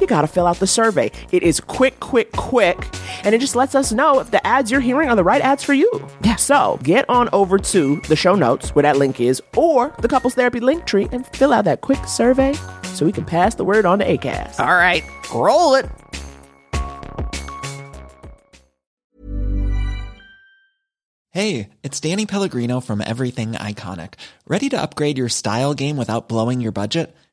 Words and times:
you 0.00 0.06
got 0.06 0.22
to 0.22 0.26
fill 0.26 0.46
out 0.46 0.56
the 0.56 0.66
survey. 0.66 1.10
It 1.32 1.42
is 1.42 1.60
quick, 1.60 2.00
quick, 2.00 2.32
quick. 2.32 2.78
And 3.24 3.34
it 3.34 3.40
just 3.40 3.56
lets 3.56 3.74
us 3.74 3.92
know 3.92 4.20
if 4.20 4.30
the 4.30 4.44
ads 4.46 4.70
you're 4.70 4.80
hearing 4.80 5.08
are 5.08 5.16
the 5.16 5.24
right 5.24 5.42
ads 5.42 5.62
for 5.62 5.74
you. 5.74 5.90
Yeah. 6.22 6.36
So 6.36 6.78
get 6.82 7.08
on 7.08 7.28
over 7.32 7.58
to 7.58 7.96
the 8.08 8.16
show 8.16 8.34
notes 8.34 8.74
where 8.74 8.82
that 8.82 8.96
link 8.96 9.20
is 9.20 9.42
or 9.56 9.94
the 9.98 10.08
couples 10.08 10.34
therapy 10.34 10.60
link 10.60 10.86
tree 10.86 11.08
and 11.12 11.26
fill 11.28 11.52
out 11.52 11.64
that 11.66 11.80
quick 11.82 12.04
survey 12.06 12.54
so 12.94 13.04
we 13.04 13.12
can 13.12 13.24
pass 13.24 13.54
the 13.54 13.64
word 13.64 13.86
on 13.86 13.98
to 13.98 14.04
ACAST. 14.06 14.60
All 14.60 14.66
right, 14.66 15.04
roll 15.34 15.74
it. 15.74 15.88
Hey, 21.32 21.68
it's 21.84 22.00
Danny 22.00 22.26
Pellegrino 22.26 22.80
from 22.80 23.00
Everything 23.00 23.52
Iconic. 23.52 24.14
Ready 24.48 24.68
to 24.70 24.82
upgrade 24.82 25.16
your 25.16 25.28
style 25.28 25.74
game 25.74 25.96
without 25.96 26.28
blowing 26.28 26.60
your 26.60 26.72
budget? 26.72 27.14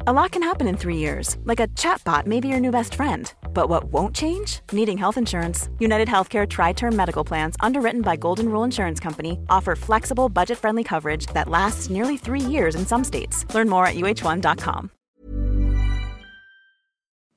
A 0.00 0.12
lot 0.12 0.30
can 0.32 0.42
happen 0.42 0.66
in 0.68 0.76
three 0.76 0.98
years, 0.98 1.36
like 1.44 1.58
a 1.58 1.68
chatbot 1.68 2.26
may 2.26 2.38
be 2.38 2.48
your 2.48 2.60
new 2.60 2.70
best 2.70 2.94
friend. 2.94 3.32
But 3.54 3.68
what 3.70 3.84
won't 3.84 4.14
change? 4.14 4.60
Needing 4.70 4.98
health 4.98 5.16
insurance. 5.16 5.70
United 5.78 6.06
Healthcare 6.06 6.46
Tri 6.48 6.74
Term 6.74 6.94
Medical 6.94 7.24
Plans, 7.24 7.56
underwritten 7.60 8.02
by 8.02 8.16
Golden 8.16 8.48
Rule 8.50 8.62
Insurance 8.62 9.00
Company, 9.00 9.38
offer 9.48 9.74
flexible, 9.74 10.28
budget 10.28 10.58
friendly 10.58 10.84
coverage 10.84 11.26
that 11.28 11.48
lasts 11.48 11.88
nearly 11.88 12.18
three 12.18 12.40
years 12.42 12.74
in 12.74 12.84
some 12.86 13.04
states. 13.04 13.46
Learn 13.54 13.68
more 13.70 13.86
at 13.86 13.94
uh1.com. 13.96 14.90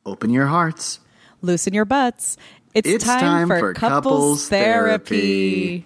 Open 0.05 0.29
your 0.29 0.47
hearts. 0.47 0.99
loosen 1.41 1.73
your 1.73 1.85
butts. 1.85 2.35
It's, 2.73 2.87
It's 2.89 3.05
time, 3.05 3.19
time 3.21 3.47
for, 3.47 3.59
for 3.59 3.73
couples, 3.73 4.03
couples 4.03 4.49
therapy. 4.49 5.79
therapy. 5.79 5.85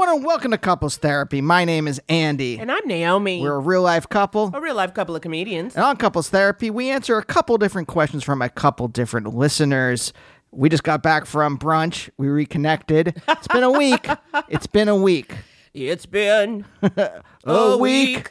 Everyone, 0.00 0.16
and 0.18 0.24
welcome 0.24 0.50
to 0.52 0.58
Couples 0.58 0.96
Therapy. 0.96 1.40
My 1.40 1.64
name 1.64 1.88
is 1.88 2.00
Andy. 2.08 2.56
And 2.60 2.70
I'm 2.70 2.86
Naomi. 2.86 3.40
We're 3.42 3.56
a 3.56 3.58
real 3.58 3.82
life 3.82 4.08
couple. 4.08 4.48
a 4.54 4.60
real 4.60 4.76
life 4.76 4.94
couple 4.94 5.16
of 5.16 5.22
comedians. 5.22 5.74
And 5.74 5.84
on 5.84 5.96
Couples 5.96 6.28
Therapy, 6.30 6.70
we 6.70 6.88
answer 6.90 7.18
a 7.18 7.24
couple 7.24 7.58
different 7.58 7.88
questions 7.88 8.22
from 8.22 8.40
a 8.40 8.48
couple 8.48 8.86
different 8.86 9.34
listeners. 9.34 10.12
We 10.52 10.68
just 10.68 10.84
got 10.84 11.02
back 11.02 11.26
from 11.26 11.58
brunch. 11.58 12.10
We 12.16 12.28
reconnected. 12.28 13.20
It's 13.28 13.48
been 13.48 13.64
a 13.64 13.72
week. 13.72 14.06
It's 14.48 14.68
been 14.68 14.86
a 14.86 14.94
week. 14.94 15.34
It's 15.74 16.06
been 16.06 16.64
A 16.82 17.22
a 17.44 17.76
week. 17.76 18.30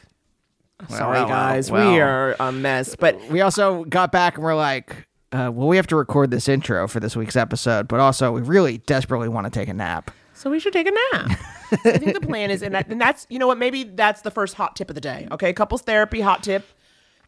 week. 0.78 0.88
Sorry, 0.88 1.18
well, 1.18 1.28
guys. 1.28 1.70
well. 1.70 1.92
We 1.92 2.00
are 2.00 2.34
a 2.40 2.50
mess. 2.50 2.96
But 2.96 3.20
We 3.28 3.42
also 3.42 3.84
got 3.84 4.10
back 4.10 4.36
and 4.36 4.44
we're 4.44 4.56
like, 4.56 5.06
uh, 5.32 5.50
well, 5.52 5.68
we 5.68 5.76
have 5.76 5.86
to 5.88 5.96
record 5.96 6.30
this 6.30 6.48
intro 6.48 6.88
for 6.88 6.98
this 6.98 7.14
week's 7.14 7.36
episode, 7.36 7.88
but 7.88 8.00
also 8.00 8.32
we 8.32 8.40
really 8.40 8.78
desperately 8.78 9.28
want 9.28 9.44
to 9.44 9.50
take 9.50 9.68
a 9.68 9.74
nap. 9.74 10.10
So 10.38 10.50
we 10.50 10.60
should 10.60 10.72
take 10.72 10.86
a 10.86 10.92
nap. 11.12 11.38
I 11.84 11.98
think 11.98 12.14
the 12.14 12.20
plan 12.26 12.50
is, 12.50 12.62
and, 12.62 12.74
that, 12.74 12.88
and 12.88 13.00
that's, 13.00 13.26
you 13.28 13.38
know 13.38 13.46
what, 13.46 13.58
maybe 13.58 13.84
that's 13.84 14.22
the 14.22 14.30
first 14.30 14.54
hot 14.54 14.76
tip 14.76 14.88
of 14.88 14.94
the 14.94 15.00
day. 15.00 15.28
Okay, 15.32 15.52
couples 15.52 15.82
therapy 15.82 16.20
hot 16.20 16.42
tip: 16.42 16.64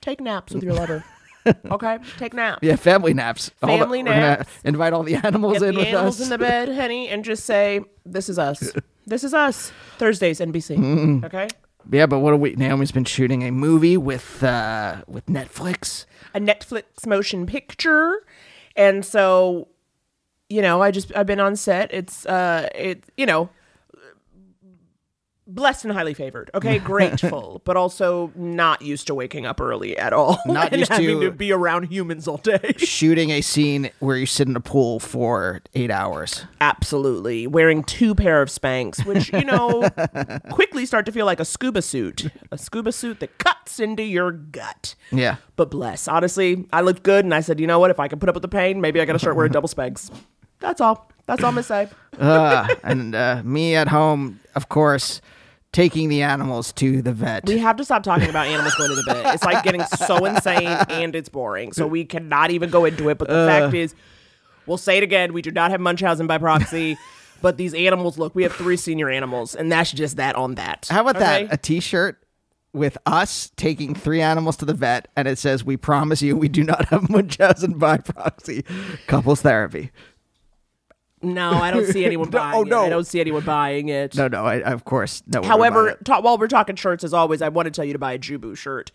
take 0.00 0.20
naps 0.20 0.52
with 0.54 0.62
your 0.62 0.74
lover. 0.74 1.04
Okay, 1.70 1.96
take 2.18 2.34
naps. 2.34 2.58
Yeah, 2.62 2.76
family 2.76 3.14
naps. 3.14 3.50
All 3.62 3.70
the- 3.72 3.78
Family 3.84 4.02
naps. 4.02 4.46
invite 4.62 4.92
all 4.92 5.02
the 5.02 5.14
animals 5.24 5.54
Get 5.60 5.68
in 5.70 5.74
the 5.74 5.78
with 5.80 5.88
animals 5.88 6.20
us. 6.20 6.26
in 6.26 6.28
the 6.30 6.36
bed, 6.36 6.68
honey, 6.68 7.08
and 7.08 7.24
just 7.24 7.46
say, 7.46 7.80
"This 8.04 8.28
is 8.28 8.38
us. 8.38 8.72
This 9.06 9.24
is 9.24 9.32
us." 9.32 9.72
Thursdays, 9.96 10.38
NBC. 10.38 11.24
Okay, 11.24 11.48
yeah, 11.90 12.04
but 12.04 12.18
what 12.18 12.34
a 12.34 12.36
week! 12.36 12.58
Naomi's 12.58 12.92
been 12.92 13.06
shooting 13.06 13.42
a 13.42 13.50
movie 13.52 13.96
with 13.96 14.44
uh, 14.44 14.96
with 15.08 15.24
Netflix. 15.26 16.04
a 16.34 16.40
Netflix 16.40 17.06
motion 17.06 17.46
picture, 17.46 18.22
and 18.76 19.02
so, 19.02 19.68
you 20.50 20.60
know, 20.60 20.82
I 20.82 20.90
just 20.90 21.10
I've 21.16 21.26
been 21.26 21.40
on 21.40 21.56
set. 21.56 21.94
It's 21.94 22.26
uh, 22.26 22.68
it 22.74 23.04
you 23.16 23.24
know. 23.24 23.48
Blessed 25.46 25.84
and 25.84 25.92
highly 25.94 26.14
favored. 26.14 26.48
Okay, 26.54 26.78
grateful, 26.92 27.60
but 27.64 27.76
also 27.76 28.30
not 28.36 28.82
used 28.82 29.08
to 29.08 29.16
waking 29.16 29.46
up 29.46 29.60
early 29.60 29.98
at 29.98 30.12
all. 30.12 30.38
Not 30.46 30.72
used 30.78 30.92
having 30.92 31.18
to- 31.18 31.26
to 31.26 31.30
be 31.32 31.50
around 31.50 31.90
humans 31.90 32.28
all 32.28 32.36
day. 32.36 32.74
shooting 32.76 33.30
a 33.30 33.40
scene 33.40 33.90
where 33.98 34.16
you 34.16 34.26
sit 34.26 34.46
in 34.46 34.54
a 34.54 34.60
pool 34.60 35.00
for 35.00 35.60
eight 35.74 35.90
hours. 35.90 36.44
Absolutely. 36.60 37.48
Wearing 37.48 37.82
two 37.82 38.14
pair 38.14 38.42
of 38.42 38.48
Spanx, 38.48 39.04
which, 39.04 39.32
you 39.32 39.44
know, 39.44 39.90
quickly 40.52 40.86
start 40.86 41.04
to 41.06 41.10
feel 41.12 41.26
like 41.26 41.40
a 41.40 41.44
scuba 41.44 41.82
suit. 41.82 42.28
A 42.52 42.58
scuba 42.58 42.92
suit 42.92 43.18
that 43.18 43.38
cuts 43.38 43.80
into 43.80 44.04
your 44.04 44.30
gut. 44.30 44.94
Yeah. 45.10 45.36
But 45.56 45.68
bless. 45.72 46.06
Honestly, 46.06 46.64
I 46.72 46.82
looked 46.82 47.02
good 47.02 47.24
and 47.24 47.34
I 47.34 47.40
said, 47.40 47.58
you 47.58 47.66
know 47.66 47.80
what? 47.80 47.90
If 47.90 47.98
I 47.98 48.06
can 48.06 48.20
put 48.20 48.28
up 48.28 48.36
with 48.36 48.42
the 48.42 48.48
pain, 48.48 48.80
maybe 48.80 49.00
I 49.00 49.04
got 49.04 49.14
to 49.14 49.18
start 49.18 49.34
wearing 49.34 49.50
double 49.50 49.68
Spanx. 49.68 50.12
That's 50.60 50.80
all. 50.80 51.10
That's 51.26 51.42
all 51.42 51.48
I'm 51.48 51.54
going 51.54 51.62
to 51.64 51.68
say. 51.68 51.88
Uh, 52.18 52.68
and 52.82 53.14
uh, 53.14 53.42
me 53.44 53.74
at 53.76 53.88
home, 53.88 54.40
of 54.54 54.68
course, 54.68 55.20
taking 55.72 56.08
the 56.08 56.22
animals 56.22 56.72
to 56.74 57.02
the 57.02 57.12
vet. 57.12 57.46
We 57.46 57.58
have 57.58 57.76
to 57.76 57.84
stop 57.84 58.02
talking 58.02 58.28
about 58.28 58.46
animals 58.46 58.74
going 58.74 58.90
to 58.90 58.96
the 58.96 59.02
vet. 59.02 59.34
It's 59.34 59.44
like 59.44 59.62
getting 59.62 59.84
so 59.84 60.24
insane 60.24 60.66
and 60.66 61.14
it's 61.14 61.28
boring. 61.28 61.72
So 61.72 61.86
we 61.86 62.04
cannot 62.04 62.50
even 62.50 62.70
go 62.70 62.84
into 62.84 63.08
it. 63.08 63.18
But 63.18 63.28
the 63.28 63.46
fact 63.46 63.74
is, 63.74 63.94
we'll 64.66 64.76
say 64.76 64.96
it 64.98 65.02
again. 65.04 65.32
We 65.32 65.40
do 65.42 65.50
not 65.52 65.70
have 65.70 65.80
Munchausen 65.80 66.26
by 66.26 66.38
proxy. 66.38 66.96
But 67.42 67.56
these 67.56 67.72
animals, 67.72 68.18
look, 68.18 68.34
we 68.34 68.42
have 68.42 68.52
three 68.52 68.76
senior 68.76 69.08
animals, 69.08 69.54
and 69.54 69.72
that's 69.72 69.90
just 69.92 70.18
that 70.18 70.36
on 70.36 70.56
that. 70.56 70.88
How 70.90 71.00
about 71.00 71.16
Okay? 71.16 71.44
that? 71.46 71.54
A 71.54 71.56
T-shirt 71.56 72.22
with 72.74 72.98
us 73.06 73.50
taking 73.56 73.94
three 73.94 74.20
animals 74.20 74.58
to 74.58 74.66
the 74.66 74.74
vet, 74.74 75.08
and 75.16 75.26
it 75.26 75.38
says, 75.38 75.64
"We 75.64 75.78
promise 75.78 76.20
you, 76.20 76.36
we 76.36 76.48
do 76.48 76.62
not 76.62 76.84
have 76.90 77.08
Munchausen 77.08 77.78
by 77.78 77.96
proxy." 77.96 78.62
Couples 79.06 79.40
therapy. 79.40 79.90
No, 81.22 81.50
I 81.50 81.70
don't 81.70 81.86
see 81.86 82.04
anyone 82.06 82.30
buying 82.30 82.56
oh, 82.56 82.62
it. 82.62 82.68
no. 82.68 82.82
I 82.84 82.88
don't 82.88 83.06
see 83.06 83.20
anyone 83.20 83.44
buying 83.44 83.88
it. 83.88 84.16
No, 84.16 84.28
no, 84.28 84.44
I, 84.44 84.56
of 84.62 84.84
course, 84.84 85.22
no. 85.26 85.42
However, 85.42 85.98
ta- 86.04 86.20
while 86.20 86.38
we're 86.38 86.48
talking 86.48 86.76
shirts, 86.76 87.04
as 87.04 87.12
always, 87.12 87.42
I 87.42 87.48
want 87.48 87.66
to 87.66 87.70
tell 87.70 87.84
you 87.84 87.92
to 87.92 87.98
buy 87.98 88.12
a 88.12 88.18
Jubu 88.18 88.56
shirt. 88.56 88.90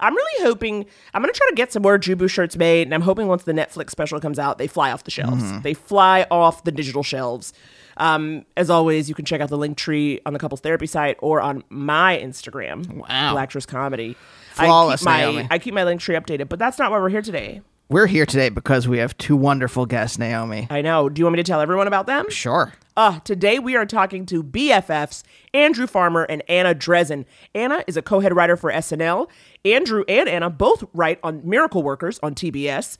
I'm 0.00 0.14
really 0.14 0.44
hoping 0.44 0.86
I'm 1.12 1.22
going 1.22 1.32
to 1.32 1.36
try 1.36 1.46
to 1.48 1.54
get 1.56 1.72
some 1.72 1.82
more 1.82 1.98
Jubu 1.98 2.30
shirts 2.30 2.56
made, 2.56 2.86
and 2.86 2.94
I'm 2.94 3.02
hoping 3.02 3.26
once 3.26 3.44
the 3.44 3.52
Netflix 3.52 3.90
special 3.90 4.20
comes 4.20 4.38
out, 4.38 4.58
they 4.58 4.66
fly 4.68 4.92
off 4.92 5.04
the 5.04 5.10
shelves. 5.10 5.42
Mm-hmm. 5.42 5.62
They 5.62 5.74
fly 5.74 6.26
off 6.30 6.64
the 6.64 6.72
digital 6.72 7.02
shelves. 7.02 7.52
Um, 7.96 8.44
as 8.56 8.70
always, 8.70 9.08
you 9.08 9.14
can 9.16 9.24
check 9.24 9.40
out 9.40 9.48
the 9.48 9.58
link 9.58 9.76
tree 9.76 10.20
on 10.24 10.32
the 10.32 10.38
couples 10.38 10.60
therapy 10.60 10.86
site 10.86 11.16
or 11.20 11.40
on 11.40 11.64
my 11.68 12.16
Instagram, 12.22 12.86
Wow. 12.96 13.32
Black 13.32 13.44
Actress 13.44 13.66
Comedy. 13.66 14.16
Flawless, 14.52 15.04
I 15.04 15.18
keep 15.18 15.26
my 15.26 15.32
Naomi. 15.32 15.48
I 15.50 15.58
keep 15.58 15.74
my 15.74 15.84
link 15.84 16.00
tree 16.00 16.14
updated, 16.14 16.48
but 16.48 16.58
that's 16.60 16.78
not 16.78 16.90
why 16.92 16.98
we're 16.98 17.08
here 17.08 17.22
today. 17.22 17.60
We're 17.90 18.06
here 18.06 18.26
today 18.26 18.50
because 18.50 18.86
we 18.86 18.98
have 18.98 19.16
two 19.16 19.34
wonderful 19.34 19.86
guests, 19.86 20.18
Naomi. 20.18 20.66
I 20.68 20.82
know. 20.82 21.08
Do 21.08 21.20
you 21.20 21.24
want 21.24 21.36
me 21.36 21.42
to 21.42 21.46
tell 21.46 21.62
everyone 21.62 21.86
about 21.86 22.06
them? 22.06 22.28
Sure. 22.28 22.74
Uh, 22.98 23.20
today 23.20 23.58
we 23.58 23.76
are 23.76 23.86
talking 23.86 24.26
to 24.26 24.42
BFFs 24.44 25.22
Andrew 25.54 25.86
Farmer 25.86 26.24
and 26.24 26.42
Anna 26.50 26.74
Drezen. 26.74 27.24
Anna 27.54 27.82
is 27.86 27.96
a 27.96 28.02
co-head 28.02 28.36
writer 28.36 28.58
for 28.58 28.70
SNL. 28.70 29.28
Andrew 29.64 30.04
and 30.06 30.28
Anna 30.28 30.50
both 30.50 30.84
write 30.92 31.18
on 31.22 31.40
Miracle 31.48 31.82
Workers 31.82 32.20
on 32.22 32.34
TBS, 32.34 32.98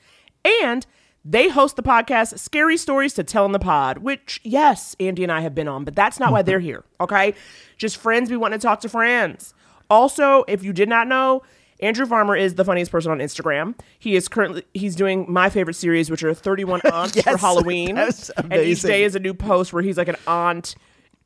and 0.63 0.87
they 1.23 1.51
host 1.51 1.77
the 1.77 1.83
podcast 1.83 2.39
Scary 2.39 2.79
Stories 2.79 3.13
to 3.13 3.23
Tell 3.25 3.45
in 3.45 3.53
the 3.53 3.59
Pod, 3.59 3.99
which 3.99 4.41
yes, 4.43 4.97
Andy 4.99 5.23
and 5.23 5.31
I 5.31 5.43
have 5.43 5.55
been 5.55 5.69
on, 5.69 5.85
but 5.85 5.95
that's 5.97 6.19
not 6.19 6.33
why 6.33 6.41
they're 6.41 6.61
here. 6.71 6.83
Okay, 6.99 7.35
just 7.77 7.99
friends. 7.99 8.31
We 8.31 8.39
want 8.39 8.55
to 8.55 8.59
talk 8.59 8.81
to 8.81 8.89
friends. 8.89 9.53
Also, 9.91 10.45
if 10.49 10.63
you 10.63 10.73
did 10.73 10.89
not 10.89 11.09
know, 11.09 11.43
Andrew 11.81 12.07
Farmer 12.07 12.35
is 12.37 12.55
the 12.57 12.65
funniest 12.65 12.91
person 12.91 13.11
on 13.13 13.19
Instagram. 13.19 13.75
He 13.99 14.17
is 14.17 14.29
currently 14.29 14.65
he's 14.75 14.97
doing 14.97 15.27
my 15.29 15.49
favorite 15.51 15.75
series, 15.75 16.11
which 16.11 16.23
are 16.25 16.35
31 16.35 16.81
aunts 16.93 17.21
for 17.23 17.37
Halloween. 17.37 17.97
and 17.99 18.53
each 18.53 18.83
day 18.83 19.05
is 19.05 19.15
a 19.15 19.21
new 19.21 19.35
post 19.35 19.73
where 19.73 19.83
he's 19.83 19.97
like 19.97 20.09
an 20.09 20.17
aunt, 20.27 20.75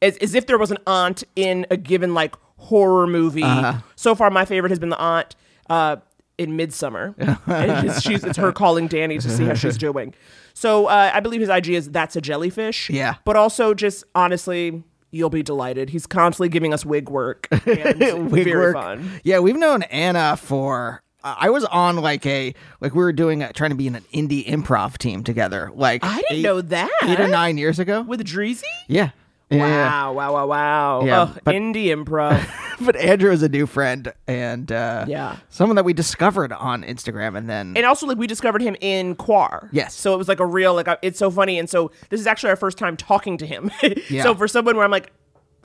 as, 0.02 0.16
as 0.18 0.34
if 0.34 0.46
there 0.46 0.58
was 0.58 0.70
an 0.70 0.78
aunt 0.86 1.24
in 1.36 1.66
a 1.70 1.76
given 1.76 2.14
like 2.14 2.34
horror 2.56 3.06
movie. 3.06 3.42
Uh-huh. 3.42 3.80
So 3.96 4.14
far, 4.14 4.30
my 4.30 4.44
favorite 4.44 4.70
has 4.70 4.78
been 4.78 4.90
the 4.90 4.98
aunt 4.98 5.34
uh, 5.70 5.96
in 6.38 6.56
Midsommar. 6.56 7.14
and 7.46 7.88
it's, 7.88 8.02
she's, 8.02 8.22
it's 8.24 8.36
her 8.38 8.52
calling 8.62 8.88
Danny 8.88 9.18
to 9.18 9.30
see 9.30 9.44
how 9.44 9.54
she's 9.54 9.78
doing. 9.78 10.14
So 10.54 10.86
uh, 10.86 11.10
I 11.14 11.20
believe 11.20 11.40
his 11.40 11.48
IG 11.48 11.70
is 11.70 11.90
that's 11.90 12.14
a 12.16 12.20
jellyfish. 12.20 12.90
Yeah. 12.90 13.14
but 13.24 13.36
also 13.36 13.74
just 13.74 14.04
honestly. 14.14 14.82
You'll 15.12 15.30
be 15.30 15.42
delighted. 15.42 15.90
He's 15.90 16.06
constantly 16.06 16.48
giving 16.48 16.72
us 16.74 16.84
wig 16.84 17.08
work. 17.08 17.46
And 17.66 18.30
Wig 18.32 18.48
work. 18.48 18.74
fun. 18.74 19.20
Yeah, 19.22 19.38
we've 19.38 19.56
known 19.56 19.82
Anna 19.84 20.36
for. 20.36 21.02
I 21.24 21.50
was 21.50 21.64
on 21.66 21.96
like 21.96 22.26
a 22.26 22.52
like 22.80 22.94
we 22.96 22.98
were 22.98 23.12
doing 23.12 23.42
a, 23.44 23.52
trying 23.52 23.70
to 23.70 23.76
be 23.76 23.86
in 23.86 23.94
an 23.94 24.02
indie 24.12 24.44
improv 24.44 24.98
team 24.98 25.22
together. 25.22 25.70
Like 25.72 26.02
I 26.04 26.16
didn't 26.16 26.38
eight- 26.38 26.42
know 26.42 26.60
that. 26.62 26.90
eight 27.04 27.20
or 27.20 27.28
nine 27.28 27.58
years 27.58 27.78
ago. 27.78 28.02
With 28.02 28.24
Dreezy? 28.26 28.62
yeah. 28.88 29.10
Wow, 29.58 30.12
wow, 30.12 30.32
wow, 30.32 30.46
wow. 30.46 31.04
Yeah, 31.04 31.20
Ugh, 31.22 31.40
but- 31.44 31.54
indie 31.54 31.86
improv. 31.86 32.40
but 32.84 32.96
Andrew 32.96 33.30
is 33.30 33.42
a 33.42 33.48
new 33.48 33.66
friend 33.66 34.12
and 34.26 34.70
uh, 34.72 35.04
Yeah. 35.08 35.36
someone 35.50 35.76
that 35.76 35.84
we 35.84 35.92
discovered 35.92 36.52
on 36.52 36.82
Instagram, 36.84 37.36
and 37.36 37.48
then 37.48 37.74
and 37.76 37.86
also 37.86 38.06
like 38.06 38.18
we 38.18 38.26
discovered 38.26 38.62
him 38.62 38.76
in 38.80 39.14
Quar. 39.14 39.68
Yes. 39.72 39.94
So 39.94 40.14
it 40.14 40.16
was 40.18 40.28
like 40.28 40.40
a 40.40 40.46
real 40.46 40.74
like 40.74 40.88
it's 41.02 41.18
so 41.18 41.30
funny, 41.30 41.58
and 41.58 41.68
so 41.70 41.90
this 42.10 42.20
is 42.20 42.26
actually 42.26 42.50
our 42.50 42.56
first 42.56 42.78
time 42.78 42.96
talking 42.96 43.36
to 43.38 43.46
him. 43.46 43.70
Yeah. 44.10 44.22
So 44.24 44.34
for 44.34 44.48
someone 44.48 44.76
where 44.76 44.84
I'm 44.84 44.90
like, 44.90 45.12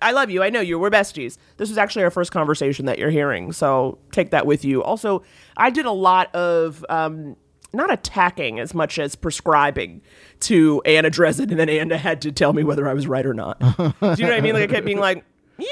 I 0.02 0.12
love 0.12 0.30
you, 0.30 0.44
I 0.44 0.50
know 0.50 0.60
you, 0.60 0.78
we're 0.78 0.90
besties. 0.92 1.38
This 1.58 1.70
was 1.70 1.78
actually 1.78 2.04
our 2.04 2.12
first 2.12 2.32
conversation 2.32 2.86
that 2.86 3.00
you're 3.00 3.10
hearing, 3.10 3.52
so 3.52 3.98
take 4.12 4.30
that 4.32 4.46
with 4.46 4.64
you. 4.64 4.84
Also, 4.84 5.24
I 5.58 5.70
did 5.72 5.86
a 5.86 5.92
lot 5.92 6.34
of. 6.36 6.86
um 6.90 7.36
not 7.74 7.92
attacking 7.92 8.60
as 8.60 8.74
much 8.74 8.98
as 9.00 9.16
prescribing 9.16 10.02
to 10.42 10.82
Anna 10.86 11.10
Drezen, 11.10 11.50
and 11.52 11.60
then 11.60 11.70
Anna 11.70 11.98
had 11.98 12.22
to 12.22 12.32
tell 12.32 12.54
me 12.54 12.64
whether 12.64 12.88
I 12.88 12.94
was 12.94 13.08
right 13.08 13.26
or 13.26 13.34
not. 13.34 13.60
Do 13.60 13.66
you 13.68 13.80
know 13.80 13.94
what 14.02 14.34
I 14.34 14.42
mean? 14.42 14.54
Like 14.54 14.70
I 14.70 14.74
kept 14.74 14.86
being 14.86 15.00
like, 15.00 15.24
"You 15.60 15.68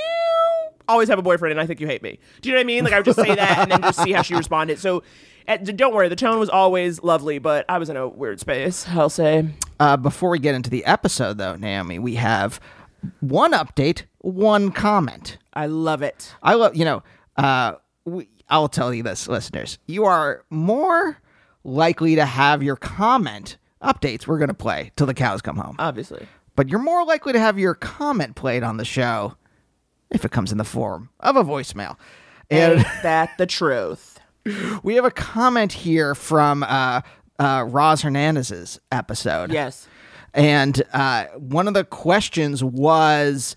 always 0.87 1.09
have 1.09 1.19
a 1.19 1.21
boyfriend, 1.23 1.51
and 1.51 1.59
I 1.61 1.65
think 1.65 1.79
you 1.79 1.87
hate 1.87 2.01
me." 2.03 2.19
Do 2.41 2.49
you 2.49 2.53
know 2.55 2.59
what 2.59 2.63
I 2.63 2.67
mean? 2.67 2.83
Like 2.83 2.93
I 2.93 2.97
would 2.99 3.05
just 3.05 3.19
say 3.19 3.33
that, 3.35 3.59
and 3.59 3.71
then 3.71 3.81
just 3.81 4.01
see 4.03 4.11
how 4.11 4.21
she 4.21 4.35
responded. 4.35 4.79
So, 4.79 5.03
d- 5.47 5.71
don't 5.73 5.93
worry, 5.93 6.09
the 6.09 6.15
tone 6.15 6.39
was 6.39 6.49
always 6.49 7.01
lovely, 7.03 7.39
but 7.39 7.65
I 7.69 7.77
was 7.77 7.89
in 7.89 7.97
a 7.97 8.07
weird 8.07 8.39
space. 8.39 8.87
I'll 8.89 9.09
say. 9.09 9.47
uh, 9.79 9.97
before 9.97 10.29
we 10.29 10.39
get 10.39 10.55
into 10.55 10.69
the 10.69 10.83
episode, 10.85 11.37
though, 11.37 11.55
Naomi, 11.55 11.99
we 11.99 12.15
have 12.15 12.59
one 13.19 13.51
update, 13.53 14.03
one 14.19 14.71
comment. 14.71 15.37
I 15.53 15.67
love 15.67 16.01
it. 16.01 16.33
I 16.43 16.55
love, 16.55 16.75
you 16.75 16.85
know, 16.85 17.03
uh, 17.37 17.73
we, 18.03 18.27
I'll 18.49 18.67
tell 18.67 18.93
you 18.93 19.03
this, 19.03 19.27
listeners. 19.27 19.77
You 19.87 20.05
are 20.05 20.43
more 20.49 21.17
likely 21.65 22.15
to 22.15 22.25
have 22.25 22.63
your 22.63 22.75
comment 22.75 23.57
updates 23.83 24.25
we're 24.27 24.37
going 24.37 24.47
to 24.47 24.53
play 24.53 24.91
till 24.95 25.07
the 25.07 25.13
cows 25.13 25.41
come 25.41 25.57
home. 25.57 25.75
Obviously. 25.79 26.25
but 26.55 26.69
you're 26.69 26.79
more 26.79 27.03
likely 27.05 27.33
to 27.33 27.39
have 27.39 27.59
your 27.59 27.73
comment 27.73 28.35
played 28.35 28.63
on 28.63 28.77
the 28.77 28.85
show 28.85 29.35
if 30.11 30.23
it 30.23 30.31
comes 30.31 30.51
in 30.51 30.57
the 30.57 30.63
form 30.63 31.09
of 31.19 31.35
a 31.35 31.43
voicemail. 31.43 31.97
And 32.49 32.73
Ain't 32.79 32.87
that 33.03 33.31
the 33.37 33.45
truth? 33.47 34.19
we 34.83 34.95
have 34.95 35.05
a 35.05 35.11
comment 35.11 35.73
here 35.73 36.13
from 36.15 36.63
uh, 36.63 37.01
uh, 37.39 37.65
Roz 37.67 38.01
Hernandez's 38.03 38.79
episode. 38.91 39.51
Yes. 39.51 39.87
And 40.33 40.83
uh, 40.93 41.25
one 41.37 41.67
of 41.67 41.73
the 41.73 41.83
questions 41.83 42.63
was 42.63 43.55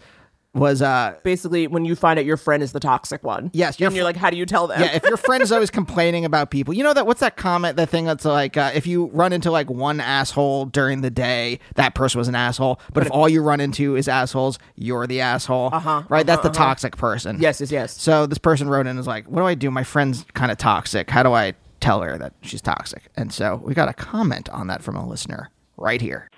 was 0.58 0.82
uh 0.82 1.14
Basically, 1.22 1.66
when 1.66 1.84
you 1.84 1.94
find 1.96 2.18
out 2.18 2.24
your 2.24 2.36
friend 2.36 2.62
is 2.62 2.72
the 2.72 2.80
toxic 2.80 3.22
one. 3.22 3.50
Yes, 3.52 3.78
your 3.80 3.88
And 3.88 3.96
you're 3.96 4.02
fr- 4.02 4.08
like, 4.08 4.16
how 4.16 4.30
do 4.30 4.36
you 4.36 4.46
tell 4.46 4.66
them? 4.66 4.80
yeah, 4.80 4.94
if 4.94 5.04
your 5.04 5.16
friend 5.16 5.42
is 5.42 5.50
always 5.52 5.70
complaining 5.70 6.24
about 6.24 6.50
people, 6.50 6.74
you 6.74 6.82
know 6.82 6.92
that 6.94 7.06
what's 7.06 7.20
that 7.20 7.36
comment? 7.36 7.76
That 7.76 7.88
thing 7.88 8.04
that's 8.04 8.24
like, 8.24 8.56
uh, 8.56 8.70
if 8.74 8.86
you 8.86 9.06
run 9.06 9.32
into 9.32 9.50
like 9.50 9.70
one 9.70 10.00
asshole 10.00 10.66
during 10.66 11.00
the 11.00 11.10
day, 11.10 11.60
that 11.76 11.94
person 11.94 12.18
was 12.18 12.28
an 12.28 12.34
asshole. 12.34 12.80
But 12.92 13.04
if 13.06 13.10
all 13.12 13.28
you 13.28 13.42
run 13.42 13.60
into 13.60 13.96
is 13.96 14.08
assholes, 14.08 14.58
you're 14.76 15.06
the 15.06 15.20
asshole. 15.20 15.70
Uh-huh, 15.72 16.02
Right. 16.08 16.26
That's 16.26 16.42
the 16.42 16.50
toxic 16.50 16.96
person. 16.96 17.38
yes, 17.40 17.60
yes, 17.60 17.70
yes. 17.72 18.00
So 18.00 18.26
this 18.26 18.38
person 18.38 18.68
wrote 18.68 18.80
in 18.82 18.88
and 18.88 18.98
is 18.98 19.06
like, 19.06 19.26
"What 19.28 19.40
do 19.40 19.46
I 19.46 19.54
do? 19.54 19.70
My 19.70 19.84
friend's 19.84 20.24
kind 20.34 20.50
of 20.52 20.58
toxic. 20.58 21.10
How 21.10 21.22
do 21.22 21.32
I 21.32 21.54
tell 21.80 22.00
her 22.02 22.18
that 22.18 22.32
she's 22.42 22.60
toxic?" 22.60 23.04
And 23.16 23.32
so 23.32 23.60
we 23.64 23.74
got 23.74 23.88
a 23.88 23.92
comment 23.94 24.48
on 24.50 24.66
that 24.68 24.82
from 24.82 24.96
a 24.96 25.06
listener 25.06 25.50
right 25.76 26.00
here. 26.00 26.28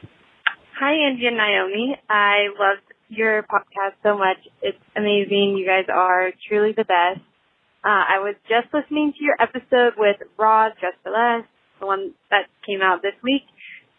Hi, 0.78 0.92
Angie 0.92 1.26
and 1.26 1.36
Naomi. 1.36 1.96
I 2.08 2.48
loved 2.58 2.82
your 3.10 3.42
podcast 3.42 3.98
so 4.02 4.16
much. 4.16 4.38
It's 4.62 4.78
amazing. 4.96 5.56
You 5.58 5.66
guys 5.66 5.86
are 5.92 6.30
truly 6.48 6.72
the 6.72 6.84
best. 6.84 7.20
Uh, 7.82 8.04
I 8.06 8.18
was 8.20 8.34
just 8.48 8.72
listening 8.72 9.12
to 9.18 9.24
your 9.24 9.36
episode 9.40 9.94
with 9.98 10.16
Roz 10.38 10.72
Just 10.80 10.96
for 11.02 11.12
Less, 11.12 11.46
the 11.80 11.86
one 11.86 12.12
that 12.30 12.46
came 12.66 12.82
out 12.82 13.02
this 13.02 13.16
week. 13.22 13.42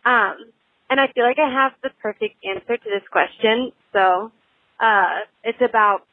Um, 0.05 0.53
and 0.89 0.99
I 0.99 1.07
feel 1.13 1.23
like 1.23 1.39
I 1.39 1.51
have 1.51 1.73
the 1.83 1.89
perfect 2.01 2.35
answer 2.45 2.77
to 2.77 2.89
this 2.89 3.07
question. 3.11 3.71
So, 3.91 4.31
uh, 4.79 5.25
it's 5.43 5.61
about 5.61 6.05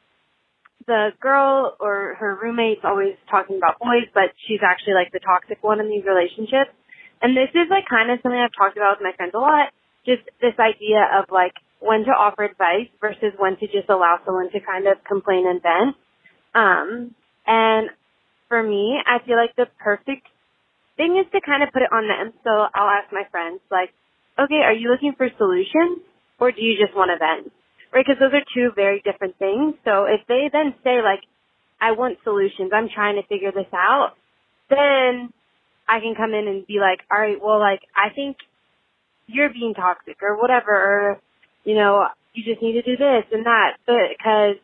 the 0.87 1.09
girl 1.21 1.75
or 1.79 2.15
her 2.17 2.37
roommates 2.41 2.81
always 2.83 3.15
talking 3.29 3.57
about 3.57 3.77
boys, 3.79 4.09
but 4.13 4.33
she's 4.47 4.61
actually 4.65 4.93
like 4.93 5.11
the 5.11 5.19
toxic 5.19 5.63
one 5.63 5.79
in 5.79 5.89
these 5.89 6.03
relationships. 6.05 6.73
And 7.21 7.35
this 7.35 7.49
is 7.53 7.69
like 7.69 7.85
kind 7.87 8.09
of 8.09 8.19
something 8.23 8.39
I've 8.39 8.55
talked 8.57 8.77
about 8.77 8.97
with 8.97 9.05
my 9.05 9.13
friends 9.15 9.33
a 9.35 9.39
lot. 9.39 9.69
Just 10.05 10.23
this 10.41 10.57
idea 10.57 11.05
of 11.19 11.29
like 11.29 11.53
when 11.79 12.05
to 12.05 12.11
offer 12.11 12.43
advice 12.43 12.89
versus 13.01 13.33
when 13.37 13.57
to 13.57 13.67
just 13.67 13.89
allow 13.89 14.19
someone 14.25 14.51
to 14.51 14.59
kind 14.59 14.87
of 14.87 15.03
complain 15.07 15.47
and 15.47 15.61
vent. 15.61 15.95
Um, 16.53 17.15
and 17.47 17.89
for 18.47 18.61
me, 18.61 18.99
I 19.05 19.25
feel 19.25 19.37
like 19.37 19.55
the 19.55 19.67
perfect 19.79 20.27
thing 20.97 21.17
is 21.17 21.25
to 21.31 21.39
kind 21.41 21.63
of 21.63 21.71
put 21.71 21.81
it 21.81 21.91
on 21.91 22.07
them. 22.07 22.33
So 22.43 22.49
I'll 22.49 22.89
ask 22.89 23.11
my 23.11 23.23
friends 23.31 23.61
like, 23.71 23.91
okay, 24.37 24.61
are 24.63 24.73
you 24.73 24.91
looking 24.91 25.13
for 25.17 25.29
solutions 25.37 25.99
or 26.39 26.51
do 26.51 26.61
you 26.61 26.75
just 26.77 26.95
want 26.95 27.11
to 27.11 27.17
vent? 27.17 27.51
Right? 27.93 28.05
Because 28.05 28.19
those 28.19 28.33
are 28.33 28.45
two 28.53 28.71
very 28.75 29.01
different 29.03 29.37
things. 29.39 29.75
So 29.85 30.05
if 30.05 30.21
they 30.27 30.49
then 30.51 30.75
say 30.83 31.01
like, 31.01 31.21
I 31.81 31.93
want 31.93 32.19
solutions, 32.23 32.71
I'm 32.73 32.89
trying 32.93 33.15
to 33.15 33.27
figure 33.27 33.51
this 33.51 33.71
out, 33.73 34.13
then 34.69 35.31
I 35.87 35.99
can 35.99 36.13
come 36.15 36.33
in 36.33 36.47
and 36.47 36.67
be 36.67 36.79
like, 36.79 36.99
all 37.11 37.19
right, 37.19 37.37
well, 37.41 37.59
like, 37.59 37.81
I 37.95 38.13
think 38.13 38.37
you're 39.27 39.51
being 39.51 39.73
toxic 39.73 40.17
or 40.21 40.37
whatever, 40.39 40.71
or, 40.71 41.21
you 41.63 41.75
know, 41.75 42.07
you 42.33 42.43
just 42.43 42.61
need 42.61 42.73
to 42.73 42.83
do 42.83 42.97
this 42.97 43.25
and 43.31 43.45
that 43.45 43.77
but, 43.85 44.15
because, 44.15 44.57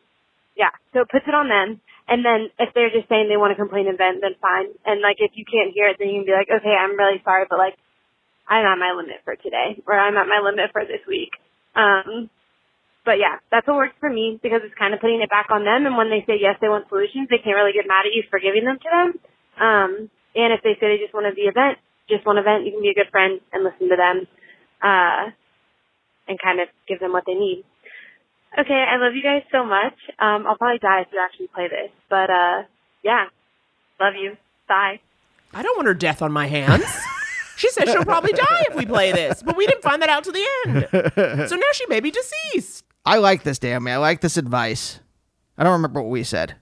yeah, 0.56 0.72
so 0.92 1.02
it 1.02 1.10
puts 1.10 1.26
it 1.28 1.34
on 1.34 1.48
them. 1.48 1.80
And 2.08 2.24
then 2.24 2.54
if 2.58 2.70
they're 2.72 2.94
just 2.94 3.08
saying 3.08 3.26
they 3.26 3.36
want 3.36 3.50
to 3.50 3.58
complain 3.58 3.88
and 3.90 3.98
vent, 3.98 4.22
then 4.22 4.38
fine. 4.40 4.70
And 4.86 5.02
like, 5.02 5.18
if 5.18 5.34
you 5.34 5.44
can't 5.44 5.74
hear 5.74 5.90
it, 5.90 5.96
then 5.98 6.08
you 6.08 6.22
can 6.22 6.30
be 6.30 6.38
like, 6.38 6.46
okay, 6.46 6.74
I'm 6.74 6.94
really 6.96 7.20
sorry, 7.24 7.46
but 7.50 7.58
like, 7.58 7.74
I'm 8.46 8.64
at 8.64 8.78
my 8.78 8.94
limit 8.94 9.26
for 9.26 9.34
today, 9.34 9.82
or 9.86 9.98
I'm 9.98 10.16
at 10.16 10.30
my 10.30 10.38
limit 10.38 10.70
for 10.70 10.86
this 10.86 11.02
week. 11.08 11.34
Um, 11.74 12.30
but 13.04 13.18
yeah, 13.18 13.38
that's 13.50 13.66
what 13.66 13.76
works 13.76 13.98
for 13.98 14.10
me 14.10 14.38
because 14.42 14.62
it's 14.66 14.74
kind 14.78 14.94
of 14.94 15.00
putting 15.00 15.22
it 15.22 15.30
back 15.30 15.50
on 15.50 15.64
them. 15.64 15.86
And 15.86 15.96
when 15.96 16.10
they 16.10 16.26
say 16.26 16.38
yes, 16.42 16.58
they 16.60 16.68
want 16.68 16.88
solutions, 16.88 17.26
they 17.30 17.38
can't 17.42 17.58
really 17.58 17.74
get 17.74 17.86
mad 17.86 18.06
at 18.06 18.14
you 18.14 18.22
for 18.30 18.38
giving 18.38 18.66
them 18.66 18.78
to 18.78 18.90
them. 18.90 19.08
Um, 19.58 19.90
and 20.34 20.52
if 20.52 20.62
they 20.62 20.74
say 20.78 20.94
they 20.94 21.02
just 21.02 21.14
want 21.14 21.26
to 21.26 21.34
be 21.34 21.46
a 21.46 21.54
vent, 21.54 21.78
just 22.10 22.26
want 22.26 22.38
to 22.38 22.46
vent, 22.46 22.66
you 22.66 22.72
can 22.74 22.82
be 22.82 22.90
a 22.90 22.98
good 22.98 23.10
friend 23.10 23.40
and 23.54 23.62
listen 23.62 23.88
to 23.90 23.98
them, 23.98 24.26
uh, 24.82 25.30
and 26.28 26.38
kind 26.40 26.60
of 26.60 26.68
give 26.88 27.00
them 27.00 27.12
what 27.12 27.24
they 27.26 27.34
need. 27.34 27.64
Okay, 28.58 28.84
I 28.88 28.96
love 28.96 29.14
you 29.14 29.22
guys 29.22 29.42
so 29.52 29.64
much. 29.64 29.94
Um, 30.18 30.46
I'll 30.46 30.56
probably 30.56 30.78
die 30.78 31.02
if 31.02 31.08
you 31.12 31.20
actually 31.22 31.48
play 31.48 31.68
this, 31.68 31.90
but 32.08 32.30
uh, 32.30 32.62
yeah, 33.04 33.26
love 34.00 34.14
you. 34.20 34.36
Bye. 34.68 35.00
I 35.52 35.62
don't 35.62 35.76
want 35.76 35.86
her 35.86 35.94
death 35.94 36.22
on 36.22 36.32
my 36.32 36.46
hands. 36.46 36.84
she 37.56 37.70
says 37.70 37.90
she'll 37.90 38.04
probably 38.04 38.32
die 38.32 38.64
if 38.68 38.74
we 38.74 38.86
play 38.86 39.12
this, 39.12 39.42
but 39.42 39.56
we 39.56 39.66
didn't 39.66 39.82
find 39.82 40.00
that 40.02 40.08
out 40.08 40.24
to 40.24 40.32
the 40.32 40.46
end. 40.66 41.48
So 41.48 41.56
now 41.56 41.66
she 41.72 41.86
may 41.86 42.00
be 42.00 42.10
deceased. 42.10 42.84
I 43.04 43.18
like 43.18 43.42
this, 43.44 43.58
damn 43.58 43.86
I 43.86 43.98
like 43.98 44.20
this 44.20 44.36
advice. 44.36 45.00
I 45.56 45.64
don't 45.64 45.72
remember 45.72 46.02
what 46.02 46.10
we 46.10 46.24
said. 46.24 46.56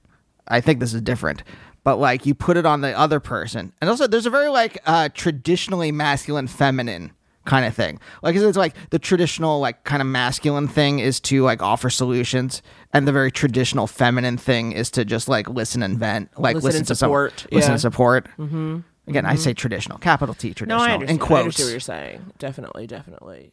I 0.47 0.61
think 0.61 0.80
this 0.80 0.94
is 0.94 1.00
different. 1.00 1.42
But 1.85 1.97
like 1.97 2.26
you 2.26 2.35
put 2.35 2.56
it 2.56 2.66
on 2.66 2.80
the 2.80 2.97
other 2.99 3.21
person. 3.21 3.73
And 3.80 3.90
also 3.90 4.06
there's 4.06 4.26
a 4.26 4.30
very 4.30 4.49
like 4.49 4.78
uh 4.87 5.11
traditionally 5.12 5.92
masculine 5.92 6.47
feminine 6.49 7.12
kind 7.45 7.67
of 7.67 7.75
thing. 7.75 8.01
Like 8.23 8.37
it's 8.37 8.57
like 8.57 8.75
the 8.91 8.99
traditional 8.99 9.61
like 9.61 9.85
kind 9.85 10.01
of 10.01 10.09
masculine 10.09 10.69
thing 10.69 10.99
is 10.99 11.21
to 11.21 11.43
like 11.43 11.63
offer 11.63 11.91
solutions 11.91 12.63
and 12.93 13.07
the 13.07 13.13
very 13.13 13.31
traditional 13.31 13.87
feminine 13.87 14.37
thing 14.37 14.73
is 14.73 14.91
to 14.93 15.05
just 15.05 15.29
like 15.29 15.49
listen 15.49 15.83
and 15.83 15.99
vent. 15.99 16.31
Like 16.39 16.55
Listen 16.57 16.69
listen, 16.69 16.85
to 16.87 16.95
some- 16.95 17.09
support, 17.09 17.47
listen 17.53 17.69
yeah. 17.69 17.73
and 17.73 17.81
support. 17.81 18.29
Mm-hmm. 18.39 18.79
Again, 19.07 19.27
I 19.27 19.35
say 19.35 19.53
traditional, 19.53 19.99
capital 19.99 20.35
T 20.35 20.49
No, 20.49 20.55
traditional, 20.55 20.81
I 20.81 20.87
in 20.87 20.93
understand. 20.95 21.23
I 21.33 21.37
understand 21.41 21.67
what 21.67 21.71
you're 21.73 21.81
saying. 21.81 22.33
Definitely, 22.39 22.87
definitely. 22.87 23.53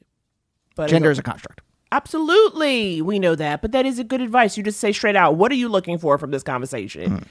But 0.75 0.89
Gender 0.89 1.12
is 1.12 1.19
a 1.19 1.24
construct. 1.24 1.60
Absolutely. 1.91 3.01
We 3.01 3.19
know 3.19 3.36
that. 3.36 3.62
But 3.62 3.74
that 3.74 3.86
is 3.86 4.00
a 4.00 4.05
good 4.05 4.21
advice. 4.21 4.55
You 4.55 4.63
just 4.63 4.79
say 4.79 4.93
straight 4.93 5.17
out, 5.17 5.36
what 5.36 5.51
are 5.51 5.55
you 5.55 5.67
looking 5.67 5.98
for 5.98 6.17
from 6.17 6.31
this 6.31 6.41
conversation? 6.43 7.17
Hmm. 7.17 7.24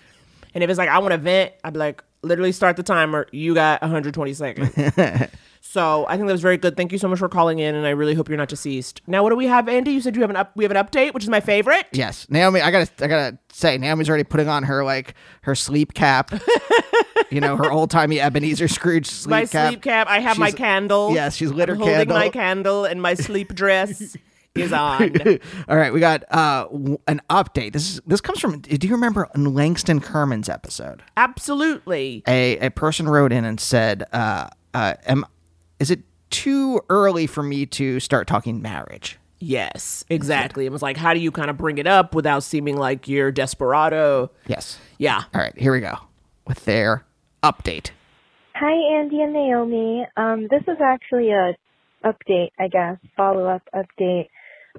And 0.54 0.62
if 0.64 0.68
it's 0.68 0.78
like, 0.78 0.90
I 0.90 0.98
want 0.98 1.12
to 1.12 1.18
vent, 1.18 1.52
I'd 1.64 1.72
be 1.72 1.78
like, 1.78 2.02
literally 2.22 2.52
start 2.52 2.76
the 2.76 2.82
timer. 2.82 3.26
You 3.32 3.54
got 3.54 3.80
120 3.80 4.34
seconds. 4.34 4.74
so 5.60 6.06
I 6.08 6.16
think 6.16 6.26
that 6.26 6.32
was 6.32 6.40
very 6.40 6.56
good. 6.56 6.76
Thank 6.76 6.90
you 6.90 6.98
so 6.98 7.06
much 7.06 7.18
for 7.18 7.28
calling 7.28 7.58
in. 7.58 7.74
And 7.74 7.86
I 7.86 7.90
really 7.90 8.14
hope 8.14 8.28
you're 8.28 8.38
not 8.38 8.48
deceased. 8.48 9.02
Now, 9.06 9.22
what 9.22 9.30
do 9.30 9.36
we 9.36 9.46
have, 9.46 9.68
Andy? 9.68 9.92
You 9.92 10.00
said 10.00 10.16
you 10.16 10.22
have 10.22 10.30
an 10.30 10.36
up, 10.36 10.52
we 10.56 10.64
have 10.64 10.70
an 10.70 10.76
update, 10.76 11.14
which 11.14 11.22
is 11.22 11.28
my 11.28 11.40
favorite. 11.40 11.86
Yes, 11.92 12.26
Naomi. 12.30 12.60
I 12.60 12.70
gotta, 12.70 12.90
I 13.04 13.06
gotta 13.06 13.38
say, 13.52 13.78
Naomi's 13.78 14.08
already 14.08 14.24
putting 14.24 14.48
on 14.48 14.64
her 14.64 14.82
like 14.84 15.14
her 15.42 15.54
sleep 15.54 15.94
cap. 15.94 16.32
you 17.30 17.40
know, 17.40 17.56
her 17.56 17.70
old 17.70 17.90
timey 17.90 18.20
Ebenezer 18.20 18.68
Scrooge 18.68 19.06
sleep 19.06 19.30
my 19.30 19.46
cap. 19.46 19.68
sleep 19.68 19.82
cap. 19.82 20.06
I 20.08 20.20
have 20.20 20.38
my 20.38 20.50
candle. 20.50 21.12
Yes, 21.12 21.36
she's 21.36 21.52
lit 21.52 21.68
her 21.68 21.74
holding 21.74 21.94
candle. 21.94 22.16
my 22.18 22.28
candle 22.30 22.84
and 22.84 23.00
my 23.00 23.14
sleep 23.14 23.54
dress 23.54 24.16
is 24.54 24.72
on. 24.72 25.14
All 25.68 25.76
right, 25.76 25.92
we 25.92 26.00
got 26.00 26.24
uh, 26.32 26.64
w- 26.64 26.98
an 27.06 27.20
update. 27.30 27.72
This 27.72 27.94
is 27.94 28.00
this 28.06 28.20
comes 28.20 28.40
from. 28.40 28.60
Do 28.60 28.86
you 28.86 28.94
remember 28.94 29.28
in 29.34 29.54
Langston 29.54 30.00
Kerman's 30.00 30.48
episode? 30.48 31.02
Absolutely. 31.16 32.22
A 32.26 32.58
a 32.58 32.70
person 32.70 33.08
wrote 33.08 33.30
in 33.32 33.44
and 33.44 33.60
said, 33.60 34.04
uh, 34.12 34.48
uh, 34.74 34.94
"Am 35.06 35.24
is 35.80 35.90
it 35.90 36.00
too 36.30 36.80
early 36.88 37.26
for 37.26 37.42
me 37.42 37.66
to 37.66 37.98
start 37.98 38.28
talking 38.28 38.62
marriage?" 38.62 39.18
Yes, 39.40 40.04
exactly. 40.10 40.66
It 40.66 40.72
was 40.72 40.82
like, 40.82 40.98
how 40.98 41.14
do 41.14 41.20
you 41.20 41.30
kind 41.30 41.48
of 41.48 41.56
bring 41.56 41.78
it 41.78 41.86
up 41.86 42.14
without 42.14 42.42
seeming 42.42 42.76
like 42.76 43.08
you're 43.08 43.32
desperado? 43.32 44.30
Yes. 44.46 44.78
Yeah. 44.98 45.24
All 45.34 45.40
right, 45.40 45.56
here 45.58 45.72
we 45.72 45.80
go 45.80 45.96
with 46.46 46.66
their 46.66 47.04
update. 47.42 47.90
Hi, 48.54 48.98
Andy 48.98 49.22
and 49.22 49.32
Naomi. 49.32 50.06
Um, 50.18 50.46
this 50.50 50.62
is 50.68 50.76
actually 50.84 51.30
a 51.30 51.54
update, 52.04 52.50
I 52.58 52.68
guess, 52.68 52.98
follow 53.16 53.46
up 53.46 53.62
update. 53.74 54.28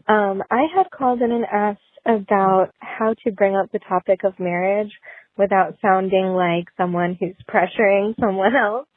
Um, 0.08 0.43
I 0.51 0.67
had 0.75 0.91
called 0.91 1.22
in 1.22 1.31
and 1.31 1.46
asked 1.51 1.79
about 2.05 2.70
how 2.79 3.15
to 3.24 3.31
bring 3.31 3.55
up 3.55 3.72
the 3.72 3.79
topic 3.79 4.24
of 4.24 4.39
marriage 4.39 4.91
without 5.38 5.77
sounding 5.81 6.27
like 6.27 6.65
someone 6.77 7.17
who's 7.20 7.36
pressuring 7.50 8.13
someone 8.20 8.55
else. 8.67 8.88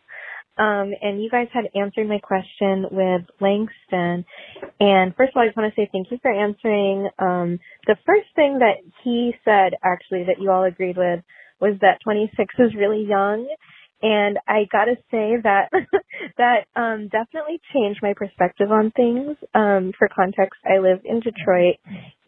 Um, 0.57 0.93
and 1.03 1.23
you 1.23 1.31
guys 1.31 1.49
had 1.53 1.65
answered 1.75 2.09
my 2.09 2.19
question 2.19 2.87
with 2.91 3.23
Langston. 3.41 4.25
And 4.81 5.15
first 5.17 5.31
of 5.31 5.37
all, 5.37 5.43
I 5.43 5.47
just 5.47 5.57
want 5.57 5.75
to 5.75 5.81
say 5.81 5.89
thank 5.91 6.11
you 6.11 6.19
for 6.23 6.31
answering. 6.31 7.09
Um, 7.19 7.59
the 7.87 7.97
first 8.07 8.29
thing 8.37 8.61
that 8.61 8.79
he 9.03 9.35
said, 9.45 9.75
actually, 9.83 10.25
that 10.25 10.41
you 10.41 10.51
all 10.51 10.65
agreed 10.65 10.97
with 10.97 11.21
was 11.61 11.75
that 11.81 11.99
26 12.05 12.55
is 12.59 12.75
really 12.75 13.05
young. 13.05 13.49
And 14.03 14.39
I 14.47 14.67
gotta 14.71 14.97
say 15.11 15.37
that 15.43 15.71
that 16.37 16.67
um, 16.77 17.09
definitely 17.09 17.59
changed 17.73 18.01
my 18.03 18.13
perspective 18.15 18.71
on 18.71 18.91
things. 18.91 19.37
Um, 19.55 19.93
for 19.99 20.09
context, 20.15 20.61
I 20.65 20.79
live 20.79 21.01
in 21.05 21.21
Detroit, 21.21 21.77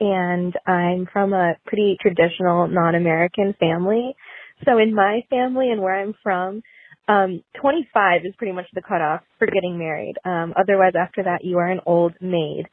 and 0.01 0.55
I'm 0.67 1.07
from 1.13 1.35
a 1.35 1.55
pretty 1.67 1.99
traditional 2.01 2.67
non-American 2.67 3.55
family. 3.61 4.17
So 4.65 4.79
in 4.79 4.95
my 4.95 5.21
family 5.29 5.71
and 5.71 5.83
where 5.83 6.01
I'm 6.01 6.15
from, 6.23 6.63
um, 7.09 7.43
25 7.61 8.23
is 8.25 8.35
pretty 8.37 8.53
much 8.53 8.67
the 8.75 8.83
cutoff 8.83 9.23
for 9.39 9.47
getting 9.47 9.79
married. 9.79 10.15
Um, 10.25 10.55
otherwise, 10.57 10.95
after 10.99 11.23
that, 11.25 11.45
you 11.45 11.59
are 11.59 11.69
an 11.69 11.81
old 11.87 12.15
maid. 12.21 12.65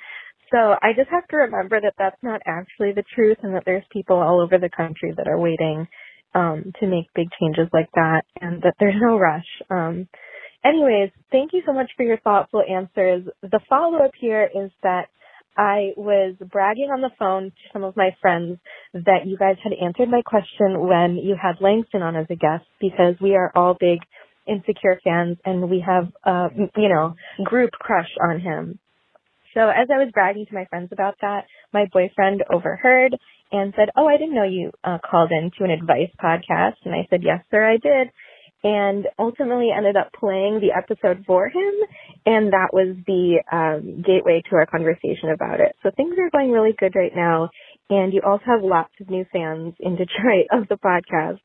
So 0.52 0.58
I 0.58 0.94
just 0.96 1.10
have 1.10 1.28
to 1.30 1.38
remember 1.38 1.82
that 1.82 1.96
that's 1.98 2.22
not 2.24 2.42
actually 2.46 2.94
the 2.94 3.04
truth, 3.16 3.38
and 3.44 3.56
that 3.56 3.64
there's 3.66 3.84
people 3.92 4.18
all 4.18 4.42
over 4.42 4.58
the 4.60 4.70
country 4.70 5.14
that 5.18 5.28
are 5.28 5.40
waiting 5.40 5.88
um, 6.36 6.74
to 6.80 6.88
make 6.88 7.06
big 7.16 7.28
changes 7.40 7.70
like 7.74 7.90
that, 7.96 8.24
and 8.42 8.62
that 8.64 8.76
there's 8.80 9.00
no 9.02 9.18
rush. 9.18 9.48
Um, 9.70 10.08
anyways, 10.64 11.12
thank 11.32 11.54
you 11.54 11.62
so 11.66 11.74
much 11.74 11.92
for 11.98 12.04
your 12.04 12.20
thoughtful 12.20 12.64
answers. 12.64 13.26
The 13.42 13.60
follow 13.70 14.00
up 14.00 14.12
here 14.20 14.50
is 14.54 14.72
that 14.84 15.08
I 15.58 15.94
was 15.96 16.36
bragging 16.52 16.90
on 16.92 17.02
the 17.02 17.12
phone 17.20 17.52
to 17.52 17.74
some 17.74 17.84
of 17.84 17.96
my 17.96 18.16
friends 18.22 18.60
that 18.94 19.26
you 19.26 19.38
guys 19.38 19.58
had 19.64 19.74
answered 19.74 20.10
my 20.10 20.22
question 20.22 20.88
when 20.88 21.18
you 21.18 21.36
had 21.42 21.62
Langston 21.62 22.02
on 22.02 22.16
as 22.16 22.28
a 22.30 22.36
guest 22.36 22.66
because 22.82 23.16
we 23.22 23.36
are 23.36 23.52
all 23.56 23.76
big 23.80 24.00
insecure 24.48 25.00
fans 25.04 25.38
and 25.46 25.70
we 25.70 25.80
have 25.86 26.12
uh 26.26 26.50
you 26.76 26.90
know 26.90 27.16
group 27.46 27.72
crush 27.72 28.10
on 28.22 28.42
him 28.42 28.78
so 29.54 29.70
as 29.70 29.88
I 29.94 29.98
was 29.98 30.10
bragging 30.14 30.46
to 30.48 30.56
my 30.56 30.66
friends 30.66 30.90
about 30.92 31.16
that, 31.22 31.46
my 31.72 31.86
boyfriend 31.92 32.44
overheard 32.52 33.16
and 33.52 33.74
said, 33.76 33.90
"Oh, 33.96 34.08
I 34.08 34.18
didn't 34.18 34.34
know 34.34 34.44
you 34.44 34.72
uh, 34.84 34.98
called 34.98 35.32
in 35.32 35.52
to 35.58 35.64
an 35.64 35.70
advice 35.70 36.10
podcast." 36.22 36.78
And 36.86 36.94
I 36.94 37.06
said, 37.10 37.24
"Yes, 37.24 37.44
sir, 37.52 37.64
I 37.64 37.78
did." 37.78 38.10
And 38.64 39.08
ultimately 39.20 39.70
ended 39.76 39.98
up 39.98 40.12
playing 40.18 40.62
the 40.62 40.72
episode 40.72 41.26
for 41.28 41.48
him, 41.48 41.74
and 42.26 42.54
that 42.54 42.70
was 42.72 42.96
the 43.06 43.44
um, 43.52 44.02
gateway 44.02 44.42
to 44.50 44.56
our 44.56 44.66
conversation 44.66 45.32
about 45.34 45.60
it. 45.60 45.76
So 45.84 45.92
things 45.98 46.16
are 46.18 46.30
going 46.30 46.52
really 46.52 46.74
good 46.78 46.96
right 46.96 47.12
now, 47.14 47.50
and 47.90 48.14
you 48.14 48.22
also 48.26 48.46
have 48.46 48.64
lots 48.64 48.94
of 49.02 49.10
new 49.10 49.26
fans 49.34 49.74
in 49.82 49.98
Detroit 49.98 50.48
of 50.52 50.70
the 50.70 50.78
podcast. 50.78 51.40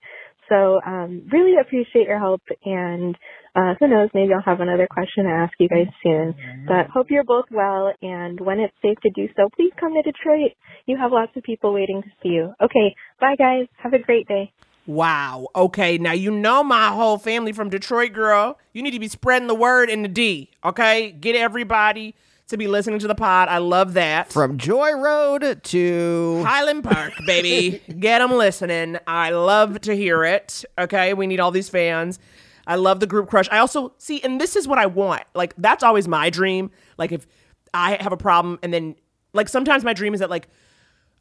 So 0.49 0.81
um, 0.87 1.29
really 1.31 1.55
appreciate 1.61 2.07
your 2.07 2.19
help, 2.19 2.41
and 2.65 3.15
uh, 3.55 3.75
who 3.79 3.89
knows, 3.89 4.09
maybe 4.15 4.33
I'll 4.33 4.43
have 4.43 4.61
another 4.61 4.87
question 4.89 5.25
to 5.25 5.31
ask 5.31 5.53
you 5.59 5.69
guys 5.69 5.89
soon. 6.03 6.35
But 6.67 6.87
hope 6.87 7.09
you're 7.11 7.25
both 7.25 7.47
well, 7.51 7.93
and 8.01 8.41
when 8.41 8.61
it's 8.61 8.75
safe 8.81 8.99
to 9.03 9.11
do 9.15 9.29
so, 9.37 9.49
please 9.57 9.73
come 9.79 9.93
to 9.95 10.03
Detroit. 10.03 10.53
You 10.87 10.97
have 10.97 11.13
lots 11.13 11.33
of 11.37 11.43
people 11.43 11.75
waiting 11.75 12.03
to 12.03 12.09
see 12.23 12.31
you. 12.31 12.55
Okay, 12.63 12.95
bye 13.21 13.37
guys. 13.37 13.67
Have 13.83 13.93
a 13.93 13.99
great 13.99 14.27
day. 14.27 14.53
Wow. 14.89 15.49
Okay. 15.55 15.99
Now 15.99 16.13
you 16.13 16.31
know 16.31 16.65
my 16.65 16.89
whole 16.89 17.19
family 17.19 17.53
from 17.53 17.69
Detroit, 17.69 18.15
girl. 18.15 18.59
You 18.73 18.83
need 18.83 18.93
to 18.93 18.99
be 18.99 19.07
spreading 19.07 19.47
the 19.47 19.55
word 19.55 19.91
in 19.91 20.01
the 20.01 20.09
D. 20.09 20.51
Okay. 20.65 21.11
Get 21.11 21.37
everybody 21.37 22.15
to 22.47 22.57
be 22.57 22.69
listening 22.69 22.99
to 23.01 23.07
the 23.07 23.15
pod. 23.15 23.49
I 23.49 23.59
love 23.59 23.93
that. 23.93 24.33
From 24.33 24.57
Joy 24.57 24.93
Road 24.93 25.61
to 25.63 26.43
Highland 26.43 26.85
Park, 26.85 27.13
baby. 27.27 27.83
Get 28.01 28.21
them 28.21 28.33
listening. 28.33 28.97
I 29.07 29.29
love 29.29 29.79
to 29.83 29.95
hear 29.95 30.25
it. 30.25 30.65
Okay. 30.79 31.13
We 31.13 31.27
need 31.27 31.39
all 31.39 31.51
these 31.51 31.69
fans. 31.69 32.19
I 32.67 32.77
love 32.77 33.01
the 33.01 33.07
group 33.07 33.29
crush. 33.29 33.47
I 33.53 33.59
also 33.59 33.93
see, 33.99 34.23
and 34.23 34.41
this 34.41 34.57
is 34.57 34.67
what 34.67 34.79
I 34.79 34.87
want. 34.87 35.25
Like, 35.35 35.53
that's 35.59 35.83
always 35.83 36.09
my 36.09 36.31
dream. 36.31 36.71
Like, 36.97 37.13
if 37.13 37.27
I 37.75 37.99
have 38.01 38.13
a 38.13 38.17
problem 38.17 38.59
and 38.63 38.73
then, 38.73 38.97
like, 39.35 39.51
sometimes 39.51 39.85
my 39.85 39.93
dream 39.93 40.15
is 40.15 40.21
that, 40.21 40.31
like, 40.31 40.49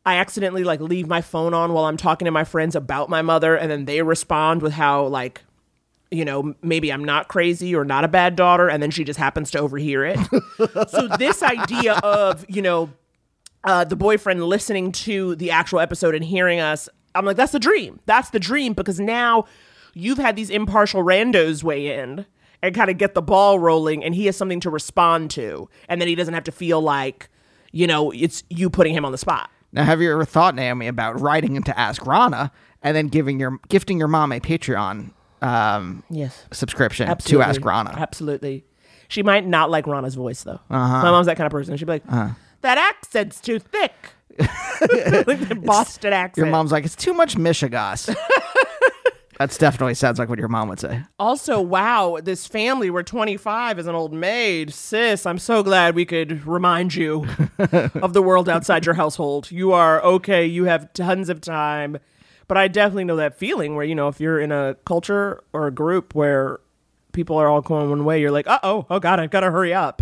I 0.07 0.15
accidentally 0.15 0.63
like 0.63 0.79
leave 0.79 1.09
my 1.09 1.19
phone 1.19 1.53
on 1.53 1.73
while 1.73 1.83
I'm 1.83 1.97
talking 1.97 2.27
to 2.27 2.31
my 2.31 2.45
friends 2.45 2.77
about 2.77 3.09
my 3.09 3.21
mother, 3.21 3.57
and 3.57 3.69
then 3.69 3.83
they 3.83 4.01
respond 4.01 4.61
with 4.61 4.71
how 4.71 5.05
like, 5.07 5.41
you 6.11 6.23
know, 6.23 6.55
maybe 6.61 6.93
I'm 6.93 7.03
not 7.03 7.27
crazy 7.27 7.75
or 7.75 7.83
not 7.83 8.05
a 8.05 8.07
bad 8.07 8.37
daughter, 8.37 8.69
and 8.69 8.81
then 8.81 8.89
she 8.89 9.03
just 9.03 9.19
happens 9.19 9.51
to 9.51 9.59
overhear 9.59 10.05
it. 10.05 10.17
so 10.89 11.09
this 11.19 11.43
idea 11.43 11.95
of 11.95 12.45
you 12.47 12.61
know, 12.61 12.89
uh, 13.65 13.83
the 13.83 13.97
boyfriend 13.97 14.45
listening 14.45 14.93
to 14.93 15.35
the 15.35 15.51
actual 15.51 15.81
episode 15.81 16.15
and 16.15 16.23
hearing 16.23 16.61
us, 16.61 16.87
I'm 17.13 17.25
like, 17.25 17.35
that's 17.35 17.51
the 17.51 17.59
dream. 17.59 17.99
That's 18.05 18.29
the 18.29 18.39
dream 18.39 18.71
because 18.71 19.01
now 19.01 19.43
you've 19.93 20.19
had 20.19 20.37
these 20.37 20.49
impartial 20.49 21.03
randos 21.03 21.63
weigh 21.63 21.99
in 21.99 22.25
and 22.63 22.73
kind 22.73 22.89
of 22.89 22.97
get 22.97 23.13
the 23.13 23.21
ball 23.21 23.59
rolling, 23.59 24.05
and 24.05 24.15
he 24.15 24.27
has 24.27 24.37
something 24.37 24.61
to 24.61 24.69
respond 24.69 25.31
to, 25.31 25.67
and 25.89 25.99
then 25.99 26.07
he 26.07 26.15
doesn't 26.15 26.33
have 26.33 26.45
to 26.45 26.53
feel 26.53 26.79
like, 26.79 27.27
you 27.73 27.87
know, 27.87 28.11
it's 28.11 28.45
you 28.49 28.69
putting 28.69 28.93
him 28.93 29.03
on 29.03 29.11
the 29.11 29.17
spot. 29.17 29.49
Now, 29.71 29.83
have 29.83 30.01
you 30.01 30.11
ever 30.11 30.25
thought, 30.25 30.55
Naomi, 30.55 30.87
about 30.87 31.19
writing 31.19 31.55
into 31.55 31.77
Ask 31.77 32.05
Rana 32.05 32.51
and 32.81 32.95
then 32.95 33.07
giving 33.07 33.39
your 33.39 33.59
gifting 33.69 33.99
your 33.99 34.07
mom 34.07 34.31
a 34.31 34.39
Patreon 34.39 35.11
um, 35.41 36.03
Yes. 36.09 36.45
subscription 36.51 37.09
Absolutely. 37.09 37.43
to 37.43 37.49
Ask 37.49 37.65
Rana? 37.65 37.93
Absolutely. 37.97 38.65
She 39.09 39.23
might 39.23 39.45
not 39.45 39.69
like 39.69 39.85
Rana's 39.87 40.15
voice 40.15 40.43
though. 40.43 40.59
My 40.69 41.03
mom's 41.03 41.27
that 41.27 41.37
kind 41.37 41.45
of 41.45 41.51
person. 41.51 41.75
She'd 41.77 41.85
be 41.85 41.91
like, 41.93 42.05
"That 42.61 42.77
accent's 42.77 43.39
too 43.39 43.59
thick." 43.59 43.93
like 44.39 45.47
the 45.47 45.59
Boston 45.65 46.13
accent. 46.13 46.37
Your 46.45 46.51
mom's 46.51 46.71
like, 46.71 46.85
it's 46.85 46.95
too 46.95 47.13
much 47.13 47.35
Michigas. 47.35 48.13
That's 49.37 49.57
definitely 49.57 49.93
sounds 49.93 50.17
like 50.17 50.29
what 50.29 50.39
your 50.39 50.47
mom 50.47 50.67
would 50.69 50.79
say. 50.79 51.03
Also, 51.19 51.61
wow, 51.61 52.17
this 52.21 52.47
family, 52.47 52.89
we're 52.89 53.03
25 53.03 53.77
as 53.77 53.85
an 53.85 53.93
old 53.93 54.11
maid. 54.11 54.73
Sis, 54.73 55.25
I'm 55.27 55.37
so 55.37 55.61
glad 55.61 55.93
we 55.93 56.05
could 56.05 56.45
remind 56.47 56.95
you 56.95 57.27
of 57.59 58.13
the 58.13 58.21
world 58.21 58.49
outside 58.49 58.85
your 58.85 58.95
household. 58.95 59.51
You 59.51 59.73
are 59.73 60.01
okay, 60.03 60.45
you 60.45 60.63
have 60.65 60.91
tons 60.93 61.29
of 61.29 61.41
time. 61.41 61.99
But 62.47 62.57
I 62.57 62.67
definitely 62.67 63.03
know 63.03 63.17
that 63.17 63.37
feeling 63.37 63.75
where, 63.75 63.85
you 63.85 63.93
know, 63.93 64.07
if 64.07 64.19
you're 64.19 64.39
in 64.39 64.51
a 64.51 64.75
culture 64.85 65.43
or 65.53 65.67
a 65.67 65.71
group 65.71 66.15
where 66.15 66.59
people 67.11 67.37
are 67.37 67.47
all 67.47 67.61
going 67.61 67.89
one 67.89 68.05
way, 68.05 68.21
you're 68.21 68.31
like, 68.31 68.47
uh 68.47 68.59
oh, 68.63 68.87
oh 68.89 68.99
God, 68.99 69.19
I've 69.19 69.29
got 69.31 69.41
to 69.41 69.51
hurry 69.51 69.73
up. 69.73 70.01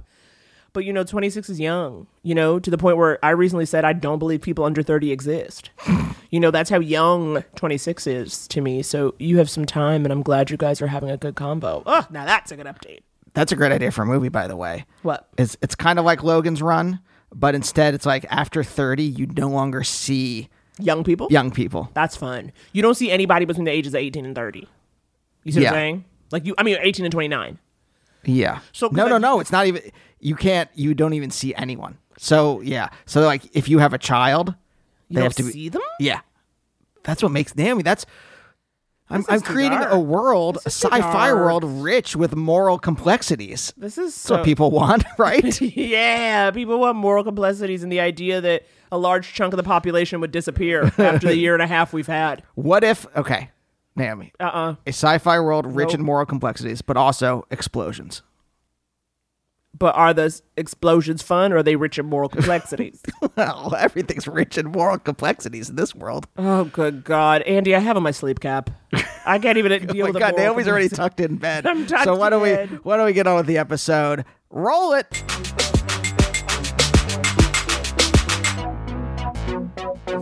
But, 0.76 0.86
you 0.86 0.94
know, 0.94 1.04
26 1.04 1.50
is 1.50 1.60
young, 1.60 2.06
you 2.22 2.36
know, 2.36 2.60
to 2.60 2.70
the 2.70 2.78
point 2.78 2.98
where 2.98 3.18
I 3.26 3.32
recently 3.32 3.66
said 3.66 3.84
I 3.86 3.94
don't 3.94 4.20
believe 4.20 4.42
people 4.42 4.66
under 4.66 4.84
30 4.84 5.12
exist. 5.12 5.70
you 6.30 6.40
know, 6.40 6.52
that's 6.52 6.70
how 6.70 6.80
young 6.80 7.44
26 7.56 8.06
is 8.06 8.48
to 8.50 8.60
me. 8.62 8.84
So 8.84 9.16
you 9.18 9.38
have 9.38 9.50
some 9.50 9.66
time, 9.66 10.06
and 10.06 10.12
I'm 10.12 10.22
glad 10.22 10.52
you 10.52 10.58
guys 10.58 10.82
are 10.82 10.88
having 10.88 11.10
a 11.10 11.18
good 11.18 11.36
combo. 11.36 11.82
Oh, 11.86 12.06
now 12.12 12.26
that's 12.26 12.52
a 12.52 12.58
good 12.58 12.66
update. 12.68 13.00
That's 13.34 13.52
a 13.52 13.56
great 13.56 13.72
idea 13.72 13.90
for 13.92 14.04
a 14.04 14.06
movie, 14.06 14.30
by 14.30 14.48
the 14.48 14.56
way. 14.56 14.86
What? 15.02 15.28
It's 15.38 15.58
it's 15.62 15.76
kind 15.76 15.98
of 15.98 16.06
like 16.06 16.24
Logan's 16.24 16.62
Run, 16.62 17.00
but 17.34 17.56
instead 17.56 17.94
it's 17.94 18.06
like 18.06 18.26
after 18.30 18.64
30, 18.64 19.04
you 19.04 19.28
no 19.28 19.48
longer 19.50 19.84
see 19.84 20.50
Young 20.78 21.06
people? 21.06 21.28
young 21.32 21.52
people. 21.52 21.90
That's 21.94 22.18
fun. 22.18 22.52
You 22.74 22.82
don't 22.82 22.96
see 22.96 23.10
anybody 23.12 23.46
between 23.46 23.64
the 23.64 23.72
ages 23.72 23.94
of 23.94 24.00
18 24.00 24.26
and 24.26 24.36
30. 24.36 24.68
You 25.46 25.52
see 25.54 25.60
what 25.60 25.64
Yeah. 25.64 25.70
I'm 25.70 25.74
saying? 25.76 26.06
Like 26.32 26.46
you, 26.46 26.54
I 26.58 26.64
mean, 26.64 26.78
18 26.82 27.06
and 27.06 27.12
29. 27.14 27.60
Yeah. 28.26 28.60
So- 28.72 28.90
no, 28.92 29.06
no, 29.08 29.14
like- 29.14 29.22
no. 29.22 29.40
It's 29.40 29.52
not 29.52 29.66
even. 29.68 29.82
You 30.20 30.36
can't. 30.36 30.70
You 30.76 30.94
don't 30.94 31.14
even 31.14 31.32
see 31.32 31.54
anyone. 31.56 31.98
So 32.18 32.62
yeah. 32.62 32.90
So 33.06 33.22
like, 33.22 33.44
if 33.56 33.68
you 33.70 33.80
have 33.80 33.94
a 33.94 33.98
child, 33.98 34.56
You 35.10 35.18
they 35.18 35.24
have 35.24 35.36
to 35.36 35.44
be, 35.44 35.52
see 35.52 35.70
them? 35.70 35.82
Yeah. 36.00 36.22
That's 37.04 37.22
what 37.22 37.32
makes 37.32 37.56
Naomi. 37.56 37.84
That's. 37.84 38.06
I'm, 39.08 39.24
I'm 39.30 39.42
creating 39.42 39.78
dark. 39.82 39.94
a 39.94 40.00
world, 40.00 40.58
a 40.58 40.64
This 40.64 40.78
is 40.78 40.82
too 40.82 40.88
sci-fi 40.90 41.28
dark. 41.28 41.38
world 41.38 41.64
rich 41.64 42.16
with 42.16 42.36
moral 42.36 42.80
complexities. 42.80 43.72
This 43.78 44.00
is 44.00 44.16
That's 44.16 44.32
what 44.32 44.44
people 44.44 44.72
want, 44.72 45.04
right? 45.20 45.62
yeah, 45.78 46.50
people 46.50 46.80
want 46.80 46.98
moral 46.98 47.24
complexities 47.24 47.84
and 47.84 47.92
the 47.92 48.00
idea 48.00 48.42
that 48.42 48.64
a 48.92 48.98
large 48.98 49.32
chunk 49.34 49.54
of 49.54 49.58
the 49.58 49.64
population 49.64 50.22
would 50.22 50.32
disappear 50.32 50.86
after 50.98 51.28
the 51.28 51.36
year 51.38 51.54
and 51.54 51.62
a 51.62 51.68
half 51.68 51.94
we've 51.94 52.08
had. 52.08 52.42
what 52.56 52.84
if? 52.84 53.06
Okay, 53.16 53.52
Naomi. 53.96 54.34
Uh 54.40 54.44
uh 54.44 54.76
A 54.86 54.90
sci-fi 54.90 55.40
world 55.40 55.66
rich 55.76 55.90
Nope. 55.90 56.00
in 56.00 56.06
moral 56.06 56.26
complexities, 56.26 56.82
but 56.82 56.98
also 56.98 57.46
explosions. 57.50 58.22
But 59.78 59.94
are 59.96 60.14
those 60.14 60.42
explosions 60.56 61.22
fun 61.22 61.52
or 61.52 61.58
are 61.58 61.64
they 61.64 61.76
rich 61.76 62.00
in 62.00 62.06
moral 62.06 62.30
complexities? 62.30 63.02
Well, 63.36 63.76
everything's 63.78 64.26
rich 64.30 64.58
in 64.58 64.68
moral 64.72 64.98
complexities 64.98 65.70
in 65.70 65.76
this 65.76 65.94
world. 65.94 66.26
oh, 66.38 66.64
good 66.66 67.04
God. 67.04 67.42
Andy, 67.42 67.76
I 67.76 67.80
have 67.80 67.98
on 67.98 68.04
my 68.04 68.12
sleep 68.12 68.40
cap. 68.40 68.70
I 69.26 69.40
can't 69.40 69.58
even 69.58 69.88
deal 69.88 70.06
Oh 70.06 70.08
my 70.08 70.12
with 70.12 70.20
God, 70.20 70.38
Naomi's 70.38 70.70
already 70.70 70.88
tucked 70.88 71.20
in 71.20 71.36
bed. 71.36 71.66
I'm 71.68 71.86
tucked 71.86 72.06
so 72.06 72.16
why 72.16 72.30
don't 72.30 72.42
we 72.42 72.54
why 72.84 72.96
don't 72.96 73.06
we 73.06 73.12
get 73.14 73.28
on 73.28 73.36
with 73.36 73.48
the 73.48 73.58
episode? 73.58 74.24
Roll 74.50 74.94
it. 74.94 75.75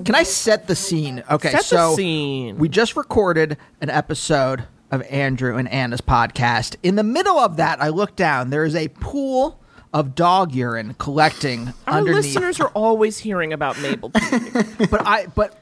Can 0.05 0.15
I 0.15 0.23
set 0.23 0.67
the 0.67 0.75
scene? 0.75 1.23
Okay, 1.29 1.51
Set 1.51 1.59
the 1.61 1.65
so 1.65 1.95
scene. 1.95 2.57
we 2.57 2.69
just 2.69 2.95
recorded 2.95 3.57
an 3.81 3.89
episode 3.89 4.63
of 4.91 5.01
Andrew 5.09 5.57
and 5.57 5.67
Anna's 5.69 6.01
podcast. 6.01 6.75
In 6.83 6.95
the 6.95 7.03
middle 7.03 7.37
of 7.39 7.57
that, 7.57 7.81
I 7.81 7.89
look 7.89 8.15
down. 8.15 8.49
There 8.49 8.65
is 8.65 8.75
a 8.75 8.87
pool 8.89 9.59
of 9.93 10.15
dog 10.15 10.53
urine 10.53 10.95
collecting 10.99 11.73
Our 11.87 11.99
underneath. 11.99 12.25
listeners 12.25 12.59
are 12.59 12.69
always 12.69 13.19
hearing 13.19 13.53
about 13.53 13.79
Mabel. 13.79 14.09
but 14.09 15.05
I 15.05 15.27
but 15.35 15.59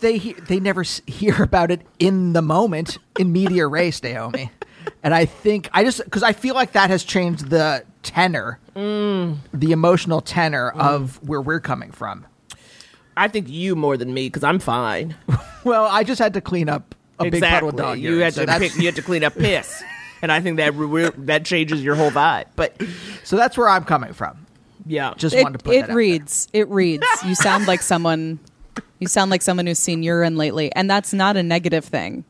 they 0.00 0.18
he- 0.18 0.32
they 0.34 0.60
never 0.60 0.82
s- 0.82 1.02
hear 1.06 1.42
about 1.42 1.70
it 1.70 1.82
in 1.98 2.32
the 2.32 2.42
moment 2.42 2.98
in 3.18 3.32
medias 3.32 3.68
res, 3.70 4.02
Naomi. 4.02 4.50
And 5.02 5.12
I 5.14 5.24
think 5.26 5.68
I 5.72 5.84
just 5.84 6.02
because 6.04 6.22
I 6.22 6.32
feel 6.32 6.54
like 6.54 6.72
that 6.72 6.90
has 6.90 7.04
changed 7.04 7.50
the 7.50 7.84
tenor, 8.02 8.58
Mm. 8.76 9.38
the 9.52 9.72
emotional 9.72 10.20
tenor 10.20 10.70
of 10.70 11.20
where 11.26 11.40
we're 11.40 11.60
coming 11.60 11.90
from. 11.90 12.24
I 13.16 13.28
think 13.28 13.48
you 13.48 13.76
more 13.76 13.96
than 13.96 14.12
me 14.14 14.26
because 14.26 14.44
I'm 14.44 14.58
fine. 14.58 15.14
Well, 15.62 15.84
I 15.84 16.04
just 16.04 16.18
had 16.18 16.32
to 16.34 16.40
clean 16.40 16.70
up 16.70 16.94
a 17.18 17.28
big 17.28 17.42
puddle 17.42 17.68
of 17.68 17.76
dog 17.76 17.98
you 17.98 18.12
urine, 18.12 18.22
had 18.22 18.32
so 18.34 18.46
to 18.46 18.58
pick, 18.58 18.74
you 18.76 18.86
had 18.86 18.96
to 18.96 19.02
clean 19.02 19.22
up 19.22 19.34
piss, 19.34 19.82
and 20.22 20.32
I 20.32 20.40
think 20.40 20.56
that 20.56 20.74
re- 20.74 20.86
re- 21.04 21.10
that 21.18 21.44
changes 21.44 21.84
your 21.84 21.96
whole 21.96 22.10
vibe. 22.10 22.46
But 22.56 22.80
so 23.24 23.36
that's 23.36 23.58
where 23.58 23.68
I'm 23.68 23.84
coming 23.84 24.14
from. 24.14 24.46
yeah, 24.86 25.12
Just 25.18 25.34
It, 25.36 25.42
wanted 25.42 25.58
to 25.58 25.64
put 25.64 25.74
it 25.74 25.80
that 25.80 25.82
out 25.82 25.86
there. 25.88 25.96
reads. 25.96 26.48
It 26.54 26.66
reads. 26.70 27.04
You 27.26 27.34
sound 27.34 27.66
like 27.66 27.82
someone. 27.82 28.38
You 29.00 29.06
sound 29.06 29.30
like 29.30 29.42
someone 29.42 29.66
who's 29.66 29.78
seen 29.78 30.02
urine 30.02 30.38
lately, 30.38 30.72
and 30.74 30.88
that's 30.88 31.12
not 31.12 31.36
a 31.36 31.42
negative 31.42 31.84
thing. 31.84 32.24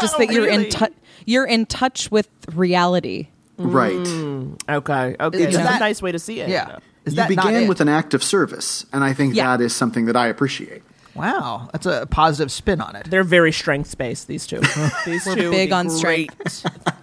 Just 0.00 0.18
that 0.18 0.32
you're 0.32 0.46
Really? 0.46 0.64
in 0.64 0.70
touch. 0.70 0.92
You're 1.26 1.46
in 1.46 1.66
touch 1.66 2.10
with 2.10 2.28
reality. 2.54 3.28
Right. 3.56 3.92
Mm, 3.92 4.60
okay, 4.68 5.14
okay, 5.20 5.38
Is 5.38 5.54
that's 5.54 5.68
that- 5.68 5.76
a 5.76 5.78
nice 5.78 6.02
way 6.02 6.10
to 6.10 6.18
see 6.18 6.40
it. 6.40 6.48
Yeah, 6.48 6.78
is 7.04 7.12
you 7.14 7.16
that 7.16 7.30
not 7.30 7.46
began 7.46 7.62
it? 7.64 7.68
with 7.68 7.80
an 7.80 7.88
act 7.88 8.14
of 8.14 8.22
service, 8.22 8.86
and 8.92 9.02
I 9.04 9.12
think 9.14 9.34
Yeah. 9.34 9.56
that 9.56 9.62
is 9.64 9.74
something 9.74 10.06
that 10.06 10.16
I 10.16 10.26
appreciate. 10.28 10.82
wow? 11.14 11.68
That's 11.72 11.86
a 11.86 12.06
positive 12.10 12.50
spin 12.50 12.80
on 12.80 12.96
it. 12.96 13.10
They're 13.10 13.24
very 13.24 13.52
strength 13.52 13.98
based. 13.98 14.28
These 14.28 14.46
two. 14.46 14.60
These 15.06 15.26
We're 15.26 15.34
two 15.36 15.50
big 15.50 15.72
on 15.72 15.88
great 16.00 16.30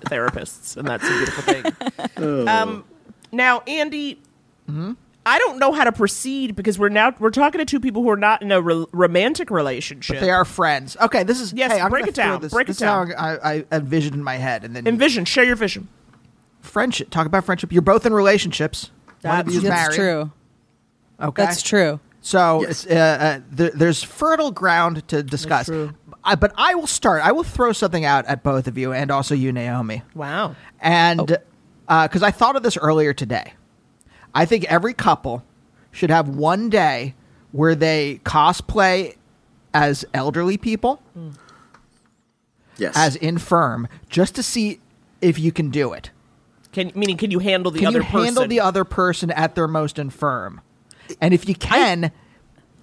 therapists, 0.06 0.78
and 0.78 0.88
that's 0.88 1.04
a 1.04 1.10
beautiful 1.10 1.44
thing. 2.18 2.48
um, 2.48 2.84
now, 3.32 3.62
Andy, 3.68 4.22
Mm-hmm. 4.70 4.94
I 5.26 5.38
don't 5.40 5.60
know 5.60 5.72
how 5.74 5.84
to 5.84 5.92
proceed 5.92 6.56
because 6.56 6.80
we're 6.80 6.90
now 6.90 7.14
we're 7.20 7.30
talking 7.32 7.60
to 7.60 7.66
two 7.66 7.80
people 7.80 8.02
who 8.04 8.10
are 8.10 8.16
not 8.18 8.42
in 8.42 8.52
a 8.52 8.62
re- 8.62 8.86
romantic 8.92 9.52
relationship. 9.52 10.20
They 10.20 10.30
are 10.32 10.46
friends. 10.46 10.96
Okay, 11.02 11.24
this 11.24 11.40
is 11.42 11.54
Yes, 11.54 11.72
Hey, 11.74 11.82
I'm 11.82 11.90
break 11.90 12.08
it 12.08 12.16
down, 12.16 12.42
This, 12.42 12.54
break 12.54 12.70
it 12.70 12.78
down. 12.78 13.10
How 13.12 13.18
I, 13.44 13.54
I 13.54 13.66
envisioned 13.72 14.16
in 14.16 14.24
my 14.24 14.38
head, 14.38 14.64
and 14.64 14.76
then 14.76 14.88
Envision, 14.88 15.26
share 15.26 15.44
your 15.44 15.56
vision. 15.56 15.88
friendship. 16.62 17.10
Talk 17.10 17.28
about 17.28 17.44
friendship. 17.46 17.72
You're 17.72 17.82
both 17.82 18.06
in 18.06 18.14
relationships. 18.14 18.92
One 19.22 19.40
of 19.40 19.46
That's- 19.46 19.54
you 19.56 19.62
That's 19.62 19.82
married. 19.82 19.96
true. 19.96 20.32
Okay, 21.22 21.44
That's 21.44 21.62
true. 21.62 22.00
So 22.22 22.62
Yes. 22.62 22.86
uh, 22.88 22.94
uh, 22.94 23.40
there, 23.52 23.72
there's 23.74 24.04
fertile 24.04 24.52
ground 24.52 25.08
to 25.10 25.24
discuss. 25.24 25.66
true. 25.68 25.94
I, 26.24 26.36
but 26.36 26.54
I 26.58 26.76
will 26.76 26.88
start. 26.88 27.22
I 27.24 27.32
will 27.32 27.44
throw 27.44 27.72
something 27.72 28.04
out 28.06 28.26
at 28.26 28.44
both 28.44 28.68
of 28.68 28.78
you, 28.78 28.92
and 28.94 29.10
also 29.10 29.34
you, 29.36 29.52
Naomi. 29.54 30.04
Wow. 30.14 30.56
And 30.82 31.32
Oh. 31.88 32.04
because 32.04 32.22
I 32.24 32.32
thought 32.32 32.56
of 32.58 32.64
this 32.64 32.78
earlier 32.78 33.14
today, 33.14 33.54
I 34.36 34.46
think 34.46 34.66
every 34.66 34.94
couple 34.94 35.44
should 35.92 36.10
have 36.10 36.28
one 36.28 36.70
day 36.70 37.16
where 37.52 37.74
they 37.74 38.20
cosplay 38.26 39.16
as 39.74 40.04
elderly 40.14 40.58
people, 40.58 41.02
Yes. 42.78 42.94
as 42.96 43.16
infirm, 43.16 43.88
just 44.10 44.36
to 44.36 44.44
see 44.44 44.80
if 45.22 45.40
you 45.40 45.52
can 45.52 45.70
do 45.70 45.94
it. 45.94 46.12
Can 46.72 46.92
meaning 46.96 47.18
can 47.18 47.32
you 47.32 47.40
handle 47.40 47.72
the 47.72 47.86
other 47.86 48.00
person? 48.00 48.06
Can 48.12 48.16
other 48.16 48.20
you 48.20 48.26
handle 48.26 48.48
the 48.48 48.60
other 48.60 48.84
person 48.84 49.32
at 49.32 49.56
their 49.56 49.68
most 49.68 49.98
infirm? 50.00 50.62
And 51.20 51.34
if 51.34 51.50
you 51.50 51.56
can, 51.56 52.12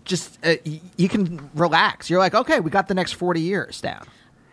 just 0.04 0.38
uh, 0.44 0.56
y- 0.66 0.80
you 0.96 1.08
can 1.08 1.50
relax. 1.54 2.10
You're 2.10 2.18
like, 2.18 2.34
okay, 2.34 2.58
we 2.60 2.70
got 2.70 2.88
the 2.88 2.94
next 2.94 3.12
forty 3.12 3.40
years 3.40 3.80
down. 3.80 4.04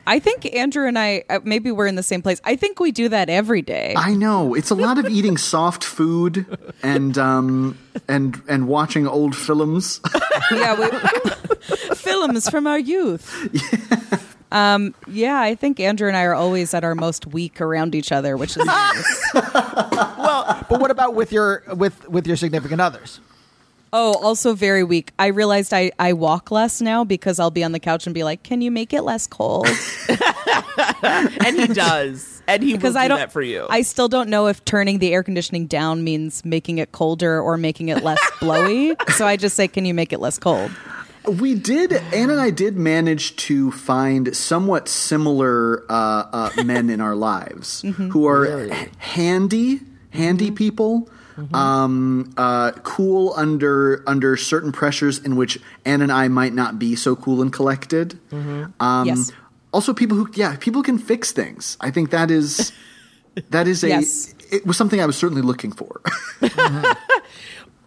I 0.05 0.19
think 0.19 0.53
Andrew 0.53 0.85
and 0.85 0.99
I 0.99 1.23
uh, 1.29 1.39
maybe 1.43 1.71
we're 1.71 1.87
in 1.87 1.95
the 1.95 2.03
same 2.03 2.21
place. 2.21 2.41
I 2.43 2.55
think 2.57 2.79
we 2.79 2.91
do 2.91 3.09
that 3.09 3.29
every 3.29 3.61
day. 3.61 3.93
I 3.97 4.13
know 4.13 4.53
it's 4.53 4.69
a 4.69 4.75
lot 4.75 4.97
of 4.97 5.05
eating 5.09 5.37
soft 5.37 5.83
food 5.83 6.45
and 6.83 7.17
um 7.17 7.79
and 8.07 8.41
and 8.49 8.67
watching 8.67 9.07
old 9.07 9.35
films. 9.35 10.01
yeah, 10.51 10.77
we, 10.77 10.89
films 11.95 12.49
from 12.49 12.67
our 12.67 12.79
youth. 12.79 14.29
Um, 14.53 14.93
yeah, 15.07 15.39
I 15.41 15.55
think 15.55 15.79
Andrew 15.79 16.07
and 16.07 16.15
I 16.15 16.23
are 16.23 16.33
always 16.35 16.73
at 16.73 16.83
our 16.83 16.95
most 16.95 17.27
weak 17.27 17.59
around 17.59 17.95
each 17.95 18.11
other, 18.11 18.37
which 18.37 18.55
is 18.55 18.63
nice. 18.65 19.31
Well, 20.23 20.65
but 20.69 20.79
what 20.79 20.89
about 20.91 21.15
with 21.15 21.31
your 21.33 21.63
with 21.75 22.07
with 22.07 22.25
your 22.25 22.37
significant 22.37 22.79
others? 22.79 23.19
Oh, 23.91 24.13
also 24.23 24.53
very 24.53 24.83
weak. 24.83 25.11
I 25.19 25.27
realized 25.27 25.73
I, 25.73 25.91
I 25.99 26.13
walk 26.13 26.49
less 26.49 26.81
now 26.81 27.03
because 27.03 27.39
I'll 27.39 27.51
be 27.51 27.63
on 27.63 27.73
the 27.73 27.79
couch 27.79 28.07
and 28.07 28.13
be 28.13 28.23
like, 28.23 28.41
"Can 28.43 28.61
you 28.61 28.71
make 28.71 28.93
it 28.93 29.01
less 29.03 29.27
cold?" 29.27 29.67
and 31.03 31.55
he 31.59 31.67
does, 31.67 32.41
and 32.47 32.63
he 32.63 32.73
Because 32.73 32.93
will 32.93 33.01
I 33.01 33.07
don't. 33.07 33.19
that 33.19 33.31
for 33.31 33.41
you. 33.41 33.67
I 33.69 33.81
still 33.81 34.07
don't 34.07 34.29
know 34.29 34.47
if 34.47 34.63
turning 34.65 34.99
the 34.99 35.13
air 35.13 35.23
conditioning 35.23 35.67
down 35.67 36.03
means 36.03 36.43
making 36.45 36.77
it 36.77 36.91
colder 36.91 37.39
or 37.41 37.57
making 37.57 37.89
it 37.89 38.03
less 38.03 38.19
blowy. 38.39 38.95
So 39.15 39.27
I 39.27 39.35
just 39.37 39.55
say, 39.55 39.67
"Can 39.67 39.85
you 39.85 39.93
make 39.93 40.13
it 40.13 40.19
less 40.19 40.39
cold?" 40.39 40.71
We 41.27 41.55
did, 41.55 41.93
Anne 41.93 42.29
and 42.29 42.39
I 42.41 42.49
did 42.49 42.75
manage 42.77 43.35
to 43.47 43.71
find 43.71 44.35
somewhat 44.35 44.89
similar 44.89 45.85
uh, 45.89 46.25
uh, 46.57 46.63
men 46.65 46.89
in 46.89 46.99
our 47.01 47.15
lives 47.15 47.81
who 48.11 48.27
are 48.27 48.69
h- 48.71 48.89
handy, 48.97 49.79
handy 50.11 50.51
people, 50.51 51.09
um, 51.53 52.33
uh, 52.37 52.71
cool 52.83 53.33
under 53.37 54.03
under 54.05 54.35
certain 54.37 54.71
pressures 54.71 55.17
in 55.19 55.35
which 55.35 55.59
Anne 55.85 56.01
and 56.01 56.11
I 56.11 56.27
might 56.27 56.53
not 56.53 56.77
be 56.77 56.95
so 56.95 57.15
cool 57.15 57.41
and 57.41 57.51
collected. 57.51 58.19
Um, 58.79 59.07
Yes. 59.07 59.31
Also, 59.71 59.93
people 59.93 60.15
who 60.17 60.29
yeah, 60.35 60.55
people 60.59 60.83
can 60.83 60.99
fix 60.99 61.31
things. 61.31 61.77
I 61.81 61.89
think 61.89 62.11
that 62.11 62.29
is 62.29 62.71
that 63.49 63.67
is 63.67 63.83
a 63.83 63.87
Yes. 63.97 64.35
it 64.51 64.65
was 64.67 64.77
something 64.77 65.01
I 65.01 65.05
was 65.07 65.15
certainly 65.17 65.41
looking 65.41 65.71
for. 65.71 66.01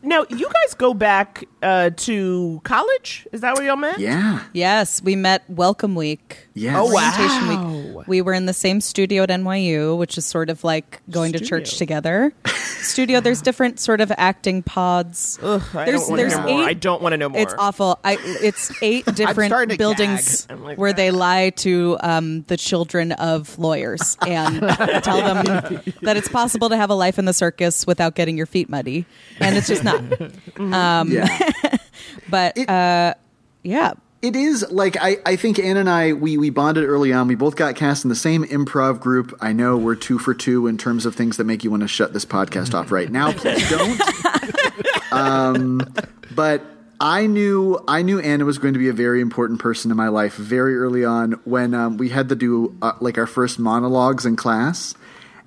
now 0.07 0.25
you 0.31 0.47
guys 0.47 0.75
go 0.75 0.95
back 0.95 1.45
uh, 1.63 1.91
to 1.97 2.61
college. 2.65 3.27
Is 3.33 3.41
that 3.43 3.57
where 3.57 3.67
y'all 3.67 3.77
met? 3.77 3.99
yeah. 3.99 4.45
Yes, 4.53 5.03
we 5.03 5.17
met 5.17 5.43
Welcome 5.49 5.95
Week. 5.95 6.49
Yes. 6.55 6.77
Oh, 6.79 6.91
wow. 6.93 7.13
Orientation 7.13 7.49
week. 7.49 7.86
We 8.07 8.23
were 8.23 8.33
in 8.35 8.47
the 8.47 8.53
same 8.53 8.81
studio 8.81 9.23
at 9.23 9.29
NYU, 9.31 9.97
which 9.97 10.19
is 10.19 10.27
sort 10.27 10.51
of 10.51 10.65
like 10.65 11.01
going 11.11 11.33
to 11.33 11.41
church 11.41 11.77
together. 11.79 12.33
studio. 12.47 13.21
There's 13.21 13.43
different 13.43 13.81
sort 13.81 14.01
of 14.01 14.13
acting 14.17 14.63
pods. 14.63 15.39
Ugh, 15.43 15.63
I 15.75 15.85
there's 15.87 16.01
don't 16.03 16.11
want 16.11 16.21
to 16.21 16.29
there's 16.29 16.37
know 16.37 16.43
more. 16.55 16.63
eight. 16.63 16.67
I 16.67 16.75
don't 16.75 17.03
want 17.03 17.13
to 17.15 17.17
know 17.17 17.29
more. 17.29 17.41
It's 17.41 17.55
awful. 17.59 17.99
I 18.05 18.17
it's 18.21 18.73
eight 18.83 19.05
different 19.15 19.79
buildings 19.79 20.47
like, 20.51 20.79
where 20.79 20.93
they 20.93 21.11
lie 21.11 21.51
to 21.57 21.97
um, 22.01 22.43
the 22.43 22.57
children 22.57 23.13
of 23.13 23.59
lawyers 23.59 24.17
and 24.27 24.61
tell 25.03 25.19
them 25.19 25.81
that 26.03 26.17
it's 26.17 26.29
possible 26.29 26.69
to 26.69 26.77
have 26.77 26.91
a 26.91 26.95
life 26.95 27.19
in 27.19 27.25
the 27.25 27.33
circus 27.33 27.87
without 27.87 28.15
getting 28.15 28.37
your 28.37 28.47
feet 28.47 28.69
muddy, 28.69 29.07
and 29.41 29.57
it's 29.57 29.69
just 29.69 29.85
not. 29.85 30.01
Um, 30.59 31.11
Yeah. 31.11 31.27
But 32.29 32.57
It- 32.57 32.69
uh, 32.69 33.15
yeah, 33.63 33.93
It 34.27 34.35
is 34.35 34.69
like 34.73 34.97
I, 35.01 35.19
I 35.25 35.37
think 35.37 35.61
Ann 35.61 35.77
and 35.77 35.89
I 35.89 36.13
we 36.13 36.37
we 36.37 36.51
bonded 36.51 36.83
early 36.83 37.13
on. 37.13 37.29
We 37.29 37.37
both 37.37 37.55
got 37.55 37.77
cast 37.77 38.05
in 38.05 38.09
the 38.09 38.17
same 38.17 38.45
improv 38.45 38.99
group. 38.99 39.33
I 39.41 39.53
know 39.53 39.77
we're 39.77 39.95
two 39.95 40.19
for 40.19 40.35
two 40.35 40.67
in 40.67 40.79
terms 40.79 41.07
of 41.07 41.15
things 41.15 41.37
that 41.37 41.45
make 41.45 41.63
you 41.63 41.71
want 41.71 41.85
to 41.85 41.89
shut 41.89 42.13
this 42.13 42.25
podcast 42.25 42.75
off 42.75 42.91
right 42.91 43.09
now. 43.09 43.31
Please 43.31 43.71
don't. 43.71 45.13
um, 45.13 45.95
but 46.35 46.61
I 46.99 47.29
knew 47.29 47.79
I 47.87 48.03
knew 48.03 48.19
Anna 48.19 48.45
was 48.45 48.59
going 48.59 48.73
to 48.73 48.81
be 48.81 48.89
a 48.89 48.93
very 48.93 49.21
important 49.21 49.61
person 49.61 49.93
in 49.93 49.97
my 49.97 50.09
life 50.09 50.35
very 50.35 50.77
early 50.77 51.05
on 51.05 51.35
when 51.45 51.73
um, 51.73 51.97
we 51.97 52.09
had 52.09 52.29
to 52.31 52.35
do 52.35 52.77
uh, 52.83 52.95
like 53.01 53.19
our 53.19 53.29
first 53.29 53.61
monologues 53.61 54.27
in 54.27 54.35
class, 54.35 54.97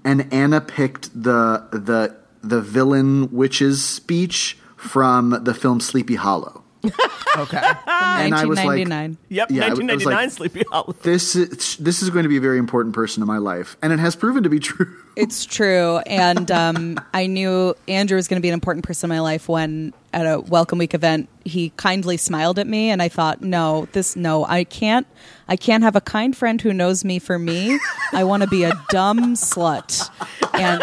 and 0.05 0.33
Anna 0.33 0.61
picked 0.61 1.11
the 1.21 1.67
the 1.73 2.15
the 2.43 2.61
villain 2.61 3.29
witch's 3.33 3.83
speech 3.83 4.57
from 4.77 5.43
the 5.43 5.53
film 5.53 5.81
Sleepy 5.81 6.15
Hollow. 6.15 6.58
Okay. 6.83 7.57
And 7.87 8.33
I 8.35 8.45
was 8.45 8.57
like, 8.57 8.67
1999. 8.67 9.17
Yep, 9.29 9.51
Yeah, 9.51 9.63
I 9.65 9.67
1999 9.69 10.15
like- 10.15 10.31
Sleepy 10.31 10.63
Hollow. 10.71 10.95
This 11.03 11.35
is, 11.35 11.77
this 11.77 12.01
is 12.01 12.09
going 12.09 12.23
to 12.23 12.29
be 12.29 12.37
a 12.37 12.41
very 12.41 12.57
important 12.57 12.95
person 12.95 13.21
in 13.21 13.27
my 13.27 13.37
life, 13.37 13.77
and 13.81 13.93
it 13.93 13.99
has 13.99 14.15
proven 14.15 14.43
to 14.43 14.49
be 14.49 14.59
true. 14.59 14.95
It's 15.15 15.43
true. 15.43 15.97
And 16.05 16.49
um, 16.49 16.97
I 17.13 17.27
knew 17.27 17.75
Andrew 17.89 18.15
was 18.15 18.29
going 18.29 18.37
to 18.37 18.41
be 18.41 18.47
an 18.47 18.53
important 18.53 18.85
person 18.85 19.11
in 19.11 19.17
my 19.17 19.19
life 19.19 19.49
when 19.49 19.93
at 20.13 20.21
a 20.25 20.39
Welcome 20.39 20.79
Week 20.79 20.93
event, 20.93 21.27
he 21.43 21.71
kindly 21.75 22.15
smiled 22.15 22.57
at 22.57 22.67
me. 22.67 22.89
And 22.89 23.01
I 23.01 23.09
thought, 23.09 23.41
no, 23.41 23.89
this, 23.91 24.15
no, 24.15 24.45
I 24.45 24.63
can't, 24.63 25.05
I 25.49 25.57
can't 25.57 25.83
have 25.83 25.97
a 25.97 26.01
kind 26.01 26.37
friend 26.37 26.61
who 26.61 26.71
knows 26.71 27.03
me 27.03 27.19
for 27.19 27.37
me. 27.37 27.77
I 28.13 28.23
want 28.23 28.43
to 28.43 28.47
be 28.49 28.63
a 28.63 28.71
dumb 28.91 29.33
slut. 29.35 30.09
And 30.53 30.81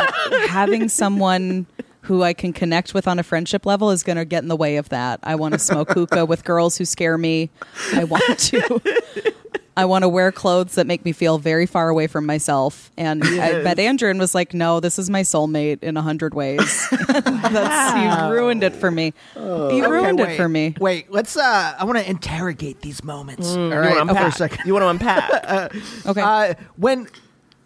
having 0.51 0.91
someone 0.91 1.67
who 2.07 2.23
I 2.23 2.33
can 2.33 2.53
connect 2.53 2.95
with 2.95 3.07
on 3.09 3.19
a 3.19 3.23
friendship 3.23 3.67
level 3.67 3.91
is 3.91 4.03
going 4.03 4.17
to 4.17 4.25
get 4.25 4.43
in 4.43 4.49
the 4.49 4.57
way 4.57 4.77
of 4.77 4.89
that. 4.91 5.21
I 5.23 5.35
want 5.35 5.53
to 5.55 5.59
smoke 5.59 5.91
hookah 5.93 6.25
with 6.27 6.45
girls 6.45 6.77
who 6.79 6.85
scare 6.85 7.19
me. 7.19 7.51
I 7.95 8.05
want 8.05 8.39
to. 8.39 8.81
I 9.79 9.85
want 9.85 10.05
to 10.05 10.09
wear 10.09 10.33
clothes 10.33 10.77
that 10.77 10.87
make 10.87 11.05
me 11.05 11.13
feel 11.13 11.37
very 11.37 11.67
far 11.67 11.91
away 11.91 12.07
from 12.07 12.25
myself. 12.25 12.91
And 12.97 13.23
I 13.23 13.61
met 13.63 13.79
Andrew 13.79 14.09
and 14.09 14.19
was 14.19 14.35
like, 14.35 14.55
no, 14.55 14.81
this 14.81 14.99
is 14.99 15.11
my 15.11 15.21
soulmate 15.21 15.83
in 15.83 15.99
a 15.99 16.03
hundred 16.03 16.33
ways. 16.33 16.87
That's, 17.09 18.31
you 18.31 18.33
ruined 18.35 18.65
it 18.65 18.75
for 18.75 18.91
me. 18.91 19.13
you 19.35 19.87
ruined 19.87 20.19
Okay, 20.21 20.33
it 20.33 20.37
for 20.39 20.49
me. 20.49 20.75
Wait, 20.81 21.11
let's. 21.13 21.37
uh 21.37 21.75
I 21.79 21.85
want 21.85 21.99
to 21.99 22.09
interrogate 22.09 22.81
these 22.81 23.05
moments. 23.05 23.55
All 23.55 23.59
You 23.69 23.71
want 23.71 23.85
to 23.85 23.91
for 23.93 23.99
a 23.99 24.01
unpack? 24.03 24.33
second. 24.35 24.67
You 24.67 24.73
want 24.73 24.83
to 24.85 24.89
unpack? 24.89 25.73
Okay. 26.07 26.21
Uh, 26.23 26.55
when 26.77 27.07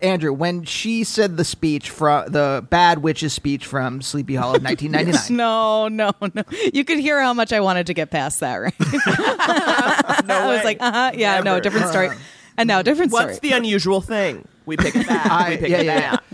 Andrew, 0.03 0.33
when 0.33 0.65
she 0.65 1.05
said 1.05 1.37
the 1.37 1.45
speech 1.45 1.91
from 1.91 2.31
the 2.31 2.65
bad 2.71 2.99
witch's 2.99 3.33
speech 3.33 3.67
from 3.67 4.03
Sleepy 4.03 4.35
Hollow, 4.35 4.59
1999. 4.59 5.37
no, 5.37 5.89
no, 5.89 6.13
no. 6.35 6.43
You 6.73 6.85
could 6.85 6.99
hear 6.99 7.21
how 7.21 7.35
much 7.35 7.53
I 7.53 7.61
wanted 7.61 7.87
to 7.87 7.95
get 7.95 8.11
past 8.11 8.41
that, 8.41 8.57
right? 8.57 8.75
no 8.81 8.87
I 10.35 10.55
was 10.55 10.65
like, 10.65 10.79
uh 10.81 10.93
huh. 10.93 11.13
Yeah, 11.15 11.41
no, 11.41 11.61
different 11.61 11.89
story. 11.89 12.11
And 12.57 12.67
now, 12.67 12.83
different 12.83 13.13
story. 13.13 13.27
What's 13.27 13.39
the 13.41 13.53
unusual 13.53 14.01
thing? 14.01 14.47
We 14.67 14.77
pick 14.77 14.95
it 14.95 15.07
back. 15.07 15.27
I- 15.27 15.51
we 15.51 15.57
pick 15.57 15.71
yeah, 15.71 15.79
it 15.79 15.87
yeah, 15.87 16.11
back. 16.11 16.25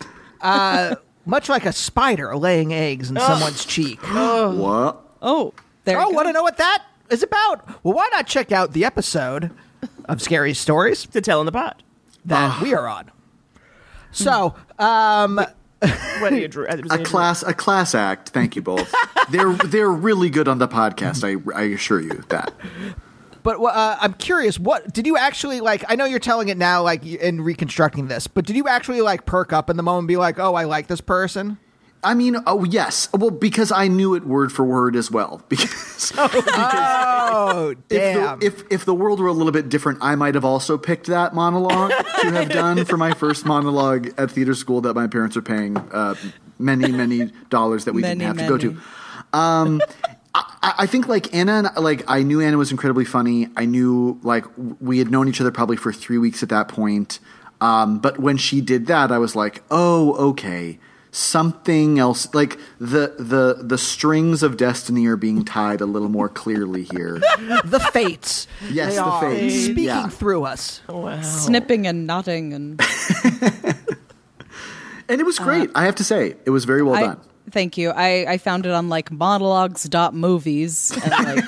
Uh, 0.41 0.97
much 1.25 1.49
like 1.49 1.67
a 1.67 1.73
spider 1.73 2.37
laying 2.37 2.73
eggs 2.73 3.11
in 3.11 3.17
someone's 3.17 3.65
cheek. 3.65 4.01
what? 4.03 5.03
oh, 5.23 5.55
there 5.85 6.01
oh, 6.01 6.11
want 6.11 6.27
to 6.29 6.33
know 6.33 6.43
what 6.43 6.57
that 6.59 6.85
is 7.11 7.23
about? 7.23 7.85
Well, 7.85 7.95
why 7.95 8.09
not 8.13 8.27
check 8.27 8.53
out 8.53 8.73
the 8.73 8.85
episode 8.85 9.51
of 10.07 10.23
Scary 10.23 10.55
Stories 10.55 11.07
To 11.07 11.21
tell 11.21 11.41
in 11.41 11.47
the 11.47 11.53
pod. 11.53 11.83
that 12.25 12.61
we 12.63 12.75
are 12.75 12.89
on? 12.89 13.11
So, 14.17 14.55
um, 14.79 15.37
What 16.21 16.31
do 16.31 16.37
you, 16.37 16.49
Drew? 16.49 16.65
Was 16.65 16.71
A 16.71 16.79
Andrew- 16.95 17.05
class 17.05 17.43
a 17.43 17.53
class 17.53 17.95
act. 17.95 18.31
Thank 18.31 18.57
you 18.57 18.63
both. 18.63 18.93
they're 19.31 19.53
they're 19.53 19.91
really 19.91 20.31
good 20.31 20.49
on 20.49 20.59
the 20.59 20.67
podcast. 20.69 21.23
I 21.23 21.37
I 21.59 21.65
assure 21.65 22.01
you 22.01 22.25
that. 22.29 22.53
But 23.43 23.61
uh, 23.61 23.97
I'm 24.01 24.15
curious. 24.15 24.59
What 24.59 24.93
did 24.93 25.07
you 25.07 25.17
actually 25.17 25.61
like? 25.61 25.85
I 25.89 25.95
know 25.95 26.07
you're 26.07 26.19
telling 26.19 26.49
it 26.49 26.57
now, 26.57 26.83
like 26.83 27.05
in 27.05 27.43
reconstructing 27.43 28.09
this, 28.09 28.27
but 28.27 28.47
did 28.47 28.57
you 28.57 28.67
actually 28.67 29.03
like 29.03 29.27
perk 29.27 29.53
up 29.53 29.69
in 29.71 29.77
the 29.77 29.83
moment, 29.83 30.01
and 30.03 30.09
be 30.09 30.17
like, 30.17 30.39
"Oh, 30.39 30.55
I 30.55 30.65
like 30.65 30.87
this 30.89 31.01
person"? 31.03 31.59
I 32.07 32.15
mean, 32.15 32.37
oh 32.47 32.63
yes, 32.63 33.09
well 33.13 33.31
because 33.31 33.73
I 33.73 33.89
knew 33.89 34.15
it 34.15 34.25
word 34.25 34.53
for 34.53 34.65
word 34.65 34.95
as 34.95 35.11
well. 35.11 35.43
Because 35.49 36.13
Oh, 36.17 37.71
if, 37.71 37.89
damn! 37.89 38.39
the, 38.39 38.47
if 38.47 38.63
if 38.71 38.85
the 38.85 38.95
world 38.95 39.19
were 39.19 39.27
a 39.27 39.33
little 39.33 39.51
bit 39.51 39.69
different, 39.69 39.99
I 40.01 40.15
might 40.15 40.37
have 40.37 40.45
also 40.45 40.79
picked 40.79 41.07
that 41.07 41.35
monologue 41.35 41.91
to 42.21 42.31
have 42.31 42.49
done 42.49 42.85
for 42.85 42.97
my 42.97 43.13
first 43.13 43.45
monologue 43.45 44.11
at 44.17 44.31
theater 44.31 44.55
school 44.55 44.81
that 44.83 44.95
my 44.95 45.09
parents 45.09 45.37
are 45.37 45.43
paying 45.43 45.77
uh, 45.77 46.15
many 46.61 46.93
many 46.93 47.33
dollars 47.51 47.87
that 47.87 47.93
we 47.93 48.03
Many, 48.03 48.21
didn't 48.21 48.39
have 48.39 48.47
to 48.47 48.49
go 48.49 48.59
to. 48.59 48.81
Um, 49.33 49.81
I, 50.35 50.75
I 50.79 50.87
think 50.87 51.09
like 51.09 51.35
Anna, 51.35 51.73
and, 51.75 51.85
like 51.85 52.05
I 52.09 52.23
knew 52.23 52.41
Anna 52.41 52.57
was 52.57 52.71
incredibly 52.71 53.05
funny. 53.05 53.49
I 53.57 53.65
knew 53.65 54.21
like 54.23 54.45
we 54.81 54.99
had 54.99 55.11
known 55.11 55.29
each 55.29 55.41
other 55.41 55.51
probably 55.51 55.77
for 55.77 55.93
three 55.93 56.19
weeks 56.19 56.43
at 56.45 56.51
that 56.51 56.69
point. 56.69 57.19
Um, 57.61 57.99
but 57.99 58.21
when 58.21 58.37
she 58.37 58.61
did 58.61 58.87
that, 58.87 59.11
I 59.11 59.19
was 59.19 59.35
like, 59.35 59.63
oh, 59.71 60.15
okay, 60.31 60.79
something 61.17 61.99
else. 61.99 62.33
Like 62.35 62.59
the 62.79 63.15
the 63.19 63.59
the 63.63 63.79
strings 63.79 64.43
of 64.43 64.57
destiny 64.57 65.07
are 65.07 65.17
being 65.17 65.45
tied 65.45 65.81
a 65.81 65.87
little 65.87 66.09
more 66.11 66.29
clearly 66.29 66.85
here. 66.85 67.19
the 67.65 67.81
fates. 67.93 68.47
Yes, 68.71 68.91
They 68.91 68.97
the 68.97 69.05
are 69.05 69.21
fates. 69.23 69.65
speaking 69.65 69.85
Yeah. 69.85 70.09
through 70.09 70.45
us. 70.45 70.83
Snipping 71.23 71.87
and 71.87 72.07
nodding 72.07 72.53
and 72.53 72.81
And 75.09 75.21
it 75.21 75.25
was 75.25 75.39
great. 75.39 75.71
I 75.77 75.85
have 75.85 75.95
to 75.97 76.05
say, 76.05 76.35
it 76.45 76.51
was 76.51 76.65
very 76.65 76.83
well 76.83 76.97
I, 76.97 77.01
done. 77.03 77.21
thank 77.53 77.79
you. 77.79 77.91
I, 77.91 78.27
I 78.33 78.39
found 78.39 78.67
it 78.67 78.73
on 78.73 78.89
like 78.89 79.13
monologues.movies 79.13 80.91
and 81.05 81.13
like 81.37 81.45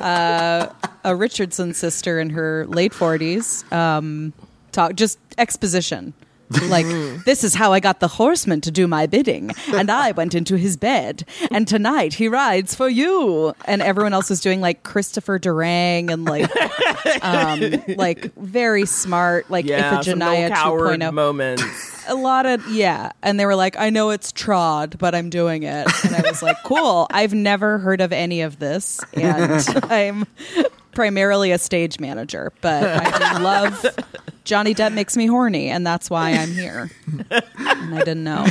uh, 0.00 0.68
a 1.04 1.14
Richardson 1.14 1.74
sister 1.74 2.18
in 2.18 2.30
her 2.30 2.64
late 2.68 2.92
40s 2.92 3.70
um, 3.70 4.32
talk 4.72 4.94
just 4.94 5.18
exposition. 5.36 6.14
Like 6.68 6.86
this 7.24 7.44
is 7.44 7.54
how 7.54 7.72
I 7.72 7.80
got 7.80 8.00
the 8.00 8.08
horseman 8.08 8.60
to 8.62 8.70
do 8.70 8.86
my 8.88 9.06
bidding, 9.06 9.50
and 9.72 9.90
I 9.90 10.10
went 10.20 10.34
into 10.34 10.56
his 10.56 10.76
bed, 10.76 11.24
and 11.50 11.66
tonight 11.68 12.14
he 12.14 12.28
rides 12.28 12.74
for 12.74 12.88
you. 12.88 13.54
And 13.66 13.82
everyone 13.82 14.12
else 14.12 14.30
was 14.30 14.40
doing 14.40 14.60
like 14.60 14.82
Christopher 14.82 15.38
Durang 15.38 16.10
and 16.12 16.24
like, 16.24 16.50
um, 17.24 17.82
like 17.96 18.34
very 18.34 18.86
smart, 18.86 19.50
like 19.50 19.64
Yeah, 19.64 19.90
no 19.92 19.98
Iphigenia 20.00 20.48
coward 20.50 21.00
2.0 21.00 21.12
moments. 21.12 22.04
a 22.08 22.14
lot 22.14 22.46
of 22.46 22.66
yeah. 22.68 23.12
And 23.22 23.38
they 23.38 23.46
were 23.46 23.54
like 23.54 23.76
i 23.78 23.90
know 23.90 24.10
it's 24.10 24.32
trod 24.32 24.96
but 24.98 25.14
i'm 25.14 25.30
doing 25.30 25.62
it. 25.62 25.86
And 26.04 26.16
i 26.16 26.22
was 26.28 26.42
like 26.42 26.56
cool. 26.64 27.06
I've 27.10 27.34
never 27.34 27.78
heard 27.78 28.00
of 28.00 28.12
any 28.12 28.40
of 28.42 28.58
this 28.58 29.00
and 29.14 29.64
i'm 29.90 30.26
primarily 30.92 31.50
a 31.52 31.58
stage 31.58 32.00
manager 32.00 32.52
but 32.60 32.82
i 32.84 33.34
do 33.38 33.38
love 33.42 33.86
johnny 34.44 34.74
depp 34.74 34.92
makes 34.92 35.16
me 35.16 35.26
horny 35.26 35.68
and 35.68 35.86
that's 35.86 36.10
why 36.10 36.30
i'm 36.32 36.50
here 36.52 36.90
and 37.30 37.94
i 37.94 37.98
didn't 37.98 38.24
know 38.24 38.46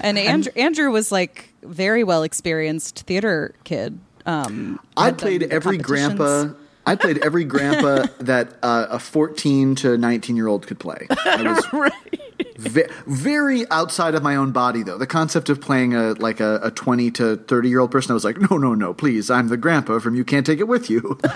and 0.00 0.18
andrew, 0.18 0.52
andrew 0.56 0.90
was 0.90 1.10
like 1.10 1.52
very 1.62 2.04
well 2.04 2.22
experienced 2.22 3.00
theater 3.06 3.54
kid 3.64 3.98
um 4.26 4.78
I 4.96 5.12
played 5.12 5.44
every 5.44 5.78
grandpa. 5.78 6.48
I 6.86 6.96
played 6.96 7.18
every 7.18 7.44
grandpa 7.44 8.06
that 8.20 8.54
uh, 8.62 8.86
a 8.90 8.98
14 8.98 9.74
to 9.76 9.98
19 9.98 10.36
year 10.36 10.46
old 10.46 10.66
could 10.66 10.78
play. 10.78 11.06
I 11.10 11.42
was 11.42 11.90
ve- 12.56 12.88
very 13.06 13.68
outside 13.70 14.14
of 14.14 14.22
my 14.22 14.36
own 14.36 14.52
body, 14.52 14.82
though. 14.82 14.98
The 14.98 15.06
concept 15.06 15.48
of 15.48 15.60
playing 15.60 15.94
a 15.94 16.12
like 16.14 16.40
a, 16.40 16.60
a 16.62 16.70
20 16.70 17.10
to 17.12 17.36
30 17.36 17.68
year 17.68 17.80
old 17.80 17.90
person, 17.90 18.12
I 18.12 18.14
was 18.14 18.24
like, 18.24 18.38
no, 18.38 18.56
no, 18.56 18.74
no, 18.74 18.94
please, 18.94 19.30
I'm 19.30 19.48
the 19.48 19.56
grandpa 19.56 19.98
from 19.98 20.14
You 20.14 20.24
Can't 20.24 20.46
Take 20.46 20.60
It 20.60 20.68
With 20.68 20.90
You. 20.90 21.18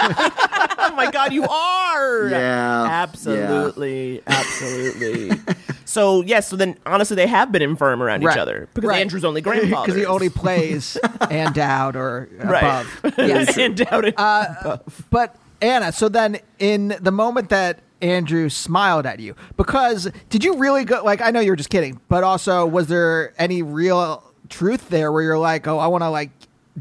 oh 0.94 0.96
my 0.96 1.11
God, 1.11 1.33
you 1.33 1.44
are. 1.44 2.28
Yeah, 2.30 2.87
Absolutely. 2.90 4.22
Absolutely. 4.26 5.30
so, 5.85 6.22
yes, 6.22 6.48
so 6.48 6.57
then 6.57 6.76
honestly, 6.87 7.14
they 7.16 7.26
have 7.26 7.52
been 7.52 7.62
infirm 7.62 8.02
around 8.02 8.22
each 8.22 8.37
other 8.37 8.68
because 8.74 8.88
Right. 8.88 9.00
Andrew's 9.00 9.24
only 9.24 9.40
grandfather. 9.48 9.87
because 9.87 9.98
he 9.98 10.07
only 10.07 10.28
plays 10.30 10.96
and 11.30 11.59
out 11.59 11.96
or 11.96 12.28
Right. 12.38 12.62
above. 13.02 13.14
Yes. 13.18 13.57
and 13.59 13.76
doubted. 13.76 14.14
Uh, 14.16 14.78
but 15.11 15.37
Anna, 15.61 15.92
so 15.92 16.09
then 16.09 16.38
in 16.59 16.96
the 17.00 17.12
moment 17.12 17.48
that 17.50 17.80
Andrew 18.00 18.48
smiled 18.48 19.07
at 19.07 19.20
you, 19.20 19.35
because 19.57 20.11
did 20.30 20.44
you 20.44 20.57
really 20.57 20.85
go? 20.85 21.02
Like, 21.04 21.20
I 21.22 21.30
know 21.30 21.40
you're 21.40 21.57
just 21.57 21.70
kidding, 21.70 22.00
but 22.09 22.22
also 22.24 22.66
was 22.66 22.88
there 22.88 23.33
any 23.38 23.62
real 23.62 24.22
truth 24.48 24.88
there 24.90 25.11
where 25.12 25.22
you're 25.22 25.38
like, 25.38 25.66
oh, 25.66 25.78
I 25.78 25.87
want 25.87 26.02
to 26.02 26.11
like 26.11 26.30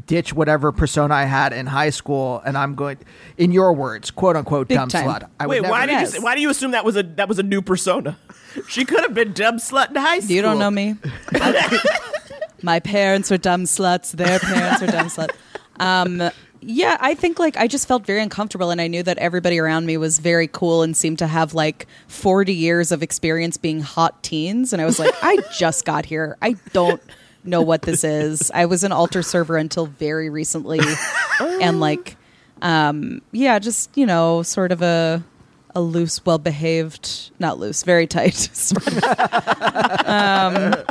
ditch 0.06 0.32
whatever 0.32 0.72
persona 0.72 1.14
I 1.14 1.24
had 1.24 1.52
in 1.52 1.66
high 1.66 1.90
school, 1.90 2.42
and 2.44 2.58
I'm 2.58 2.74
going, 2.74 2.98
in 3.38 3.52
your 3.52 3.72
words, 3.72 4.10
quote 4.10 4.36
unquote, 4.36 4.68
Big 4.68 4.78
dumb 4.78 4.88
time. 4.88 5.06
slut. 5.08 5.28
I 5.38 5.46
would 5.46 5.50
Wait, 5.52 5.62
never- 5.62 5.70
why 5.72 5.86
did 5.86 6.14
you 6.14 6.22
why 6.22 6.34
do 6.34 6.40
you 6.40 6.50
assume 6.50 6.72
that 6.72 6.84
was 6.84 6.96
a 6.96 7.02
that 7.02 7.28
was 7.28 7.38
a 7.38 7.42
new 7.44 7.62
persona? 7.62 8.16
She 8.68 8.84
could 8.84 9.00
have 9.00 9.14
been 9.14 9.32
dumb 9.32 9.56
slut 9.56 9.90
in 9.90 9.96
high 9.96 10.20
school. 10.20 10.36
You 10.36 10.40
don't 10.42 10.60
know 10.60 10.70
me. 10.70 10.94
My 12.62 12.78
parents 12.78 13.28
were 13.30 13.36
dumb 13.36 13.64
sluts. 13.64 14.12
Their 14.12 14.38
parents 14.38 14.80
were 14.80 14.86
dumb 14.86 15.06
sluts. 15.08 15.34
Um, 15.80 16.30
yeah, 16.60 16.96
I 17.00 17.14
think 17.14 17.38
like 17.40 17.56
I 17.56 17.66
just 17.66 17.88
felt 17.88 18.06
very 18.06 18.22
uncomfortable, 18.22 18.70
and 18.70 18.80
I 18.80 18.86
knew 18.86 19.02
that 19.02 19.18
everybody 19.18 19.58
around 19.58 19.86
me 19.86 19.96
was 19.96 20.18
very 20.20 20.46
cool 20.46 20.82
and 20.82 20.96
seemed 20.96 21.18
to 21.18 21.26
have 21.26 21.52
like 21.52 21.86
forty 22.06 22.54
years 22.54 22.92
of 22.92 23.02
experience 23.02 23.56
being 23.56 23.80
hot 23.80 24.22
teens, 24.22 24.72
and 24.72 24.80
I 24.80 24.84
was 24.84 24.98
like, 25.00 25.12
I 25.22 25.38
just 25.58 25.84
got 25.84 26.06
here. 26.06 26.38
I 26.40 26.52
don't 26.72 27.02
know 27.44 27.62
what 27.62 27.82
this 27.82 28.04
is. 28.04 28.50
I 28.52 28.66
was 28.66 28.84
an 28.84 28.92
altar 28.92 29.22
server 29.22 29.56
until 29.56 29.86
very 29.86 30.30
recently, 30.30 30.80
and 31.40 31.80
like, 31.80 32.16
um, 32.62 33.22
yeah, 33.32 33.58
just 33.58 33.96
you 33.96 34.06
know, 34.06 34.42
sort 34.42 34.72
of 34.72 34.82
a 34.82 35.22
a 35.74 35.80
loose, 35.80 36.24
well 36.24 36.38
behaved, 36.38 37.30
not 37.38 37.58
loose, 37.58 37.82
very 37.82 38.06
tight. 38.06 38.34
sort 38.52 38.86
of 38.86 40.84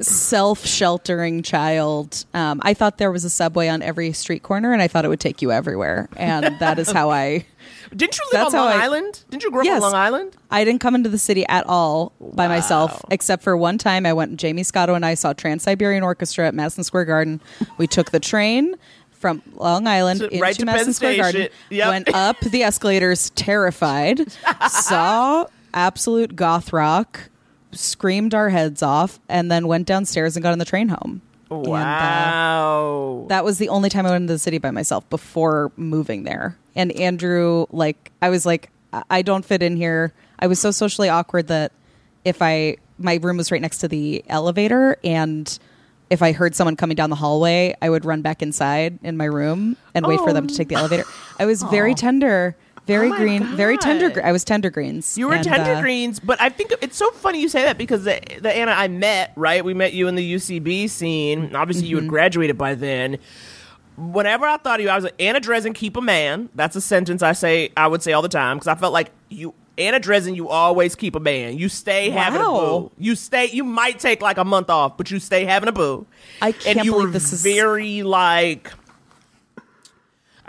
self-sheltering 0.00 1.42
child. 1.42 2.24
Um, 2.34 2.60
I 2.64 2.74
thought 2.74 2.98
there 2.98 3.12
was 3.12 3.24
a 3.24 3.30
subway 3.30 3.68
on 3.68 3.82
every 3.82 4.12
street 4.12 4.42
corner, 4.42 4.72
and 4.72 4.82
I 4.82 4.88
thought 4.88 5.04
it 5.04 5.08
would 5.08 5.20
take 5.20 5.42
you 5.42 5.52
everywhere. 5.52 6.08
And 6.16 6.58
that 6.58 6.78
is 6.78 6.90
how 6.90 7.10
I. 7.10 7.46
Didn't 7.94 8.18
you 8.18 8.24
live 8.32 8.42
That's 8.44 8.54
on 8.54 8.60
Long 8.70 8.80
I- 8.80 8.84
Island? 8.84 9.24
Didn't 9.30 9.42
you 9.42 9.50
grow 9.50 9.60
up 9.60 9.64
Yes. 9.66 9.76
on 9.82 9.92
Long 9.92 9.94
Island? 10.00 10.36
I 10.50 10.64
didn't 10.64 10.80
come 10.80 10.94
into 10.94 11.08
the 11.08 11.18
city 11.18 11.44
at 11.48 11.66
all 11.66 12.12
by 12.20 12.46
myself, 12.48 13.02
except 13.10 13.42
for 13.42 13.56
one 13.56 13.78
time 13.78 14.06
I 14.06 14.12
went. 14.12 14.36
Jamie 14.36 14.62
Scotto 14.62 14.94
and 14.94 15.04
I 15.04 15.14
saw 15.14 15.32
Trans 15.32 15.62
Siberian 15.64 16.02
Orchestra 16.02 16.46
at 16.46 16.54
Madison 16.54 16.84
Square 16.84 17.06
Garden. 17.06 17.40
We 17.78 17.86
took 17.86 18.10
the 18.12 18.20
train 18.20 18.76
from 19.10 19.42
Long 19.54 19.86
Island 19.86 20.20
To- 20.20 20.26
into 20.28 20.40
right 20.40 20.64
Madison 20.64 20.92
Square 20.94 21.16
Garden. 21.16 21.48
Yep. 21.70 21.88
Went 21.88 22.14
up 22.14 22.38
the 22.40 22.62
escalators, 22.62 23.30
terrified. 23.30 24.32
saw 24.70 25.46
absolute 25.74 26.36
goth 26.36 26.72
rock, 26.72 27.28
screamed 27.72 28.34
our 28.34 28.48
heads 28.50 28.82
off, 28.82 29.20
and 29.28 29.50
then 29.50 29.66
went 29.66 29.86
downstairs 29.86 30.36
and 30.36 30.42
got 30.42 30.52
on 30.52 30.58
the 30.58 30.64
train 30.64 30.88
home. 30.88 31.22
And, 31.50 31.66
uh, 31.66 31.70
Wow. 31.70 33.24
that 33.28 33.44
was 33.44 33.58
the 33.58 33.68
only 33.68 33.88
time 33.90 34.06
I 34.06 34.10
went 34.10 34.22
into 34.22 34.34
the 34.34 34.38
city 34.38 34.58
by 34.58 34.70
myself 34.70 35.08
before 35.10 35.72
moving 35.76 36.22
there. 36.24 36.56
And 36.76 36.92
Andrew, 36.92 37.66
like, 37.70 38.12
I 38.22 38.30
was 38.30 38.46
like, 38.46 38.70
I- 38.92 39.02
I 39.10 39.22
don't 39.22 39.44
fit 39.44 39.62
in 39.62 39.76
here. 39.76 40.12
I 40.38 40.46
was 40.46 40.58
so 40.60 40.70
socially 40.70 41.08
awkward 41.08 41.48
that 41.48 41.72
if 42.24 42.40
I, 42.40 42.76
my 42.98 43.18
room 43.22 43.36
was 43.36 43.50
right 43.50 43.60
next 43.60 43.78
to 43.78 43.88
the 43.88 44.24
elevator, 44.28 44.96
and 45.02 45.58
if 46.08 46.22
I 46.22 46.32
heard 46.32 46.54
someone 46.54 46.76
coming 46.76 46.94
down 46.96 47.10
the 47.10 47.16
hallway, 47.16 47.74
I 47.82 47.90
would 47.90 48.04
run 48.04 48.20
back 48.22 48.42
inside 48.42 48.98
in 49.02 49.16
my 49.16 49.26
room 49.26 49.76
and 49.94 50.06
wait 50.06 50.18
for 50.20 50.32
them 50.32 50.46
to 50.46 50.54
take 50.56 50.68
the 50.68 50.74
elevator. 50.76 51.04
I 51.38 51.46
was 51.46 51.62
very 51.64 51.94
tender, 51.94 52.56
very 52.90 53.10
Oh 53.12 53.16
green, 53.16 53.44
very 53.56 53.76
tender. 53.78 54.10
God. 54.10 54.24
I 54.24 54.32
was 54.32 54.42
tender 54.44 54.68
greens. 54.70 55.16
You 55.16 55.28
were 55.28 55.34
And, 55.34 55.44
tender 55.44 55.74
uh, 55.74 55.80
greens, 55.80 56.18
but 56.20 56.40
I 56.40 56.48
think 56.48 56.72
it's 56.82 56.96
so 56.96 57.10
funny 57.12 57.40
you 57.40 57.48
say 57.48 57.62
that 57.62 57.78
because 57.78 58.04
the, 58.04 58.20
the 58.40 58.50
Anna 58.54 58.72
I 58.72 58.88
met, 58.88 59.32
right? 59.36 59.64
We 59.64 59.74
met 59.74 59.92
you 59.92 60.08
in 60.08 60.14
the 60.16 60.34
UCB 60.34 60.90
scene. 60.90 61.54
Obviously, 61.54 61.86
you 61.88 61.96
had 61.96 62.02
Mm-hmm. 62.04 62.10
graduated 62.10 62.58
by 62.58 62.74
then. 62.74 63.18
Whenever 63.96 64.46
I 64.46 64.56
thought 64.56 64.80
of 64.80 64.84
you, 64.84 64.90
I 64.90 64.94
was 64.94 65.04
like, 65.04 65.14
Anna 65.20 65.40
Drezen, 65.40 65.74
keep 65.74 65.96
a 65.96 66.00
man. 66.00 66.48
That's 66.54 66.74
a 66.74 66.80
sentence 66.80 67.22
I 67.22 67.32
say, 67.32 67.70
I 67.76 67.86
would 67.86 68.02
say 68.02 68.12
all 68.12 68.22
the 68.22 68.28
time 68.28 68.56
because 68.56 68.68
I 68.68 68.74
felt 68.74 68.92
like 68.94 69.10
you, 69.28 69.52
Anna 69.76 70.00
Drezen, 70.00 70.34
you 70.36 70.48
always 70.48 70.94
keep 70.94 71.14
a 71.16 71.20
man. 71.20 71.58
You 71.58 71.68
stay 71.68 72.08
having 72.10 72.40
a 72.40 72.44
boo. 72.44 72.90
You 72.98 73.14
stay, 73.14 73.46
you 73.50 73.62
might 73.64 73.98
take 73.98 74.22
like 74.22 74.38
a 74.38 74.44
month 74.44 74.70
off, 74.70 74.96
but 74.96 75.10
you 75.10 75.18
stay 75.18 75.44
having 75.44 75.68
a 75.68 75.72
boo. 75.72 76.06
I 76.40 76.48
and 76.48 76.56
can't 76.56 76.84
you 76.84 76.92
believe 76.92 77.06
were 77.08 77.12
this 77.12 77.32
is- 77.32 77.42
very 77.42 78.02
like, 78.02 78.72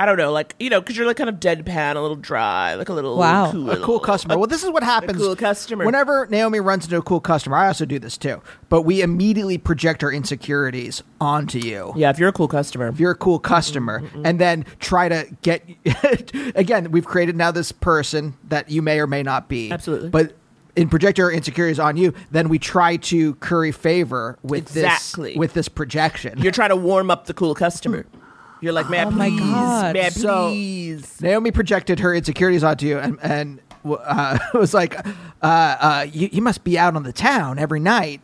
I 0.01 0.05
don't 0.07 0.17
know, 0.17 0.31
like, 0.31 0.55
you 0.59 0.71
know, 0.71 0.79
because 0.81 0.97
you're 0.97 1.05
like 1.05 1.17
kind 1.17 1.29
of 1.29 1.35
deadpan, 1.35 1.95
a 1.95 1.99
little 2.01 2.15
dry, 2.15 2.73
like 2.73 2.89
a 2.89 2.93
little 2.93 3.15
Wow. 3.19 3.51
cool, 3.51 3.69
a 3.69 3.79
cool 3.81 3.99
customer. 3.99 4.35
Well, 4.35 4.47
this 4.47 4.63
is 4.63 4.71
what 4.71 4.81
happens. 4.81 5.19
cool 5.19 5.35
customer. 5.35 5.85
Whenever 5.85 6.25
Naomi 6.25 6.59
runs 6.59 6.85
into 6.85 6.97
a 6.97 7.03
cool 7.03 7.19
customer, 7.19 7.55
I 7.55 7.67
also 7.67 7.85
do 7.85 7.99
this 7.99 8.17
too. 8.17 8.41
But 8.67 8.81
we 8.81 9.03
immediately 9.03 9.59
project 9.59 10.03
our 10.03 10.11
insecurities 10.11 11.03
onto 11.19 11.59
you. 11.59 11.93
Yeah, 11.95 12.09
if 12.09 12.17
you're 12.17 12.29
a 12.29 12.33
cool 12.33 12.47
customer. 12.47 12.87
If 12.87 12.99
you're 12.99 13.11
a 13.11 13.15
cool 13.15 13.37
customer, 13.37 14.01
and 14.23 14.39
then 14.39 14.65
try 14.79 15.07
to 15.07 15.27
get 15.43 15.69
again, 16.55 16.89
we've 16.89 17.05
created 17.05 17.35
now 17.35 17.51
this 17.51 17.71
person 17.71 18.33
that 18.49 18.71
you 18.71 18.81
may 18.81 18.99
or 18.99 19.05
may 19.05 19.21
not 19.21 19.49
be. 19.49 19.71
Absolutely. 19.71 20.09
But 20.09 20.33
in 20.75 20.89
project 20.89 21.19
our 21.19 21.31
insecurities 21.31 21.79
on 21.79 21.95
you, 21.95 22.11
then 22.31 22.49
we 22.49 22.57
try 22.57 22.95
to 22.95 23.35
curry 23.35 23.71
favor 23.71 24.39
with 24.41 24.63
Exactly. 24.75 25.33
this 25.33 25.37
with 25.37 25.53
this 25.53 25.67
projection. 25.67 26.39
You're 26.41 26.51
trying 26.51 26.69
to 26.69 26.75
warm 26.75 27.11
up 27.11 27.27
the 27.27 27.35
cool 27.35 27.53
customer. 27.53 28.07
You're 28.62 28.74
like, 28.74 28.89
man, 28.89 29.08
Oh 29.08 29.12
my 29.12 29.30
please, 29.30 29.39
God. 29.39 29.93
man, 29.93 30.12
So- 30.12 30.50
please. 30.50 31.19
Naomi 31.21 31.52
projected 31.52 32.00
her 32.00 32.13
insecurities 32.13 32.63
onto 32.63 32.86
you, 32.86 33.00
and 33.00 33.17
and 33.21 33.60
uh, 33.84 34.38
was 34.54 34.74
like, 34.74 34.95
uh, 35.06 35.06
uh, 35.41 36.06
you, 36.12 36.30
"You 36.32 36.41
must 36.43 36.63
be 36.63 36.78
out 36.78 36.95
on 36.95 37.04
the 37.04 37.13
town 37.13 37.58
every 37.60 37.80
night." 37.80 38.21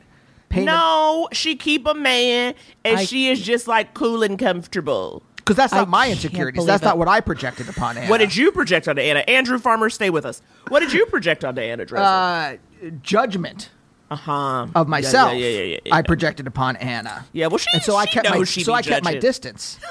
no, 0.56 1.28
she 1.34 1.56
keep 1.56 1.86
a 1.88 1.94
man, 1.94 2.54
and 2.86 3.00
I- 3.00 3.06
she 3.06 3.30
is 3.30 3.42
just 3.42 3.68
like 3.68 3.94
cool 3.94 4.24
and 4.24 4.38
comfortable. 4.40 5.24
because 5.38 5.56
that's 5.56 5.74
I 5.74 5.78
not 5.80 5.90
my 5.90 6.10
insecurities. 6.10 6.58
believe 6.58 6.68
That's 6.68 6.84
not 6.84 6.98
what 6.98 7.08
I 7.08 7.20
projected 7.22 7.68
upon 7.70 7.98
Anna. 7.98 8.10
What 8.10 8.20
did 8.20 8.36
you 8.36 8.52
project 8.52 8.88
onto 8.88 9.02
Anna? 9.02 9.20
Andrew 9.28 9.58
Farmer, 9.60 9.90
stay 9.90 10.10
with 10.10 10.26
us. 10.26 10.42
What 10.70 10.80
did 10.82 10.94
you 10.94 11.06
project 11.08 11.44
onto 11.44 11.62
Anna 11.62 11.86
Drezen? 11.86 12.58
uh, 12.84 12.88
judgment 13.02 13.70
Uh 14.10 14.16
huh. 14.16 14.68
of 14.74 14.88
myself? 14.88 15.34
Yeah, 15.34 15.40
yeah, 15.40 15.48
yeah, 15.60 15.64
yeah, 15.64 15.80
yeah. 15.86 15.96
I 15.96 16.02
projected 16.02 16.48
upon 16.48 16.78
Anna. 16.78 17.26
Yeah, 17.34 17.48
well, 17.48 17.58
she, 17.58 17.68
and 17.74 17.84
so 17.84 17.96
I 17.98 18.06
kept 18.06 18.30
my 18.30 18.44
so 18.46 18.74
I 18.74 18.82
kept 18.82 19.04
my 19.04 19.16
distance. 19.16 19.80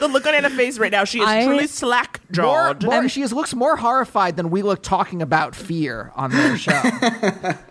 The 0.00 0.08
look 0.08 0.26
on 0.26 0.34
Anna's 0.34 0.54
face 0.54 0.76
right 0.76 0.90
now, 0.90 1.04
she 1.04 1.20
is 1.20 1.28
I- 1.28 1.44
truly 1.44 1.66
slack 1.68 2.20
jawed. 2.32 2.82
more, 2.84 3.08
she 3.08 3.22
is, 3.22 3.32
looks 3.32 3.54
more 3.54 3.76
horrified 3.76 4.36
than 4.36 4.50
we 4.50 4.62
look 4.62 4.82
talking 4.82 5.22
about 5.22 5.54
fear 5.54 6.10
on 6.16 6.32
their 6.32 6.58
show. 6.66 6.72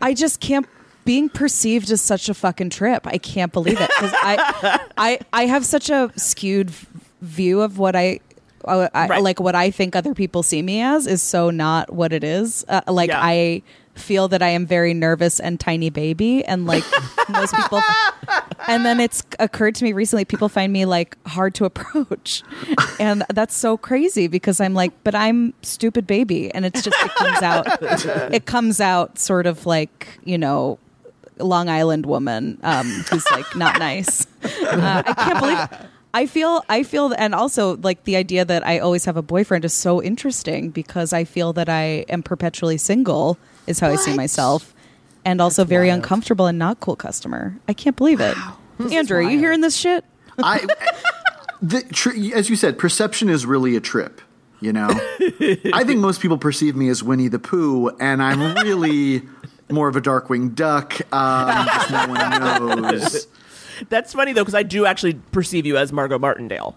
I 0.01 0.13
just 0.13 0.39
can't. 0.39 0.65
Being 1.03 1.29
perceived 1.29 1.91
as 1.91 2.01
such 2.01 2.29
a 2.29 2.33
fucking 2.33 2.71
trip. 2.71 3.05
I 3.05 3.19
can't 3.19 3.51
believe 3.53 3.79
it 3.79 3.89
because 3.89 4.11
I, 4.15 4.79
I, 4.97 5.19
I 5.33 5.45
have 5.45 5.63
such 5.65 5.89
a 5.91 6.11
skewed 6.15 6.71
view 7.21 7.61
of 7.61 7.77
what 7.77 7.95
I, 7.95 8.21
uh, 8.63 8.87
I 8.91 9.07
Right. 9.07 9.21
like 9.21 9.39
what 9.39 9.53
I 9.53 9.69
think 9.69 9.95
other 9.95 10.15
people 10.15 10.41
see 10.41 10.63
me 10.63 10.81
as 10.81 11.05
is 11.05 11.21
so 11.21 11.51
not 11.51 11.93
what 11.93 12.11
it 12.11 12.23
is. 12.23 12.65
Uh, 12.67 12.81
like 12.87 13.09
Yeah. 13.09 13.19
I 13.21 13.61
feel 13.95 14.27
that 14.27 14.41
I 14.41 14.49
am 14.49 14.65
very 14.65 14.93
nervous 14.93 15.39
and 15.39 15.59
tiny 15.59 15.89
baby, 15.89 16.43
and 16.45 16.65
like 16.65 16.83
most 17.29 17.55
people. 17.55 17.81
And 18.67 18.85
then 18.85 18.99
it's 18.99 19.23
occurred 19.39 19.75
to 19.75 19.83
me 19.83 19.93
recently, 19.93 20.25
people 20.25 20.49
find 20.49 20.71
me 20.71 20.85
like 20.85 21.17
hard 21.27 21.53
to 21.55 21.65
approach, 21.65 22.43
and 22.99 23.23
that's 23.33 23.55
so 23.55 23.77
crazy 23.77 24.27
because 24.27 24.59
I'm 24.59 24.73
like, 24.73 24.91
but 25.03 25.15
I'm 25.15 25.53
stupid 25.61 26.05
baby, 26.05 26.53
and 26.53 26.65
it's 26.65 26.81
just 26.81 26.97
it 27.01 27.15
comes 27.15 27.41
out, 27.41 27.67
it 28.33 28.45
comes 28.45 28.79
out 28.79 29.17
sort 29.19 29.45
of 29.47 29.65
like 29.65 30.19
you 30.23 30.37
know. 30.37 30.79
Long 31.37 31.67
Island 31.67 32.05
woman 32.05 32.57
um, 32.63 32.85
who's 33.11 33.29
like 33.29 33.57
not 33.57 33.77
nice. 33.77 34.25
Uh, 34.41 35.03
I 35.05 35.13
can't 35.13 35.39
believe. 35.41 35.89
I 36.13 36.27
feel. 36.27 36.63
I 36.69 36.83
feel, 36.83 37.13
and 37.17 37.35
also 37.35 37.75
like 37.75 38.05
the 38.05 38.15
idea 38.15 38.45
that 38.45 38.65
I 38.65 38.79
always 38.79 39.03
have 39.03 39.17
a 39.17 39.21
boyfriend 39.21 39.65
is 39.65 39.73
so 39.73 40.01
interesting 40.01 40.69
because 40.69 41.11
I 41.11 41.25
feel 41.25 41.51
that 41.51 41.67
I 41.67 42.05
am 42.07 42.23
perpetually 42.23 42.77
single 42.77 43.37
is 43.67 43.79
how 43.79 43.89
I 43.89 43.95
see 43.95 44.15
myself, 44.15 44.73
and 45.23 45.41
also 45.41 45.63
very 45.63 45.89
uncomfortable 45.89 46.47
and 46.47 46.57
not 46.59 46.79
cool 46.79 46.95
customer. 46.95 47.57
I 47.67 47.73
can't 47.73 47.95
believe 47.95 48.19
it. 48.19 48.37
Andrew, 48.91 49.17
are 49.17 49.21
you 49.21 49.39
hearing 49.39 49.61
this 49.61 49.75
shit? 49.75 50.03
I, 50.37 50.65
the, 51.61 51.81
tr- 51.83 52.11
as 52.35 52.49
you 52.49 52.55
said, 52.55 52.77
perception 52.77 53.29
is 53.29 53.45
really 53.45 53.75
a 53.75 53.79
trip. 53.79 54.21
You 54.61 54.73
know, 54.73 54.87
I 54.89 55.83
think 55.85 55.99
most 55.99 56.21
people 56.21 56.37
perceive 56.37 56.75
me 56.75 56.89
as 56.89 57.03
Winnie 57.03 57.27
the 57.27 57.39
Pooh, 57.39 57.89
and 57.99 58.23
I'm 58.23 58.55
really 58.63 59.23
more 59.69 59.87
of 59.87 59.95
a 59.95 60.01
Darkwing 60.01 60.55
Duck. 60.55 60.93
Um, 61.13 61.67
just 61.67 61.91
no 61.91 62.07
one 62.07 62.81
knows 62.81 63.27
That's 63.89 64.13
funny 64.13 64.33
though, 64.33 64.41
because 64.41 64.55
I 64.55 64.63
do 64.63 64.85
actually 64.85 65.15
perceive 65.31 65.65
you 65.65 65.77
as 65.77 65.91
Margot 65.91 66.17
Martindale. 66.17 66.75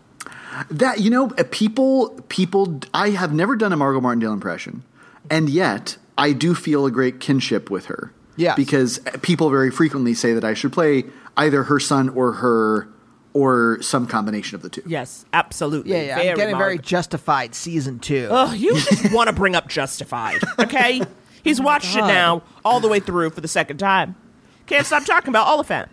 that. 0.70 1.01
You 1.01 1.11
know, 1.11 1.31
uh, 1.38 1.44
people, 1.51 2.11
people. 2.29 2.81
I 2.92 3.11
have 3.11 3.33
never 3.33 3.57
done 3.57 3.72
a 3.72 3.77
Margot 3.77 4.01
Martindale 4.01 4.33
impression, 4.33 4.83
and 5.31 5.48
yet 5.48 5.96
I 6.18 6.33
do 6.33 6.54
feel 6.54 6.85
a 6.85 6.90
great 6.90 7.20
kinship 7.20 7.70
with 7.70 7.87
her. 7.87 8.12
Yeah. 8.37 8.54
because 8.54 9.00
people 9.22 9.50
very 9.50 9.72
frequently 9.72 10.14
say 10.14 10.33
that 10.33 10.44
I 10.44 10.54
should 10.54 10.72
play 10.72 11.04
either 11.37 11.64
her 11.64 11.81
son 11.81 12.09
or 12.11 12.35
her, 12.35 12.88
or 13.35 13.78
some 13.83 14.07
combination 14.07 14.54
of 14.54 14.62
the 14.62 14.68
two. 14.68 14.83
Yes, 14.87 15.24
absolutely. 15.33 15.90
Yeah, 15.90 16.02
yeah. 16.02 16.14
Very 16.16 16.31
I'm 16.31 16.37
getting 16.37 16.57
very 16.59 16.78
justified 16.78 17.57
season 17.57 17.98
two. 17.98 18.28
Ugh, 18.31 18.57
you 18.57 18.74
just 18.74 19.12
want 19.12 19.26
to 19.28 19.33
bring 19.33 19.57
up 19.57 19.68
Justified, 19.68 20.40
okay? 20.61 21.02
He's 21.42 21.59
oh 21.61 21.64
watched 21.64 21.96
it 21.96 22.02
now 22.02 22.42
all 22.64 22.78
the 22.78 22.87
way 22.88 23.00
through 23.00 23.31
for 23.31 23.40
the 23.40 23.48
second 23.48 23.78
time. 23.78 24.14
Can't 24.66 24.87
stop 24.87 25.04
talking 25.04 25.31
about 25.31 25.48
Olyphant. 25.48 25.88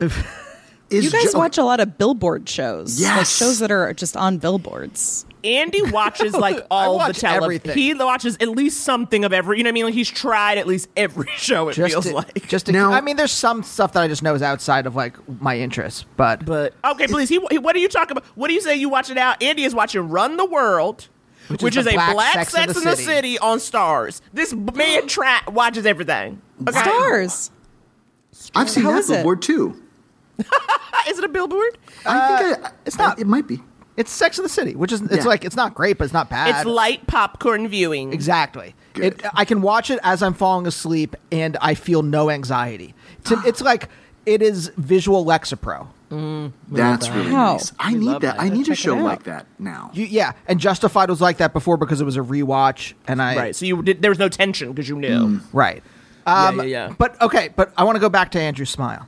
Is 0.00 1.04
You 1.04 1.10
guys 1.10 1.32
Ju- 1.32 1.38
watch 1.38 1.58
a 1.58 1.64
lot 1.64 1.80
of 1.80 1.98
billboard 1.98 2.48
shows, 2.48 2.98
like 3.00 3.16
Yes. 3.16 3.36
shows 3.36 3.58
that 3.60 3.70
are 3.70 3.92
just 3.92 4.16
on 4.16 4.38
billboards. 4.38 5.24
Andy 5.44 5.82
watches 5.90 6.34
like 6.34 6.66
all 6.70 7.04
the 7.06 7.12
television. 7.12 7.72
He 7.72 7.94
watches 7.94 8.36
at 8.40 8.48
least 8.48 8.80
something 8.84 9.24
of 9.24 9.32
every. 9.32 9.58
You 9.58 9.64
know 9.64 9.68
what 9.68 9.72
I 9.72 9.74
mean? 9.74 9.84
Like 9.86 9.94
he's 9.94 10.10
tried 10.10 10.58
at 10.58 10.66
least 10.66 10.88
every 10.96 11.28
show. 11.36 11.68
It 11.68 11.74
just 11.74 11.92
feels 11.92 12.06
to, 12.06 12.14
like. 12.14 12.48
just 12.48 12.66
to, 12.66 12.72
Now- 12.72 12.92
I 12.92 13.00
mean, 13.00 13.16
there's 13.16 13.32
some 13.32 13.62
stuff 13.62 13.92
that 13.94 14.02
I 14.02 14.08
just 14.08 14.22
know 14.22 14.34
is 14.34 14.42
outside 14.42 14.86
of 14.86 14.94
like 14.96 15.16
my 15.40 15.58
interests, 15.58 16.04
but 16.16 16.44
but 16.44 16.74
okay, 16.84 17.06
please. 17.06 17.28
He, 17.28 17.40
he- 17.50 17.58
what 17.58 17.74
are 17.76 17.80
you 17.80 17.88
talking 17.88 18.12
about? 18.16 18.24
What 18.36 18.48
do 18.48 18.54
you 18.54 18.60
say 18.60 18.76
you 18.76 18.88
watch 18.88 19.10
it 19.10 19.18
out? 19.18 19.42
Andy 19.42 19.64
is 19.64 19.74
watching 19.74 20.08
Run 20.08 20.36
the 20.36 20.46
World. 20.46 21.08
Which, 21.48 21.62
Which 21.64 21.76
is, 21.76 21.84
is 21.84 21.86
the 21.86 21.90
a 21.90 21.94
Black 21.94 22.12
black 22.12 22.32
Sex 22.34 22.52
Sex, 22.52 22.76
in 22.76 22.84
the 22.84 22.90
the, 22.90 22.96
City. 22.96 23.04
city. 23.04 23.38
on 23.40 23.58
Starz. 23.58 24.20
This 24.32 24.52
man 24.54 25.08
tra- 25.08 25.42
watches 25.48 25.84
everything. 25.84 26.40
Okay. 26.68 26.78
Starz. 26.78 27.50
I've 28.54 28.70
seen 28.70 28.84
How 28.84 28.92
that 28.92 28.98
is 28.98 29.10
it? 29.10 29.14
billboard 29.14 29.42
too. 29.42 29.82
Is 31.08 31.18
it 31.18 31.24
a 31.24 31.28
billboard? 31.28 31.76
I 32.06 32.38
think 32.38 32.58
uh, 32.64 32.68
I, 32.68 32.72
it's 32.86 32.96
not. 32.96 33.18
It 33.18 33.26
might 33.26 33.46
be. 33.46 33.60
It's 34.00 34.10
Sex 34.10 34.38
in 34.38 34.42
the 34.42 34.48
City, 34.48 34.74
which 34.74 34.92
is 34.92 35.00
it's 35.02 35.16
Yeah. 35.18 35.24
like 35.24 35.44
it's 35.44 35.56
not 35.56 35.74
great, 35.74 35.98
but 35.98 36.04
it's 36.04 36.12
not 36.14 36.28
bad. 36.30 36.48
It's 36.56 36.64
light 36.64 37.06
popcorn 37.06 37.68
viewing. 37.68 38.12
Exactly. 38.12 38.74
It, 38.96 39.22
I 39.34 39.44
can 39.44 39.62
watch 39.62 39.90
it 39.90 39.98
as 40.02 40.22
I'm 40.22 40.34
falling 40.34 40.66
asleep, 40.66 41.14
and 41.30 41.56
I 41.60 41.74
feel 41.74 42.02
no 42.02 42.30
anxiety. 42.30 42.94
It's, 43.20 43.30
it's 43.46 43.60
like 43.60 43.88
it 44.26 44.42
is 44.42 44.72
visual 44.76 45.24
Lexapro. 45.24 45.88
That's 46.70 47.08
really 47.08 47.30
Wow. 47.32 47.52
nice. 47.52 47.72
I 47.78 47.94
need 47.94 48.08
that. 48.08 48.20
that. 48.22 48.40
I 48.40 48.48
need 48.48 48.62
a 48.62 48.64
Check 48.70 48.72
it 48.72 48.76
show 48.80 48.94
like 48.96 49.22
that 49.24 49.46
now. 49.58 49.90
You, 49.94 50.04
yeah, 50.06 50.32
and 50.48 50.58
Justified 50.58 51.08
was 51.08 51.20
like 51.20 51.36
that 51.38 51.52
before 51.52 51.76
because 51.76 52.00
it 52.00 52.04
was 52.04 52.16
a 52.16 52.20
rewatch, 52.20 52.94
and 53.06 53.22
I 53.22 53.36
Right. 53.36 53.56
So 53.56 53.64
you 53.66 53.80
did, 53.82 54.02
there 54.02 54.10
was 54.10 54.18
no 54.18 54.28
tension 54.28 54.72
because 54.72 54.88
you 54.88 54.96
knew. 54.96 55.40
right. 55.52 55.82
Yeah, 56.26 56.48
Um, 56.48 56.56
yeah, 56.58 56.62
yeah. 56.64 56.94
But 56.98 57.20
okay, 57.22 57.50
but 57.54 57.72
I 57.76 57.84
want 57.84 57.96
to 57.96 58.00
go 58.00 58.08
back 58.08 58.30
to 58.32 58.40
Andrew 58.40 58.64
Smile. 58.66 59.06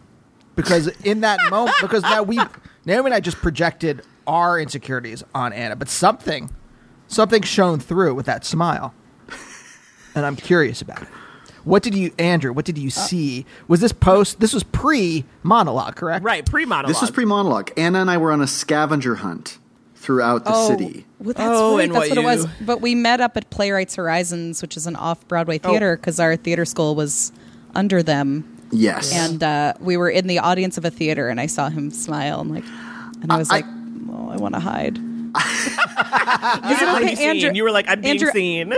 because 0.54 0.86
in 1.02 1.20
that 1.22 1.38
moment, 1.50 1.76
because 1.80 2.02
now 2.02 2.22
we, 2.22 2.38
Naomi 2.84 3.06
and 3.08 3.14
I 3.14 3.20
just 3.20 3.38
projected 3.38 4.02
our 4.26 4.58
insecurities 4.60 5.22
on 5.34 5.52
Anna, 5.52 5.76
but 5.76 5.88
something, 5.88 6.50
something 7.08 7.42
shone 7.42 7.80
through 7.80 8.14
with 8.14 8.26
that 8.26 8.44
smile, 8.44 8.94
and 10.14 10.26
I'm 10.26 10.36
curious 10.36 10.82
about 10.82 11.02
it. 11.02 11.08
What 11.64 11.82
did 11.84 11.94
you, 11.94 12.12
Andrew? 12.18 12.52
What 12.52 12.64
did 12.64 12.76
you 12.76 12.90
see? 12.90 13.46
Was 13.68 13.80
this 13.80 13.92
post? 13.92 14.40
This 14.40 14.52
was 14.52 14.64
pre 14.64 15.24
monologue, 15.44 15.94
correct? 15.94 16.24
Right, 16.24 16.44
pre 16.44 16.64
monologue. 16.64 16.88
This 16.88 17.00
was 17.00 17.10
pre 17.12 17.24
monologue. 17.24 17.70
Anna 17.76 18.00
and 18.00 18.10
I 18.10 18.16
were 18.16 18.32
on 18.32 18.40
a 18.40 18.48
scavenger 18.48 19.14
hunt 19.16 19.58
throughout 19.94 20.44
the 20.44 20.50
Oh, 20.52 20.68
city. 20.68 21.06
Well, 21.20 21.34
that's 21.34 21.40
Oh, 21.40 21.76
right. 21.78 21.88
That's 21.92 22.08
what 22.08 22.08
what, 22.10 22.18
it 22.18 22.24
was. 22.24 22.46
But 22.62 22.80
we 22.80 22.96
met 22.96 23.20
up 23.20 23.36
at 23.36 23.48
Playwrights 23.50 23.94
Horizons, 23.94 24.60
which 24.60 24.76
is 24.76 24.88
an 24.88 24.96
off 24.96 25.26
Broadway 25.28 25.60
Oh. 25.62 25.70
theater, 25.70 25.96
because 25.96 26.18
our 26.18 26.34
theater 26.34 26.64
school 26.64 26.96
was 26.96 27.30
under 27.76 28.02
them. 28.02 28.44
Yes. 28.72 29.12
And 29.14 29.40
uh, 29.44 29.74
we 29.78 29.96
were 29.96 30.10
in 30.10 30.26
the 30.26 30.40
audience 30.40 30.76
of 30.78 30.84
a 30.84 30.90
theater, 30.90 31.28
and 31.28 31.38
I 31.40 31.46
saw 31.46 31.68
him 31.68 31.92
smile, 31.92 32.40
and 32.40 32.50
like, 32.52 32.64
and 33.22 33.30
I 33.30 33.36
was 33.36 33.50
I- 33.50 33.56
like, 33.56 33.66
"Oh, 34.12 34.28
I 34.30 34.36
want 34.36 34.54
to 34.54 34.60
hide." 34.60 34.98
You 34.98 35.32
Is 36.70 36.82
it 36.82 36.88
okay, 36.88 37.04
be 37.10 37.16
seen. 37.16 37.28
Andrew- 37.30 37.52
You 37.54 37.62
were 37.64 37.70
like, 37.70 37.86
I'm 37.88 38.00
being 38.00 38.12
Andrew- 38.12 38.30
seen. 38.32 38.74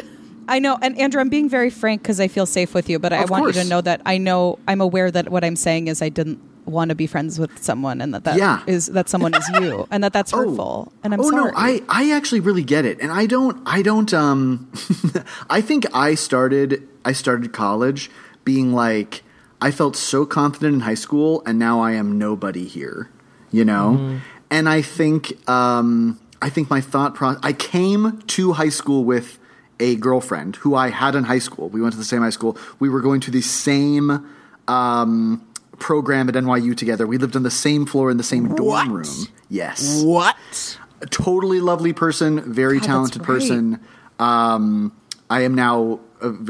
I 0.47 0.59
know, 0.59 0.79
and 0.83 0.99
Andrew, 0.99 1.21
I'm 1.21 1.31
being 1.31 1.49
very 1.49 1.71
frank 1.71 2.03
because 2.03 2.21
I 2.21 2.29
feel 2.29 2.45
safe 2.47 2.75
with 2.75 2.89
you, 2.91 2.99
but 2.99 3.13
I 3.15 3.23
Of 3.23 3.31
want 3.31 3.45
you 3.45 3.53
course. 3.53 3.63
to 3.65 3.69
know 3.69 3.81
that 3.81 4.03
I 4.05 4.19
know 4.19 4.59
I'm 4.69 4.81
aware 4.83 5.11
that 5.11 5.31
what 5.31 5.43
I'm 5.43 5.57
saying 5.57 5.89
is 5.89 6.03
I 6.03 6.11
didn't 6.11 6.39
want 6.67 6.91
to 6.91 6.95
be 6.95 7.07
friends 7.07 7.39
with 7.39 7.63
someone, 7.63 8.03
and 8.03 8.13
that 8.15 8.25
that 8.25 8.37
Yeah. 8.37 8.61
is 8.67 8.87
that 8.89 9.09
someone 9.09 9.35
is 9.35 9.49
you, 9.59 9.87
and 9.91 10.05
that 10.05 10.13
that's 10.13 10.33
hurtful. 10.33 10.93
And 11.03 11.15
I'm 11.15 11.23
sorry. 11.23 11.35
oh 11.35 11.39
sorry. 11.39 11.53
no, 11.53 11.59
I 11.59 11.83
I 11.89 12.11
actually 12.13 12.41
really 12.41 12.63
get 12.63 12.85
it, 12.85 13.01
and 13.01 13.11
I 13.11 13.25
don't 13.27 13.57
I 13.67 13.81
don't 13.81 14.13
um 14.13 14.71
I 15.51 15.61
think 15.63 15.87
I 15.95 16.15
started 16.15 16.87
I 17.07 17.13
started 17.13 17.53
college 17.55 18.11
being 18.45 18.75
like 18.75 19.23
I 19.63 19.71
felt 19.71 19.97
so 19.97 20.27
confident 20.27 20.75
in 20.75 20.81
high 20.81 20.95
school, 21.07 21.43
and 21.47 21.59
now 21.59 21.81
I 21.81 21.93
am 21.93 22.19
nobody 22.19 22.67
here, 22.67 23.09
you 23.51 23.65
know, 23.65 23.97
Mm-hmm. 23.99 24.17
And 24.51 24.69
I 24.69 24.83
think 24.83 25.49
um 25.49 26.21
I 26.43 26.51
think 26.51 26.71
my 26.71 26.81
thought 26.81 27.15
process 27.15 27.41
I 27.43 27.53
came 27.53 28.21
to 28.23 28.53
high 28.53 28.69
school 28.71 29.05
with 29.05 29.39
a 29.81 29.97
girlfriend 29.97 30.57
who 30.57 30.75
I 30.75 30.91
had 30.91 31.15
in 31.15 31.25
high 31.25 31.39
school. 31.41 31.69
We 31.69 31.81
went 31.83 31.93
to 31.95 31.99
the 31.99 32.05
same 32.05 32.23
high 32.23 32.31
school. 32.31 32.57
We 32.79 32.89
were 32.89 33.01
going 33.01 33.21
to 33.23 33.31
the 33.33 33.41
same 33.43 34.25
um, 34.69 35.45
program 35.79 36.29
at 36.29 36.35
NYU 36.37 36.77
together. 36.77 37.07
We 37.07 37.19
lived 37.19 37.35
on 37.35 37.43
the 37.43 37.51
same 37.51 37.85
floor 37.85 38.11
in 38.11 38.17
the 38.17 38.23
same 38.23 38.55
dorm 38.55 38.67
What? 38.67 38.89
room. 38.89 39.27
Yes 39.49 40.03
What? 40.05 40.79
a 41.01 41.07
totally 41.07 41.61
lovely 41.61 41.93
person, 41.93 42.53
very 42.53 42.79
God, 42.79 42.87
talented 42.87 43.21
right. 43.23 43.27
person. 43.27 43.81
Um, 44.19 44.93
I 45.29 45.41
am 45.43 45.55
now 45.55 46.01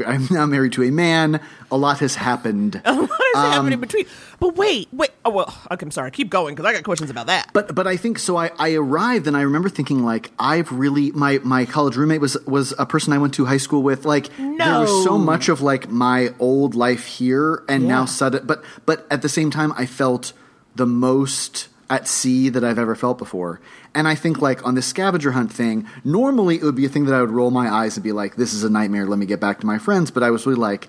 I'm 0.05 0.27
now 0.31 0.45
married 0.45 0.73
to 0.73 0.83
a 0.83 0.91
man. 0.91 1.39
A 1.71 1.77
lot 1.77 1.99
has 1.99 2.15
happened. 2.15 2.81
What 2.85 3.09
is 3.11 3.35
Um, 3.43 3.51
happening 3.51 3.79
between? 3.81 4.05
But 4.39 4.55
wait, 4.55 4.87
wait. 4.93 5.11
Oh 5.25 5.29
well. 5.29 5.53
Okay, 5.71 5.83
I'm 5.85 5.91
sorry. 5.91 6.09
Keep 6.11 6.29
going 6.29 6.55
because 6.55 6.65
I 6.69 6.73
got 6.73 6.83
questions 6.83 7.09
about 7.09 7.27
that. 7.27 7.49
But 7.53 7.75
but 7.75 7.85
I 7.87 7.97
think 7.97 8.17
so. 8.19 8.37
I, 8.37 8.51
I 8.57 8.73
arrived 8.75 9.27
and 9.27 9.35
I 9.35 9.41
remember 9.41 9.67
thinking 9.69 10.03
like 10.05 10.31
I've 10.39 10.71
really 10.71 11.11
my 11.11 11.39
my 11.43 11.65
college 11.65 11.95
roommate 11.97 12.21
was 12.21 12.37
was 12.45 12.73
a 12.79 12.85
person 12.85 13.11
I 13.13 13.17
went 13.17 13.33
to 13.35 13.45
high 13.45 13.57
school 13.57 13.83
with. 13.83 14.05
Like 14.05 14.29
there 14.37 14.79
was 14.79 15.03
so 15.03 15.17
much 15.17 15.49
of 15.49 15.61
like 15.61 15.89
my 15.89 16.33
old 16.39 16.75
life 16.75 17.05
here 17.05 17.63
and 17.67 17.83
Yeah. 17.83 17.89
now 17.89 18.05
sudden. 18.05 18.45
But 18.45 18.63
but 18.85 19.05
at 19.11 19.21
the 19.21 19.29
same 19.29 19.51
time, 19.51 19.73
I 19.77 19.85
felt 19.85 20.31
the 20.75 20.85
most 20.85 21.67
at 21.89 22.07
sea 22.07 22.49
that 22.49 22.63
I've 22.63 22.79
ever 22.79 22.95
felt 22.95 23.17
before. 23.17 23.61
And 23.93 24.07
I 24.07 24.15
think 24.15 24.41
like 24.41 24.65
on 24.65 24.75
this 24.75 24.87
scavenger 24.87 25.31
hunt 25.31 25.51
thing, 25.51 25.87
normally 26.03 26.55
it 26.55 26.63
would 26.63 26.75
be 26.75 26.85
a 26.85 26.89
thing 26.89 27.05
that 27.05 27.13
I 27.13 27.21
would 27.21 27.29
roll 27.29 27.51
my 27.51 27.71
eyes 27.71 27.95
and 27.95 28.03
be 28.03 28.11
like, 28.11 28.35
"This 28.35 28.53
is 28.53 28.63
a 28.63 28.69
nightmare. 28.69 29.05
Let 29.05 29.19
me 29.19 29.25
get 29.25 29.39
back 29.39 29.59
to 29.59 29.65
my 29.65 29.77
friends." 29.77 30.11
But 30.11 30.23
I 30.23 30.31
was 30.31 30.45
really 30.45 30.59
like, 30.59 30.87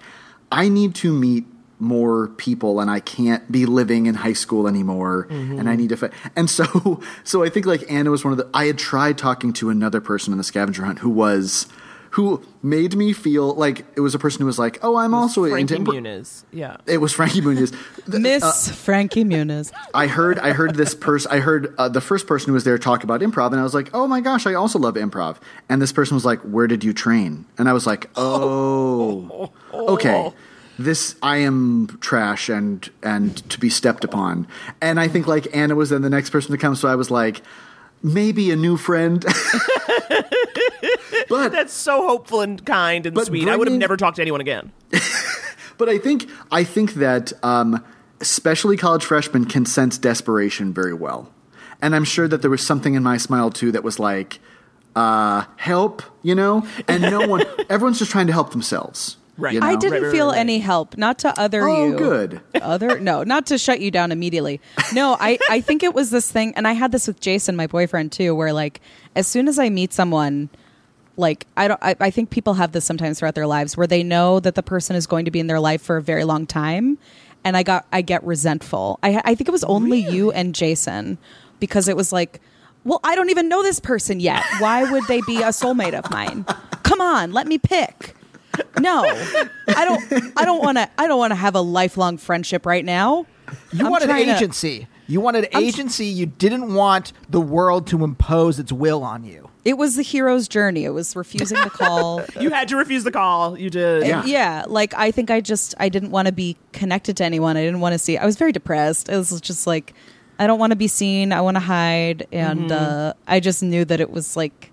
I 0.51 0.69
need 0.69 0.95
to 0.97 1.13
meet 1.13 1.45
more 1.79 2.29
people 2.29 2.81
and 2.81 2.91
I 2.91 3.01
can't 3.01 3.51
be 3.53 3.67
living 3.67 4.07
in 4.07 4.15
high 4.15 4.33
school 4.33 4.67
anymore 4.67 5.27
mm-hmm. 5.29 5.59
and 5.59 5.69
I 5.69 5.77
need 5.77 5.91
to 5.91 5.97
fi- 5.99 6.11
and 6.35 6.49
so 6.49 7.03
so 7.25 7.45
I 7.45 7.51
think 7.51 7.67
like 7.67 7.85
Anna 7.91 8.11
was 8.11 8.25
one 8.25 8.33
of 8.33 8.39
the 8.39 8.49
I 8.55 8.65
had 8.65 8.79
tried 8.79 9.19
talking 9.19 9.53
to 9.55 9.69
another 9.69 10.01
person 10.01 10.33
in 10.33 10.39
the 10.39 10.45
scavenger 10.45 10.85
hunt 10.85 11.01
who 11.01 11.11
was 11.11 11.67
who 12.17 12.43
made 12.63 12.97
me 12.97 13.13
feel 13.13 13.55
like 13.57 13.85
it 13.95 14.01
was 14.01 14.15
a 14.15 14.19
person 14.19 14.41
who 14.41 14.47
was 14.47 14.59
like 14.59 14.79
oh 14.83 14.97
I'm 14.97 15.13
also 15.13 15.47
Frankie 15.47 15.75
into 15.75 15.93
impro-" 15.93 16.01
Muniz. 16.01 16.45
Yeah. 16.51 16.79
it 16.87 16.97
was 16.97 17.13
Frankie 17.13 17.43
Muniz 17.43 17.77
Miss 18.07 18.43
uh, 18.43 18.73
Frankie 18.73 19.23
Muniz. 19.23 19.71
I 19.95 20.07
heard 20.07 20.39
I 20.39 20.53
heard 20.53 20.77
this 20.77 20.95
person 20.95 21.31
I 21.31 21.41
heard 21.41 21.75
uh, 21.77 21.91
the 21.91 22.01
first 22.01 22.27
person 22.27 22.49
who 22.49 22.55
was 22.55 22.65
there 22.65 22.79
talk 22.79 23.05
about 23.05 23.21
improv 23.21 23.49
and 23.53 23.61
I 23.61 23.63
was 23.63 23.75
like 23.75 23.91
oh 23.93 24.07
my 24.07 24.23
gosh 24.23 24.47
I 24.47 24.55
also 24.55 24.79
love 24.79 24.95
improv 24.95 25.37
and 25.69 25.83
this 25.83 25.93
person 25.93 26.15
was 26.15 26.25
like 26.25 26.41
where 26.41 26.67
did 26.67 26.83
you 26.83 26.95
train 26.95 27.45
and 27.59 27.69
I 27.69 27.75
was 27.75 27.87
like 27.87 28.09
oh 28.17 29.53
okay 29.75 30.33
this 30.79 31.17
I 31.23 31.37
am 31.39 31.99
trash 32.01 32.49
and 32.49 32.89
and 33.03 33.37
to 33.51 33.61
be 33.61 33.69
stepped 33.69 34.05
upon 34.05 34.49
and 34.81 34.99
I 34.99 35.09
think 35.09 35.27
like 35.27 35.49
Anna 35.55 35.75
was 35.75 35.91
then 35.91 36.01
the 36.01 36.09
next 36.09 36.31
person 36.31 36.53
to 36.53 36.59
come 36.59 36.77
so 36.77 36.89
I 36.89 36.95
was 36.95 37.11
like 37.11 37.43
maybe 38.15 38.51
a 38.51 38.57
new 38.57 38.77
friend 38.77 39.25
but 41.29 41.51
That's 41.53 41.73
so 41.73 42.07
hopeful 42.07 42.41
and 42.41 42.65
kind 42.65 43.07
and 43.07 43.19
sweet. 43.21 43.49
I 43.49 43.57
would 43.57 43.69
have 43.69 43.77
never 43.79 43.97
talked 43.97 44.17
to 44.17 44.23
anyone 44.23 44.41
again. 44.41 44.73
But 45.79 45.91
I 45.91 45.99
think 45.99 46.31
I 46.51 46.65
think 46.65 46.95
that 46.95 47.33
um, 47.43 47.85
especially 48.21 48.79
college 48.79 49.05
freshmen 49.05 49.45
can 49.45 49.67
sense 49.67 49.99
desperation 49.99 50.73
very 50.73 50.95
well, 50.95 51.31
and 51.83 51.95
I'm 51.95 52.05
sure 52.05 52.27
that 52.29 52.41
there 52.41 52.51
was 52.51 52.65
something 52.65 52.95
in 52.95 53.03
my 53.03 53.19
smile 53.19 53.51
too 53.51 53.73
that 53.73 53.85
was 53.85 53.99
like, 53.99 54.39
uh, 54.95 55.45
"Help," 55.57 56.03
you 56.23 56.35
know, 56.35 56.67
and 56.89 57.03
no 57.03 57.27
one, 57.27 57.45
everyone's 57.69 57.99
just 57.99 58.11
trying 58.11 58.27
to 58.27 58.33
help 58.33 58.53
themselves. 58.53 59.19
Right. 59.39 59.55
you 59.55 59.61
know? 59.61 59.67
I 59.67 59.77
didn't 59.77 59.93
Right, 59.95 60.03
right, 60.05 60.13
feel 60.13 60.27
right, 60.29 60.33
right. 60.33 60.41
any 60.41 60.59
help. 60.59 60.97
Not 60.97 61.19
to 61.21 61.39
other 61.39 61.61
you. 61.61 61.75
Oh, 61.75 61.87
you. 61.89 61.97
good. 61.99 62.41
Other 62.63 62.99
no, 62.99 63.23
not 63.23 63.47
to 63.47 63.59
shut 63.59 63.81
you 63.81 63.91
down 63.91 64.11
immediately. 64.13 64.61
No, 64.95 65.17
I 65.21 65.39
I 65.51 65.61
think 65.61 65.83
it 65.83 65.95
was 65.95 66.11
this 66.11 66.31
thing, 66.31 66.55
and 66.57 66.67
I 66.67 66.73
had 66.73 66.91
this 66.93 67.07
with 67.07 67.21
Jason, 67.21 67.55
my 67.57 67.67
boyfriend 67.67 68.13
too, 68.13 68.35
where 68.35 68.53
like 68.53 68.81
as 69.15 69.27
soon 69.27 69.49
as 69.49 69.59
I 69.59 69.69
meet 69.69 69.93
someone. 69.93 70.49
Like 71.19 71.47
I 71.57 71.67
don't, 71.69 71.81
I, 71.83 71.97
I 71.99 72.11
think 72.11 72.29
people 72.29 72.53
have 72.55 72.73
this 72.73 72.85
sometimes 72.85 73.19
throughout 73.19 73.35
their 73.35 73.47
lives 73.47 73.75
where 73.75 73.87
they 73.87 74.03
know 74.03 74.39
that 74.41 74.55
the 74.55 74.63
person 74.63 74.97
is 74.97 75.07
going 75.07 75.25
to 75.25 75.31
be 75.31 75.41
in 75.41 75.47
their 75.47 75.61
life 75.61 75.81
for 75.81 75.97
a 75.97 76.03
very 76.03 76.25
long 76.25 76.47
time, 76.47 76.99
and 77.43 77.57
I 77.57 77.63
got 77.63 77.87
I 77.91 78.03
get 78.03 78.23
resentful. 78.23 78.99
I 79.03 79.23
I 79.25 79.35
think 79.35 79.49
it 79.49 79.53
was 79.53 79.65
only 79.65 79.99
you 79.99 80.31
and 80.33 80.55
Jason 80.55 81.17
because 81.59 81.89
it 81.89 81.97
was 81.97 82.13
like, 82.13 82.43
well, 82.85 83.01
I 83.03 83.15
don't 83.17 83.31
even 83.31 83.49
know 83.49 83.63
this 83.63 83.81
person 83.81 84.21
yet. 84.21 84.45
Why 84.59 84.91
would 84.93 85.05
they 85.09 85.23
be 85.23 85.39
a 85.39 85.47
soulmate 85.57 85.95
of 85.99 86.11
mine? 86.11 86.45
Come 86.83 87.01
on, 87.01 87.33
let 87.33 87.47
me 87.47 87.57
pick. 87.57 88.15
No, 88.81 89.03
I 89.69 89.85
don't. 89.85 90.33
I 90.37 90.45
don't 90.45 90.63
want 90.63 90.79
to. 90.79 90.89
I 90.99 91.07
don't 91.07 91.19
want 91.19 91.31
to 91.33 91.37
have 91.37 91.55
a 91.55 91.61
lifelong 91.61 92.17
friendship 92.19 92.65
right 92.67 92.85
now. 92.85 93.27
You 93.73 93.85
I'm 93.85 93.91
wanted 93.91 94.07
trying 94.07 94.27
to- 94.27 94.37
agency. 94.37 94.89
You 95.09 95.21
wanted 95.21 95.49
agency. 95.57 96.07
you 96.07 96.27
didn't 96.27 96.75
want 96.75 97.13
the 97.31 97.41
world 97.41 97.87
to 97.89 98.03
impose 98.03 98.59
its 98.59 98.73
will 98.73 99.05
on 99.05 99.23
you. 99.25 99.51
It 99.65 99.79
was 99.79 99.95
the 99.95 100.03
hero's 100.03 100.49
journey. 100.49 100.85
It 100.85 100.91
was 100.91 101.15
refusing 101.15 101.61
the 101.63 101.71
call. 101.71 102.25
You 102.41 102.51
had 102.51 102.67
to 102.69 102.77
refuse 102.77 103.05
the 103.05 103.13
call. 103.13 103.57
You 103.57 103.71
did. 103.71 104.05
Yeah. 104.07 104.25
yeah, 104.25 104.65
like 104.67 104.95
I 104.95 105.11
think 105.13 105.31
I 105.31 105.41
just 105.41 105.75
I 105.79 105.89
didn't 105.91 106.11
want 106.11 106.27
to 106.27 106.33
be 106.33 106.57
connected 106.73 107.17
to 107.19 107.25
anyone. 107.25 107.57
I 107.57 107.63
didn't 107.65 107.81
want 107.81 107.93
to 107.93 107.99
see. 108.01 108.19
I 108.19 108.27
was 108.27 108.37
very 108.37 108.51
depressed. 108.53 109.09
It 109.09 109.17
was 109.17 109.41
just 109.41 109.65
like 109.67 109.95
I 110.41 110.47
don't 110.49 110.59
want 110.59 110.73
to 110.73 110.77
be 110.77 110.89
seen. 110.89 111.33
I 111.33 111.41
want 111.41 111.55
to 111.57 111.61
hide, 111.61 112.27
and 112.33 112.73
uh, 112.73 113.13
I 113.29 113.39
just 113.41 113.63
knew 113.63 113.85
that 113.85 114.01
it 114.01 114.11
was 114.11 114.37
like. 114.37 114.73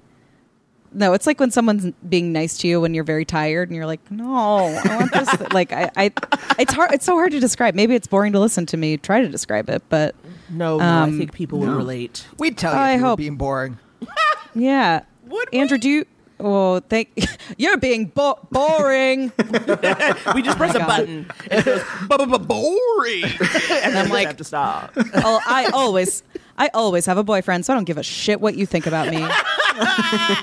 No, 0.93 1.13
it's 1.13 1.25
like 1.25 1.39
when 1.39 1.49
someone's 1.51 1.91
being 2.07 2.31
nice 2.31 2.57
to 2.59 2.67
you 2.67 2.79
when 2.79 2.93
you're 2.93 3.03
very 3.03 3.25
tired 3.25 3.69
and 3.69 3.75
you're 3.75 3.85
like, 3.85 4.11
no, 4.11 4.33
I 4.35 4.97
want 4.97 5.11
this. 5.11 5.51
like, 5.53 5.71
I, 5.73 5.89
I, 5.97 6.11
it's 6.59 6.71
hard. 6.73 6.91
It's 6.93 7.05
so 7.05 7.13
hard 7.15 7.31
to 7.31 7.39
describe. 7.39 7.73
Maybe 7.75 7.95
it's 7.95 8.07
boring 8.07 8.33
to 8.33 8.39
listen 8.39 8.65
to 8.67 8.77
me 8.77 8.97
try 8.97 9.21
to 9.21 9.27
describe 9.29 9.69
it, 9.69 9.81
but 9.89 10.15
No, 10.49 10.77
no. 10.77 10.83
I 10.83 11.01
um, 11.03 11.17
think 11.17 11.33
people 11.33 11.59
will 11.59 11.67
no. 11.67 11.77
relate. 11.77 12.25
We'd 12.37 12.57
tell 12.57 12.73
you 12.73 12.79
I 12.79 12.91
if 12.91 12.97
you 12.97 13.01
were 13.03 13.09
hope- 13.09 13.17
being 13.17 13.35
boring. 13.37 13.79
yeah. 14.55 15.01
Would 15.27 15.49
Andrew, 15.53 15.77
do 15.77 15.89
you? 15.89 16.05
Oh, 16.39 16.79
thank. 16.81 17.09
You're 17.57 17.77
being 17.77 18.05
bo- 18.07 18.39
boring. 18.51 19.31
We 19.37 20.41
just 20.41 20.55
oh 20.55 20.55
press 20.57 20.75
a 20.75 20.79
God. 20.79 20.87
button 20.87 21.31
and 21.49 21.67
it 21.67 21.83
goes 22.09 22.37
boring, 22.39 23.23
and 23.71 23.97
I'm 23.97 24.09
like- 24.09 24.11
like, 24.11 24.27
have 24.27 24.37
to 24.37 24.43
stop. 24.43 24.91
oh, 24.97 25.39
I 25.47 25.69
always, 25.73 26.21
I 26.57 26.69
always 26.73 27.05
have 27.07 27.17
a 27.17 27.23
boyfriend, 27.23 27.65
so 27.65 27.73
I 27.73 27.75
don't 27.75 27.85
give 27.85 27.97
a 27.97 28.03
shit 28.03 28.39
what 28.39 28.55
you 28.55 28.65
think 28.65 28.85
about 28.87 29.09
me. 29.09 29.17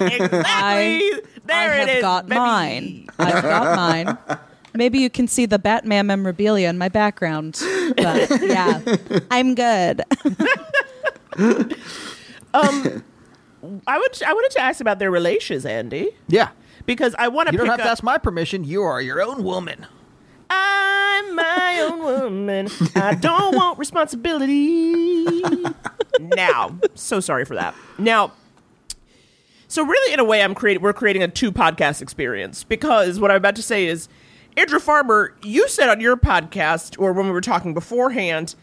exactly. 0.01 0.31
there 1.47 1.71
I 1.73 1.77
it 1.77 1.79
have 1.79 1.97
is. 1.97 2.03
got 2.03 2.27
baby. 2.27 2.39
mine. 2.39 3.09
I've 3.19 3.43
got 3.43 3.77
mine. 3.77 4.19
Maybe 4.75 4.99
you 4.99 5.09
can 5.11 5.27
see 5.29 5.47
the 5.47 5.59
Batman 5.59 6.07
memorabilia 6.07 6.69
in 6.69 6.79
my 6.79 6.89
background. 6.89 7.59
But 7.97 8.29
yeah, 8.43 8.81
I'm 9.31 9.55
good. 9.55 10.03
um, 12.55 13.05
I 13.87 13.99
would. 13.99 14.23
I 14.23 14.33
wanted 14.33 14.51
to 14.53 14.61
ask 14.61 14.81
about 14.81 14.99
their 14.99 15.11
relations, 15.11 15.65
Andy, 15.67 16.11
Yeah. 16.29 16.49
because 16.87 17.15
I 17.19 17.29
want 17.29 17.49
to 17.49 17.53
You 17.53 17.59
don't 17.59 17.67
have 17.69 17.81
up. 17.81 17.85
to 17.87 17.91
ask 17.91 18.03
my 18.03 18.19
permission. 18.19 18.65
You 18.65 18.83
are 18.83 19.01
your 19.01 19.21
own 19.23 19.45
woman. 19.45 19.87
I'm 20.53 21.35
my 21.37 21.79
own 21.91 21.99
woman. 22.03 22.69
I 22.97 23.15
don't 23.15 23.55
want 23.55 23.79
responsibility. 23.79 25.25
now, 26.35 26.77
so 26.95 27.21
sorry 27.21 27.45
for 27.45 27.55
that. 27.55 27.75
Now, 27.99 28.33
so 29.69 29.85
really, 29.85 30.13
in 30.13 30.19
a 30.19 30.25
way, 30.25 30.43
I'm 30.43 30.55
creating. 30.55 30.83
We're 30.83 30.93
creating 30.93 31.23
a 31.23 31.29
two 31.29 31.53
podcast 31.53 32.03
experience 32.03 32.65
because 32.65 33.21
what 33.21 33.31
I'm 33.31 33.37
about 33.37 33.57
to 33.57 33.63
say 33.63 33.87
is, 33.87 34.09
Andrew 34.57 34.81
Farmer, 34.81 35.37
you 35.43 35.69
said 35.69 35.89
on 35.89 36.01
your 36.01 36.17
podcast 36.17 36.99
or 36.99 37.13
when 37.13 37.27
we 37.27 37.33
were 37.33 37.41
talking 37.41 37.73
beforehand 37.73 38.55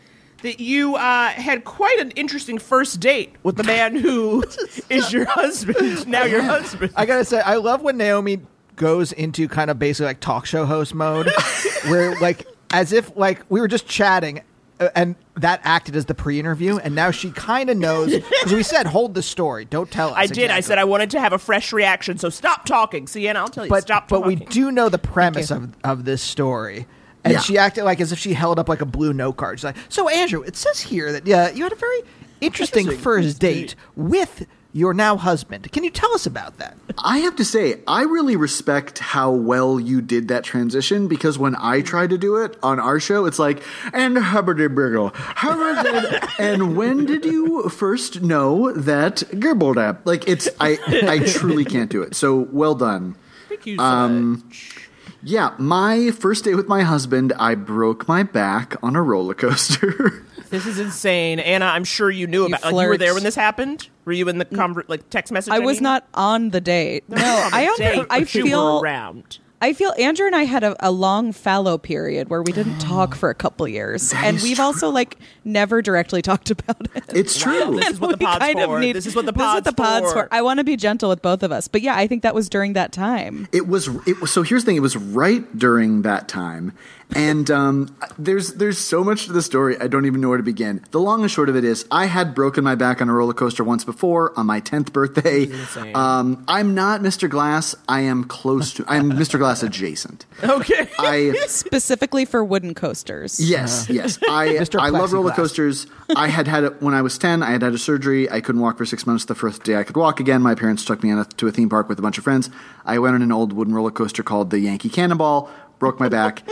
that 0.42 0.60
you 0.60 0.96
uh, 0.96 1.30
had 1.30 1.64
quite 1.64 2.00
an 2.00 2.12
interesting 2.12 2.58
first 2.58 3.00
date 3.00 3.34
with 3.44 3.56
the 3.56 3.64
man 3.64 3.96
who 3.96 4.44
is 4.90 5.12
your 5.12 5.26
husband, 5.26 6.08
now 6.08 6.26
your 6.26 6.42
husband. 6.44 6.92
I 6.96 7.06
gotta 7.06 7.26
say, 7.26 7.40
I 7.40 7.56
love 7.56 7.82
when 7.82 7.98
Naomi 7.98 8.42
goes 8.76 9.12
into 9.12 9.48
kind 9.48 9.72
of 9.72 9.80
basically 9.80 10.08
like 10.08 10.20
talk 10.20 10.46
show 10.46 10.66
host 10.66 10.94
mode, 10.94 11.32
where 11.88 12.20
like 12.20 12.46
as 12.72 12.92
if 12.92 13.16
like 13.16 13.44
we 13.50 13.60
were 13.62 13.68
just 13.68 13.88
chatting. 13.88 14.42
Uh, 14.80 14.90
And 14.96 15.16
that 15.36 15.62
acted 15.64 15.96
as 15.96 16.06
the 16.06 16.14
pre-interview, 16.16 16.78
and 16.78 16.96
now 16.96 17.12
she 17.12 17.32
kind 17.32 17.70
of 17.70 17.78
knows 17.78 18.12
because 18.12 18.54
we 18.54 18.64
said 18.64 18.88
hold 18.88 19.14
the 19.14 19.22
story, 19.22 19.66
don't 19.66 19.90
tell 19.92 20.10
us. 20.10 20.16
I 20.18 20.28
did. 20.28 20.52
I 20.52 20.60
said 20.62 20.78
I 20.78 20.84
wanted 20.84 21.12
to 21.12 21.20
have 21.20 21.34
a 21.34 21.38
fresh 21.40 21.72
reaction, 21.74 22.18
so 22.18 22.30
stop 22.30 22.66
talking. 22.66 23.08
See, 23.08 23.28
and 23.28 23.38
I'll 23.38 23.48
tell 23.48 23.66
you, 23.66 23.70
but 23.70 23.84
stop 23.84 24.08
but 24.08 24.26
we 24.26 24.36
do 24.36 24.72
know 24.72 24.90
the 24.90 24.98
premise 25.00 25.52
of, 25.52 25.76
of 25.84 26.06
this 26.06 26.22
story. 26.22 26.88
And 27.24 27.34
Yeah. 27.34 27.40
she 27.40 27.58
acted 27.58 27.84
like 27.84 28.00
as 28.00 28.12
if 28.12 28.20
she 28.20 28.34
held 28.34 28.58
up 28.60 28.70
like 28.70 28.82
a 28.82 28.86
blue 28.86 29.12
note 29.14 29.34
card. 29.38 29.60
She's 29.60 29.66
like, 29.66 29.76
"So 29.90 30.08
Andrew, 30.08 30.42
it 30.44 30.56
says 30.56 30.80
here 30.80 31.12
that 31.12 31.28
yeah, 31.28 31.50
you 31.52 31.64
had 31.64 31.74
a 31.74 31.76
very 31.76 32.02
interesting 32.40 32.90
first 32.98 33.40
date 33.40 33.76
with 33.96 34.46
your 34.78 34.94
now 34.94 35.18
husband. 35.18 35.72
Can 35.72 35.84
you 35.84 35.90
tell 35.90 36.14
us 36.14 36.26
about 36.26 36.58
that?" 36.60 36.76
I 37.04 37.20
have 37.20 37.36
to 37.36 37.46
say, 37.46 37.80
I 37.88 38.02
really 38.04 38.36
respect 38.36 39.00
how 39.00 39.32
well 39.32 39.80
you 39.80 40.02
did 40.02 40.28
that 40.30 40.44
transition 40.44 41.08
because 41.08 41.38
when 41.38 41.56
I 41.60 41.82
try 41.82 42.08
to 42.08 42.18
do 42.18 42.38
it 42.38 42.58
on 42.64 42.80
our 42.80 43.00
show, 43.00 43.26
it's 43.26 43.38
like, 43.40 43.62
and 43.94 44.18
Hubbard 44.18 44.58
Briggle, 44.76 45.14
Hubbard, 45.16 46.24
and 46.40 46.76
when 46.76 47.06
did 47.06 47.24
you 47.26 47.70
first 47.70 48.22
know 48.22 48.72
that 48.74 49.18
Gerboldap? 49.32 50.00
Like, 50.06 50.28
it's, 50.28 50.48
I, 50.60 50.78
I 51.08 51.20
truly 51.20 51.66
can't 51.66 51.92
do 51.92 52.02
it. 52.02 52.16
So 52.16 52.48
well 52.52 52.74
done. 52.76 53.16
Thank 53.50 53.66
you 53.68 53.78
so 53.78 53.84
Um, 53.84 54.44
much. 54.48 54.90
Yeah, 55.24 55.54
my 55.58 56.12
first 56.12 56.46
date 56.46 56.56
with 56.56 56.68
my 56.68 56.84
husband, 56.84 57.34
I 57.40 57.56
broke 57.56 58.08
my 58.08 58.24
back 58.24 58.76
on 58.82 58.96
a 58.96 59.02
roller 59.04 59.34
coaster. 59.34 60.24
This 60.50 60.66
is 60.66 60.80
insane, 60.80 61.40
Anna. 61.40 61.66
I'm 61.66 61.84
sure 61.84 62.10
you 62.10 62.28
knew 62.28 62.42
You 62.42 62.48
about. 62.48 62.64
Like, 62.64 62.72
you 62.72 62.76
were 62.78 62.84
flirt. 62.94 63.00
there 63.00 63.14
when 63.14 63.24
this 63.24 63.36
happened. 63.36 63.90
Were 64.06 64.14
you 64.14 64.28
in 64.30 64.38
the 64.38 64.46
conver- 64.46 64.86
like 64.88 65.10
text 65.10 65.32
message? 65.32 65.52
I 65.54 65.60
was 65.60 65.78
mean? 65.78 65.84
not 65.84 66.08
on 66.14 66.50
the 66.52 66.62
date. 66.62 67.04
No, 67.10 67.18
on 67.18 67.52
the 67.52 67.58
I 67.58 67.76
date, 67.78 68.00
under, 68.00 68.08
I 68.14 68.20
but 68.22 68.36
you 68.36 68.44
were 68.44 68.50
feel 68.50 68.80
around. 68.82 69.40
I 69.60 69.74
feel 69.74 69.92
Andrew 69.98 70.28
and 70.28 70.36
I 70.36 70.44
had 70.44 70.64
a, 70.64 70.76
a 70.88 70.92
long 70.92 71.32
fallow 71.32 71.80
period 71.80 72.30
where 72.30 72.44
we 72.44 72.52
didn't 72.52 72.78
talk 72.80 73.16
for 73.16 73.32
a 73.32 73.34
couple 73.34 73.68
years, 73.68 74.14
and 74.16 74.40
we've 74.42 74.60
also 74.60 74.90
like 74.90 75.18
never 75.44 75.82
directly 75.82 76.22
talked 76.22 76.52
about 76.52 76.88
it. 76.96 77.04
It's 77.16 77.40
true. 77.40 77.76
This 77.76 77.90
is 77.90 78.00
what 78.00 78.12
the 78.12 78.18
We 78.20 78.26
pod's 78.28 78.46
kind 78.46 78.60
of 78.60 78.66
for. 78.70 78.80
need- 78.80 78.96
This 78.96 79.08
is 79.08 79.16
what 79.16 79.26
the 79.26 79.32
this 79.32 79.42
is 79.42 79.54
what 79.56 79.64
the 79.64 79.74
pod's 79.74 80.14
for. 80.14 80.28
I 80.32 80.44
want 80.44 80.60
to 80.60 80.64
be 80.64 80.76
gentle 80.78 81.10
with 81.10 81.24
both 81.24 81.42
of 81.42 81.52
us, 81.52 81.68
but 81.68 81.82
yeah, 81.82 81.96
I 81.98 82.06
think 82.06 82.22
that 82.22 82.36
was 82.36 82.50
during 82.50 82.74
that 82.74 82.92
time. 82.92 83.48
It 83.52 83.68
was. 83.68 83.88
It 84.06 84.22
was. 84.22 84.30
So 84.30 84.44
here's 84.44 84.64
the 84.64 84.68
thing. 84.68 84.76
It 84.78 84.82
was 84.82 84.96
right 84.96 85.58
during 85.58 86.04
that 86.04 86.28
time, 86.28 86.74
and 87.16 87.50
um, 87.50 87.96
there's 88.18 88.54
there's 88.56 88.78
so 88.78 89.04
much 89.04 89.26
to 89.28 89.34
the 89.34 89.42
story. 89.42 89.80
I 89.80 89.88
don't 89.88 90.06
even 90.06 90.20
know 90.22 90.30
where 90.30 90.38
to 90.38 90.44
begin. 90.44 90.84
The 90.92 91.00
long 91.00 91.22
and 91.22 91.32
short 91.32 91.48
of 91.50 91.56
it 91.56 91.64
is, 91.64 91.86
I 91.90 92.06
had 92.06 92.36
broken 92.36 92.64
my 92.64 92.76
back 92.76 93.02
on 93.02 93.10
a 93.10 93.14
roller 93.14 93.34
coaster 93.34 93.64
once 93.64 93.84
before 93.86 94.38
on 94.38 94.46
my 94.46 94.60
tenth 94.60 94.92
birthday. 94.94 95.50
Um, 95.94 96.44
I'm 96.48 96.76
not 96.76 97.02
Mr. 97.02 97.30
Glass. 97.30 97.76
I 97.88 98.02
am 98.02 98.26
close 98.26 98.74
to. 98.76 98.86
I'm 98.88 99.12
Mr. 99.12 99.40
Glass 99.40 99.64
adjacent. 99.64 100.26
Okay. 100.44 100.88
I 101.00 101.34
Specifically 101.48 102.24
for 102.26 102.44
wooden 102.44 102.74
coasters. 102.74 103.40
Yes, 103.40 103.90
yes. 103.90 104.20
I 104.30 104.50
Mr. 104.50 104.80
I 104.80 104.90
love 104.90 105.12
roller 105.14 105.32
Plexiglass. 105.32 105.36
coasters. 105.36 105.88
I 106.16 106.28
had 106.28 106.48
had 106.48 106.64
it 106.64 106.82
when 106.82 106.94
I 106.94 107.02
was 107.02 107.18
ten. 107.18 107.42
I 107.44 107.52
had 107.52 107.62
had 107.64 107.74
a 107.74 107.78
surgery. 107.78 108.30
I 108.30 108.42
couldn't 108.42 108.62
walk 108.62 108.78
for 108.78 108.86
six 108.86 109.06
months. 109.08 109.26
The 109.26 109.36
first 109.36 109.64
day 109.64 109.76
I 109.78 109.84
could 109.84 109.98
walk 109.98 110.20
again, 110.20 110.42
my 110.42 110.56
parents 110.56 110.86
took 110.86 111.04
me 111.04 111.12
on 111.12 111.20
a, 111.20 111.26
to 111.26 111.48
a 111.48 111.52
theme 111.52 111.70
park 111.70 111.90
with 111.90 112.00
a 112.00 112.02
bunch 112.02 112.18
of 112.18 112.24
friends. 112.24 112.50
I 112.86 113.00
went 113.00 113.16
on 113.16 113.22
an 113.22 113.32
old 113.32 113.52
wooden 113.54 113.74
roller 113.74 113.92
coaster 113.92 114.24
called 114.24 114.50
the 114.52 114.60
Yankee 114.60 114.90
Cannonball. 114.90 115.50
Broke 115.80 116.00
my 116.00 116.10
back. 116.10 116.44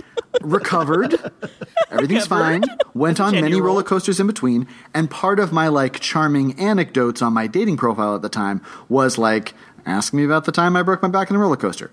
recovered. 0.42 1.16
Everything's 1.92 2.28
fine. 2.28 2.64
Went 2.94 3.20
on 3.20 3.34
many 3.34 3.60
roller 3.62 3.84
coasters 3.84 4.20
in 4.20 4.28
between. 4.28 4.68
And 4.94 5.10
part 5.10 5.40
of 5.40 5.52
my 5.52 5.68
like 5.68 6.00
charming 6.00 6.60
anecdotes 6.60 7.22
on 7.22 7.34
my 7.34 7.48
dating 7.48 7.78
profile 7.78 8.16
at 8.16 8.22
the 8.22 8.30
time 8.30 8.62
was 8.90 9.18
like, 9.18 9.54
ask 9.86 10.14
me 10.14 10.24
about 10.24 10.46
the 10.46 10.52
time 10.52 10.76
I 10.76 10.84
broke 10.84 11.02
my 11.02 11.08
back 11.08 11.32
on 11.32 11.38
a 11.38 11.40
roller 11.40 11.56
coaster. 11.58 11.92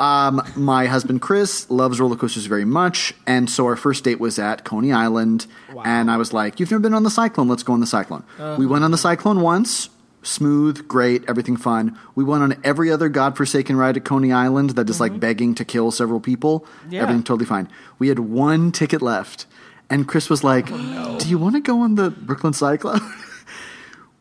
Um, 0.00 0.42
my 0.56 0.86
husband 0.86 1.22
Chris 1.22 1.70
loves 1.70 2.00
roller 2.00 2.16
coasters 2.16 2.46
very 2.46 2.64
much, 2.64 3.14
and 3.28 3.48
so 3.48 3.64
our 3.66 3.76
first 3.76 4.02
date 4.02 4.18
was 4.18 4.40
at 4.40 4.64
Coney 4.64 4.92
Island, 4.92 5.46
and 5.84 6.10
I 6.10 6.16
was 6.16 6.32
like, 6.32 6.58
"You've 6.58 6.70
never 6.72 6.80
been 6.80 6.94
on 6.94 7.04
the 7.04 7.10
Cyclone? 7.10 7.46
Let's 7.46 7.62
go 7.62 7.74
on 7.74 7.80
the 7.80 7.86
Cyclone." 7.86 8.24
We 8.58 8.66
went 8.66 8.82
on 8.82 8.90
the 8.90 8.98
Cyclone 8.98 9.40
once, 9.40 9.90
smooth, 10.24 10.88
great, 10.88 11.24
everything 11.28 11.56
fun. 11.56 11.98
We 12.14 12.24
went 12.24 12.42
on 12.42 12.60
every 12.64 12.90
other 12.90 13.08
godforsaken 13.08 13.76
ride 13.76 13.96
at 13.96 14.04
Coney 14.04 14.32
Island 14.32 14.70
that 14.70 14.90
is 14.90 15.00
like 15.00 15.12
mm-hmm. 15.12 15.20
begging 15.20 15.54
to 15.56 15.64
kill 15.64 15.90
several 15.90 16.20
people. 16.20 16.66
Yeah. 16.88 17.02
Everything 17.02 17.22
totally 17.22 17.46
fine. 17.46 17.68
We 17.98 18.08
had 18.08 18.18
one 18.18 18.72
ticket 18.72 19.02
left, 19.02 19.46
and 19.88 20.08
Chris 20.08 20.28
was 20.28 20.42
like, 20.42 20.68
oh, 20.70 21.18
"Do 21.18 21.28
you 21.28 21.38
want 21.38 21.54
to 21.54 21.60
go 21.60 21.80
on 21.80 21.94
the 21.94 22.10
Brooklyn 22.10 22.52
Cyclone?" 22.52 23.00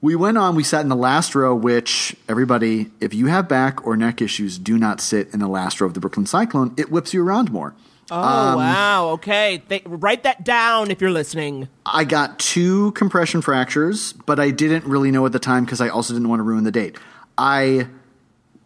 We 0.04 0.18
went 0.18 0.38
on, 0.38 0.58
we 0.58 0.66
sat 0.66 0.82
in 0.82 0.90
the 0.90 0.98
last 0.98 1.34
row, 1.34 1.56
which 1.56 2.14
everybody, 2.28 2.92
if 3.00 3.14
you 3.14 3.28
have 3.28 3.48
back 3.48 3.88
or 3.88 3.96
neck 3.96 4.22
issues, 4.22 4.58
do 4.58 4.78
not 4.78 5.00
sit 5.00 5.34
in 5.34 5.40
the 5.40 5.48
last 5.48 5.80
row 5.80 5.88
of 5.88 5.94
the 5.94 6.02
Brooklyn 6.02 6.26
Cyclone. 6.26 6.74
It 6.76 6.92
whips 6.92 7.14
you 7.14 7.26
around 7.26 7.54
more. 7.54 7.74
Oh 8.12 8.18
Um, 8.22 8.56
wow. 8.58 9.10
Okay. 9.12 9.64
They, 9.68 9.82
write 9.86 10.24
that 10.24 10.44
down 10.44 10.92
if 10.92 11.00
you're 11.02 11.12
listening. 11.12 11.70
I 11.86 12.04
got 12.04 12.38
two 12.40 12.92
compression 12.92 13.42
fractures, 13.42 14.14
but 14.14 14.40
I 14.40 14.52
didn't 14.52 14.86
really 14.86 15.10
know 15.12 15.26
at 15.26 15.32
the 15.32 15.40
time 15.40 15.66
because 15.66 15.82
I 15.82 15.90
also 15.90 16.14
didn't 16.14 16.30
want 16.30 16.40
to 16.40 16.44
ruin 16.44 16.64
the 16.64 16.72
date. 16.72 16.98
I 17.38 17.88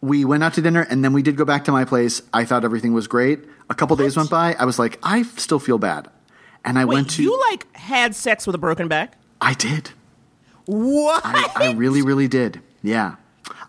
we 0.00 0.24
went 0.24 0.44
out 0.44 0.54
to 0.54 0.62
dinner 0.62 0.82
and 0.88 1.02
then 1.04 1.12
we 1.12 1.22
did 1.22 1.36
go 1.36 1.44
back 1.44 1.64
to 1.64 1.72
my 1.72 1.84
place. 1.84 2.22
I 2.32 2.44
thought 2.44 2.64
everything 2.64 2.92
was 2.92 3.06
great. 3.08 3.40
A 3.70 3.74
couple 3.74 3.96
days 3.96 4.16
went 4.16 4.30
by. 4.30 4.54
I 4.54 4.64
was 4.64 4.78
like, 4.78 4.98
I 5.02 5.22
still 5.22 5.58
feel 5.58 5.78
bad, 5.78 6.08
and 6.64 6.78
I 6.78 6.84
Wait, 6.84 6.94
went 6.94 7.10
to. 7.10 7.22
you 7.22 7.38
like 7.50 7.74
had 7.76 8.14
sex 8.16 8.46
with 8.46 8.54
a 8.54 8.58
broken 8.58 8.88
back? 8.88 9.14
I 9.40 9.54
did. 9.54 9.90
What? 10.64 11.22
I, 11.24 11.50
I 11.54 11.72
really, 11.72 12.02
really 12.02 12.28
did. 12.28 12.60
Yeah. 12.82 13.16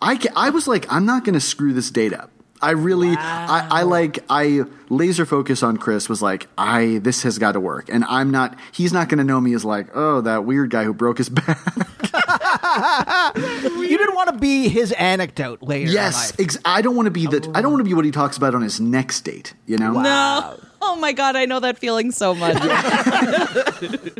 I, 0.01 0.20
I 0.36 0.49
was 0.51 0.67
like, 0.67 0.86
I'm 0.91 1.05
not 1.05 1.24
going 1.26 1.34
to 1.34 1.39
screw 1.41 1.74
this 1.74 1.89
date 1.91 2.13
up. 2.13 2.32
I 2.62 2.72
really, 2.72 3.10
I, 3.10 3.68
I 3.72 3.84
like, 3.84 4.20
I 4.30 4.64
laser 4.89 5.26
focus 5.26 5.64
on 5.64 5.78
Chris 5.78 6.10
was 6.10 6.22
like, 6.22 6.47
I, 6.57 6.99
this 7.01 7.24
has 7.24 7.38
got 7.38 7.53
to 7.53 7.60
work. 7.60 7.89
And 7.89 8.03
I'm 8.05 8.32
not, 8.32 8.57
he's 8.72 8.91
not 8.91 9.07
going 9.07 9.20
to 9.20 9.24
know 9.24 9.39
me 9.39 9.53
as 9.53 9.64
like, 9.64 9.88
oh, 9.95 10.22
that 10.22 10.43
weird 10.45 10.70
guy 10.70 10.84
who 10.84 10.93
broke 10.93 11.20
his 11.20 11.30
back. 11.30 11.60
You 13.89 13.97
didn't 13.97 14.16
want 14.16 14.30
to 14.30 14.38
be 14.38 14.70
his 14.70 14.91
anecdote 14.91 15.64
later. 15.64 15.88
in 15.88 15.93
yes. 15.93 16.32
life. 16.32 16.39
Ex- 16.39 16.57
I 16.64 16.82
don't 16.82 16.95
want 16.95 17.07
to 17.07 17.12
be 17.12 17.26
the, 17.26 17.51
I 17.55 17.62
don't 17.62 17.72
want 17.72 17.80
to 17.80 17.86
be 17.89 17.93
what 17.95 18.05
he 18.05 18.12
talks 18.12 18.38
about 18.38 18.53
on 18.53 18.62
his 18.62 18.80
next 18.80 19.22
date, 19.22 19.55
you 19.66 19.78
know? 19.78 19.93
No. 19.93 20.60
Oh 20.82 20.95
my 20.95 21.12
god, 21.12 21.36
I 21.36 21.45
know 21.45 21.60
that 21.60 21.78
feeling 21.78 22.12
so 22.12 22.34
much. 22.34 22.55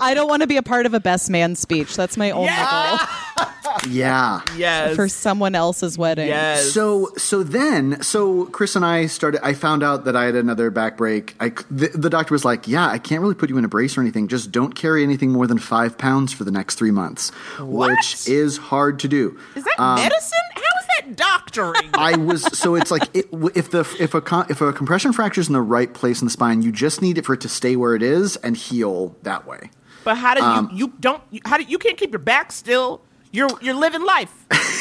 I 0.02 0.14
don't 0.14 0.28
want 0.28 0.42
to 0.42 0.48
be 0.48 0.58
a 0.58 0.64
part 0.64 0.86
of 0.86 0.94
a 0.94 1.00
best 1.00 1.30
man 1.30 1.56
speech. 1.56 1.96
That's 1.96 2.18
my 2.18 2.32
only 2.32 2.48
Yeah. 2.48 3.08
yes. 3.90 4.96
for 4.96 5.08
someone 5.08 5.56
else's 5.56 5.98
wedding. 5.98 6.28
yes. 6.28 6.72
So 6.72 7.12
so 7.18 7.44
then 7.44 8.02
so 8.02 8.46
Chris 8.48 8.76
and 8.76 8.86
I 8.86 9.06
started. 9.08 9.46
I 9.46 9.54
found 9.54 9.84
out 9.84 10.06
that 10.06 10.16
I 10.16 10.26
had 10.26 10.36
another 10.36 10.70
back 10.70 10.98
break. 10.98 11.36
I 11.40 11.50
the, 11.70 11.88
the 11.94 12.10
doctor 12.10 12.34
was 12.34 12.46
like, 12.46 12.68
"Yeah, 12.68 12.88
I 12.88 12.98
can't 12.98 13.22
really 13.22 13.36
put 13.36 13.50
you 13.50 13.58
in 13.58 13.66
a 13.66 13.70
brace 13.70 13.98
or 13.98 14.02
anything. 14.02 14.28
Just 14.28 14.52
don't 14.52 14.74
carry 14.76 15.04
anything 15.04 15.32
more 15.32 15.48
than 15.48 15.58
five 15.60 15.98
pounds 15.98 16.34
for 16.34 16.44
the 16.44 16.52
next 16.52 16.76
three 16.76 16.92
months, 16.92 17.30
What? 17.60 17.90
which 17.92 18.28
is 18.28 18.58
hard 18.58 19.00
to 19.00 19.08
do." 19.08 19.38
is 19.56 19.64
that 19.64 19.96
medicine? 19.98 20.38
How 20.56 20.80
is 20.82 20.88
that 20.88 21.16
doctoring? 21.16 21.90
I 21.94 22.16
was 22.18 22.44
so 22.58 22.76
it's 22.76 22.92
like 22.92 23.04
it, 23.16 23.28
if 23.56 23.72
the 23.72 23.82
if 24.00 24.14
a 24.14 24.46
if 24.50 24.62
a 24.62 24.74
compression 24.74 25.14
fracture 25.14 25.42
is 25.42 25.48
in 25.48 25.54
the 25.54 25.62
right 25.62 25.94
place 25.94 26.22
in 26.22 26.26
the 26.26 26.32
spine, 26.32 26.62
you 26.62 26.72
just 26.72 27.02
need 27.02 27.18
it 27.18 27.26
for 27.26 27.34
it 27.34 27.42
to 27.42 27.50
stay 27.50 27.76
where 27.76 27.96
it 27.96 28.02
is 28.04 28.36
and 28.38 28.56
heal 28.58 29.16
that 29.24 29.46
way. 29.48 29.70
but 30.04 30.16
how 30.18 30.34
did 30.34 30.44
Um, 30.44 30.70
you? 30.72 30.78
You 30.88 30.94
don't. 31.00 31.22
You, 31.32 31.42
how 31.46 31.58
do 31.58 31.64
you 31.64 31.78
can't 31.78 31.98
keep 31.98 32.12
your 32.12 32.20
back 32.20 32.52
still? 32.52 33.02
You're 33.32 33.50
you're 33.62 33.76
living 33.76 34.04
life. 34.04 34.46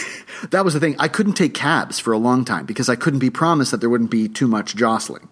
That 0.50 0.64
was 0.64 0.74
the 0.74 0.80
thing. 0.80 0.94
I 0.98 1.08
couldn't 1.08 1.32
take 1.32 1.52
cabs 1.52 1.98
for 1.98 2.12
a 2.12 2.16
long 2.18 2.44
time 2.44 2.64
because 2.64 2.88
I 2.88 2.94
couldn't 2.94 3.18
be 3.18 3.28
promised 3.28 3.72
that 3.72 3.78
there 3.78 3.90
wouldn't 3.90 4.10
be 4.10 4.28
too 4.28 4.46
much 4.46 4.76
jostling. 4.76 5.28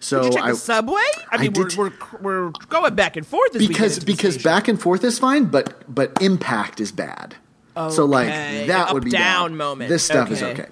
So 0.00 0.22
Did 0.22 0.26
you 0.26 0.38
take 0.38 0.44
I, 0.46 0.50
the 0.52 0.56
subway? 0.56 1.02
I 1.30 1.38
mean, 1.38 1.52
we're, 1.52 1.68
we're 1.76 1.92
we're 2.20 2.50
going 2.68 2.94
back 2.94 3.16
and 3.16 3.26
forth 3.26 3.52
because 3.58 3.98
because 3.98 4.42
back 4.42 4.68
and 4.68 4.80
forth 4.80 5.04
is 5.04 5.18
fine, 5.18 5.46
but 5.46 5.82
but 5.92 6.22
impact 6.22 6.80
is 6.80 6.92
bad. 6.92 7.34
Okay. 7.76 7.94
So 7.94 8.04
like 8.04 8.28
that 8.28 8.88
up, 8.88 8.94
would 8.94 9.04
be 9.04 9.10
down 9.10 9.50
bad. 9.50 9.58
moment. 9.58 9.88
This 9.90 10.04
stuff 10.04 10.30
is 10.30 10.42
Okay. 10.42 10.62
okay. 10.62 10.70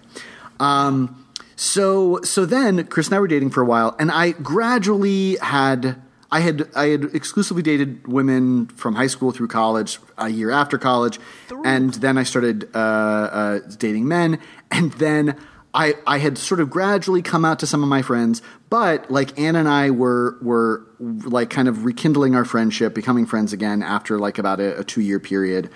Um, 0.59 1.26
so 1.57 2.20
so 2.22 2.47
then 2.47 2.87
Chris 2.87 3.09
and 3.09 3.16
I 3.16 3.20
were 3.20 3.28
dating 3.28 3.51
for 3.51 3.62
a 3.62 3.66
while, 3.66 3.95
and 3.99 4.11
I 4.11 4.30
gradually 4.32 5.37
had 5.37 6.01
I 6.37 6.41
had 6.41 6.68
I 6.74 6.89
had 6.89 7.05
exclusively 7.14 7.62
dated 7.62 8.07
women 8.07 8.66
from 8.66 8.95
high 8.95 9.07
school 9.07 9.32
through 9.32 9.49
college, 9.49 9.99
a 10.18 10.28
year 10.28 10.51
after 10.51 10.76
college, 10.76 11.18
and 11.64 11.95
then 11.95 12.18
I 12.18 12.24
started 12.24 12.68
uh, 12.74 12.78
uh, 12.78 13.59
dating 13.78 14.07
men, 14.07 14.39
and 14.70 14.93
then. 14.93 15.37
I, 15.74 15.93
I 16.07 16.16
had 16.16 16.39
sort 16.39 16.61
of 16.61 16.70
gradually 16.70 17.20
come 17.20 17.45
out 17.45 17.59
to 17.59 17.66
some 17.66 17.82
of 17.82 17.89
my 17.91 18.01
friends, 18.01 18.41
but 18.70 19.11
like 19.11 19.39
Anna 19.39 19.59
and 19.59 19.68
I 19.68 19.91
were 19.91 20.39
were 20.41 20.87
like 20.99 21.51
kind 21.51 21.68
of 21.68 21.84
rekindling 21.84 22.34
our 22.34 22.47
friendship, 22.47 22.95
becoming 22.95 23.26
friends 23.26 23.53
again 23.53 23.82
after 23.82 24.18
like 24.18 24.39
about 24.39 24.59
a, 24.59 24.80
a 24.80 24.84
two 24.84 25.03
year 25.03 25.20
period. 25.20 25.68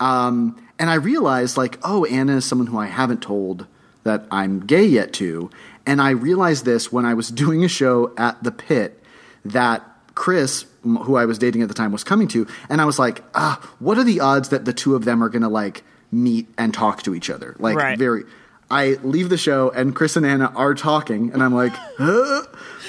Um, 0.00 0.60
and 0.80 0.90
I 0.90 0.94
realized 0.94 1.56
like, 1.56 1.78
oh, 1.84 2.04
Anna 2.06 2.38
is 2.38 2.44
someone 2.44 2.66
who 2.66 2.78
I 2.78 2.86
haven't 2.86 3.22
told 3.22 3.68
that 4.02 4.26
I'm 4.28 4.66
gay 4.66 4.86
yet 4.86 5.12
to. 5.14 5.50
And 5.86 6.02
I 6.02 6.10
realized 6.10 6.64
this 6.64 6.90
when 6.90 7.04
I 7.04 7.14
was 7.14 7.28
doing 7.44 7.62
a 7.62 7.68
show 7.68 8.12
at 8.16 8.42
the 8.42 8.50
pit 8.50 9.00
that 9.44 9.93
Chris, 10.14 10.66
who 10.82 11.16
I 11.16 11.24
was 11.24 11.38
dating 11.38 11.62
at 11.62 11.68
the 11.68 11.74
time, 11.74 11.92
was 11.92 12.04
coming 12.04 12.28
to, 12.28 12.46
and 12.68 12.80
I 12.80 12.84
was 12.84 12.98
like, 12.98 13.22
ah, 13.34 13.60
what 13.78 13.98
are 13.98 14.04
the 14.04 14.20
odds 14.20 14.50
that 14.50 14.64
the 14.64 14.72
two 14.72 14.94
of 14.94 15.04
them 15.04 15.22
are 15.22 15.28
going 15.28 15.42
to 15.42 15.48
like 15.48 15.82
meet 16.12 16.46
and 16.56 16.72
talk 16.72 17.02
to 17.02 17.14
each 17.14 17.30
other? 17.30 17.56
Like 17.58 17.76
Right. 17.76 17.98
very. 17.98 18.24
I 18.70 18.96
leave 19.02 19.28
the 19.28 19.36
show 19.36 19.70
and 19.70 19.94
Chris 19.94 20.16
and 20.16 20.24
Anna 20.24 20.52
are 20.56 20.74
talking, 20.74 21.32
and 21.32 21.42
I'm 21.42 21.54
like, 21.54 21.72
huh? 21.98 22.42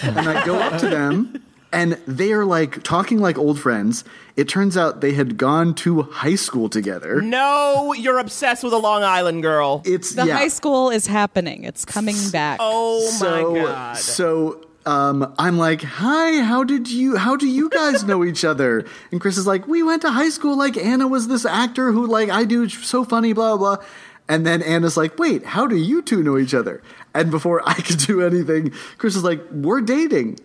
and 0.04 0.20
I 0.20 0.46
go 0.46 0.56
up 0.58 0.80
to 0.80 0.90
them, 0.90 1.44
and 1.72 1.94
they 2.08 2.32
are 2.32 2.46
like 2.46 2.82
talking 2.84 3.20
like 3.20 3.38
old 3.38 3.60
friends. 3.60 4.04
It 4.36 4.48
turns 4.48 4.78
out 4.78 5.02
they 5.02 5.14
had 5.14 5.38
gone 5.38 5.74
to 5.76 6.04
high 6.04 6.36
school 6.36 6.70
together. 6.70 7.22
No, 7.22 7.94
you're 7.94 8.20
obsessed 8.20 8.64
with 8.64 8.74
a 8.74 8.78
Long 8.78 9.04
Island 9.04 9.42
girl. 9.42 9.82
It's 9.86 10.14
The 10.14 10.26
yeah. 10.26 10.38
high 10.38 10.48
school 10.48 10.90
is 10.90 11.08
happening. 11.08 11.64
It's 11.64 11.86
coming 11.86 12.16
back. 12.32 12.58
Oh 12.62 13.02
so, 13.02 13.54
my 13.54 13.62
god. 13.62 13.98
So 13.98 14.62
um, 14.86 15.34
I'm 15.40 15.58
like, 15.58 15.82
hi, 15.82 16.42
how 16.42 16.64
did 16.64 16.90
you, 16.90 17.16
how 17.16 17.36
do 17.36 17.48
you 17.48 17.70
guys 17.70 18.04
know 18.04 18.24
each 18.24 18.46
other? 18.46 18.86
And 19.12 19.20
Chris 19.20 19.38
is 19.38 19.48
like, 19.48 19.68
we 19.68 19.84
went 19.84 20.04
to 20.04 20.12
high 20.12 20.30
school. 20.30 20.58
Like 20.58 20.78
Anna 20.78 21.08
was 21.08 21.28
this 21.28 21.46
actor 21.46 21.92
who 21.92 22.08
like 22.08 22.30
I 22.30 22.44
do 22.44 22.70
so 22.70 23.04
funny, 23.04 23.34
blah 23.34 23.58
blah. 23.58 23.78
blah. 23.78 23.86
And 24.28 24.46
then 24.46 24.64
Anna's 24.64 24.98
like, 24.98 25.20
wait, 25.20 25.46
how 25.46 25.68
do 25.68 25.76
you 25.76 26.02
two 26.02 26.24
know 26.24 26.38
each 26.38 26.54
other? 26.54 26.82
And 27.14 27.30
before 27.30 27.68
I 27.68 27.76
could 27.76 28.00
do 28.00 28.22
anything, 28.22 28.72
Chris 28.98 29.16
is 29.16 29.24
like, 29.24 29.42
we're 29.52 29.82
dating. 29.82 30.40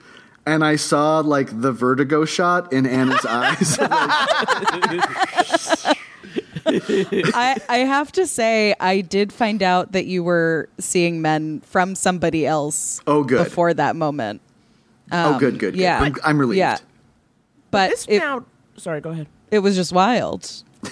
And 0.46 0.64
I 0.64 0.76
saw 0.76 1.20
like 1.20 1.60
the 1.60 1.72
vertigo 1.72 2.24
shot 2.24 2.72
in 2.72 2.86
Anna's 2.86 3.24
eyes. 3.26 3.78
I, 7.34 7.60
I 7.68 7.78
have 7.78 8.12
to 8.12 8.26
say, 8.26 8.74
I 8.80 9.00
did 9.00 9.32
find 9.32 9.62
out 9.62 9.92
that 9.92 10.06
you 10.06 10.22
were 10.22 10.68
seeing 10.78 11.22
men 11.22 11.60
from 11.60 11.94
somebody 11.94 12.46
else. 12.46 13.00
Oh, 13.06 13.24
good. 13.24 13.44
Before 13.44 13.74
that 13.74 13.96
moment, 13.96 14.40
oh, 15.12 15.38
good, 15.38 15.58
good, 15.58 15.74
good. 15.74 15.80
yeah. 15.80 16.00
I'm, 16.00 16.14
I'm 16.24 16.38
relieved. 16.38 16.58
yeah. 16.58 16.78
but 17.70 17.90
this 17.90 18.06
it, 18.08 18.18
now. 18.18 18.44
Sorry, 18.76 19.00
go 19.00 19.10
ahead. 19.10 19.26
it 19.50 19.58
was 19.60 19.76
just 19.76 19.92
wild. 19.92 20.50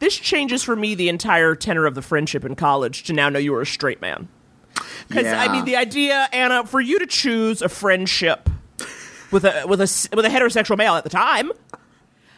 This 0.00 0.16
changes 0.16 0.62
for 0.62 0.76
me 0.76 0.94
the 0.94 1.08
entire 1.08 1.54
tenor 1.54 1.86
of 1.86 1.94
the 1.94 2.02
friendship 2.02 2.44
in 2.44 2.56
college 2.56 3.04
to 3.04 3.14
now 3.14 3.30
know 3.30 3.38
you 3.38 3.52
were 3.52 3.62
a 3.62 3.66
straight 3.66 4.02
man. 4.02 4.28
Because 5.08 5.26
I 5.26 5.50
mean, 5.50 5.64
the 5.64 5.76
idea, 5.76 6.28
Anna, 6.30 6.66
for 6.66 6.80
you 6.80 6.98
to 6.98 7.06
choose 7.06 7.62
a 7.62 7.70
friendship 7.70 8.50
with 9.30 9.44
a 9.46 9.64
with 9.66 9.80
a 9.80 10.08
with 10.14 10.26
a 10.26 10.28
heterosexual 10.28 10.76
male 10.76 10.94
at 10.96 11.04
the 11.04 11.10
time, 11.10 11.52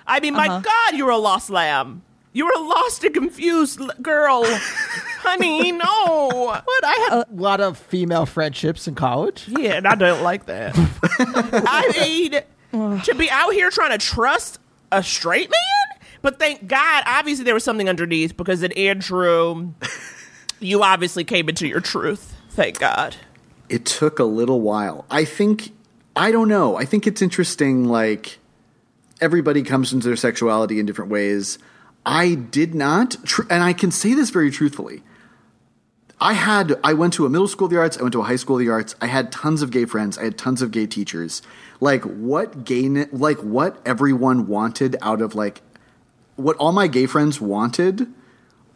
I 0.06 0.20
mean, 0.20 0.36
Uh-huh. 0.36 0.48
my 0.48 0.60
God, 0.60 0.96
you 0.96 1.06
were 1.06 1.10
a 1.10 1.16
lost 1.16 1.50
lamb. 1.50 2.02
You 2.36 2.44
were 2.44 2.52
a 2.54 2.60
lost 2.60 3.02
and 3.02 3.14
confused 3.14 3.80
l- 3.80 3.90
girl, 4.02 4.42
honey. 4.44 5.72
No, 5.72 6.28
what 6.64 6.84
I 6.84 7.06
had. 7.08 7.12
Uh, 7.12 7.24
a 7.30 7.34
lot 7.34 7.60
of 7.62 7.78
female 7.78 8.26
friendships 8.26 8.86
in 8.86 8.94
college. 8.94 9.44
yeah, 9.48 9.72
and 9.76 9.86
I 9.88 9.94
don't 9.94 10.22
like 10.22 10.44
that. 10.44 10.74
I 11.18 12.42
mean, 12.72 13.00
to 13.04 13.14
be 13.14 13.30
out 13.30 13.54
here 13.54 13.70
trying 13.70 13.92
to 13.92 13.98
trust 13.98 14.58
a 14.92 15.02
straight 15.02 15.48
man, 15.50 15.98
but 16.20 16.38
thank 16.38 16.66
God, 16.66 17.04
obviously 17.06 17.44
there 17.46 17.54
was 17.54 17.64
something 17.64 17.88
underneath 17.88 18.36
because 18.36 18.62
in 18.62 18.72
Andrew, 18.72 19.72
you 20.60 20.82
obviously 20.82 21.24
came 21.24 21.48
into 21.48 21.66
your 21.66 21.80
truth. 21.80 22.36
Thank 22.50 22.78
God. 22.78 23.16
it 23.70 23.86
took 23.86 24.18
a 24.18 24.24
little 24.24 24.60
while. 24.60 25.06
I 25.10 25.24
think 25.24 25.70
I 26.14 26.32
don't 26.32 26.48
know. 26.48 26.76
I 26.76 26.84
think 26.84 27.06
it's 27.06 27.22
interesting 27.22 27.84
like 27.86 28.38
everybody 29.22 29.62
comes 29.62 29.94
into 29.94 30.06
their 30.06 30.16
sexuality 30.16 30.78
in 30.78 30.84
different 30.84 31.10
ways. 31.10 31.58
I 32.06 32.34
did 32.34 32.74
not 32.74 33.16
tr- 33.24 33.42
and 33.50 33.62
I 33.62 33.74
can 33.74 33.90
say 33.90 34.14
this 34.14 34.30
very 34.30 34.50
truthfully. 34.50 35.02
I 36.18 36.32
had 36.32 36.78
I 36.82 36.94
went 36.94 37.12
to 37.14 37.26
a 37.26 37.28
middle 37.28 37.48
school 37.48 37.66
of 37.66 37.72
the 37.72 37.78
arts, 37.78 37.98
I 37.98 38.02
went 38.02 38.12
to 38.12 38.20
a 38.20 38.24
high 38.24 38.36
school 38.36 38.56
of 38.56 38.64
the 38.64 38.70
arts. 38.70 38.94
I 39.02 39.06
had 39.06 39.30
tons 39.30 39.60
of 39.60 39.70
gay 39.70 39.84
friends, 39.84 40.16
I 40.16 40.24
had 40.24 40.38
tons 40.38 40.62
of 40.62 40.70
gay 40.70 40.86
teachers. 40.86 41.42
Like 41.80 42.04
what 42.04 42.64
gay 42.64 42.88
like 42.88 43.38
what 43.40 43.82
everyone 43.84 44.46
wanted 44.46 44.96
out 45.02 45.20
of 45.20 45.34
like 45.34 45.60
what 46.36 46.56
all 46.56 46.72
my 46.72 46.86
gay 46.86 47.06
friends 47.06 47.40
wanted 47.40 48.06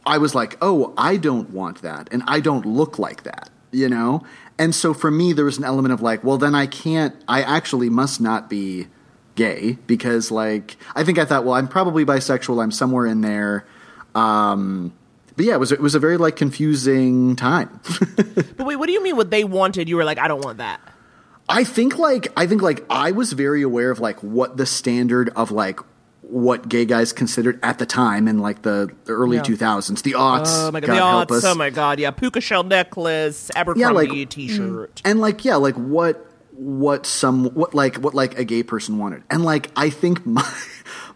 I 0.07 0.19
was 0.19 0.35
like, 0.35 0.57
oh, 0.63 0.95
I 0.97 1.17
don't 1.17 1.51
want 1.51 1.83
that, 1.83 2.09
and 2.11 2.23
I 2.27 2.41
don't 2.41 2.65
look 2.65 2.99
like 2.99 3.25
that, 3.25 3.51
you 3.71 3.89
know? 3.89 4.25
And 4.59 4.75
so 4.75 4.95
for 4.95 5.11
me, 5.11 5.33
there 5.33 5.45
was 5.45 5.59
an 5.59 5.65
element 5.65 5.93
of 5.93 6.03
like, 6.03 6.25
well, 6.25 6.39
then 6.39 6.55
I 6.55 6.67
can't, 6.67 7.15
I 7.29 7.43
actually 7.43 7.91
must 7.91 8.21
not 8.21 8.49
be 8.49 8.89
gay 9.41 9.79
because, 9.87 10.31
like, 10.31 10.77
I 10.95 11.03
think 11.05 11.19
I 11.19 11.25
thought, 11.25 11.45
well, 11.45 11.55
I'm 11.55 11.67
probably 11.69 12.05
bisexual, 12.05 12.63
I'm 12.63 12.71
somewhere 12.71 13.07
in 13.07 13.23
there. 13.23 13.65
Um, 14.15 14.93
but 15.37 15.47
yeah, 15.47 15.55
it 15.55 15.61
was, 15.61 15.73
it 15.73 15.81
was 15.81 15.95
a 15.95 15.99
very, 15.99 16.17
like, 16.19 16.37
confusing 16.37 17.37
time. 17.37 17.81
But 18.57 18.67
wait, 18.67 18.77
what 18.77 18.87
do 18.87 18.93
you 18.93 19.03
mean? 19.03 19.17
What 19.17 19.31
they 19.31 19.43
wanted? 19.45 19.89
You 19.89 19.97
were 19.97 20.05
like, 20.05 20.19
I 20.19 20.29
don't 20.29 20.45
want 20.45 20.59
that. 20.59 20.81
I 21.49 21.65
think 21.65 21.99
like 21.99 22.29
I 22.37 22.47
think 22.47 22.63
like 22.63 22.85
I 22.91 23.11
was 23.11 23.33
very 23.33 23.63
aware 23.63 23.91
of 23.91 23.99
like 23.99 24.23
what 24.23 24.57
the 24.57 24.67
standard 24.67 25.31
of 25.35 25.51
like 25.51 25.81
what 26.21 26.69
gay 26.69 26.85
guys 26.85 27.13
considered 27.13 27.59
at 27.63 27.79
the 27.81 27.87
time 27.87 28.29
in 28.29 28.39
like 28.39 28.63
the, 28.63 28.89
early 29.09 29.39
Yeah. 29.39 29.43
2000s, 29.43 30.03
the 30.03 30.13
aughts. 30.13 30.47
Oh 30.69 30.71
my 30.71 30.79
God, 30.81 30.87
God 30.97 31.29
the 31.29 31.35
us. 31.35 31.45
Oh 31.45 31.55
my 31.57 31.71
God, 31.71 31.99
yeah, 31.99 32.13
puka 32.13 32.41
shell 32.41 32.63
necklace, 32.63 33.51
Abercrombie 33.57 34.27
T-shirt. 34.27 35.01
and 35.05 35.21
like 35.21 35.45
yeah 35.45 35.57
like 35.57 35.75
what 35.75 36.25
what 36.63 37.07
some 37.07 37.47
what 37.55 37.73
like 37.75 37.97
what 37.97 38.13
like 38.13 38.39
a 38.39 38.45
gay 38.45 38.63
person 38.63 38.99
wanted 38.99 39.23
and 39.31 39.43
like 39.43 39.71
i 39.77 39.89
think 39.89 40.27
my 40.39 40.47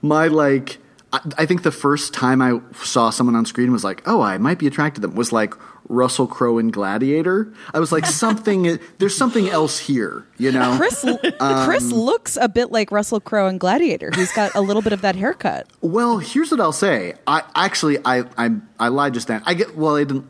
my 0.01 0.27
like 0.27 0.79
I, 1.13 1.21
I 1.37 1.45
think 1.47 1.63
the 1.65 1.71
first 1.71 2.15
time 2.15 2.41
i 2.41 2.61
saw 2.83 3.11
someone 3.11 3.37
on 3.37 3.45
screen 3.45 3.71
was 3.71 3.85
like 3.85 4.03
oh 4.07 4.23
i 4.23 4.39
might 4.39 4.59
be 4.59 4.67
attracted 4.67 5.03
to 5.03 5.07
them 5.09 5.17
was 5.17 5.33
like 5.33 5.53
russell 5.91 6.27
crowe 6.27 6.57
in 6.57 6.71
gladiator 6.71 7.53
i 7.75 7.79
was 7.79 7.93
like 7.93 8.07
something 8.07 8.79
there's 8.99 9.15
something 9.15 9.51
else 9.51 9.79
here 9.79 10.27
you 10.39 10.51
know 10.51 10.79
Chris 10.79 11.05
Um, 11.05 11.67
Chris 11.67 11.93
looks 11.93 12.39
a 12.41 12.49
bit 12.49 12.73
like 12.73 12.91
Russell 12.91 13.21
Crowe 13.21 13.47
in 13.49 13.59
Gladiator. 13.59 14.11
He's 14.15 14.33
got 14.33 14.55
a 14.55 14.61
little 14.63 14.81
bit 14.83 14.93
of 14.95 15.03
that 15.03 15.15
haircut. 15.15 15.67
Well, 15.81 16.19
here's 16.19 16.51
what 16.51 16.61
I'll 16.61 16.73
say. 16.73 17.15
I 17.27 17.43
actually 17.55 17.99
I 18.05 18.25
I 18.39 18.51
I 18.81 18.89
lied 18.89 19.15
just 19.15 19.29
then. 19.29 19.43
I 19.45 19.53
get 19.55 19.77
well. 19.77 19.97
I 19.97 20.05
didn't. 20.05 20.27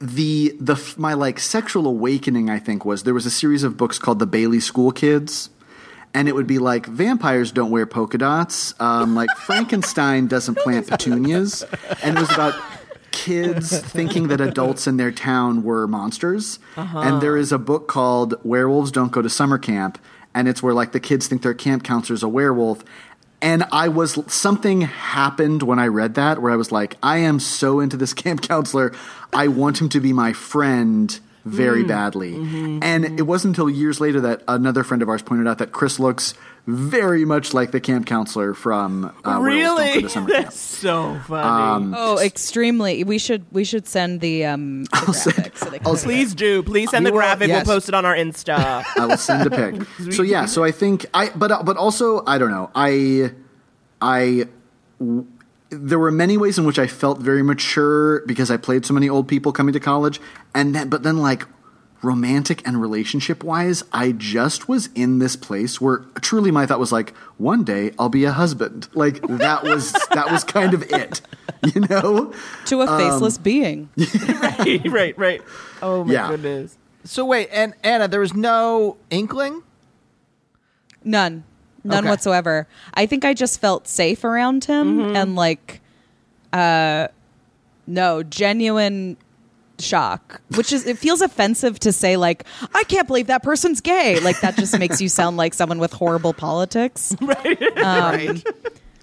The 0.00 0.54
the 0.60 0.76
my 0.96 1.14
like 1.14 1.40
sexual 1.40 1.86
awakening 1.86 2.50
I 2.50 2.58
think 2.58 2.84
was 2.84 3.02
there 3.02 3.14
was 3.14 3.26
a 3.26 3.30
series 3.30 3.64
of 3.64 3.76
books 3.76 3.98
called 3.98 4.20
the 4.20 4.26
Bailey 4.26 4.60
School 4.60 4.92
Kids, 4.92 5.50
and 6.14 6.28
it 6.28 6.34
would 6.34 6.46
be 6.46 6.58
like 6.58 6.86
vampires 6.86 7.50
don't 7.50 7.70
wear 7.70 7.84
polka 7.86 8.18
dots, 8.18 8.74
um, 8.80 9.14
like 9.14 9.28
Frankenstein 9.38 10.28
doesn't 10.28 10.56
plant 10.58 10.86
petunias, 10.86 11.64
and 12.02 12.16
it 12.16 12.20
was 12.20 12.30
about 12.30 12.54
kids 13.10 13.76
thinking 13.90 14.28
that 14.28 14.40
adults 14.40 14.86
in 14.86 14.96
their 14.96 15.10
town 15.10 15.62
were 15.62 15.86
monsters. 15.88 16.58
And 16.76 17.20
there 17.20 17.36
is 17.36 17.50
a 17.50 17.58
book 17.58 17.88
called 17.88 18.34
Werewolves 18.44 18.92
Don't 18.92 19.10
Go 19.10 19.22
to 19.22 19.28
Summer 19.28 19.58
Camp, 19.58 19.98
and 20.34 20.46
it's 20.46 20.62
where 20.62 20.74
like 20.74 20.92
the 20.92 21.00
kids 21.00 21.26
think 21.26 21.42
their 21.42 21.54
camp 21.54 21.82
counselor's 21.82 22.22
a 22.22 22.28
werewolf. 22.28 22.84
And 23.40 23.64
I 23.70 23.88
was 23.88 24.18
something 24.32 24.80
happened 24.82 25.62
when 25.62 25.78
I 25.78 25.86
read 25.86 26.14
that 26.14 26.42
where 26.42 26.50
I 26.50 26.56
was 26.56 26.72
like, 26.72 26.96
I 27.02 27.18
am 27.18 27.38
so 27.38 27.80
into 27.80 27.96
this 27.96 28.12
camp 28.22 28.42
counselor. 28.42 28.92
I 29.32 29.48
want 29.48 29.80
him 29.80 29.88
to 29.90 30.00
be 30.00 30.12
my 30.12 30.32
friend 30.32 31.18
very 31.44 31.84
mm. 31.84 31.88
badly. 31.88 32.32
Mm-hmm. 32.32 32.82
and 32.82 33.04
it 33.18 33.22
wasn't 33.22 33.56
until 33.56 33.70
years 33.70 34.00
later 34.00 34.20
that 34.22 34.42
another 34.48 34.84
friend 34.84 35.02
of 35.02 35.08
ours 35.08 35.22
pointed 35.22 35.46
out 35.46 35.58
that 35.58 35.72
Chris 35.72 35.98
looks 35.98 36.34
very 36.70 37.24
much 37.24 37.54
like 37.54 37.70
the 37.70 37.80
camp 37.80 38.04
counselor 38.06 38.52
from 38.52 39.06
uh, 39.06 39.10
Werewolves 39.24 39.24
Don't 39.24 39.34
Go 39.34 39.42
really? 39.42 40.02
to 40.02 40.08
Summer 40.10 40.28
Camp. 40.30 40.44
That's 40.44 40.60
so 40.60 41.18
funny. 41.26 41.94
Oh, 41.96 42.18
extremely. 42.18 43.04
We 43.04 43.16
should 43.18 43.46
we 43.50 43.64
should 43.64 43.86
send 43.88 44.20
the 44.20 44.44
um 44.44 44.84
the 44.84 44.90
graphic 45.06 45.56
so 45.56 45.70
they 45.70 45.78
can 45.78 45.96
see 45.96 46.04
Please 46.04 46.34
do. 46.34 46.62
Please 46.62 46.90
send 46.90 47.06
the 47.06 47.10
will- 47.10 47.18
graphic. 47.20 47.48
yes. 47.48 47.66
We'll 47.66 47.76
post 47.76 47.88
it 47.88 47.94
on 47.94 48.04
our 48.04 48.14
Insta. 48.14 48.84
I 48.98 49.06
will 49.06 49.16
send 49.16 49.46
a 49.46 49.50
pic. 49.50 49.86
so 50.12 50.22
yeah, 50.22 50.44
so 50.44 50.62
I 50.62 50.70
think 50.70 51.06
I, 51.14 51.30
but 51.30 51.64
but 51.64 51.76
also 51.78 52.22
I 52.26 52.36
don't 52.36 52.50
know. 52.50 52.70
I 52.74 53.32
I 54.02 54.46
w- 55.00 55.26
there 55.70 55.98
were 55.98 56.10
many 56.10 56.36
ways 56.38 56.58
in 56.58 56.64
which 56.66 56.78
I 56.78 56.86
felt 56.86 57.18
very 57.20 57.42
mature 57.42 58.20
because 58.26 58.50
I 58.50 58.56
played 58.58 58.84
so 58.86 58.92
many 58.94 59.08
old 59.08 59.26
people 59.26 59.52
coming 59.52 59.72
to 59.72 59.80
college, 59.80 60.20
and 60.54 60.74
then 60.74 60.88
but 60.90 61.02
then 61.02 61.16
like 61.18 61.46
romantic 62.02 62.66
and 62.66 62.80
relationship 62.80 63.42
wise, 63.42 63.82
I 63.92 64.12
just 64.12 64.68
was 64.68 64.88
in 64.94 65.18
this 65.18 65.34
place 65.36 65.80
where 65.80 65.98
truly 66.20 66.50
my 66.50 66.64
thought 66.66 66.78
was 66.78 66.92
like, 66.92 67.16
one 67.38 67.64
day 67.64 67.92
I'll 67.98 68.08
be 68.08 68.24
a 68.24 68.32
husband. 68.32 68.88
Like 68.94 69.20
that 69.22 69.62
was 69.64 69.92
that 70.12 70.30
was 70.30 70.44
kind 70.44 70.74
of 70.74 70.82
it, 70.92 71.20
you 71.74 71.80
know. 71.82 72.32
to 72.66 72.80
a 72.82 72.86
faceless 72.86 73.38
being. 73.38 73.88
right, 74.40 74.80
right, 74.90 75.18
right. 75.18 75.42
Oh 75.82 76.04
my 76.04 76.12
Yeah. 76.12 76.28
goodness. 76.28 76.76
So 77.04 77.24
wait, 77.24 77.48
and 77.52 77.74
Anna, 77.82 78.06
there 78.08 78.20
was 78.20 78.34
no 78.34 78.96
inkling. 79.10 79.62
None. 81.04 81.44
None 81.84 81.98
Okay. 82.04 82.08
whatsoever. 82.10 82.66
I 82.94 83.06
think 83.06 83.24
I 83.24 83.34
just 83.34 83.60
felt 83.60 83.88
safe 83.88 84.24
around 84.24 84.64
him 84.64 84.98
Mm-hmm. 84.98 85.16
and 85.16 85.36
like 85.36 85.80
uh 86.52 87.08
no, 87.86 88.22
genuine 88.22 89.16
shock. 89.80 90.40
Which 90.56 90.72
is 90.72 90.86
it 90.86 90.98
feels 90.98 91.20
offensive 91.20 91.78
to 91.80 91.92
say 91.92 92.16
like, 92.16 92.44
I 92.74 92.84
can't 92.84 93.06
believe 93.06 93.26
that 93.28 93.42
person's 93.42 93.80
gay. 93.80 94.18
Like 94.20 94.40
that 94.40 94.56
just 94.56 94.78
makes 94.78 95.00
you 95.00 95.08
sound 95.08 95.36
like 95.36 95.54
someone 95.54 95.78
with 95.78 95.92
horrible 95.92 96.32
politics. 96.34 97.14
Um, 97.76 98.42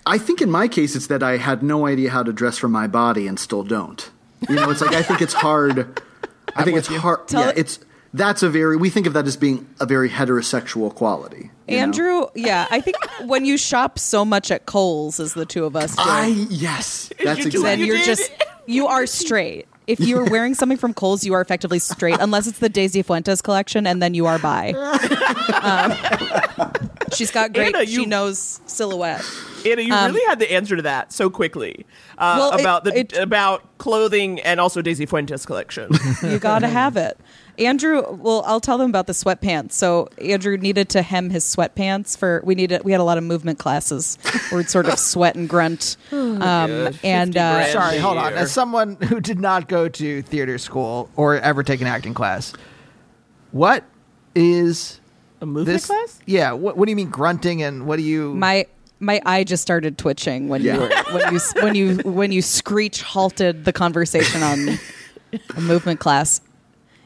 I 0.08 0.18
think 0.20 0.42
in 0.42 0.52
my 0.52 0.68
case, 0.68 0.96
it's 0.96 1.08
that 1.08 1.24
I 1.24 1.38
had 1.38 1.64
no 1.64 1.88
idea 1.88 2.10
how 2.12 2.22
to 2.24 2.32
dress 2.32 2.58
for 2.58 2.68
my 2.68 2.86
body 2.88 3.28
and 3.28 3.40
still 3.40 3.64
don't. 3.64 4.10
You 4.50 4.56
know, 4.56 4.70
it's 4.70 4.82
like 4.82 4.94
I 4.94 5.02
think 5.02 5.22
it's 5.22 5.34
hard. 5.34 6.02
I 6.56 6.64
think 6.64 6.78
it's 6.78 6.88
hard. 6.88 7.28
Tell 7.28 7.42
yeah, 7.46 7.50
it- 7.50 7.58
it's 7.58 7.80
that's 8.14 8.44
a 8.44 8.50
very 8.50 8.78
we 8.78 8.90
think 8.90 9.08
of 9.08 9.14
that 9.14 9.26
as 9.26 9.36
being 9.36 9.68
a 9.80 9.86
very 9.86 10.10
heterosexual 10.10 10.94
quality. 10.94 11.50
you 11.68 11.76
know? 11.78 11.82
Andrew, 11.84 12.26
yeah, 12.36 12.68
I 12.70 12.80
think 12.82 12.98
when 13.26 13.46
you 13.46 13.58
shop 13.58 13.98
so 14.00 14.24
much 14.24 14.52
at 14.52 14.66
Kohl's, 14.66 15.20
as 15.20 15.34
the 15.34 15.46
two 15.46 15.66
of 15.66 15.76
us 15.76 15.96
do, 15.96 16.02
I 16.06 16.28
yes, 16.50 17.12
that's 17.24 17.40
you 17.44 17.50
do 17.52 17.62
then 17.64 17.80
exactly. 17.82 17.88
you're 17.88 17.98
did? 17.98 18.06
just 18.06 18.32
you 18.68 18.88
are 18.88 19.06
straight. 19.08 19.68
If 19.88 20.00
you're 20.00 20.26
wearing 20.26 20.54
something 20.56 20.78
from 20.78 20.94
Kohl's, 20.94 21.24
you 21.24 21.34
are 21.34 21.42
effectively 21.42 21.80
straight, 21.80 22.18
unless 22.20 22.48
it's 22.48 22.60
the 22.60 22.70
Daisy 22.70 23.02
Fuentes 23.04 23.42
collection, 23.42 23.86
and 23.86 24.02
then 24.02 24.14
you 24.14 24.26
are 24.26 24.40
bi. 24.40 24.74
Um, 25.66 25.94
she's 27.14 27.32
got 27.32 27.54
great. 27.54 27.76
Anna, 27.76 27.86
she 27.86 28.06
knows 28.06 28.60
silhouette. 28.66 29.24
Anna, 29.66 29.82
you 29.82 29.94
Um, 29.94 30.12
really 30.14 30.26
had 30.28 30.40
the 30.40 30.52
answer 30.52 30.76
to 30.76 30.82
that 30.84 31.12
so 31.14 31.30
quickly 31.30 31.86
uh, 32.18 32.36
Well, 32.38 32.52
it- 32.54 32.62
about 32.62 32.84
the 32.84 33.00
it- 33.00 33.18
about 33.18 33.78
clothing 33.78 34.40
and 34.42 34.60
also 34.60 34.82
Daisy 34.82 35.06
Fuentes 35.06 35.46
collection. 35.46 35.92
You 36.24 36.40
gotta 36.40 36.68
have 36.82 36.98
it. 36.98 37.18
Andrew, 37.60 38.04
well, 38.12 38.44
I'll 38.46 38.60
tell 38.60 38.78
them 38.78 38.90
about 38.90 39.08
the 39.08 39.14
sweatpants. 39.14 39.74
So 39.74 40.10
Andrew 40.22 40.58
needed 40.58 40.90
to 40.90 41.02
hem 41.02 41.30
his 41.30 41.44
sweatpants 41.44 42.18
for 42.18 42.42
we 42.44 42.56
needed 42.56 42.84
we 42.84 42.92
had 42.92 43.02
a 43.02 43.04
lot 43.04 43.18
of 43.18 43.24
movement 43.24 43.60
classes 43.60 44.18
where 44.50 44.58
we'd 44.60 44.70
sort 44.70 44.88
of 44.88 44.98
sweat 45.00 45.36
and 45.36 45.48
grunt. 45.50 45.98
Um, 46.12 46.90
and 47.04 47.36
uh. 47.38 47.66
Sorry, 47.72 47.98
hold 47.98 48.18
on. 48.18 48.34
As 48.34 48.52
someone 48.52 48.96
who 48.98 49.20
did 49.20 49.40
not 49.40 49.68
go 49.70 49.88
to 49.88 50.22
theater 50.22 50.58
school 50.58 51.10
or 51.16 51.38
ever 51.40 51.64
take 51.64 51.82
an 51.82 51.88
acting 51.88 52.14
class, 52.14 52.54
what 53.52 53.84
is 54.36 55.00
A 55.42 55.46
movement 55.46 55.68
this? 55.76 55.86
class? 55.88 56.20
Yeah. 56.26 56.52
What, 56.52 56.78
what 56.78 56.86
do 56.86 56.92
you 56.92 56.96
mean 56.96 57.10
grunting 57.10 57.62
and 57.64 57.86
what 57.88 57.98
do 57.98 58.04
you? 58.04 58.34
my 58.36 58.66
my 59.00 59.22
eye 59.26 59.44
just 59.44 59.62
started 59.62 59.98
twitching 59.98 60.48
when 60.50 60.62
Yeah. 60.62 60.76
you 60.76 60.80
were, 60.82 60.90
when 61.14 61.34
you 61.34 61.40
when 61.62 61.76
you 61.76 61.98
when 62.12 62.32
you 62.32 62.42
screech 62.42 63.02
halted 63.02 63.66
the 63.66 63.74
conversation 63.74 64.42
on 64.44 64.80
a 65.56 65.62
movement 65.62 66.00
class. 66.00 66.42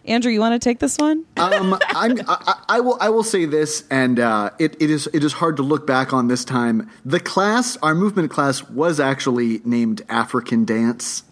Andrew, 0.06 0.32
you 0.32 0.40
want 0.40 0.54
to 0.54 0.60
take 0.60 0.80
this 0.80 0.98
one? 0.98 1.26
um, 1.38 1.74
I'm, 1.90 2.20
I, 2.22 2.24
I 2.28 2.64
I 2.70 2.80
will. 2.80 2.98
I 3.00 3.10
will 3.10 3.24
say 3.24 3.46
this, 3.46 3.84
and 3.92 4.20
uh, 4.20 4.50
it, 4.60 4.76
it 4.82 4.90
is. 4.90 5.08
It 5.14 5.24
is 5.24 5.34
hard 5.34 5.58
to 5.58 5.64
look 5.64 5.86
back 5.86 6.14
on 6.14 6.28
this 6.28 6.44
time. 6.46 6.90
The 7.06 7.20
class, 7.20 7.78
our 7.84 7.94
movement 7.94 8.32
class, 8.32 8.64
was 8.70 9.00
actually 9.00 9.62
named 9.66 10.02
African 10.10 10.66
dance. 10.66 11.24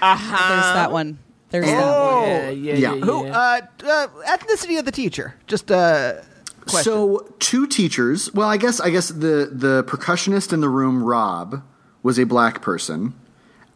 There's 0.00 0.20
that 0.20 0.92
one. 0.92 1.18
There's 1.50 1.64
that 1.66 1.74
one. 1.80 1.84
oh, 1.84 2.26
yeah, 2.26 2.50
yeah, 2.50 2.74
Yeah. 2.74 2.94
yeah, 2.94 3.00
who? 3.04 3.26
Uh, 3.26 3.60
uh, 3.84 4.06
ethnicity 4.26 4.78
of 4.78 4.84
the 4.84 4.92
teacher. 4.92 5.34
Just 5.46 5.70
uh, 5.72 6.20
question. 6.66 6.84
So 6.84 7.34
two 7.38 7.66
teachers. 7.66 8.32
Well, 8.34 8.48
I 8.48 8.56
guess. 8.56 8.78
I 8.80 8.90
guess 8.90 9.08
the 9.08 9.50
the 9.52 9.84
percussionist 9.84 10.52
in 10.52 10.60
the 10.60 10.68
room, 10.68 11.02
Rob, 11.02 11.62
was 12.02 12.18
a 12.18 12.24
black 12.24 12.62
person, 12.62 13.14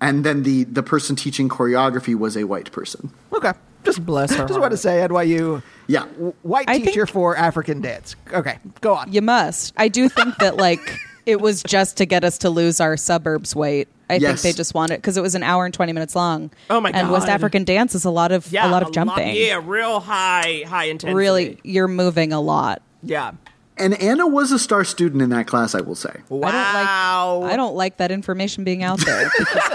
and 0.00 0.24
then 0.24 0.42
the 0.42 0.64
the 0.64 0.82
person 0.82 1.16
teaching 1.16 1.48
choreography 1.48 2.14
was 2.14 2.36
a 2.36 2.44
white 2.44 2.70
person. 2.70 3.10
okay. 3.32 3.52
Just 3.84 4.04
Bless 4.04 4.32
her 4.34 4.46
Just 4.46 4.60
want 4.60 4.72
to 4.72 4.76
say 4.76 5.06
NYU. 5.06 5.62
Yeah. 5.86 6.04
White 6.42 6.68
I 6.68 6.78
teacher 6.78 7.06
think- 7.06 7.10
for 7.10 7.36
African 7.36 7.80
dance. 7.80 8.14
Okay, 8.32 8.58
go 8.80 8.94
on. 8.94 9.12
You 9.12 9.22
must. 9.22 9.72
I 9.76 9.88
do 9.88 10.08
think 10.08 10.36
that 10.36 10.56
like 10.56 10.98
it 11.26 11.40
was 11.40 11.62
just 11.62 11.96
to 11.98 12.06
get 12.06 12.24
us 12.24 12.38
to 12.38 12.50
lose 12.50 12.80
our 12.80 12.96
suburbs 12.96 13.54
weight. 13.56 13.88
I 14.08 14.14
Yes. 14.14 14.42
think 14.42 14.54
they 14.54 14.56
just 14.56 14.74
wanted 14.74 14.96
because 14.96 15.16
it 15.16 15.20
was 15.22 15.34
an 15.34 15.42
hour 15.42 15.64
and 15.64 15.72
twenty 15.72 15.92
minutes 15.92 16.14
long. 16.16 16.50
Oh 16.68 16.80
my 16.80 16.90
god! 16.92 16.98
And 16.98 17.10
West 17.10 17.28
African 17.28 17.64
dance 17.64 17.94
is 17.94 18.04
a 18.04 18.10
lot 18.10 18.32
of 18.32 18.50
yeah, 18.52 18.68
a 18.68 18.70
lot 18.70 18.82
of 18.82 18.92
jumping. 18.92 19.34
yeah, 19.36 19.60
real 19.64 20.00
high, 20.00 20.64
high 20.66 20.84
intensity. 20.84 21.14
Really, 21.14 21.58
you're 21.62 21.88
moving 21.88 22.32
a 22.32 22.40
lot. 22.40 22.82
Yeah. 23.02 23.32
And 23.78 23.94
Anna 24.02 24.26
was 24.26 24.52
a 24.52 24.58
star 24.58 24.84
student 24.84 25.22
in 25.22 25.30
that 25.30 25.46
class. 25.46 25.74
I 25.74 25.80
will 25.80 25.94
say. 25.94 26.14
Wow. 26.28 26.48
I 26.50 26.52
don't 26.52 27.42
like 27.44 27.52
I 27.52 27.56
don't 27.56 27.74
like 27.76 27.96
that 27.98 28.10
information 28.10 28.62
being 28.64 28.82
out 28.82 28.98
there 29.00 29.30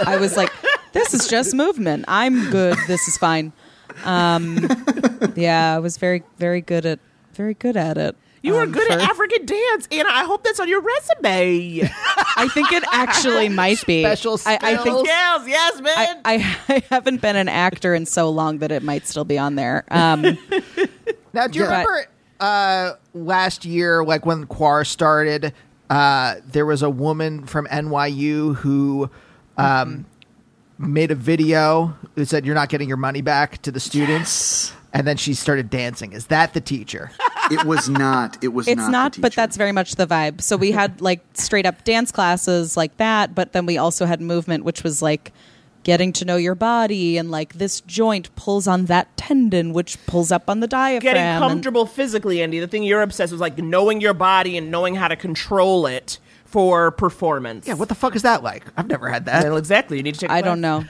I 0.06 0.16
was 0.18 0.36
like, 0.36 0.52
this 0.92 1.12
is 1.14 1.26
just 1.28 1.54
movement. 1.54 2.04
I'm 2.06 2.50
good. 2.50 2.76
This 2.86 3.08
is 3.08 3.16
fine. 3.18 3.52
Um, 4.04 4.68
yeah, 5.36 5.74
I 5.74 5.78
was 5.78 5.96
very 5.96 6.22
very 6.38 6.60
good 6.60 6.86
at 6.86 6.98
very 7.34 7.54
good 7.54 7.76
at 7.76 7.98
it. 7.98 8.16
You 8.42 8.54
were 8.54 8.62
Um, 8.62 8.70
good 8.72 8.88
at 8.92 9.00
African 9.00 9.44
dance, 9.44 9.88
Anna. 9.90 10.08
I 10.08 10.22
hope 10.24 10.44
that's 10.44 10.60
on 10.60 10.68
your 10.68 10.80
resume. 10.80 11.80
I 12.36 12.48
think 12.54 12.70
it 12.70 12.84
actually 12.92 13.48
might 13.48 13.84
be 13.86 14.02
Special 14.04 14.38
I, 14.46 14.58
I 14.62 14.76
think 14.76 15.04
yes, 15.06 15.42
yes, 15.48 15.80
man. 15.80 16.20
I, 16.24 16.34
I, 16.34 16.56
I 16.76 16.82
haven't 16.90 17.20
been 17.20 17.34
an 17.34 17.48
actor 17.48 17.92
in 17.94 18.06
so 18.06 18.30
long 18.30 18.58
that 18.58 18.70
it 18.70 18.82
might 18.84 19.06
still 19.06 19.24
be 19.24 19.36
on 19.38 19.56
there. 19.56 19.84
Um, 19.90 20.22
Now, 21.32 21.46
do 21.48 21.58
you 21.58 21.64
Yeah. 21.64 21.70
remember 21.70 22.06
uh, 22.38 22.92
last 23.14 23.64
year, 23.64 24.04
like 24.04 24.24
when 24.26 24.46
Quar 24.46 24.84
started, 24.84 25.52
uh, 25.90 26.36
there 26.46 26.66
was 26.66 26.82
a 26.82 26.90
woman 26.90 27.46
from 27.46 27.66
NYU 27.66 28.54
who 28.56 29.10
um, 29.58 30.04
made 30.78 31.10
a 31.10 31.14
video 31.14 31.96
that 32.14 32.28
said, 32.28 32.44
You're 32.44 32.54
not 32.54 32.68
getting 32.68 32.88
your 32.88 32.96
money 32.96 33.22
back 33.22 33.62
to 33.62 33.70
the 33.70 33.80
students. 33.80 34.72
And 34.92 35.06
then 35.06 35.16
she 35.18 35.34
started 35.34 35.68
dancing. 35.68 36.12
Is 36.12 36.28
that 36.28 36.54
the 36.54 36.60
teacher? 36.60 37.10
It 37.48 37.64
was 37.64 37.88
not. 37.88 38.42
It 38.42 38.48
was 38.48 38.66
it's 38.66 38.76
not. 38.76 38.90
not, 38.90 39.12
the 39.12 39.20
but 39.20 39.32
that's 39.32 39.56
very 39.56 39.70
much 39.70 39.94
the 39.94 40.04
vibe. 40.04 40.40
So 40.40 40.56
we 40.56 40.72
had 40.72 41.00
like 41.00 41.20
straight 41.34 41.64
up 41.64 41.84
dance 41.84 42.10
classes 42.10 42.76
like 42.76 42.96
that, 42.96 43.36
but 43.36 43.52
then 43.52 43.66
we 43.66 43.78
also 43.78 44.04
had 44.04 44.20
movement, 44.20 44.64
which 44.64 44.82
was 44.82 45.00
like 45.00 45.32
getting 45.84 46.12
to 46.14 46.24
know 46.24 46.34
your 46.34 46.56
body 46.56 47.16
and 47.16 47.30
like 47.30 47.54
this 47.54 47.80
joint 47.82 48.34
pulls 48.34 48.66
on 48.66 48.86
that 48.86 49.16
tendon, 49.16 49.72
which 49.72 50.04
pulls 50.06 50.32
up 50.32 50.50
on 50.50 50.58
the 50.58 50.66
diaphragm. 50.66 51.00
Getting 51.02 51.22
and- 51.22 51.40
comfortable 51.40 51.86
physically, 51.86 52.42
Andy. 52.42 52.58
The 52.58 52.66
thing 52.66 52.82
you're 52.82 53.02
obsessed 53.02 53.30
with 53.30 53.40
like 53.40 53.58
knowing 53.58 54.00
your 54.00 54.14
body 54.14 54.56
and 54.56 54.68
knowing 54.72 54.96
how 54.96 55.06
to 55.06 55.14
control 55.14 55.86
it 55.86 56.18
for 56.46 56.90
performance. 56.90 57.66
yeah, 57.66 57.74
what 57.74 57.88
the 57.88 57.94
fuck 57.94 58.16
is 58.16 58.22
that 58.22 58.42
like? 58.42 58.64
I've 58.76 58.86
never 58.88 59.08
had 59.08 59.26
that. 59.26 59.44
Well, 59.44 59.56
exactly. 59.56 59.96
You 59.98 60.02
need 60.02 60.14
to 60.14 60.20
take. 60.20 60.30
a 60.30 60.32
I 60.32 60.40
don't 60.42 60.60
know. 60.60 60.84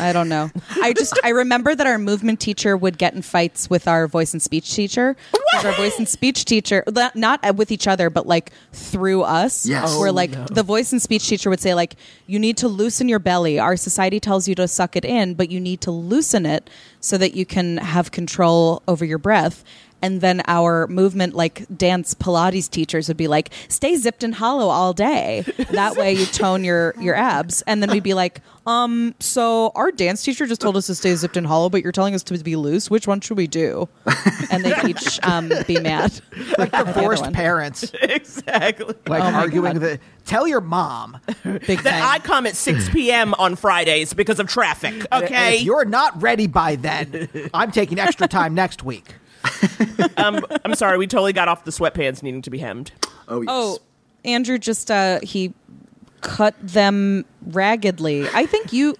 I 0.00 0.14
don't 0.14 0.30
know. 0.30 0.50
I 0.80 0.94
just 0.94 1.18
I 1.22 1.28
remember 1.28 1.74
that 1.74 1.86
our 1.86 1.98
movement 1.98 2.40
teacher 2.40 2.74
would 2.74 2.96
get 2.96 3.12
in 3.12 3.20
fights 3.20 3.68
with 3.68 3.86
our 3.86 4.08
voice 4.08 4.32
and 4.32 4.40
speech 4.40 4.74
teacher. 4.74 5.14
'Cause 5.52 5.64
Our 5.66 5.72
voice 5.72 5.98
and 5.98 6.08
speech 6.08 6.46
teacher, 6.46 6.82
not- 6.90 7.14
not 7.14 7.54
with 7.56 7.70
each 7.70 7.86
other, 7.86 8.08
but 8.08 8.26
like 8.26 8.50
through 8.72 9.22
us. 9.24 9.66
Yes. 9.66 9.94
Where 9.98 10.08
Oh, 10.08 10.12
like 10.12 10.30
the 10.46 10.62
voice 10.62 10.90
and 10.92 11.02
speech 11.02 11.28
teacher 11.28 11.50
would 11.50 11.60
say 11.60 11.74
like, 11.74 11.96
you 12.26 12.38
need 12.38 12.56
to 12.58 12.66
loosen 12.68 13.10
your 13.10 13.18
belly. 13.18 13.58
Our 13.58 13.76
society 13.76 14.20
tells 14.20 14.48
you 14.48 14.54
to 14.54 14.66
suck 14.66 14.96
it 14.96 15.04
in, 15.04 15.34
but 15.34 15.50
you 15.50 15.60
need 15.60 15.82
to 15.82 15.90
loosen 15.90 16.46
it 16.46 16.70
so 17.00 17.18
that 17.18 17.34
you 17.34 17.44
can 17.44 17.76
have 17.76 18.10
control 18.10 18.82
over 18.88 19.04
your 19.04 19.18
breath. 19.18 19.64
And 20.04 20.20
then 20.20 20.42
our 20.46 20.86
movement, 20.88 21.34
like 21.34 21.64
dance 21.74 22.12
Pilates 22.12 22.68
teachers, 22.68 23.08
would 23.08 23.16
be 23.16 23.26
like, 23.26 23.48
"Stay 23.68 23.96
zipped 23.96 24.22
and 24.22 24.34
hollow 24.34 24.68
all 24.68 24.92
day. 24.92 25.44
That 25.70 25.96
way, 25.96 26.12
you 26.12 26.26
tone 26.26 26.62
your 26.62 26.94
your 27.00 27.14
abs." 27.14 27.62
And 27.62 27.82
then 27.82 27.90
we'd 27.90 28.02
be 28.02 28.12
like, 28.12 28.42
"Um, 28.66 29.14
so 29.18 29.72
our 29.74 29.90
dance 29.90 30.22
teacher 30.22 30.46
just 30.46 30.60
told 30.60 30.76
us 30.76 30.88
to 30.88 30.94
stay 30.94 31.14
zipped 31.14 31.38
and 31.38 31.46
hollow, 31.46 31.70
but 31.70 31.82
you're 31.82 31.90
telling 31.90 32.14
us 32.14 32.22
to 32.24 32.36
be 32.36 32.54
loose. 32.54 32.90
Which 32.90 33.06
one 33.06 33.22
should 33.22 33.38
we 33.38 33.46
do?" 33.46 33.88
And 34.50 34.62
they'd 34.62 34.90
each 34.90 35.18
um, 35.22 35.50
be 35.66 35.80
mad. 35.80 36.20
like 36.58 36.74
other 36.74 36.92
divorced 36.92 37.32
parents, 37.32 37.90
exactly. 38.02 38.94
like 39.08 39.22
Oh 39.22 39.34
arguing 39.34 39.72
God. 39.72 39.82
the. 39.82 40.00
Tell 40.26 40.46
your 40.46 40.60
mom. 40.60 41.18
Big 41.66 41.82
That 41.82 42.02
I 42.02 42.18
come 42.18 42.46
at 42.46 42.56
6 42.56 42.88
p.m. 42.92 43.34
on 43.34 43.56
Fridays 43.56 44.12
because 44.14 44.38
of 44.38 44.48
traffic. 44.48 45.06
Okay. 45.12 45.56
If 45.56 45.62
you're 45.64 45.84
not 45.84 46.20
ready 46.22 46.46
by 46.46 46.76
then, 46.76 47.28
I'm 47.54 47.70
taking 47.70 47.98
extra 47.98 48.28
time 48.28 48.54
next 48.54 48.82
week. 48.82 49.14
um, 50.16 50.44
I'm 50.64 50.74
sorry. 50.74 50.98
We 50.98 51.06
totally 51.06 51.32
got 51.32 51.48
off 51.48 51.64
the 51.64 51.70
sweatpants 51.70 52.22
needing 52.22 52.42
to 52.42 52.50
be 52.50 52.58
hemmed. 52.58 52.92
Oh 53.28 53.40
yes. 53.40 53.50
Oh, 53.50 53.78
Andrew 54.24 54.58
just 54.58 54.90
uh 54.90 55.20
he 55.22 55.52
cut 56.20 56.54
them 56.60 57.24
raggedly. 57.46 58.26
I 58.32 58.46
think 58.46 58.72
you 58.72 58.96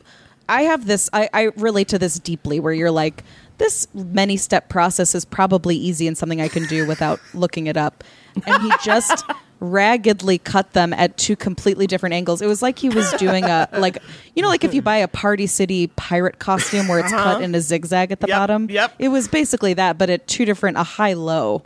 I 0.48 0.62
have 0.62 0.86
this 0.86 1.08
I, 1.12 1.28
I 1.32 1.42
relate 1.56 1.88
to 1.88 1.98
this 1.98 2.18
deeply 2.18 2.60
where 2.60 2.72
you're 2.72 2.90
like, 2.90 3.24
this 3.58 3.88
many 3.94 4.36
step 4.36 4.68
process 4.68 5.14
is 5.14 5.24
probably 5.24 5.76
easy 5.76 6.06
and 6.06 6.16
something 6.16 6.40
I 6.40 6.48
can 6.48 6.66
do 6.66 6.86
without 6.86 7.20
looking 7.32 7.66
it 7.66 7.76
up. 7.76 8.04
And 8.46 8.62
he 8.62 8.70
just 8.84 9.24
raggedly 9.60 10.36
cut 10.38 10.72
them 10.72 10.92
at 10.92 11.16
two 11.16 11.36
completely 11.36 11.86
different 11.86 12.14
angles. 12.14 12.42
It 12.42 12.46
was 12.46 12.60
like 12.60 12.78
he 12.78 12.88
was 12.90 13.10
doing 13.14 13.44
a 13.44 13.68
like 13.78 13.98
you 14.34 14.42
know 14.42 14.48
like 14.48 14.64
if 14.64 14.74
you 14.74 14.82
buy 14.82 14.96
a 14.96 15.08
Party 15.08 15.46
City 15.46 15.86
pirate 15.88 16.38
costume 16.38 16.88
where 16.88 16.98
it's 16.98 17.10
cut 17.12 17.42
in 17.42 17.54
a 17.54 17.60
zigzag 17.60 18.12
at 18.12 18.20
the 18.20 18.26
Yep, 18.28 18.36
bottom. 18.38 18.70
yep. 18.70 18.92
It 18.98 19.08
was 19.08 19.28
basically 19.28 19.74
that, 19.74 19.96
but 19.98 20.10
at 20.10 20.26
two 20.26 20.44
different 20.44 20.76
a 20.76 20.82
high 20.82 21.14
low. 21.14 21.62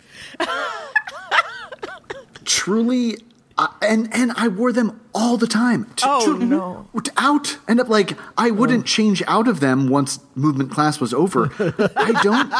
truly 2.44 3.18
uh, 3.58 3.66
and 3.82 4.08
and 4.14 4.32
I 4.36 4.46
wore 4.48 4.72
them 4.72 5.00
all 5.14 5.36
the 5.36 5.48
time. 5.48 5.86
To, 5.96 6.04
Oh, 6.08 6.38
to- 6.38 6.44
no. 6.44 6.88
to 7.02 7.12
out 7.16 7.58
and 7.66 7.80
up 7.80 7.88
like 7.88 8.16
I 8.36 8.50
wouldn't 8.52 8.86
change 8.86 9.22
out 9.26 9.48
of 9.48 9.58
them 9.60 9.88
once 9.88 10.20
movement 10.36 10.70
class 10.70 11.00
was 11.00 11.12
over. 11.12 11.50
I 11.96 12.12
don't, 12.22 12.52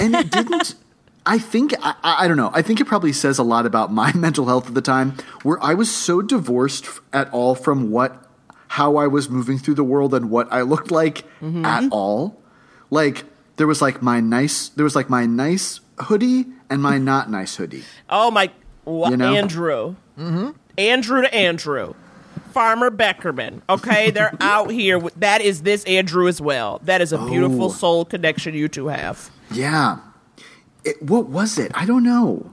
and 0.00 0.14
it 0.14 0.30
didn't. 0.30 0.76
I 1.26 1.38
think 1.38 1.72
I, 1.82 1.94
I 2.02 2.28
don't 2.28 2.36
know. 2.36 2.50
I 2.52 2.60
think 2.62 2.80
it 2.80 2.84
probably 2.86 3.12
says 3.12 3.38
a 3.38 3.42
lot 3.42 3.64
about 3.66 3.92
my 3.92 4.12
mental 4.14 4.46
health 4.46 4.68
at 4.68 4.74
the 4.74 4.82
time, 4.82 5.14
where 5.42 5.62
I 5.62 5.74
was 5.74 5.94
so 5.94 6.20
divorced 6.22 6.86
at 7.12 7.30
all 7.32 7.54
from 7.54 7.90
what 7.90 8.28
how 8.68 8.96
I 8.96 9.06
was 9.06 9.30
moving 9.30 9.56
through 9.58 9.74
the 9.74 9.84
world 9.84 10.12
and 10.14 10.30
what 10.30 10.52
I 10.52 10.62
looked 10.62 10.90
like 10.90 11.24
at 11.42 11.88
all. 11.90 12.40
Like 12.90 13.24
there 13.56 13.66
was 13.66 13.80
like 13.80 14.02
my 14.02 14.20
nice 14.20 14.68
there 14.70 14.84
was 14.84 14.94
like 14.96 15.08
my 15.08 15.26
nice 15.26 15.80
hoodie 15.98 16.46
and 16.68 16.82
my 16.82 16.98
not 17.10 17.30
nice 17.30 17.56
hoodie. 17.56 17.84
Oh 18.10 18.30
my, 18.30 18.50
wha- 18.84 19.10
You 19.10 19.16
know? 19.16 19.34
Andrew. 19.34 19.96
Mm-hmm. 20.18 20.50
Andrew 20.76 21.22
to 21.22 21.34
Andrew. 21.34 21.94
Farmer 22.52 22.90
Beckerman. 22.90 23.62
Okay, 23.68 24.10
they're 24.10 24.36
out 24.40 24.70
here. 24.70 25.00
That 25.16 25.40
is 25.40 25.62
this 25.62 25.84
Andrew 25.84 26.28
as 26.28 26.40
well. 26.40 26.80
That 26.84 27.00
is 27.00 27.12
a 27.12 27.18
beautiful 27.18 27.64
Oh. 27.66 27.68
soul 27.70 28.04
connection 28.04 28.54
you 28.54 28.68
two 28.68 28.88
have. 28.88 29.30
Yeah. 29.50 29.98
It, 30.84 31.02
what 31.02 31.26
was 31.26 31.58
it? 31.58 31.72
I 31.74 31.86
don't 31.86 32.02
know. 32.02 32.50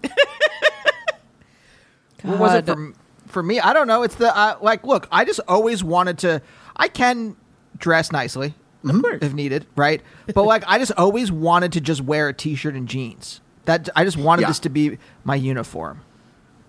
What 2.24 2.40
was 2.40 2.54
it 2.54 2.66
for, 2.66 2.94
for 3.28 3.44
me? 3.44 3.60
I 3.60 3.74
don't 3.74 3.88
know. 3.88 4.04
It's 4.04 4.16
the 4.16 4.36
uh, 4.36 4.58
like. 4.62 4.84
Look, 4.84 5.08
I 5.12 5.26
just 5.26 5.40
always 5.48 5.84
wanted 5.84 6.20
to. 6.20 6.42
I 6.76 6.88
can 6.88 7.36
dress 7.78 8.12
nicely 8.12 8.54
if 8.84 9.34
needed, 9.34 9.66
right? 9.76 10.02
But 10.34 10.44
like, 10.44 10.64
I 10.68 10.78
just 10.78 10.92
always 10.98 11.32
wanted 11.32 11.72
to 11.74 11.82
just 11.82 12.02
wear 12.02 12.30
a 12.30 12.34
t-shirt 12.34 12.76
and 12.76 12.88
jeans. 12.88 13.42
That 13.66 13.90
I 13.96 14.04
just 14.04 14.18
wanted 14.18 14.44
Yeah. 14.44 14.48
this 14.50 14.60
to 14.60 14.70
be 14.70 14.98
my 15.24 15.36
uniform, 15.36 16.02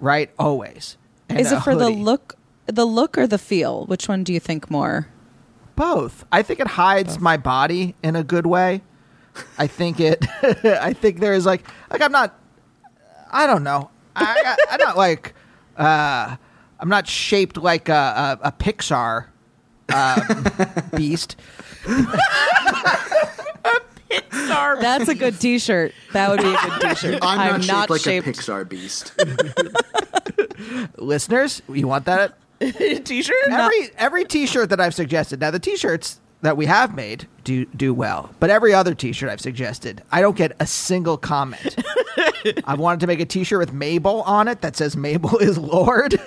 right? 0.00 0.30
Always. 0.38 0.96
And 1.28 1.40
Is 1.40 1.52
it 1.52 1.60
for 1.62 1.74
the 1.74 1.88
look, 1.90 2.36
the 2.66 2.84
look 2.84 3.16
or 3.16 3.26
the 3.26 3.38
feel? 3.38 3.86
Which 3.86 4.08
one 4.08 4.24
do 4.24 4.32
you 4.32 4.40
think 4.40 4.70
more? 4.70 5.08
Both. 5.74 6.24
I 6.30 6.42
think 6.42 6.60
it 6.60 6.66
hides 6.66 7.18
my 7.18 7.36
body 7.38 7.94
in 8.02 8.14
a 8.14 8.22
good 8.22 8.44
way. 8.46 8.82
I 9.58 9.66
think 9.66 10.00
it. 10.00 10.26
I 10.64 10.92
think 10.92 11.20
there 11.20 11.34
is 11.34 11.46
like 11.46 11.66
like 11.90 12.02
I'm 12.02 12.12
not. 12.12 12.38
I 13.30 13.46
don't 13.46 13.64
know. 13.64 13.90
I, 14.14 14.42
I 14.44 14.74
I'm 14.74 14.80
not 14.80 14.96
like. 14.96 15.34
Uh, 15.76 16.36
I'm 16.78 16.88
not 16.88 17.06
shaped 17.06 17.56
like 17.56 17.88
a, 17.88 18.38
a, 18.42 18.48
a 18.48 18.52
Pixar 18.52 19.26
um, 19.94 20.44
beast. 20.96 21.36
Sorry. 24.30 24.80
That's 24.80 25.08
a 25.08 25.14
good 25.14 25.38
T-shirt. 25.40 25.94
That 26.12 26.30
would 26.30 26.40
be 26.40 26.52
a 26.52 26.56
good 26.56 26.96
T-shirt. 26.96 27.18
I'm, 27.22 27.60
not, 27.66 27.88
shaped 27.88 28.02
shaped. 28.02 28.26
like 28.26 28.26
a 28.26 28.30
Pixar 28.32 28.68
beast. 28.68 29.12
Listeners, 30.98 31.62
you 31.68 31.86
want 31.86 32.06
that? 32.06 32.34
T-shirt. 32.60 33.36
Every 33.48 33.90
every 33.96 34.24
T-shirt 34.24 34.70
that 34.70 34.80
I've 34.80 34.94
suggested. 34.94 35.40
Now 35.40 35.50
the 35.50 35.58
T-shirts 35.58 36.20
that 36.43 36.57
we 36.57 36.66
have 36.66 36.95
made 36.95 37.26
do 37.45 37.64
do 37.66 37.95
well, 37.95 38.30
but 38.40 38.51
every 38.51 38.74
other 38.74 38.95
T-shirt 38.95 39.30
I've 39.30 39.40
suggested, 39.40 40.03
I 40.12 40.20
don't 40.20 40.36
get 40.36 40.53
a 40.61 40.66
single 40.66 41.16
comment. 41.16 41.76
I 42.64 42.74
wanted 42.74 43.01
to 43.01 43.07
make 43.07 43.20
a 43.20 43.24
T-shirt 43.24 43.59
with 43.59 43.72
Mabel 43.72 44.22
on 44.22 44.49
it 44.49 44.61
that 44.61 44.76
says 44.76 44.97
"Mabel 44.97 45.38
is 45.38 45.57
Lord." 45.59 46.20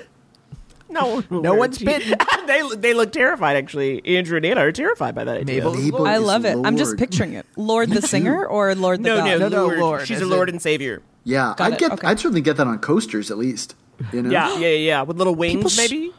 No, 0.89 1.05
one 1.15 1.25
will 1.29 1.41
No 1.41 1.51
wear 1.51 1.59
one's 1.59 1.77
T- 1.77 1.85
bitten. 1.85 2.17
they 2.47 2.61
they 2.75 2.93
look 2.93 3.11
terrified. 3.11 3.57
Actually, 3.57 4.05
Andrew 4.17 4.37
and 4.37 4.45
Anna 4.45 4.61
are 4.61 4.71
terrified 4.71 5.15
by 5.15 5.23
that 5.25 5.37
idea. 5.37 5.55
Mabel 5.57 5.73
is 5.75 5.83
Mabel 5.85 5.99
Lord. 5.99 6.09
I 6.11 6.17
love 6.17 6.45
it. 6.45 6.57
I'm 6.63 6.77
just 6.77 6.97
picturing 6.97 7.33
it. 7.33 7.45
Lorde 7.57 7.89
the 7.89 8.01
singer 8.01 8.45
or 8.45 8.73
Lord 8.75 9.03
the 9.03 9.09
No, 9.09 9.17
God? 9.17 9.25
no, 9.25 9.37
No, 9.37 9.47
no, 9.49 9.63
Lord. 9.65 9.79
Lord, 9.79 10.07
She's 10.07 10.17
as 10.17 10.23
a 10.23 10.25
Lord 10.25 10.49
in- 10.49 10.55
and 10.55 10.61
Savior. 10.61 11.01
Yeah, 11.25 11.53
Got 11.57 11.61
I'd 11.61 11.73
it, 11.73 11.79
get. 11.79 11.91
okay. 11.93 12.07
I'd 12.07 12.19
certainly 12.19 12.41
get 12.41 12.55
that 12.57 12.67
on 12.67 12.77
coasters 12.79 13.31
at 13.31 13.37
least. 13.37 13.75
You 14.13 14.21
know. 14.21 14.29
Yeah, 14.29 14.53
yeah, 14.53 14.67
yeah, 14.67 14.67
yeah. 14.77 15.01
With 15.01 15.17
little 15.17 15.35
wings, 15.35 15.73
sh- 15.73 15.77
maybe. 15.77 16.13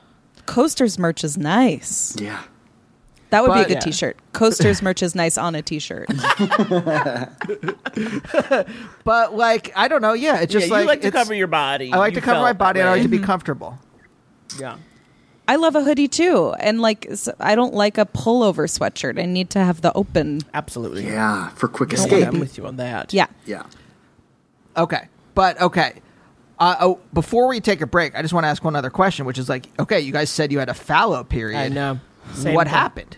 Coasters 0.46 0.98
merch 0.98 1.22
is 1.24 1.36
nice. 1.38 2.16
Yeah. 2.20 2.42
That 3.36 3.48
would 3.48 3.54
be 3.54 3.60
a 3.60 3.64
good 3.64 3.74
Yeah. 3.74 3.80
T-shirt. 3.80 4.16
Coasters 4.32 4.82
merch 4.82 5.02
is 5.02 5.14
nice 5.14 5.36
on 5.38 5.54
a 5.54 5.62
T-shirt. 5.62 6.08
But 9.04 9.34
like, 9.36 9.72
I 9.76 9.88
don't 9.88 10.02
know. 10.02 10.12
Yeah, 10.14 10.40
it's 10.40 10.52
just 10.52 10.66
yeah, 10.66 10.72
like 10.72 10.82
you 10.82 10.86
like 10.88 11.00
to 11.02 11.06
it's- 11.08 11.22
cover 11.22 11.34
your 11.34 11.46
body. 11.46 11.92
I 11.92 11.98
like 11.98 12.14
You 12.14 12.20
to 12.20 12.24
cover 12.24 12.40
my 12.40 12.52
body. 12.52 12.80
that 12.80 12.88
I 12.88 12.92
like 12.92 13.02
to 13.02 13.08
be 13.08 13.18
comfortable. 13.18 13.78
Yeah. 14.60 14.76
I 15.48 15.56
love 15.56 15.74
a 15.76 15.82
hoodie 15.82 16.06
too, 16.08 16.54
and 16.58 16.80
like 16.80 17.06
I 17.40 17.54
don't 17.56 17.74
like 17.74 17.98
a 17.98 18.06
pullover 18.06 18.66
sweatshirt. 18.68 19.20
I 19.20 19.26
need 19.26 19.50
to 19.50 19.58
have 19.58 19.80
the 19.80 19.92
open. 19.92 20.40
Absolutely. 20.54 21.04
Yeah, 21.04 21.50
for 21.50 21.68
quick 21.68 21.90
Don't 21.90 21.98
escape. 21.98 22.26
I'm 22.28 22.40
with 22.40 22.56
you 22.56 22.64
on 22.66 22.76
that. 22.76 23.12
Yeah. 23.12 23.26
Yeah. 23.44 23.64
Okay, 24.76 25.08
but 25.34 25.60
okay. 25.60 26.00
Uh, 26.58 26.76
oh, 26.80 27.00
before 27.12 27.48
we 27.48 27.60
take 27.60 27.80
a 27.80 27.86
break, 27.86 28.16
I 28.16 28.22
just 28.22 28.32
want 28.34 28.44
to 28.44 28.48
ask 28.48 28.64
one 28.64 28.74
other 28.76 28.88
question, 28.90 29.26
which 29.26 29.36
is 29.38 29.48
like, 29.48 29.66
okay, 29.78 30.00
you 30.00 30.10
guys 30.12 30.30
said 30.30 30.50
you 30.52 30.58
had 30.60 30.68
a 30.68 30.74
fallow 30.74 31.22
period. 31.22 31.58
I 31.58 31.68
know. 31.68 32.00
Same 32.32 32.54
what 32.54 32.66
thing. 32.68 32.74
happened? 32.74 33.16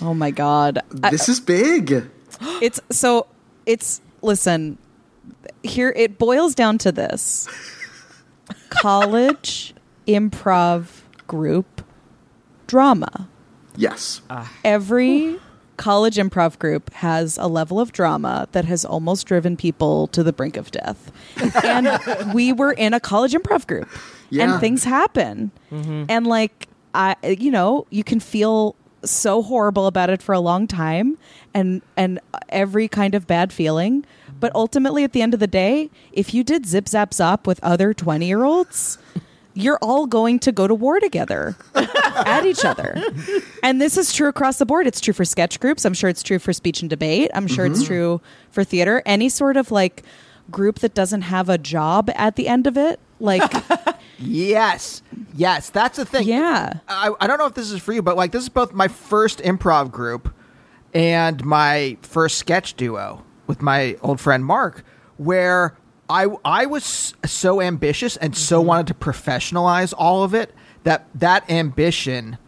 Oh 0.00 0.14
my 0.14 0.30
god. 0.30 0.78
I- 1.02 1.10
This 1.10 1.28
is 1.28 1.40
big. 1.40 2.04
it's 2.62 2.80
so 2.90 3.26
it's 3.66 4.00
listen 4.22 4.78
here 5.62 5.92
it 5.96 6.18
boils 6.18 6.54
down 6.54 6.78
to 6.78 6.92
this 6.92 7.48
college 8.68 9.74
improv 10.06 11.02
group 11.26 11.82
drama 12.66 13.28
Yes. 13.76 14.20
Ah. 14.28 14.50
every 14.64 15.38
college 15.76 16.16
improv 16.16 16.58
group 16.58 16.92
has 16.94 17.38
a 17.38 17.46
level 17.46 17.78
of 17.78 17.92
drama 17.92 18.48
that 18.52 18.64
has 18.64 18.84
almost 18.84 19.26
driven 19.26 19.56
people 19.56 20.08
to 20.08 20.22
the 20.24 20.32
brink 20.32 20.56
of 20.56 20.70
death 20.72 21.12
and 21.64 21.88
we 22.34 22.52
were 22.52 22.72
in 22.72 22.94
a 22.94 23.00
college 23.00 23.32
improv 23.32 23.66
group 23.66 23.88
Yeah. 24.30 24.52
and 24.52 24.60
things 24.60 24.84
happen 24.84 25.50
mm-hmm. 25.70 26.04
and 26.08 26.26
like 26.26 26.68
i 26.94 27.14
you 27.22 27.50
know 27.50 27.86
you 27.90 28.02
can 28.04 28.18
feel 28.20 28.74
so 29.10 29.42
horrible 29.42 29.86
about 29.86 30.10
it 30.10 30.22
for 30.22 30.32
a 30.32 30.40
long 30.40 30.66
time 30.66 31.18
and 31.54 31.82
and 31.96 32.20
every 32.48 32.88
kind 32.88 33.14
of 33.14 33.26
bad 33.26 33.52
feeling 33.52 34.04
but 34.40 34.54
ultimately 34.54 35.04
at 35.04 35.12
the 35.12 35.22
end 35.22 35.34
of 35.34 35.40
the 35.40 35.46
day 35.46 35.90
if 36.12 36.32
you 36.34 36.44
did 36.44 36.66
zip 36.66 36.88
zap 36.88 37.10
zop 37.10 37.46
with 37.46 37.58
other 37.62 37.92
20 37.92 38.26
year 38.26 38.44
olds 38.44 38.98
you're 39.58 39.78
all 39.82 40.06
going 40.06 40.38
to 40.38 40.52
go 40.52 40.68
to 40.68 40.74
war 40.74 41.00
together 41.00 41.56
at 41.74 42.46
each 42.46 42.64
other. 42.64 43.02
And 43.60 43.82
this 43.82 43.96
is 43.96 44.12
true 44.12 44.28
across 44.28 44.58
the 44.58 44.66
board. 44.66 44.86
It's 44.86 45.00
true 45.00 45.12
for 45.12 45.24
sketch 45.24 45.58
groups. 45.58 45.84
I'm 45.84 45.94
sure 45.94 46.08
it's 46.08 46.22
true 46.22 46.38
for 46.38 46.52
speech 46.52 46.80
and 46.80 46.88
debate. 46.88 47.32
I'm 47.34 47.48
sure 47.48 47.66
it's 47.66 47.80
mm-hmm. 47.80 47.86
true 47.88 48.20
for 48.52 48.62
theater. 48.62 49.02
Any 49.04 49.28
sort 49.28 49.56
of 49.56 49.72
like 49.72 50.04
group 50.48 50.78
that 50.78 50.94
doesn't 50.94 51.22
have 51.22 51.48
a 51.48 51.58
job 51.58 52.08
at 52.14 52.36
the 52.36 52.46
end 52.46 52.68
of 52.68 52.76
it, 52.76 53.00
like 53.18 53.42
Yes, 54.18 55.02
yes, 55.34 55.70
that's 55.70 55.96
the 55.96 56.04
thing. 56.04 56.26
Yeah. 56.26 56.74
I, 56.88 57.12
I 57.20 57.26
don't 57.26 57.38
know 57.38 57.46
if 57.46 57.54
this 57.54 57.70
is 57.70 57.80
for 57.80 57.92
you, 57.92 58.02
but 58.02 58.16
like 58.16 58.32
this 58.32 58.42
is 58.42 58.48
both 58.48 58.72
my 58.72 58.88
first 58.88 59.38
improv 59.40 59.90
group 59.90 60.34
and 60.94 61.44
my 61.44 61.96
first 62.02 62.38
sketch 62.38 62.74
duo 62.74 63.24
with 63.46 63.62
my 63.62 63.96
old 64.02 64.20
friend 64.20 64.44
Mark, 64.44 64.84
where 65.18 65.76
I 66.10 66.26
I 66.44 66.66
was 66.66 67.14
so 67.24 67.60
ambitious 67.60 68.16
and 68.16 68.36
so 68.36 68.58
Mm-hmm. 68.60 68.66
wanted 68.68 68.86
to 68.88 68.94
professionalize 68.94 69.94
all 69.96 70.24
of 70.24 70.34
it 70.34 70.54
that 70.84 71.06
that 71.14 71.48
ambition 71.50 72.38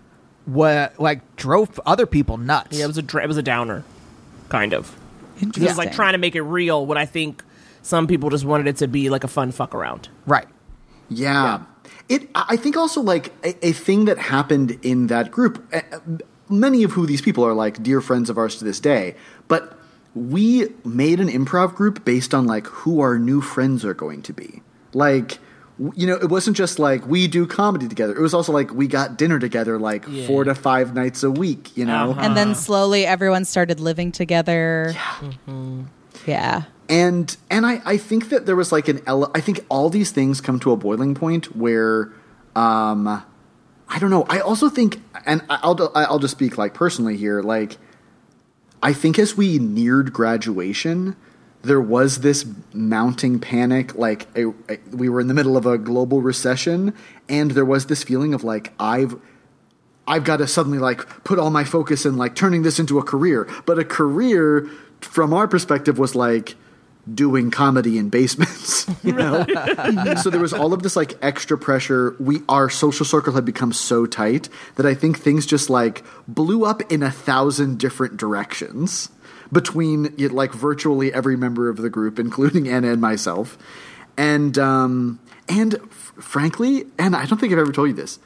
was 0.46 0.90
like 0.98 1.36
drove 1.36 1.78
other 1.86 2.06
people 2.06 2.36
nuts. 2.36 2.76
Yeah, 2.78 2.84
it 2.84 2.88
was 2.88 2.98
a 2.98 3.02
dra- 3.02 3.22
it 3.24 3.28
was 3.28 3.36
a 3.36 3.42
downer, 3.42 3.84
kind 4.48 4.72
of. 4.74 4.96
It 5.40 5.56
was 5.58 5.78
like 5.78 5.92
trying 5.92 6.12
to 6.12 6.18
make 6.18 6.34
it 6.34 6.42
real. 6.42 6.84
What 6.84 6.96
I 6.98 7.06
think 7.06 7.44
some 7.82 8.06
people 8.06 8.28
just 8.30 8.44
wanted 8.44 8.66
it 8.66 8.76
to 8.78 8.88
be 8.88 9.08
like 9.08 9.24
a 9.24 9.28
fun 9.28 9.52
fuck 9.52 9.74
around. 9.74 10.08
right. 10.26 10.48
Yeah. 11.10 11.62
It. 12.08 12.28
I 12.34 12.56
think 12.56 12.76
also 12.76 13.00
like 13.00 13.32
a, 13.44 13.66
a 13.68 13.72
thing 13.72 14.06
that 14.06 14.18
happened 14.18 14.78
in 14.82 15.08
that 15.08 15.30
group. 15.30 15.62
Many 16.48 16.82
of 16.82 16.92
who 16.92 17.06
these 17.06 17.20
people 17.20 17.44
are 17.44 17.52
like 17.52 17.82
dear 17.82 18.00
friends 18.00 18.30
of 18.30 18.38
ours 18.38 18.56
to 18.56 18.64
this 18.64 18.80
day, 18.80 19.14
but 19.46 19.78
we 20.14 20.68
made 20.84 21.20
an 21.20 21.28
improv 21.28 21.74
group 21.74 22.04
based 22.04 22.34
on 22.34 22.46
like 22.46 22.66
who 22.66 23.00
our 23.00 23.18
new 23.18 23.40
friends 23.40 23.84
are 23.84 23.94
going 23.94 24.22
to 24.22 24.32
be. 24.32 24.62
Like, 24.92 25.38
you 25.94 26.06
know, 26.06 26.14
it 26.14 26.28
wasn't 26.28 26.56
just 26.56 26.78
like 26.78 27.06
we 27.06 27.28
do 27.28 27.46
comedy 27.46 27.86
together. 27.86 28.16
It 28.16 28.20
was 28.20 28.34
also 28.34 28.52
like 28.52 28.72
we 28.74 28.88
got 28.88 29.16
dinner 29.16 29.38
together 29.38 29.78
like 29.78 30.04
four 30.26 30.44
to 30.44 30.54
five 30.54 30.94
nights 30.94 31.22
a 31.22 31.30
week. 31.30 31.76
You 31.76 31.84
know, 31.84 32.10
uh-huh. 32.10 32.20
and 32.20 32.36
then 32.36 32.54
slowly 32.54 33.06
everyone 33.06 33.44
started 33.44 33.78
living 33.78 34.10
together. 34.10 34.90
Yeah. 34.92 35.00
Mm-hmm. 35.00 35.82
Yeah. 36.26 36.64
And 36.90 37.34
and 37.50 37.64
I, 37.64 37.80
I 37.86 37.96
think 37.96 38.28
that 38.30 38.44
there 38.44 38.56
was 38.56 38.72
like 38.72 38.88
an 38.88 39.00
ele- 39.06 39.30
I 39.34 39.40
think 39.40 39.64
all 39.70 39.88
these 39.88 40.10
things 40.10 40.40
come 40.42 40.58
to 40.60 40.72
a 40.72 40.76
boiling 40.76 41.14
point 41.14 41.56
where 41.56 42.12
um 42.56 43.06
I 43.88 43.98
don't 43.98 44.10
know 44.10 44.26
I 44.28 44.40
also 44.40 44.68
think 44.68 45.00
and 45.24 45.42
I'll 45.48 45.90
I'll 45.94 46.18
just 46.18 46.32
speak 46.32 46.58
like 46.58 46.74
personally 46.74 47.16
here 47.16 47.40
like 47.42 47.78
I 48.82 48.92
think 48.92 49.18
as 49.18 49.36
we 49.36 49.58
neared 49.58 50.12
graduation 50.12 51.16
there 51.62 51.80
was 51.80 52.20
this 52.20 52.44
mounting 52.72 53.38
panic 53.38 53.94
like 53.94 54.26
a, 54.36 54.48
a- 54.68 54.78
we 54.92 55.08
were 55.08 55.20
in 55.20 55.28
the 55.28 55.34
middle 55.34 55.56
of 55.56 55.66
a 55.66 55.78
global 55.78 56.20
recession 56.22 56.92
and 57.28 57.52
there 57.52 57.64
was 57.64 57.86
this 57.86 58.02
feeling 58.02 58.34
of 58.34 58.42
like 58.42 58.72
I've 58.80 59.16
I've 60.08 60.24
got 60.24 60.38
to 60.38 60.48
suddenly 60.48 60.78
like 60.78 61.22
put 61.22 61.38
all 61.38 61.50
my 61.50 61.62
focus 61.62 62.04
in 62.04 62.16
like 62.16 62.34
turning 62.34 62.62
this 62.62 62.80
into 62.80 62.98
a 62.98 63.02
career. 63.04 63.46
But 63.64 63.78
a 63.78 63.84
career 63.84 64.68
from 65.00 65.32
our 65.32 65.46
perspective 65.46 65.98
was 66.00 66.16
like 66.16 66.56
doing 67.12 67.50
comedy 67.50 67.98
in 67.98 68.08
basements, 68.08 68.88
you 69.04 69.12
know? 69.12 69.44
so 70.22 70.30
there 70.30 70.40
was 70.40 70.52
all 70.52 70.72
of 70.72 70.82
this 70.82 70.96
like 70.96 71.18
extra 71.22 71.56
pressure. 71.56 72.16
We 72.18 72.40
our 72.48 72.70
social 72.70 73.06
circle 73.06 73.32
had 73.32 73.44
become 73.44 73.72
so 73.72 74.06
tight 74.06 74.48
that 74.76 74.86
I 74.86 74.94
think 74.94 75.18
things 75.18 75.46
just 75.46 75.70
like 75.70 76.04
blew 76.28 76.64
up 76.64 76.82
in 76.92 77.02
a 77.02 77.10
thousand 77.10 77.78
different 77.78 78.16
directions 78.16 79.10
between 79.52 80.14
like 80.16 80.52
virtually 80.52 81.12
every 81.12 81.36
member 81.36 81.68
of 81.68 81.78
the 81.78 81.90
group, 81.90 82.18
including 82.18 82.68
Anna 82.68 82.92
and 82.92 83.00
myself. 83.00 83.58
And 84.16 84.58
um 84.58 85.20
and 85.48 85.74
f- 85.74 86.12
frankly, 86.20 86.86
and 86.98 87.16
I 87.16 87.26
don't 87.26 87.38
think 87.38 87.52
I've 87.52 87.58
ever 87.58 87.72
told 87.72 87.88
you 87.88 87.94
this 87.94 88.18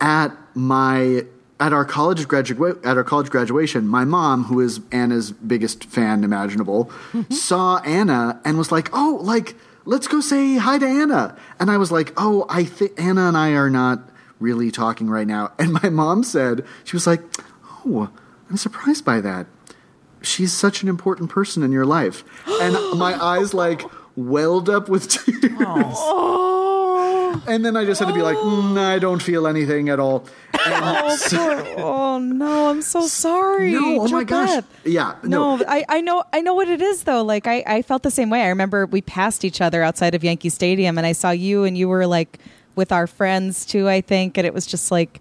at 0.00 0.30
my 0.54 1.24
at 1.60 1.72
our 1.72 1.84
college 1.84 2.26
graduate 2.26 2.84
at 2.84 2.96
our 2.96 3.04
college 3.04 3.30
graduation, 3.30 3.86
my 3.86 4.04
mom, 4.04 4.44
who 4.44 4.60
is 4.60 4.80
Anna's 4.90 5.30
biggest 5.30 5.84
fan 5.84 6.24
imaginable, 6.24 6.86
mm-hmm. 7.12 7.32
saw 7.32 7.78
Anna 7.78 8.40
and 8.44 8.58
was 8.58 8.72
like, 8.72 8.88
"Oh, 8.92 9.18
like 9.22 9.54
let's 9.84 10.08
go 10.08 10.20
say 10.20 10.56
hi 10.56 10.78
to 10.78 10.86
Anna." 10.86 11.36
And 11.60 11.70
I 11.70 11.76
was 11.76 11.92
like, 11.92 12.12
"Oh, 12.16 12.46
I 12.48 12.64
think 12.64 12.92
Anna 12.98 13.28
and 13.28 13.36
I 13.36 13.50
are 13.50 13.70
not 13.70 14.10
really 14.40 14.70
talking 14.70 15.08
right 15.08 15.26
now. 15.26 15.52
And 15.58 15.74
my 15.74 15.90
mom 15.90 16.24
said, 16.24 16.64
she 16.84 16.96
was 16.96 17.06
like, 17.06 17.20
Oh, 17.84 18.10
I'm 18.48 18.56
surprised 18.56 19.04
by 19.04 19.20
that. 19.20 19.46
She's 20.22 20.52
such 20.52 20.82
an 20.82 20.88
important 20.88 21.30
person 21.30 21.62
in 21.62 21.70
your 21.70 21.86
life. 21.86 22.24
And 22.60 22.98
my 22.98 23.14
eyes 23.22 23.54
like 23.54 23.82
welled 24.16 24.68
up 24.68 24.88
with 24.88 25.08
tears. 25.08 25.52
And 27.46 27.64
then 27.64 27.76
I 27.76 27.84
just 27.84 28.00
had 28.00 28.08
to 28.08 28.14
be 28.14 28.22
like, 28.22 28.36
mm, 28.36 28.78
I 28.78 28.98
don't 28.98 29.22
feel 29.22 29.46
anything 29.46 29.88
at 29.88 29.98
all. 29.98 30.24
Oh, 30.54 31.16
so- 31.20 31.74
oh 31.78 32.18
no, 32.18 32.68
I'm 32.70 32.82
so 32.82 33.06
sorry. 33.06 33.72
no, 33.72 34.00
oh 34.02 34.08
my 34.08 34.24
gosh. 34.24 34.62
Yeah, 34.84 35.16
no. 35.22 35.56
No, 35.56 35.64
I, 35.68 35.84
I 35.88 36.00
know 36.00 36.24
I 36.32 36.40
know 36.40 36.54
what 36.54 36.68
it 36.68 36.80
is 36.82 37.04
though. 37.04 37.22
Like 37.22 37.46
I, 37.46 37.62
I 37.66 37.82
felt 37.82 38.02
the 38.02 38.10
same 38.10 38.30
way. 38.30 38.42
I 38.42 38.48
remember 38.48 38.86
we 38.86 39.00
passed 39.02 39.44
each 39.44 39.60
other 39.60 39.82
outside 39.82 40.14
of 40.14 40.22
Yankee 40.24 40.48
Stadium 40.48 40.98
and 40.98 41.06
I 41.06 41.12
saw 41.12 41.30
you 41.30 41.64
and 41.64 41.76
you 41.78 41.88
were 41.88 42.06
like 42.06 42.38
with 42.76 42.92
our 42.92 43.06
friends 43.06 43.64
too, 43.66 43.88
I 43.88 44.00
think, 44.00 44.38
and 44.38 44.46
it 44.46 44.54
was 44.54 44.66
just 44.66 44.90
like 44.90 45.20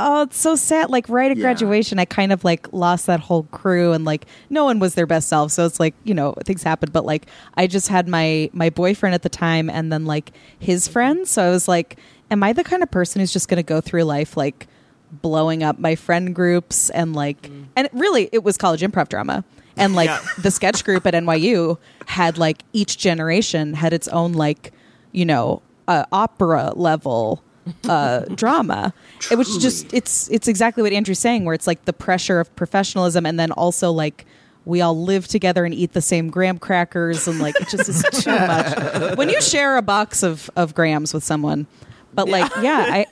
Oh, 0.00 0.22
it's 0.22 0.38
so 0.38 0.54
sad. 0.54 0.90
Like 0.90 1.08
right 1.08 1.30
at 1.30 1.36
Yeah. 1.36 1.42
graduation, 1.42 1.98
I 1.98 2.04
kind 2.04 2.32
of 2.32 2.44
like 2.44 2.72
lost 2.72 3.06
that 3.06 3.18
whole 3.18 3.42
crew 3.50 3.92
and 3.92 4.04
like 4.04 4.26
no 4.48 4.64
one 4.64 4.78
was 4.78 4.94
their 4.94 5.06
best 5.06 5.28
self. 5.28 5.50
So 5.50 5.66
it's 5.66 5.80
like, 5.80 5.94
you 6.04 6.14
know, 6.14 6.34
things 6.44 6.62
happen. 6.62 6.90
But 6.92 7.04
like 7.04 7.26
I 7.54 7.66
just 7.66 7.88
had 7.88 8.06
my 8.06 8.48
my 8.52 8.70
boyfriend 8.70 9.14
at 9.14 9.22
the 9.22 9.28
time 9.28 9.68
and 9.68 9.90
then 9.92 10.04
like 10.06 10.30
his 10.58 10.86
friends. 10.86 11.30
So 11.30 11.42
I 11.44 11.50
was 11.50 11.66
like, 11.66 11.98
am 12.30 12.42
I 12.44 12.52
the 12.52 12.62
kind 12.62 12.82
of 12.82 12.90
person 12.92 13.18
who's 13.20 13.32
just 13.32 13.48
gonna 13.48 13.62
go 13.64 13.80
through 13.80 14.04
life 14.04 14.36
like 14.36 14.68
blowing 15.10 15.62
up 15.64 15.78
my 15.80 15.94
friend 15.96 16.34
groups 16.34 16.90
and 16.90 17.16
like 17.16 17.50
and 17.74 17.88
really 17.92 18.28
it 18.30 18.44
was 18.44 18.56
college 18.58 18.82
improv 18.82 19.08
drama 19.08 19.42
and 19.76 19.94
like 19.96 20.10
Yeah. 20.10 20.20
the 20.42 20.50
sketch 20.50 20.84
group 20.84 21.06
at 21.06 21.14
NYU 21.14 21.78
had 22.06 22.36
like 22.38 22.62
each 22.74 22.98
generation 22.98 23.72
had 23.74 23.92
its 23.94 24.06
own 24.08 24.34
like 24.34 24.70
you 25.12 25.24
know 25.24 25.62
uh, 25.88 26.04
opera 26.12 26.72
level 26.76 27.42
uh 27.88 28.20
drama 28.34 28.92
it 29.30 29.36
was 29.36 29.58
just 29.58 29.92
it's 29.92 30.28
it's 30.30 30.48
exactly 30.48 30.82
what 30.82 30.92
Andrew's 30.92 31.18
saying 31.18 31.44
where 31.44 31.54
it's 31.54 31.66
like 31.66 31.84
the 31.84 31.92
pressure 31.92 32.40
of 32.40 32.54
professionalism 32.56 33.26
and 33.26 33.38
then 33.38 33.50
also 33.52 33.90
like 33.90 34.26
we 34.64 34.80
all 34.80 35.00
live 35.02 35.26
together 35.26 35.64
and 35.64 35.74
eat 35.74 35.92
the 35.92 36.02
same 36.02 36.30
graham 36.30 36.58
crackers 36.58 37.26
and 37.26 37.38
like 37.38 37.58
it 37.60 37.68
just 37.68 37.88
is 37.88 38.04
too 38.12 38.30
much 38.30 39.16
when 39.16 39.28
you 39.28 39.40
share 39.40 39.76
a 39.76 39.82
box 39.82 40.22
of 40.22 40.50
of 40.56 40.74
grams 40.74 41.14
with 41.14 41.24
someone 41.24 41.66
but 42.14 42.28
like 42.28 42.50
yeah 42.60 42.86
i 42.88 43.06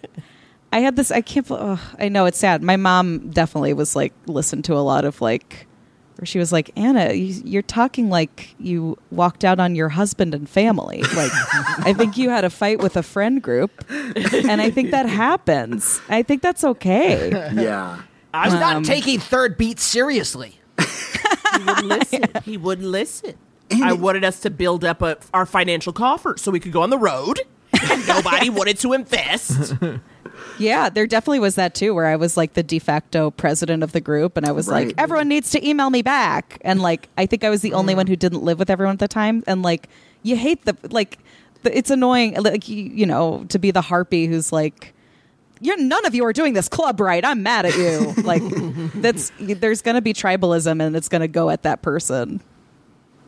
I 0.72 0.80
had 0.80 0.96
this. 0.96 1.10
I 1.10 1.20
can't. 1.22 1.50
ugh, 1.50 1.78
I 1.98 2.08
know 2.08 2.26
it's 2.26 2.38
sad. 2.38 2.62
My 2.62 2.76
mom 2.76 3.30
definitely 3.30 3.72
was 3.72 3.96
like 3.96 4.12
listened 4.26 4.64
to 4.66 4.74
a 4.74 4.84
lot 4.84 5.04
of 5.04 5.20
like, 5.20 5.65
where 6.18 6.26
she 6.26 6.38
was 6.38 6.50
like, 6.52 6.70
Anna, 6.76 7.12
you, 7.12 7.42
you're 7.44 7.62
talking 7.62 8.08
like 8.08 8.54
you 8.58 8.96
walked 9.10 9.44
out 9.44 9.60
on 9.60 9.74
your 9.74 9.90
husband 9.90 10.34
and 10.34 10.48
family. 10.48 11.02
Like, 11.14 11.30
I 11.86 11.92
think 11.96 12.16
you 12.16 12.30
had 12.30 12.44
a 12.44 12.50
fight 12.50 12.78
with 12.80 12.96
a 12.96 13.02
friend 13.02 13.42
group, 13.42 13.70
and 13.90 14.60
I 14.60 14.70
think 14.70 14.90
that 14.92 15.06
happens. 15.08 16.00
I 16.08 16.22
think 16.22 16.42
that's 16.42 16.64
okay. 16.64 17.30
yeah. 17.54 18.00
I'm 18.34 18.50
He's 18.50 18.60
not 18.60 18.76
Um, 18.76 18.82
taking 18.82 19.18
third 19.20 19.56
beat 19.56 19.78
seriously. 19.80 20.58
He 20.78 21.64
wouldn't 21.64 21.86
listen. 21.86 22.22
He 22.44 22.56
wouldn't 22.56 22.88
listen. 22.88 23.34
I 23.82 23.92
wanted 23.94 24.24
us 24.24 24.40
to 24.40 24.50
build 24.50 24.84
up 24.84 25.00
a, 25.02 25.16
our 25.32 25.46
financial 25.46 25.92
coffers 25.92 26.42
so 26.42 26.50
we 26.50 26.60
could 26.60 26.72
go 26.72 26.82
on 26.82 26.90
the 26.90 26.98
road. 26.98 27.40
And 27.90 28.06
nobody 28.08 28.48
wanted 28.50 28.78
to 28.80 28.92
invest. 28.94 29.74
Yeah, 30.58 30.88
there 30.88 31.06
definitely 31.06 31.40
was 31.40 31.54
that 31.56 31.74
too, 31.74 31.94
where 31.94 32.06
I 32.06 32.16
was 32.16 32.36
like 32.36 32.54
the 32.54 32.62
de 32.62 32.78
facto 32.78 33.30
president 33.30 33.82
of 33.82 33.92
the 33.92 34.00
group, 34.00 34.36
and 34.36 34.46
I 34.46 34.52
was 34.52 34.68
Right. 34.68 34.88
like, 34.88 34.94
everyone 34.98 35.28
needs 35.28 35.50
to 35.50 35.68
email 35.68 35.90
me 35.90 36.02
back, 36.02 36.58
and 36.62 36.80
like 36.80 37.08
I 37.18 37.26
think 37.26 37.44
I 37.44 37.50
was 37.50 37.60
the 37.62 37.72
only 37.74 37.94
one 37.94 38.06
who 38.06 38.16
didn't 38.16 38.42
live 38.42 38.58
with 38.58 38.70
everyone 38.70 38.94
at 38.94 38.98
the 39.00 39.08
time, 39.08 39.44
and 39.46 39.62
like 39.62 39.88
you 40.22 40.36
hate 40.36 40.64
the 40.64 40.76
like, 40.90 41.18
the, 41.62 41.76
it's 41.76 41.90
annoying, 41.90 42.34
like 42.42 42.68
you, 42.68 42.84
you 42.84 43.06
know, 43.06 43.44
to 43.50 43.58
be 43.58 43.70
the 43.70 43.82
harpy 43.82 44.26
who's 44.26 44.52
like. 44.52 44.92
You're 45.58 45.78
none 45.78 46.04
of 46.04 46.14
you 46.14 46.22
are 46.26 46.34
doing 46.34 46.52
this 46.52 46.68
club 46.68 47.00
right. 47.00 47.24
I'm 47.24 47.42
mad 47.42 47.64
at 47.64 47.78
you. 47.78 48.12
Like 48.24 48.42
that's 48.94 49.32
there's 49.40 49.80
going 49.80 49.94
to 49.94 50.02
be 50.02 50.12
tribalism 50.12 50.82
and 50.84 50.94
it's 50.94 51.08
going 51.08 51.22
to 51.22 51.28
go 51.28 51.48
at 51.48 51.62
that 51.62 51.80
person. 51.80 52.42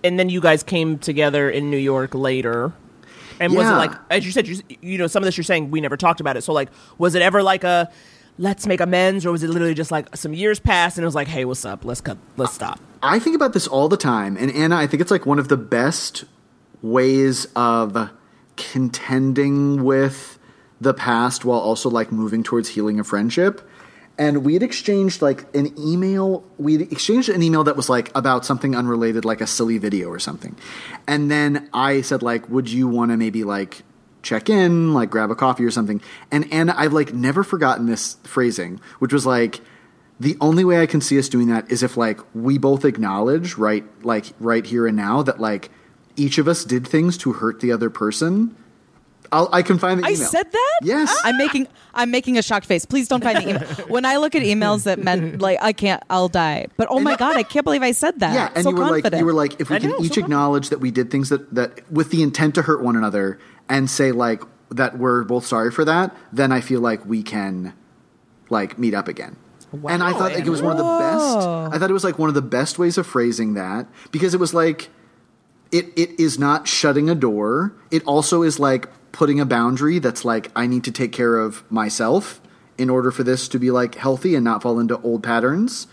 And 0.04 0.18
then 0.18 0.28
you 0.28 0.42
guys 0.42 0.62
came 0.62 0.98
together 0.98 1.48
in 1.48 1.70
New 1.70 1.78
York 1.78 2.14
later. 2.14 2.74
And 3.40 3.54
was 3.54 3.66
it 3.66 3.72
like, 3.72 3.92
as 4.10 4.26
you 4.26 4.32
said, 4.32 4.48
you, 4.48 4.60
you 4.80 4.98
know, 4.98 5.06
some 5.06 5.22
of 5.22 5.26
this 5.26 5.36
you're 5.36 5.44
saying 5.44 5.70
we 5.70 5.80
never 5.80 5.96
talked 5.96 6.20
about 6.20 6.36
it. 6.36 6.42
So, 6.42 6.52
like, 6.52 6.68
was 6.98 7.14
it 7.14 7.22
ever 7.22 7.42
like 7.42 7.64
a 7.64 7.90
let's 8.38 8.66
make 8.66 8.80
amends, 8.80 9.26
or 9.26 9.32
was 9.32 9.42
it 9.42 9.48
literally 9.48 9.74
just 9.74 9.90
like 9.90 10.16
some 10.16 10.32
years 10.32 10.60
passed 10.60 10.96
and 10.96 11.02
it 11.02 11.06
was 11.06 11.14
like, 11.14 11.28
hey, 11.28 11.44
what's 11.44 11.64
up? 11.64 11.84
Let's 11.84 12.00
cut, 12.00 12.18
let's 12.36 12.54
stop. 12.54 12.80
I 13.02 13.18
think 13.18 13.36
about 13.36 13.52
this 13.52 13.66
all 13.66 13.88
the 13.88 13.96
time, 13.96 14.36
and 14.36 14.50
Anna, 14.52 14.76
I 14.76 14.86
think 14.86 15.00
it's 15.00 15.10
like 15.10 15.26
one 15.26 15.38
of 15.38 15.48
the 15.48 15.56
best 15.56 16.24
ways 16.82 17.46
of 17.56 18.10
contending 18.56 19.84
with 19.84 20.38
the 20.80 20.94
past 20.94 21.44
while 21.44 21.58
also 21.58 21.90
like 21.90 22.12
moving 22.12 22.42
towards 22.42 22.70
healing 22.70 23.00
a 23.00 23.04
friendship. 23.04 23.67
And 24.18 24.44
we 24.44 24.54
had 24.54 24.62
exchanged 24.62 25.22
like 25.22 25.54
an 25.54 25.72
email. 25.78 26.44
We 26.58 26.82
exchanged 26.82 27.28
an 27.28 27.42
email 27.42 27.64
that 27.64 27.76
was 27.76 27.88
like 27.88 28.10
about 28.16 28.44
something 28.44 28.74
unrelated, 28.74 29.24
like 29.24 29.40
a 29.40 29.46
silly 29.46 29.78
video 29.78 30.08
or 30.08 30.18
something. 30.18 30.56
And 31.06 31.30
then 31.30 31.68
I 31.72 32.00
said 32.00 32.22
like, 32.22 32.48
"Would 32.48 32.68
you 32.70 32.88
want 32.88 33.12
to 33.12 33.16
maybe 33.16 33.44
like 33.44 33.84
check 34.22 34.50
in, 34.50 34.92
like 34.92 35.10
grab 35.10 35.30
a 35.30 35.36
coffee 35.36 35.64
or 35.64 35.70
something?" 35.70 36.00
And 36.32 36.52
Anna, 36.52 36.74
I've 36.76 36.92
like 36.92 37.14
never 37.14 37.44
forgotten 37.44 37.86
this 37.86 38.16
phrasing, 38.24 38.80
which 38.98 39.12
was 39.12 39.24
like, 39.24 39.60
the 40.20 40.36
only 40.40 40.64
way 40.64 40.82
I 40.82 40.86
can 40.86 41.00
see 41.00 41.18
us 41.18 41.28
doing 41.28 41.48
that 41.48 41.70
is 41.70 41.82
if 41.82 41.96
like 41.96 42.20
we 42.34 42.58
both 42.58 42.84
acknowledge 42.84 43.56
right 43.56 43.84
like 44.04 44.26
right 44.40 44.66
here 44.66 44.86
and 44.86 44.96
now 44.96 45.22
that 45.22 45.40
like 45.40 45.70
each 46.16 46.38
of 46.38 46.48
us 46.48 46.64
did 46.64 46.86
things 46.86 47.16
to 47.18 47.34
hurt 47.34 47.60
the 47.60 47.70
other 47.70 47.90
person. 47.90 48.56
I'll, 49.32 49.48
I 49.52 49.62
can 49.62 49.78
find 49.78 50.00
the 50.02 50.06
email. 50.06 50.22
I 50.22 50.26
said 50.26 50.50
that. 50.50 50.78
Yes. 50.82 51.20
I'm 51.24 51.36
making 51.36 51.68
I'm 51.94 52.10
making 52.10 52.38
a 52.38 52.42
shocked 52.42 52.66
face. 52.66 52.84
Please 52.84 53.08
don't 53.08 53.22
find 53.22 53.38
the 53.38 53.48
email. 53.48 53.68
when 53.88 54.04
I 54.04 54.16
look 54.16 54.34
at 54.34 54.42
emails 54.42 54.84
that 54.84 54.98
meant 54.98 55.40
like 55.42 55.58
I 55.60 55.72
can't, 55.72 56.02
I'll 56.08 56.28
die. 56.28 56.66
But 56.76 56.88
oh 56.90 57.00
my 57.00 57.16
god, 57.16 57.36
I 57.36 57.42
can't 57.42 57.64
believe 57.64 57.82
I 57.82 57.92
said 57.92 58.20
that. 58.20 58.34
yeah, 58.34 58.50
and 58.54 58.64
so 58.64 58.70
you 58.70 58.76
were 58.76 58.82
confident. 58.84 59.12
like 59.12 59.20
you 59.20 59.26
were 59.26 59.32
like 59.32 59.60
if 59.60 59.70
we 59.70 59.76
I 59.76 59.78
can 59.80 59.90
know, 59.90 60.00
each 60.02 60.14
so 60.14 60.20
acknowledge 60.20 60.70
that 60.70 60.80
we 60.80 60.90
did 60.90 61.10
things 61.10 61.28
that 61.28 61.54
that 61.54 61.90
with 61.90 62.10
the 62.10 62.22
intent 62.22 62.54
to 62.56 62.62
hurt 62.62 62.82
one 62.82 62.96
another 62.96 63.38
and 63.68 63.90
say 63.90 64.12
like 64.12 64.42
that 64.70 64.98
we're 64.98 65.24
both 65.24 65.46
sorry 65.46 65.70
for 65.70 65.84
that, 65.84 66.14
then 66.32 66.52
I 66.52 66.60
feel 66.60 66.80
like 66.80 67.04
we 67.04 67.22
can 67.22 67.74
like 68.50 68.78
meet 68.78 68.94
up 68.94 69.08
again. 69.08 69.36
Wow, 69.72 69.92
and 69.92 70.02
I 70.02 70.12
thought 70.12 70.32
like 70.32 70.46
it 70.46 70.48
was 70.48 70.62
one 70.62 70.72
of 70.72 70.78
the 70.78 70.84
best. 70.84 71.46
I 71.74 71.78
thought 71.78 71.90
it 71.90 71.94
was 71.94 72.04
like 72.04 72.18
one 72.18 72.28
of 72.28 72.34
the 72.34 72.42
best 72.42 72.78
ways 72.78 72.96
of 72.96 73.06
phrasing 73.06 73.54
that 73.54 73.86
because 74.10 74.32
it 74.32 74.40
was 74.40 74.54
like 74.54 74.88
it 75.70 75.86
it 75.96 76.18
is 76.18 76.38
not 76.38 76.66
shutting 76.66 77.10
a 77.10 77.14
door. 77.14 77.74
It 77.90 78.02
also 78.04 78.42
is 78.42 78.58
like 78.58 78.88
putting 79.12 79.40
a 79.40 79.46
boundary 79.46 79.98
that's 79.98 80.24
like 80.24 80.50
I 80.54 80.66
need 80.66 80.84
to 80.84 80.92
take 80.92 81.12
care 81.12 81.38
of 81.38 81.70
myself 81.70 82.40
in 82.76 82.88
order 82.88 83.10
for 83.10 83.24
this 83.24 83.48
to 83.48 83.58
be 83.58 83.70
like 83.70 83.96
healthy 83.96 84.34
and 84.34 84.44
not 84.44 84.62
fall 84.62 84.78
into 84.78 85.00
old 85.00 85.22
patterns. 85.22 85.88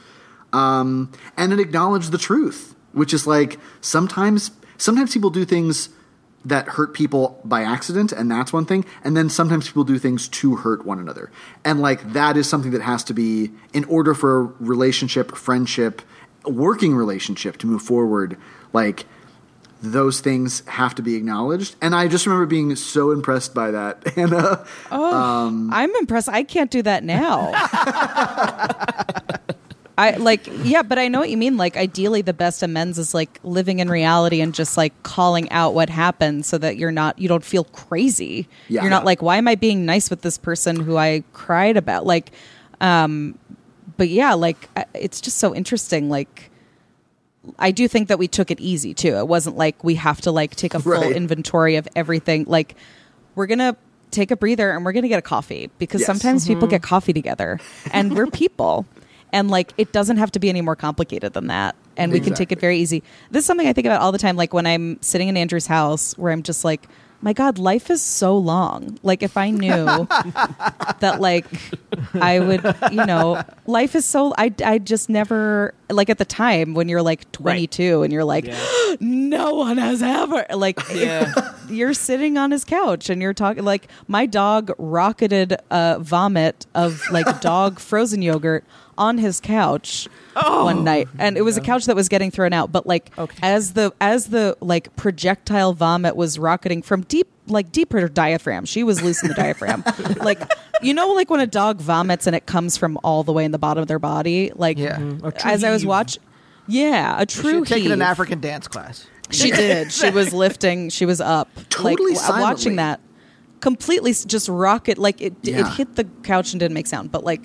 Um, 0.54 1.12
and 1.36 1.52
it 1.52 1.60
acknowledged 1.60 2.12
the 2.12 2.18
truth, 2.18 2.76
which 2.94 3.14
is 3.14 3.28
like 3.28 3.60
sometimes 3.82 4.52
sometimes 4.78 5.14
people 5.14 5.30
do 5.30 5.44
things 5.44 5.90
that 6.46 6.68
hurt 6.68 6.94
people 6.94 7.42
by 7.44 7.64
accident, 7.64 8.12
and 8.12 8.30
that's 8.30 8.54
one 8.54 8.66
thing. 8.66 8.86
And 9.04 9.18
then 9.18 9.30
sometimes 9.30 9.68
people 9.68 9.84
do 9.84 9.98
things 9.98 10.28
to 10.30 10.58
hurt 10.58 10.86
one 10.86 11.00
another, 11.00 11.32
and 11.66 11.82
like 11.82 12.14
that 12.14 12.38
is 12.38 12.48
something 12.48 12.72
that 12.72 12.82
has 12.82 13.04
to 13.06 13.14
be 13.14 13.52
in 13.74 13.84
order 13.86 14.14
for 14.14 14.38
a 14.38 14.44
relationship, 14.60 15.36
friendship, 15.36 16.02
working 16.46 16.96
relationship 16.96 17.58
to 17.58 17.68
move 17.68 17.82
forward. 17.82 18.38
Like 18.72 19.06
those 19.92 20.22
things 20.22 20.64
have 20.68 20.96
to 20.96 21.02
be 21.02 21.16
acknowledged. 21.16 21.76
And 21.82 21.96
I 21.96 22.08
just 22.08 22.26
remember 22.26 22.46
being 22.46 22.76
so 22.76 23.12
impressed 23.12 23.54
by 23.54 23.72
that. 23.72 24.04
And 24.18 24.34
uh, 24.34 24.64
I'm 24.92 25.94
impressed. 25.96 26.30
I 26.30 26.44
can't 26.44 26.72
do 26.72 26.82
that 26.84 27.04
now. 27.04 27.52
I 29.98 30.12
like 30.18 30.50
yeah, 30.64 30.84
but 30.84 31.00
I 31.00 31.08
know 31.08 31.20
what 31.20 31.30
you 31.30 31.38
mean. 31.38 31.58
Like 31.58 31.78
ideally 31.78 32.22
the 32.22 32.34
best 32.34 32.64
amends 32.64 33.00
is 33.00 33.14
like 33.14 33.40
living 33.44 33.80
in 33.80 33.90
reality 33.90 34.42
and 34.42 34.54
just 34.54 34.78
like 34.78 34.94
calling 35.04 35.50
out 35.52 35.74
what 35.74 35.90
happened 35.90 36.46
so 36.46 36.58
that 36.58 36.78
you're 36.78 36.92
not 36.92 37.18
you 37.20 37.28
don't 37.28 37.46
feel 37.46 37.66
crazy. 37.66 38.48
Yeah. 38.68 38.82
You're 38.82 38.90
not 38.90 39.06
like, 39.06 39.22
why 39.22 39.38
am 39.38 39.48
I 39.48 39.56
being 39.56 39.86
nice 39.86 40.10
with 40.10 40.22
this 40.22 40.38
person 40.38 40.80
who 40.80 40.98
I 40.98 41.24
cried 41.34 41.78
about? 41.78 42.06
Like 42.06 42.32
um 42.82 43.38
but 43.98 44.10
yeah, 44.10 44.34
like 44.34 44.70
it's 44.94 45.22
just 45.22 45.38
so 45.38 45.56
interesting 45.56 46.10
like 46.10 46.52
I 47.60 47.72
do 47.72 47.88
think 47.88 48.08
that 48.08 48.20
we 48.20 48.28
took 48.28 48.52
it 48.52 48.60
easy 48.60 48.94
too. 48.94 49.16
It 49.18 49.28
wasn't 49.28 49.58
like 49.58 49.84
we 49.84 49.96
have 49.96 50.22
to 50.22 50.32
like 50.32 50.56
take 50.56 50.74
a 50.74 50.80
full 50.80 50.94
Right. 50.94 51.16
inventory 51.16 51.76
of 51.76 51.88
everything. 51.96 52.46
Like 52.48 52.76
we're 53.36 53.48
gonna 53.48 53.76
take 54.12 54.32
a 54.32 54.38
breather 54.38 54.72
and 54.72 54.86
we're 54.86 54.94
gonna 54.94 55.08
get 55.08 55.20
a 55.20 55.24
coffee 55.24 55.70
because 55.78 56.02
Yes. 56.02 56.08
sometimes 56.08 56.44
mm-hmm. 56.44 56.54
people 56.54 56.68
get 56.68 56.82
coffee 56.82 57.14
together 57.14 57.60
and 57.92 58.16
we're 58.16 58.28
people. 58.28 58.86
And 59.34 59.52
like 59.52 59.74
it 59.78 59.92
doesn't 59.92 60.16
have 60.16 60.32
to 60.32 60.40
be 60.40 60.48
any 60.48 60.62
more 60.62 60.78
complicated 60.78 61.34
than 61.34 61.48
that. 61.48 61.76
And 61.98 62.10
we 62.14 62.22
can 62.22 62.34
take 62.34 62.54
it 62.54 62.60
very 62.60 62.78
easy. 62.78 63.04
This 63.32 63.42
is 63.42 63.46
something 63.46 63.68
I 63.68 63.74
think 63.74 63.86
about 63.86 64.00
all 64.00 64.14
the 64.14 64.18
time. 64.18 64.38
Like 64.38 64.54
when 64.54 64.66
I'm 64.66 64.98
sitting 65.02 65.28
in 65.28 65.36
Andrew's 65.36 65.68
house 65.68 66.18
where 66.18 66.32
I'm 66.32 66.42
just 66.42 66.64
like 66.64 66.88
my 67.26 67.34
God, 67.34 67.58
life 67.58 67.90
is 67.90 68.04
so 68.04 68.38
long. 68.38 69.00
Like 69.02 69.24
if 69.24 69.36
I 69.36 69.50
knew 69.50 69.86
that 71.00 71.18
like 71.20 71.48
I 72.14 72.40
would, 72.40 72.64
you 72.92 73.04
know, 73.04 73.42
life 73.66 73.96
is 73.96 74.06
so 74.06 74.36
I 74.38 74.54
I 74.64 74.78
just 74.78 75.10
never 75.10 75.74
like 75.90 76.12
at 76.12 76.20
the 76.20 76.26
time 76.26 76.76
when 76.76 76.88
you're 76.88 77.02
like 77.02 77.32
22 77.32 78.04
and 78.04 78.14
you're 78.14 78.24
like 78.24 78.46
no 79.00 79.56
one 79.56 79.80
has 79.80 80.04
ever 80.04 80.46
like 80.54 80.80
you're 81.70 81.96
sitting 81.96 82.38
on 82.38 82.52
his 82.52 82.64
couch 82.64 83.10
and 83.10 83.24
you're 83.24 83.34
talking 83.34 83.64
like 83.64 83.88
my 84.08 84.28
dog 84.28 84.72
rocketed 84.78 85.58
a 85.72 85.98
vomit 86.00 86.68
of 86.76 87.02
like 87.10 87.42
dog 87.42 87.80
frozen 87.80 88.22
yogurt 88.22 88.64
on 88.98 89.18
his 89.18 89.40
couch 89.40 90.08
one 90.34 90.80
oh. 90.80 90.82
night 90.82 91.08
and 91.18 91.38
it 91.38 91.42
was 91.42 91.58
a 91.58 91.62
couch 91.62 91.86
that 91.86 91.96
was 91.96 92.10
getting 92.10 92.32
thrown 92.32 92.54
out 92.54 92.72
but 92.72 92.86
like 92.86 93.12
as 93.42 93.74
the 93.74 93.94
as 94.02 94.28
the 94.28 94.58
like 94.62 94.94
projectile 94.96 95.74
vomit 95.74 96.16
was 96.16 96.38
rocketing 96.38 96.82
from 96.82 97.02
deep 97.02 97.28
like 97.48 97.72
deeper 97.72 98.08
diaphragm 98.08 98.66
she 98.66 98.84
was 98.84 99.02
loose 99.02 99.22
in 99.22 99.30
the 99.30 99.36
diaphragm 99.36 99.84
like 100.22 100.42
you 100.82 100.94
know 100.94 101.14
like 101.14 101.30
when 101.30 101.40
a 101.40 101.48
dog 101.48 101.80
vomits 101.80 102.28
and 102.28 102.36
it 102.36 102.46
comes 102.46 102.78
from 102.78 102.98
all 103.04 103.24
the 103.24 103.32
way 103.32 103.46
in 103.46 103.52
the 103.52 103.60
bottom 103.60 103.82
of 103.82 103.88
their 103.88 104.00
body 104.00 104.52
like 104.56 104.78
Yeah. 104.78 104.98
Mm-hmm. 104.98 105.26
A 105.26 105.32
true 105.32 105.52
as 105.52 105.64
i 105.64 105.72
was 105.72 105.86
watching 105.86 106.22
yeah 106.68 107.22
a 107.22 107.26
true 107.26 107.60
had 107.60 107.68
taken 107.68 107.92
an. 107.92 108.02
African 108.02 108.40
dance 108.40 108.68
class. 108.68 109.08
She 109.32 109.52
did. 109.52 109.92
She 109.92 110.10
was 110.12 110.34
lifting. 110.46 110.90
She 110.90 111.06
was 111.06 111.20
up. 111.20 111.50
Totally 111.70 112.14
like, 112.14 112.26
w- 112.26 112.42
watching 112.42 112.76
that 112.76 113.00
completely 113.70 114.12
s- 114.12 114.24
just 114.26 114.48
rocket 114.48 114.98
like 115.08 115.20
it 115.28 115.34
it 115.44 115.68
hit 115.78 115.90
the 116.00 116.04
couch 116.24 116.54
and 116.54 116.60
didn't 116.62 116.76
make 116.80 116.88
sound 116.88 117.12
but 117.12 117.24
like 117.24 117.44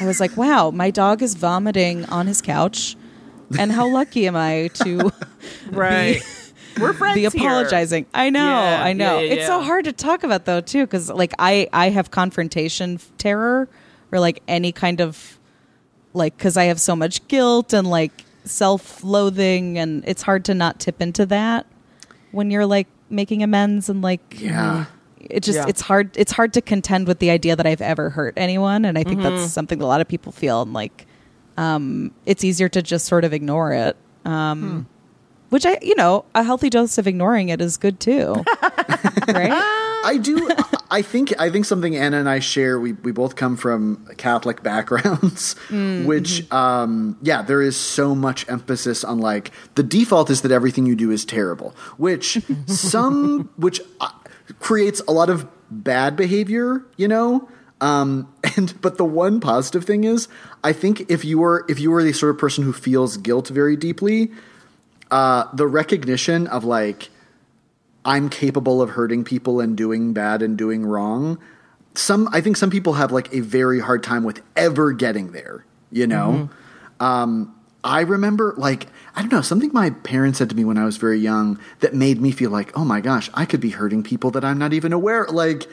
i 0.00 0.06
was 0.06 0.18
like 0.20 0.34
wow 0.36 0.70
my 0.70 0.90
dog 1.02 1.22
is 1.26 1.34
vomiting 1.34 2.04
on 2.18 2.24
his 2.28 2.40
couch 2.40 2.96
and 3.58 3.72
how 3.72 3.86
lucky 3.98 4.26
am 4.30 4.36
i 4.36 4.68
to 4.74 5.10
Right. 5.72 6.22
We're 6.80 6.92
friends 7.00 7.14
be 7.16 7.22
here. 7.22 7.30
apologizing 7.34 8.06
i 8.14 8.30
know 8.30 8.46
Yeah, 8.48 8.82
i 8.90 8.92
know 8.92 9.18
yeah, 9.18 9.26
yeah, 9.26 9.32
it's 9.34 9.46
so 9.46 9.60
hard 9.60 9.84
to 9.86 9.92
talk 9.92 10.22
about 10.28 10.44
though 10.44 10.60
too 10.72 10.84
because 10.86 11.10
like 11.22 11.32
i 11.38 11.66
i 11.72 11.86
have 11.90 12.10
confrontation 12.10 13.00
terror 13.18 13.68
or 14.12 14.20
like 14.20 14.42
any 14.46 14.70
kind 14.72 15.00
of 15.00 15.38
like 16.12 16.36
because 16.36 16.56
i 16.56 16.64
have 16.70 16.80
so 16.80 16.94
much 16.94 17.26
guilt 17.28 17.72
and 17.72 17.86
like 17.98 18.12
self-loathing 18.44 19.78
and 19.78 20.04
it's 20.06 20.22
hard 20.22 20.44
to 20.44 20.54
not 20.54 20.78
tip 20.78 21.00
into 21.02 21.26
that 21.26 21.66
when 22.30 22.50
you're 22.52 22.66
like 22.66 22.86
making 23.10 23.42
amends 23.42 23.88
and 23.88 24.00
like 24.02 24.40
Yeah. 24.40 24.86
It 25.30 25.42
just 25.42 25.56
Yeah. 25.58 25.66
it's 25.68 25.80
hard 25.80 26.10
it's 26.16 26.32
hard 26.32 26.52
to 26.54 26.60
contend 26.60 27.06
with 27.06 27.18
the 27.18 27.30
idea 27.30 27.56
that 27.56 27.66
i've 27.66 27.80
ever 27.82 28.10
hurt 28.10 28.34
anyone 28.36 28.84
and 28.84 28.96
i 28.98 29.02
think 29.04 29.20
Mm-hmm. 29.20 29.36
that's 29.36 29.52
something 29.52 29.78
that 29.78 29.84
a 29.84 29.86
lot 29.86 30.00
of 30.00 30.08
people 30.08 30.32
feel 30.32 30.62
and 30.62 30.72
like 30.72 31.06
um 31.56 32.10
it's 32.26 32.44
easier 32.44 32.68
to 32.68 32.82
just 32.82 33.06
sort 33.06 33.24
of 33.24 33.32
ignore 33.32 33.72
it 33.72 33.96
um 34.24 34.60
Hmm. 34.60 34.80
which 35.50 35.64
i 35.66 35.78
you 35.82 35.94
know 35.96 36.24
a 36.34 36.42
healthy 36.42 36.68
dose 36.70 36.98
of 36.98 37.06
ignoring 37.06 37.48
it 37.48 37.60
is 37.60 37.76
good 37.76 37.98
too 38.00 38.44
right 39.28 39.82
I 40.04 40.18
do. 40.18 40.48
I 40.88 41.02
think. 41.02 41.34
I 41.40 41.50
think 41.50 41.64
something 41.64 41.96
Anna 41.96 42.18
and 42.18 42.28
I 42.28 42.38
share. 42.38 42.78
We 42.78 42.92
we 42.92 43.10
both 43.10 43.34
come 43.34 43.56
from 43.56 44.06
Catholic 44.18 44.62
backgrounds, 44.62 45.56
which, 45.70 46.48
um, 46.52 47.18
yeah, 47.22 47.42
there 47.42 47.60
is 47.60 47.76
so 47.76 48.14
much 48.14 48.48
emphasis 48.48 49.02
on 49.02 49.18
like 49.18 49.50
the 49.74 49.82
default 49.82 50.30
is 50.30 50.42
that 50.42 50.52
everything 50.52 50.86
you 50.86 50.94
do 50.94 51.10
is 51.10 51.24
terrible, 51.24 51.74
which 51.96 52.38
some 52.66 53.50
which 53.56 53.80
uh, 54.00 54.10
creates 54.58 55.00
a 55.08 55.12
lot 55.12 55.30
of 55.30 55.46
bad 55.70 56.16
behavior. 56.16 56.84
You 56.96 57.08
know. 57.08 57.48
Um, 57.78 58.32
and 58.56 58.78
but 58.80 58.96
the 58.96 59.04
one 59.04 59.40
positive 59.40 59.84
thing 59.84 60.04
is, 60.04 60.28
I 60.64 60.72
think 60.72 61.10
if 61.10 61.24
you 61.24 61.38
were 61.38 61.64
if 61.68 61.78
you 61.78 61.90
were 61.90 62.02
the 62.02 62.12
sort 62.12 62.30
of 62.30 62.38
person 62.38 62.64
who 62.64 62.72
feels 62.72 63.16
guilt 63.16 63.48
very 63.48 63.76
deeply, 63.76 64.30
uh, 65.10 65.44
the 65.52 65.66
recognition 65.66 66.46
of 66.46 66.64
like 66.64 67.10
I'm 68.06 68.28
capable 68.28 68.80
of 68.80 68.90
hurting 68.90 69.24
people 69.24 69.60
and 69.60 69.76
doing 69.76 70.12
bad 70.12 70.40
and 70.40 70.56
doing 70.56 70.86
wrong. 70.86 71.38
Some 71.94 72.28
I 72.32 72.40
think 72.40 72.56
some 72.56 72.70
people 72.70 72.94
have 72.94 73.10
like 73.10 73.34
a 73.34 73.40
very 73.40 73.80
hard 73.80 74.02
time 74.02 74.22
with 74.22 74.40
ever 74.56 74.92
getting 74.92 75.32
there, 75.32 75.66
you 75.90 76.06
know? 76.06 76.48
Um 77.00 77.54
I 77.82 78.02
remember 78.02 78.54
like 78.56 78.86
I 79.16 79.20
don't 79.22 79.32
know, 79.32 79.40
something 79.40 79.70
my 79.72 79.90
parents 79.90 80.38
said 80.38 80.50
to 80.50 80.56
me 80.56 80.64
when 80.64 80.76
I 80.76 80.84
was 80.84 80.98
very 80.98 81.18
young 81.18 81.58
that 81.80 81.94
made 81.94 82.20
me 82.20 82.30
feel 82.30 82.50
like, 82.50 82.76
"Oh 82.76 82.84
my 82.84 83.00
gosh, 83.00 83.30
I 83.32 83.46
could 83.46 83.60
be 83.60 83.70
hurting 83.70 84.02
people 84.02 84.30
that 84.32 84.44
I'm 84.44 84.58
not 84.58 84.74
even 84.74 84.92
aware." 84.92 85.24
Like 85.24 85.66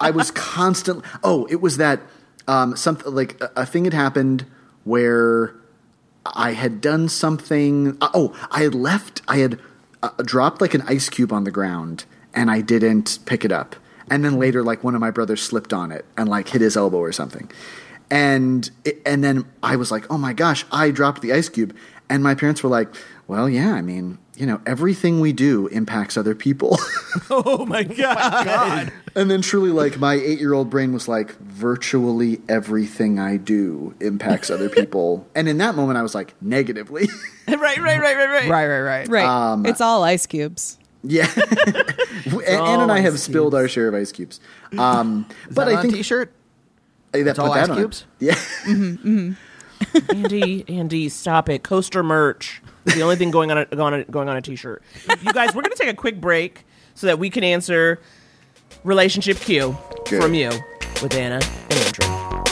I 0.00 0.10
was 0.10 0.30
constantly, 0.56 1.04
Oh, 1.22 1.46
it 1.48 1.60
was 1.60 1.76
that 1.76 2.00
um 2.48 2.76
something 2.76 3.14
like 3.14 3.40
a, 3.40 3.50
a 3.56 3.66
thing 3.66 3.84
had 3.84 3.94
happened 3.94 4.44
where 4.84 5.54
I 6.26 6.52
had 6.52 6.80
done 6.80 7.08
something. 7.08 7.96
Uh, 8.00 8.08
oh, 8.14 8.48
I 8.50 8.62
had 8.62 8.74
left. 8.74 9.22
I 9.28 9.38
had 9.38 9.60
uh, 10.02 10.10
dropped 10.24 10.60
like 10.60 10.74
an 10.74 10.82
ice 10.82 11.08
cube 11.08 11.32
on 11.32 11.44
the 11.44 11.50
ground, 11.50 12.04
and 12.34 12.50
I 12.50 12.60
didn't 12.60 13.20
pick 13.26 13.44
it 13.44 13.52
up. 13.52 13.76
And 14.10 14.24
then 14.24 14.38
later, 14.38 14.62
like 14.62 14.82
one 14.82 14.94
of 14.94 15.00
my 15.00 15.10
brothers 15.10 15.40
slipped 15.40 15.72
on 15.72 15.92
it 15.92 16.04
and 16.16 16.28
like 16.28 16.48
hit 16.48 16.60
his 16.60 16.76
elbow 16.76 16.98
or 16.98 17.12
something. 17.12 17.50
And 18.10 18.68
it, 18.84 19.00
and 19.06 19.24
then 19.24 19.46
I 19.62 19.76
was 19.76 19.90
like, 19.90 20.10
oh 20.10 20.18
my 20.18 20.34
gosh, 20.34 20.66
I 20.70 20.90
dropped 20.90 21.22
the 21.22 21.32
ice 21.32 21.48
cube. 21.48 21.74
And 22.12 22.22
my 22.22 22.34
parents 22.34 22.62
were 22.62 22.68
like, 22.68 22.94
well, 23.26 23.48
yeah, 23.48 23.72
I 23.72 23.80
mean, 23.80 24.18
you 24.36 24.44
know, 24.44 24.60
everything 24.66 25.20
we 25.20 25.32
do 25.32 25.66
impacts 25.68 26.18
other 26.18 26.34
people. 26.34 26.78
Oh 27.30 27.64
my 27.66 27.82
god. 27.82 28.92
and 29.14 29.30
then 29.30 29.40
truly, 29.42 29.70
like 29.70 29.98
my 29.98 30.14
eight 30.14 30.38
year 30.38 30.52
old 30.52 30.68
brain 30.68 30.92
was 30.92 31.08
like, 31.08 31.38
virtually 31.40 32.40
everything 32.48 33.18
I 33.18 33.36
do 33.38 33.94
impacts 34.00 34.50
other 34.50 34.68
people. 34.78 35.26
And 35.34 35.48
in 35.48 35.58
that 35.58 35.74
moment, 35.74 35.98
I 35.98 36.02
was 36.02 36.14
like, 36.14 36.34
negatively. 36.42 37.08
right, 37.48 37.58
right, 37.58 37.78
right, 37.78 38.00
right, 38.00 38.16
right. 38.16 38.48
Right, 38.50 38.66
right, 38.66 38.80
right. 38.80 39.08
right 39.08 39.24
Um, 39.26 39.64
it's 39.66 39.80
all 39.80 40.02
ice 40.04 40.26
cubes 40.26 40.78
Yeah, 41.02 41.28
Anne 42.46 42.80
and 42.80 42.92
I 42.92 43.00
have 43.00 43.18
spilled 43.18 43.54
our 43.54 43.68
share 43.68 43.88
of 43.88 43.94
ice 43.94 44.12
cubes. 44.12 44.40
Um, 44.78 45.26
Is 45.48 45.54
but 45.54 45.64
that 45.66 45.72
I 45.74 45.76
on 45.76 45.82
think 45.82 45.94
a 45.94 45.96
t-shirt. 45.98 46.32
Hey, 47.12 47.22
that, 47.22 47.30
It's 47.30 47.38
all 47.38 47.48
put 47.48 47.54
that 47.54 47.64
ice 47.64 47.70
on 47.70 47.78
it. 47.78 47.80
cubes? 47.80 48.06
Yeah, 48.20 48.34
Andy, 50.10 50.64
Andy, 50.68 51.08
stop 51.08 51.48
it. 51.48 51.62
Coaster 51.62 52.02
merch. 52.02 52.62
The 52.84 53.02
only 53.02 53.16
thing 53.16 53.30
going 53.30 53.50
on 53.50 53.58
a, 53.58 53.66
going 53.66 53.94
on 53.94 54.00
a, 54.00 54.04
going 54.04 54.28
on 54.28 54.36
a 54.36 54.42
t-shirt. 54.42 54.82
You 55.22 55.32
guys, 55.32 55.54
we're 55.54 55.62
going 55.62 55.72
to 55.72 55.78
take 55.78 55.88
a 55.88 55.94
quick 55.94 56.20
break 56.20 56.64
so 56.94 57.06
that 57.06 57.18
we 57.18 57.30
can 57.30 57.44
answer 57.44 58.00
relationship 58.84 59.38
Q 59.38 59.76
Good. 60.08 60.22
from 60.22 60.34
you 60.34 60.50
with 61.02 61.14
Anna 61.14 61.40
and 61.70 61.72
Andrew. 61.72 62.51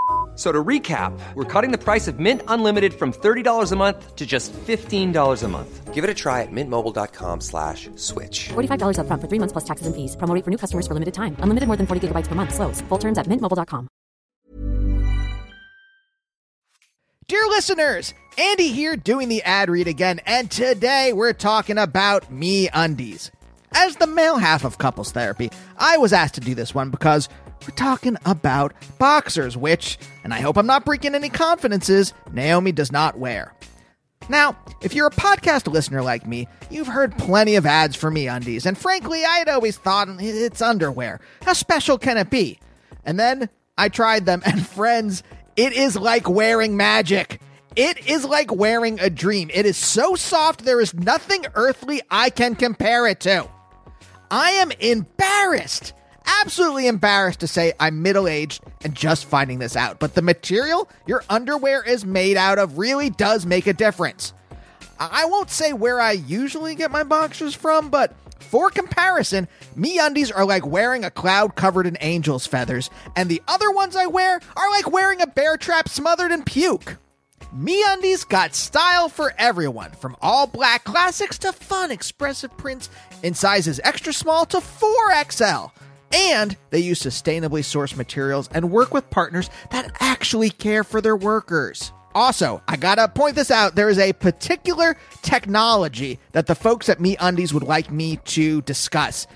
F- 0.33 0.39
So 0.41 0.51
to 0.51 0.63
recap, 0.63 1.11
we're 1.35 1.43
cutting 1.45 1.71
the 1.71 1.77
price 1.77 2.07
of 2.07 2.19
Mint 2.19 2.41
Unlimited 2.47 2.93
from 2.93 3.11
$30 3.11 3.71
a 3.71 3.75
month 3.75 4.15
to 4.15 4.25
just 4.25 4.51
$15 4.53 5.43
a 5.43 5.47
month. 5.47 5.93
Give 5.93 6.03
it 6.03 6.09
a 6.09 6.13
try 6.15 6.41
at 6.41 6.51
mintmobile.com 6.51 7.41
slash 7.41 7.89
switch. 7.95 8.49
$45 8.49 8.97
upfront 8.97 9.21
for 9.21 9.27
three 9.27 9.39
months 9.39 9.51
plus 9.51 9.65
taxes 9.65 9.85
and 9.87 9.95
fees. 9.95 10.15
Promo 10.15 10.33
for 10.43 10.49
new 10.49 10.57
customers 10.57 10.87
for 10.87 10.93
limited 10.95 11.13
time. 11.13 11.35
Unlimited 11.43 11.67
more 11.67 11.77
than 11.77 11.85
40 11.85 12.07
gigabytes 12.07 12.27
per 12.27 12.33
month. 12.35 12.55
Slows. 12.55 12.81
Full 12.89 12.97
terms 12.97 13.17
at 13.19 13.27
mintmobile.com. 13.27 13.87
Dear 17.27 17.45
listeners, 17.47 18.13
Andy 18.37 18.69
here 18.69 18.95
doing 18.97 19.29
the 19.29 19.43
ad 19.43 19.69
read 19.69 19.87
again, 19.87 20.19
and 20.25 20.49
today 20.51 21.13
we're 21.13 21.33
talking 21.33 21.77
about 21.77 22.31
MeUndies. 22.31 23.29
As 23.73 23.95
the 23.95 24.07
male 24.07 24.37
half 24.37 24.65
of 24.65 24.77
couples 24.77 25.13
therapy, 25.13 25.49
I 25.77 25.95
was 25.97 26.11
asked 26.11 26.33
to 26.35 26.41
do 26.41 26.53
this 26.55 26.75
one 26.75 26.89
because 26.89 27.29
we're 27.67 27.75
talking 27.75 28.17
about 28.25 28.73
boxers, 28.97 29.55
which, 29.55 29.97
and 30.23 30.33
I 30.33 30.39
hope 30.39 30.57
I'm 30.57 30.67
not 30.67 30.85
breaking 30.85 31.15
any 31.15 31.29
confidences, 31.29 32.13
Naomi 32.31 32.71
does 32.71 32.91
not 32.91 33.17
wear. 33.17 33.53
Now, 34.29 34.55
if 34.81 34.93
you're 34.93 35.07
a 35.07 35.11
podcast 35.11 35.71
listener 35.71 36.01
like 36.01 36.27
me, 36.27 36.47
you've 36.69 36.87
heard 36.87 37.17
plenty 37.17 37.55
of 37.55 37.65
ads 37.65 37.95
for 37.95 38.11
MeUndies, 38.11 38.65
and 38.65 38.77
frankly, 38.77 39.23
I'd 39.25 39.49
always 39.49 39.77
thought 39.77 40.07
it's 40.19 40.61
underwear. 40.61 41.19
How 41.41 41.53
special 41.53 41.97
can 41.97 42.17
it 42.17 42.29
be? 42.29 42.59
And 43.03 43.19
then 43.19 43.49
I 43.77 43.89
tried 43.89 44.25
them, 44.25 44.41
and 44.45 44.65
friends, 44.65 45.23
it 45.55 45.73
is 45.73 45.97
like 45.97 46.29
wearing 46.29 46.77
magic. 46.77 47.41
It 47.75 48.07
is 48.07 48.25
like 48.25 48.53
wearing 48.53 48.99
a 48.99 49.09
dream. 49.09 49.49
It 49.53 49.65
is 49.65 49.77
so 49.77 50.15
soft, 50.15 50.65
there 50.65 50.81
is 50.81 50.93
nothing 50.93 51.45
earthly 51.55 52.01
I 52.09 52.29
can 52.29 52.55
compare 52.55 53.07
it 53.07 53.21
to. 53.21 53.49
I 54.29 54.51
am 54.51 54.71
embarrassed, 54.79 55.93
absolutely 56.41 56.87
embarrassed 56.87 57.41
to 57.41 57.47
say 57.47 57.73
I'm 57.79 58.01
middle 58.01 58.27
aged 58.27 58.63
and 58.83 58.95
just 58.95 59.25
finding 59.25 59.59
this 59.59 59.75
out. 59.75 59.99
But 59.99 60.15
the 60.15 60.21
material 60.21 60.89
your 61.05 61.23
underwear 61.29 61.83
is 61.83 62.05
made 62.05 62.37
out 62.37 62.59
of 62.59 62.77
really 62.77 63.09
does 63.09 63.45
make 63.45 63.67
a 63.67 63.73
difference. 63.73 64.33
I 64.99 65.25
won't 65.25 65.49
say 65.49 65.73
where 65.73 65.99
I 65.99 66.11
usually 66.11 66.75
get 66.75 66.91
my 66.91 67.03
boxers 67.03 67.55
from, 67.55 67.89
but 67.89 68.13
for 68.39 68.69
comparison, 68.69 69.47
MeUndies 69.75 70.31
are 70.35 70.45
like 70.45 70.65
wearing 70.65 71.03
a 71.03 71.09
cloud 71.09 71.55
covered 71.55 71.87
in 71.87 71.95
angel's 71.97 72.45
feathers, 72.45 72.89
and 73.15 73.29
the 73.29 73.41
other 73.47 73.71
ones 73.71 73.95
I 73.95 74.05
wear 74.05 74.39
are 74.55 74.71
like 74.71 74.91
wearing 74.91 75.21
a 75.21 75.27
bear 75.27 75.57
trap 75.57 75.89
smothered 75.89 76.31
in 76.31 76.43
puke. 76.43 76.97
MeUndies 77.55 78.27
got 78.27 78.53
style 78.53 79.09
for 79.09 79.33
everyone, 79.37 79.91
from 79.91 80.15
all 80.21 80.47
black 80.47 80.83
classics 80.83 81.37
to 81.39 81.51
fun 81.51 81.91
expressive 81.91 82.55
prints 82.57 82.89
in 83.23 83.33
sizes 83.33 83.79
extra 83.83 84.13
small 84.13 84.45
to 84.45 84.57
4XL. 84.57 85.71
And 86.13 86.57
they 86.69 86.79
use 86.79 87.01
sustainably 87.01 87.61
sourced 87.61 87.95
materials 87.95 88.49
and 88.53 88.71
work 88.71 88.93
with 88.93 89.09
partners 89.09 89.49
that 89.71 89.91
actually 89.99 90.49
care 90.49 90.83
for 90.83 91.01
their 91.01 91.15
workers. 91.15 91.91
Also, 92.13 92.61
I 92.67 92.75
gotta 92.75 93.07
point 93.07 93.35
this 93.35 93.51
out 93.51 93.75
there 93.75 93.89
is 93.89 93.97
a 93.97 94.13
particular 94.13 94.97
technology 95.21 96.19
that 96.33 96.47
the 96.47 96.55
folks 96.55 96.89
at 96.89 96.99
MeUndies 96.99 97.53
would 97.53 97.63
like 97.63 97.89
me 97.89 98.17
to 98.25 98.61
discuss. 98.63 99.27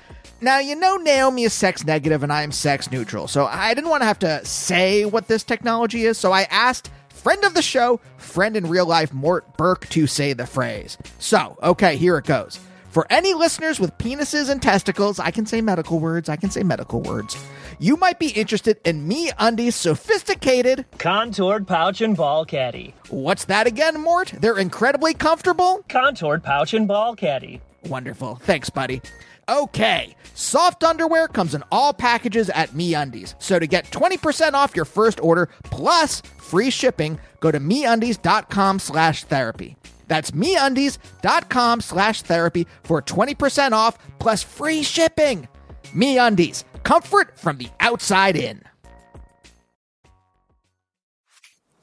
Now, 0.42 0.60
you 0.60 0.76
know 0.76 0.98
Naomi 0.98 1.44
is 1.44 1.54
sex 1.54 1.86
negative 1.86 2.22
and 2.22 2.34
I 2.34 2.44
am 2.44 2.52
sex 2.52 2.92
neutral, 2.92 3.28
so 3.28 3.46
I 3.46 3.74
didn't 3.74 3.90
want 3.90 4.02
to 4.02 4.08
have 4.08 4.20
to 4.20 4.44
say 4.44 5.06
what 5.06 5.28
this 5.28 5.44
technology 5.44 6.04
is, 6.04 6.18
so 6.18 6.34
I 6.34 6.44
asked 6.44 6.92
friend 7.10 7.44
of 7.46 7.54
the 7.54 7.62
show, 7.62 8.02
friend 8.18 8.58
in 8.58 8.68
real 8.68 8.86
life 8.86 9.14
Mort 9.14 9.58
Burke 9.58 9.88
to 9.90 10.06
say 10.06 10.34
the 10.34 10.46
phrase. 10.46 10.98
So, 11.18 11.58
okay, 11.64 11.96
here 11.96 12.18
it 12.18 12.26
goes. 12.26 12.60
For 12.96 13.06
any 13.10 13.34
listeners 13.34 13.78
with 13.78 13.98
penises 13.98 14.50
and 14.50 14.62
testicles, 14.62 15.20
I 15.20 15.30
can 15.30 15.46
say 15.46 15.60
medical 15.60 16.00
words, 16.00 16.30
I 16.30 16.38
can 16.38 16.50
say 16.50 16.64
medical 16.64 17.02
words. 17.02 17.36
You 17.78 17.98
might 17.98 18.20
be 18.20 18.30
interested 18.30 18.80
in 18.86 19.10
MeUndies 19.10 19.74
sophisticated 19.74 20.86
contoured 20.98 21.68
pouch 21.68 22.00
and 22.00 22.16
ball 22.16 22.46
caddy. 22.46 22.94
What's 23.10 23.44
that 23.52 23.68
again, 23.68 24.00
Mort? 24.02 24.32
They're 24.40 24.58
incredibly 24.58 25.14
comfortable? 25.14 25.84
Contoured 25.90 26.42
pouch 26.42 26.74
and 26.74 26.88
ball 26.88 27.18
caddy. 27.18 27.60
Wonderful. 27.84 28.36
Thanks, 28.36 28.70
buddy. 28.70 29.02
Okay, 29.50 30.16
soft 30.34 30.82
underwear 30.86 31.28
comes 31.28 31.54
in 31.54 31.66
all 31.74 31.92
packages 31.94 32.50
at 32.50 32.70
MeUndies. 32.70 33.36
So 33.40 33.60
to 33.60 33.68
get 33.68 33.92
20% 33.92 34.54
off 34.54 34.74
your 34.74 34.86
first 34.86 35.20
order 35.20 35.50
plus 35.66 36.22
free 36.38 36.70
shipping, 36.70 37.20
go 37.42 37.52
to 37.52 37.60
MeUndies.com 37.60 38.80
slash 38.80 39.26
therapy. 39.26 39.76
That's 40.08 40.32
MeUndies.com 40.32 41.82
slash 41.82 42.22
therapy 42.22 42.68
for 42.84 43.02
20% 43.02 43.72
off 43.72 43.98
plus 44.20 44.44
free 44.44 44.84
shipping. 44.84 45.48
MeUndies, 45.96 46.64
comfort 46.84 47.38
from 47.38 47.58
the 47.58 47.70
outside 47.80 48.36
in. 48.36 48.62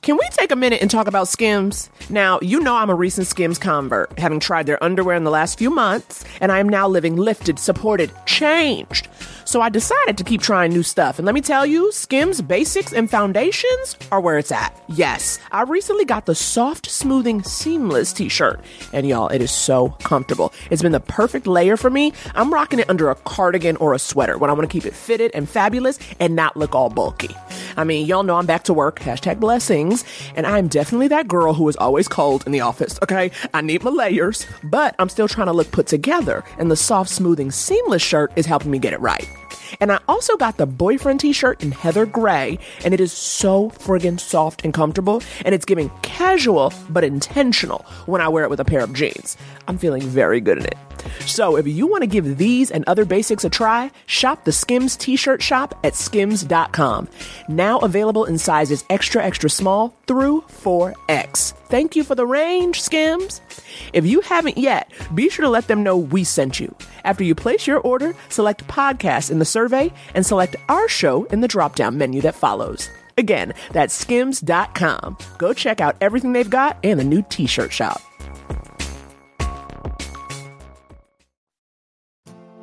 Can 0.03 0.17
we 0.17 0.29
take 0.31 0.51
a 0.51 0.57
minute 0.57 0.83
and 0.83 0.91
talk 0.91 1.07
about 1.07 1.29
Skims? 1.29 1.89
Now, 2.11 2.41
you 2.43 2.59
know 2.59 2.75
I'm 2.75 2.91
a 2.91 2.95
recent 2.95 3.29
Skims 3.29 3.57
convert, 3.57 4.19
having 4.19 4.41
tried 4.41 4.67
their 4.67 4.83
underwear 4.83 5.15
in 5.15 5.23
the 5.23 5.31
last 5.31 5.61
few 5.61 5.71
months, 5.71 6.25
and 6.41 6.51
I 6.51 6.59
am 6.59 6.69
now 6.69 6.89
living 6.89 7.15
lifted, 7.15 7.57
supported, 7.57 8.11
changed. 8.27 9.07
So 9.45 9.61
I 9.61 9.69
decided 9.69 10.19
to 10.19 10.25
keep 10.25 10.41
trying 10.41 10.73
new 10.73 10.83
stuff. 10.83 11.21
And 11.21 11.27
let 11.27 11.37
me 11.37 11.41
tell 11.41 11.65
you, 11.65 11.93
Skims 11.93 12.43
basics 12.43 12.93
and 12.93 13.09
foundations 13.09 13.97
are 14.11 14.21
where 14.21 14.39
it's 14.39 14.51
at. 14.51 14.77
Yes, 14.89 15.39
I 15.53 15.63
recently 15.63 16.05
got 16.05 16.27
the 16.27 16.35
soft, 16.35 16.91
smoothing, 16.91 17.45
seamless 17.45 18.13
t 18.13 18.29
shirt. 18.29 18.61
And 18.93 19.07
y'all, 19.07 19.29
it 19.29 19.41
is 19.41 19.53
so 19.53 19.91
comfortable. 20.03 20.53
It's 20.71 20.83
been 20.83 20.91
the 20.91 20.99
perfect 20.99 21.47
layer 21.47 21.77
for 21.77 21.91
me. 21.91 22.13
I'm 22.35 22.53
rocking 22.53 22.81
it 22.81 22.91
under 22.91 23.09
a 23.09 23.15
cardigan 23.15 23.77
or 23.77 23.95
a 23.95 24.01
sweater 24.01 24.37
when 24.37 24.51
I 24.51 24.53
want 24.53 24.69
to 24.69 24.73
keep 24.73 24.85
it 24.85 24.97
fitted 24.97 25.31
and 25.33 25.49
fabulous 25.49 26.01
and 26.19 26.35
not 26.35 26.57
look 26.57 26.75
all 26.75 26.91
bulky. 26.91 27.37
I 27.77 27.85
mean, 27.85 28.07
y'all 28.07 28.23
know 28.23 28.37
I'm 28.37 28.47
back 28.47 28.65
to 28.65 28.75
work, 28.75 29.01
hashtag 29.01 29.41
blessings, 29.41 30.05
and 30.37 30.47
I'm 30.47 30.69
definitely 30.69 31.09
that 31.09 31.29
girl 31.29 31.55
who 31.55 31.69
is 31.69 31.77
always 31.77 32.09
cold 32.09 32.45
in 32.47 32.53
the 32.53 32.61
office, 32.61 32.99
okay? 33.03 33.31
I 33.55 33.61
need 33.61 33.83
my 33.83 33.91
layers, 33.91 34.47
but 34.63 34.95
I'm 34.99 35.09
still 35.09 35.29
trying 35.29 35.47
to 35.47 35.53
look 35.53 35.71
put 35.71 35.87
together, 35.87 36.45
and 36.59 36.71
the 36.71 36.77
soft, 36.77 37.11
smoothing, 37.11 37.51
seamless 37.51 38.03
shirt 38.03 38.33
is 38.37 38.47
helping 38.47 38.71
me 38.71 38.79
get 38.79 38.93
it 38.93 39.01
right. 39.01 39.29
And 39.81 39.93
I 39.93 39.99
also 40.09 40.37
got 40.37 40.57
the 40.57 40.67
boyfriend 40.67 41.21
t 41.21 41.33
shirt 41.33 41.63
in 41.63 41.73
heather 41.73 42.07
gray, 42.07 42.59
and 42.85 42.95
it 42.95 43.01
is 43.01 43.13
so 43.13 43.71
friggin' 43.71 44.21
soft 44.21 44.65
and 44.65 44.73
comfortable, 44.73 45.23
and 45.45 45.55
it's 45.55 45.65
giving 45.65 45.91
casual 46.03 46.73
but 46.91 47.05
intentional 47.05 47.85
when 48.07 48.21
I 48.21 48.29
wear 48.29 48.45
it 48.45 48.51
with 48.51 48.61
a 48.61 48.65
pair 48.65 48.81
of 48.81 48.93
jeans. 48.93 49.37
I'm 49.69 49.79
feeling 49.79 50.03
very 50.03 50.41
good 50.41 50.59
in 50.59 50.67
it. 50.67 50.77
So 51.27 51.57
if 51.57 51.67
you 51.67 51.87
want 51.87 52.03
to 52.03 52.07
give 52.07 52.39
these 52.39 52.71
and 52.71 52.85
other 52.87 53.05
basics 53.05 53.45
a 53.45 53.51
try, 53.51 53.91
shop 54.07 54.45
the 54.45 54.53
Skims 54.53 54.97
t 54.97 55.17
shirt 55.17 55.43
shop 55.43 55.79
at 55.85 55.95
skims.com. 55.95 57.09
Now 57.49 57.79
available 57.81 58.25
in 58.25 58.39
sizes 58.39 58.85
extra, 58.91 59.25
extra 59.25 59.51
small 59.51 59.97
through 60.13 60.43
4X. 60.43 61.55
Thank 61.69 61.97
you 61.97 62.05
for 62.05 62.15
the 62.15 62.27
range, 62.27 62.83
Skims. 62.83 63.41
If 63.95 64.05
you 64.05 64.21
haven't 64.21 64.59
yet, 64.59 64.93
be 65.15 65.31
sure 65.31 65.43
to 65.43 65.49
let 65.49 65.69
them 65.69 65.83
know 65.83 65.97
we 65.97 66.23
sent 66.23 66.61
you. 66.61 66.75
After 67.03 67.25
you 67.25 67.35
place 67.35 67.67
your 67.67 67.79
order, 67.79 68.15
select 68.29 68.67
podcast 68.69 69.31
in 69.31 69.39
the 69.39 69.47
survey 69.47 69.91
and 70.15 70.27
select 70.27 70.57
our 70.69 70.87
show 70.87 71.25
in 71.25 71.41
the 71.41 71.49
drop 71.49 71.77
down 71.77 71.97
menu 71.97 72.21
that 72.21 72.35
follows. 72.35 72.91
Again, 73.17 73.55
that's 73.73 73.95
skims.com. 73.95 75.17
Go 75.39 75.55
check 75.55 75.81
out 75.81 75.97
everything 76.03 76.35
they've 76.35 76.59
got 76.61 76.77
and 76.85 77.01
the 77.01 77.05
new 77.05 77.25
t 77.31 77.47
shirt 77.47 77.73
shop. 77.73 78.03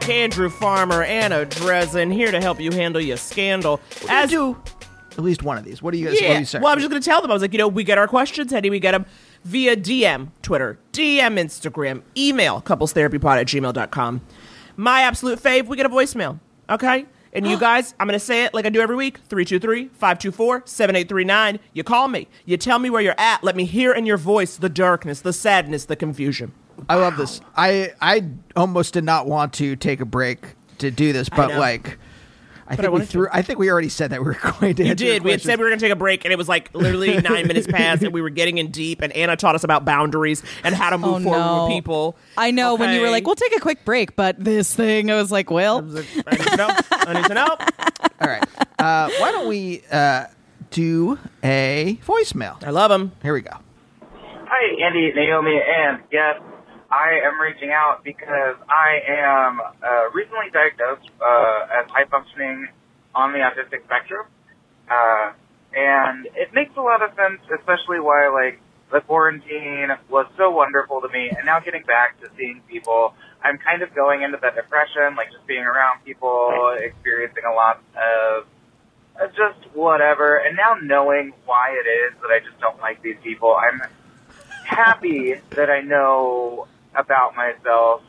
Back. 0.00 0.08
Andrew 0.08 0.50
Farmer, 0.50 1.02
and 1.02 1.32
Anna 1.32 1.46
Drezen, 1.46 2.12
here 2.12 2.30
to 2.30 2.40
help 2.40 2.60
you 2.60 2.72
handle 2.72 3.00
your 3.00 3.16
scandal. 3.16 3.80
As 4.08 4.30
do 4.30 4.56
at 5.12 5.24
least 5.24 5.42
one 5.42 5.56
of 5.56 5.64
these. 5.64 5.82
What 5.82 5.92
do 5.92 5.98
you 5.98 6.08
guys? 6.08 6.20
Yeah. 6.20 6.38
you? 6.40 6.46
Well, 6.60 6.72
I 6.72 6.74
was 6.74 6.82
just 6.82 6.90
going 6.90 7.00
to 7.00 7.08
tell 7.08 7.22
them. 7.22 7.30
I 7.30 7.34
was 7.34 7.42
like, 7.42 7.52
you 7.52 7.58
know, 7.58 7.68
we 7.68 7.84
get 7.84 7.98
our 7.98 8.08
questions. 8.08 8.52
Do 8.52 8.70
we 8.70 8.80
get 8.80 8.92
them? 8.92 9.06
Via 9.44 9.76
DM, 9.76 10.28
Twitter, 10.42 10.78
DM, 10.92 11.38
Instagram, 11.38 12.02
email, 12.16 12.62
couplestherapypod 12.62 13.40
at 13.40 13.46
gmail.com. 13.46 14.20
My 14.76 15.02
absolute 15.02 15.40
fave, 15.40 15.66
we 15.66 15.76
get 15.76 15.86
a 15.86 15.90
voicemail. 15.90 16.40
Okay? 16.68 17.06
And 17.32 17.46
you 17.46 17.58
guys, 17.60 17.94
I'm 18.00 18.08
going 18.08 18.18
to 18.18 18.24
say 18.24 18.44
it 18.44 18.54
like 18.54 18.66
I 18.66 18.70
do 18.70 18.80
every 18.80 18.96
week 18.96 19.18
323 19.28 19.88
524 19.88 20.62
7839. 20.64 21.60
You 21.72 21.84
call 21.84 22.08
me. 22.08 22.26
You 22.44 22.56
tell 22.56 22.78
me 22.78 22.90
where 22.90 23.02
you're 23.02 23.14
at. 23.18 23.44
Let 23.44 23.54
me 23.54 23.64
hear 23.64 23.92
in 23.92 24.06
your 24.06 24.16
voice 24.16 24.56
the 24.56 24.68
darkness, 24.68 25.20
the 25.20 25.32
sadness, 25.32 25.84
the 25.84 25.96
confusion. 25.96 26.52
I 26.88 26.96
love 26.96 27.16
this. 27.16 27.40
I 27.56 27.92
I 28.00 28.24
almost 28.56 28.94
did 28.94 29.04
not 29.04 29.26
want 29.26 29.52
to 29.54 29.76
take 29.76 30.00
a 30.00 30.04
break 30.04 30.40
to 30.78 30.90
do 30.90 31.12
this, 31.12 31.28
but 31.28 31.48
know. 31.48 31.58
like, 31.58 31.98
I 32.66 32.72
I 32.72 32.76
think 32.76 32.88
we 32.88 32.92
wanted 32.92 33.08
threw. 33.08 33.28
I 33.32 33.42
think 33.42 33.58
we 33.58 33.70
already 33.70 33.88
said 33.88 34.10
that 34.10 34.20
we 34.20 34.26
were 34.26 34.38
going 34.60 34.74
to. 34.76 34.84
You 34.86 34.94
did. 34.94 35.22
We 35.22 35.30
had 35.30 35.40
said 35.42 35.58
we 35.58 35.64
were 35.64 35.70
going 35.70 35.78
to 35.78 35.84
take 35.84 35.92
a 35.92 35.96
break, 35.96 36.24
and 36.24 36.32
it 36.32 36.36
was 36.36 36.48
like 36.48 36.74
literally 36.74 37.16
nine 37.20 37.46
minutes 37.46 37.66
past, 37.66 38.02
and 38.02 38.12
we 38.12 38.20
were 38.22 38.30
getting 38.30 38.58
in 38.58 38.70
deep. 38.70 39.02
And 39.02 39.12
Anna 39.12 39.36
taught 39.36 39.54
us 39.54 39.64
about 39.64 39.84
boundaries 39.84 40.42
and 40.64 40.74
how 40.74 40.90
to 40.90 40.98
move 40.98 41.16
Oh, 41.16 41.20
forward 41.22 41.38
no. 41.38 41.64
with 41.66 41.72
people. 41.74 42.16
I 42.36 42.50
know 42.50 42.74
when 42.74 42.94
you 42.94 43.00
were 43.00 43.10
like, 43.10 43.26
"We'll 43.26 43.34
take 43.36 43.56
a 43.56 43.60
quick 43.60 43.84
break," 43.84 44.16
but 44.16 44.42
this 44.42 44.74
thing, 44.74 45.10
I 45.10 45.14
was 45.16 45.30
like, 45.30 45.50
"Well, 45.50 45.78
I 46.26 46.36
need 46.36 46.46
to 46.46 46.56
know. 46.56 46.68
I 46.90 47.12
need 47.14 47.24
to 47.26 47.34
know. 47.34 47.46
All 48.20 48.28
right. 48.28 48.44
Uh, 48.78 49.10
why 49.18 49.30
don't 49.32 49.48
we 49.48 49.82
uh, 49.92 50.26
do 50.70 51.18
a 51.42 51.98
voicemail? 52.06 52.62
I 52.64 52.70
love 52.70 52.90
them. 52.90 53.12
Here 53.22 53.32
we 53.34 53.42
go. 53.42 53.56
Hi, 54.46 54.86
Andy, 54.86 55.12
Naomi, 55.14 55.58
and 55.66 56.00
yes, 56.12 56.40
I 56.94 57.26
am 57.26 57.40
reaching 57.40 57.72
out 57.72 58.04
because 58.04 58.54
I 58.70 59.02
am 59.08 59.60
uh, 59.60 60.10
recently 60.14 60.46
diagnosed 60.52 61.10
uh, 61.20 61.82
as 61.82 61.90
high 61.90 62.04
functioning 62.08 62.68
on 63.14 63.32
the 63.32 63.38
autistic 63.38 63.82
spectrum, 63.84 64.26
uh, 64.88 65.32
and 65.74 66.26
it 66.36 66.54
makes 66.54 66.70
a 66.76 66.80
lot 66.80 67.02
of 67.02 67.10
sense, 67.16 67.40
especially 67.58 67.98
why 67.98 68.28
like 68.28 68.60
the 68.92 69.00
quarantine 69.00 69.88
was 70.08 70.26
so 70.36 70.52
wonderful 70.52 71.00
to 71.00 71.08
me, 71.08 71.30
and 71.30 71.44
now 71.44 71.58
getting 71.58 71.82
back 71.82 72.20
to 72.20 72.30
seeing 72.36 72.60
people, 72.68 73.14
I'm 73.42 73.58
kind 73.58 73.82
of 73.82 73.92
going 73.92 74.22
into 74.22 74.38
that 74.42 74.54
depression, 74.54 75.16
like 75.16 75.32
just 75.32 75.46
being 75.48 75.64
around 75.64 76.04
people, 76.04 76.76
experiencing 76.78 77.42
a 77.50 77.54
lot 77.54 77.82
of 77.98 78.46
uh, 79.20 79.26
just 79.34 79.74
whatever, 79.74 80.36
and 80.36 80.56
now 80.56 80.76
knowing 80.80 81.32
why 81.44 81.74
it 81.74 81.88
is 81.88 82.14
that 82.22 82.30
I 82.30 82.38
just 82.38 82.60
don't 82.60 82.78
like 82.80 83.02
these 83.02 83.18
people, 83.24 83.56
I'm 83.56 83.82
happy 84.64 85.34
that 85.50 85.70
I 85.70 85.80
know 85.80 86.68
about 86.96 87.34
myself, 87.36 88.02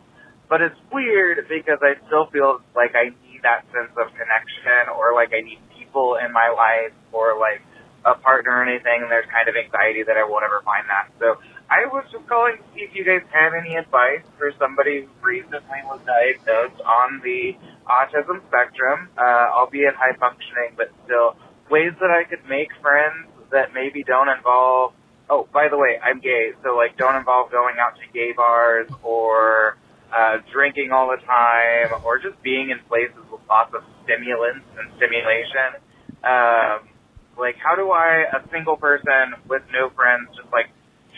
but 0.49 0.61
it's 0.61 0.77
weird 0.91 1.47
because 1.49 1.79
I 1.81 1.97
still 2.07 2.27
feel 2.31 2.61
like 2.75 2.93
I 2.95 3.09
need 3.25 3.41
that 3.43 3.65
sense 3.73 3.91
of 3.97 4.13
connection 4.13 4.93
or 4.93 5.13
like 5.13 5.33
I 5.33 5.41
need 5.41 5.59
people 5.77 6.17
in 6.21 6.31
my 6.31 6.49
life 6.49 6.93
or 7.11 7.37
like 7.39 7.61
a 8.05 8.13
partner 8.21 8.61
or 8.61 8.63
anything, 8.63 9.01
and 9.01 9.09
there's 9.09 9.25
kind 9.33 9.49
of 9.49 9.57
anxiety 9.57 10.05
that 10.05 10.15
I 10.15 10.23
won't 10.23 10.45
ever 10.45 10.61
find 10.61 10.85
that. 10.93 11.09
So 11.17 11.41
I 11.73 11.89
was 11.89 12.05
just 12.13 12.29
calling 12.29 12.61
to 12.61 12.63
see 12.77 12.85
if 12.85 12.93
you 12.93 13.01
guys 13.01 13.25
had 13.33 13.57
any 13.57 13.73
advice 13.75 14.21
for 14.37 14.53
somebody 14.61 15.09
who 15.09 15.13
recently 15.25 15.81
was 15.89 15.97
diagnosed 16.05 16.77
on 16.85 17.19
the 17.25 17.57
autism 17.89 18.45
spectrum, 18.45 19.09
uh, 19.17 19.49
albeit 19.57 19.97
high 19.97 20.13
functioning, 20.21 20.77
but 20.77 20.93
still 21.09 21.33
ways 21.73 21.97
that 21.97 22.13
I 22.13 22.29
could 22.29 22.45
make 22.45 22.69
friends 22.81 23.25
that 23.49 23.73
maybe 23.73 24.05
don't 24.05 24.29
involve. 24.29 24.93
Oh, 25.29 25.47
by 25.51 25.67
the 25.69 25.77
way, 25.77 25.97
I'm 26.03 26.19
gay, 26.19 26.51
so 26.63 26.75
like 26.75 26.97
don't 26.97 27.15
involve 27.15 27.51
going 27.51 27.75
out 27.79 27.95
to 27.95 28.05
gay 28.13 28.31
bars 28.35 28.87
or 29.03 29.77
uh, 30.15 30.37
drinking 30.53 30.91
all 30.91 31.09
the 31.09 31.21
time 31.25 32.01
or 32.05 32.19
just 32.19 32.41
being 32.43 32.69
in 32.69 32.79
places 32.87 33.17
with 33.31 33.41
lots 33.49 33.73
of 33.73 33.81
stimulants 34.03 34.65
and 34.77 34.91
stimulation. 34.97 35.81
Um, 36.23 36.89
like, 37.37 37.55
how 37.57 37.75
do 37.75 37.91
I, 37.91 38.25
a 38.31 38.47
single 38.51 38.77
person 38.77 39.35
with 39.49 39.63
no 39.73 39.89
friends, 39.89 40.29
just 40.37 40.51
like 40.53 40.69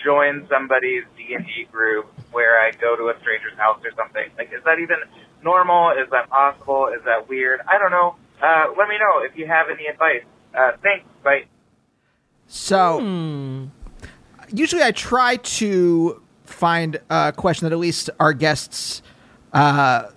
join 0.03 0.47
somebody's 0.49 1.03
D 1.17 1.35
and 1.35 1.45
D 1.45 1.67
group 1.71 2.07
where 2.31 2.59
I 2.59 2.71
go 2.71 2.95
to 2.95 3.09
a 3.09 3.19
stranger's 3.21 3.57
house 3.57 3.79
or 3.83 3.91
something? 3.95 4.25
Like, 4.37 4.47
is 4.55 4.63
that 4.65 4.79
even 4.79 4.97
normal? 5.43 5.91
Is 5.91 6.09
that 6.11 6.29
possible? 6.29 6.87
Is 6.95 7.03
that 7.05 7.29
weird? 7.29 7.59
I 7.67 7.77
don't 7.77 7.91
know. 7.91 8.15
Uh, 8.41 8.71
let 8.77 8.87
me 8.87 8.95
know 8.97 9.23
if 9.23 9.37
you 9.37 9.47
have 9.47 9.67
any 9.69 9.87
advice. 9.87 10.23
Uh, 10.57 10.71
thanks. 10.81 11.05
Bye. 11.23 11.45
So, 12.47 12.99
Hmm. 12.99 13.65
Usually 14.51 14.83
I 14.83 14.91
try 14.91 15.37
to 15.37 16.21
find 16.45 16.99
a 17.09 17.33
question 17.35 17.65
that 17.65 17.73
at 17.73 17.79
least 17.79 18.09
our 18.19 18.33
guests 18.33 19.01
uh, 19.53 20.09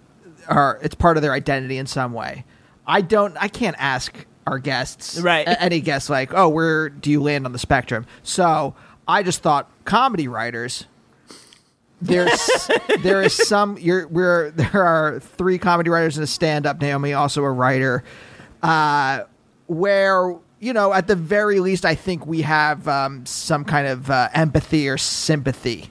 are. 0.48 0.78
It's 0.82 0.94
part 0.94 1.16
of 1.16 1.23
their 1.23 1.32
identity 1.32 1.78
in 1.78 1.86
some 1.86 2.12
way. 2.12 2.44
I 2.86 3.01
don't. 3.01 3.36
I 3.40 3.48
can't 3.48 3.77
ask 3.78 4.27
our 4.47 4.59
guests, 4.59 5.20
Right. 5.20 5.47
Any 5.47 5.81
guest 5.81 6.11
like, 6.11 6.35
oh, 6.35 6.48
where 6.48 6.89
do 6.89 7.11
you 7.11 7.23
land 7.23 7.47
on 7.47 7.52
the 7.52 7.59
spectrum? 7.59 8.07
So 8.23 8.74
I 9.07 9.23
just 9.23 9.43
thought 9.43 9.70
comedy 9.85 10.28
writers. 10.28 10.86
There's 12.02 12.69
there 13.02 13.23
is 13.23 13.35
some 13.36 13.77
you're 13.78 14.09
we're 14.09 14.51
there 14.57 14.82
are 14.82 15.20
three 15.20 15.59
comedy 15.59 15.90
writers 15.90 16.16
and 16.16 16.24
a 16.24 16.27
stand 16.27 16.66
up 16.66 16.81
Naomi 16.81 17.12
also 17.12 17.44
a 17.44 17.51
writer 17.51 18.02
uh 18.62 19.24
where 19.66 20.36
you 20.61 20.73
know 20.73 20.93
at 20.93 21.07
the 21.09 21.16
very 21.16 21.59
least 21.61 21.85
I 21.85 21.95
think 21.95 22.27
we 22.27 22.43
have 22.43 22.87
um 22.87 23.24
some 23.27 23.65
kind 23.65 23.87
of 23.89 24.11
uh, 24.11 24.28
empathy 24.35 24.89
or 24.89 24.97
sympathy 24.99 25.91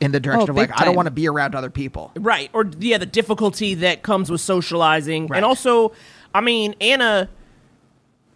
in 0.00 0.12
the 0.12 0.20
direction 0.20 0.48
Oh, 0.48 0.52
of 0.52 0.56
like 0.56 0.68
big 0.70 0.80
I 0.80 0.84
don't 0.84 0.94
want 0.96 1.06
to 1.06 1.12
be 1.12 1.26
around 1.28 1.54
other 1.54 1.70
people. 1.70 2.10
Right. 2.16 2.50
Or 2.52 2.68
yeah, 2.78 2.98
the 2.98 3.06
difficulty 3.06 3.74
that 3.74 4.02
comes 4.02 4.30
with 4.30 4.40
socializing. 4.40 5.28
Right. 5.28 5.36
And 5.38 5.44
also, 5.46 5.92
I 6.34 6.40
mean, 6.42 6.74
Anna 6.80 7.28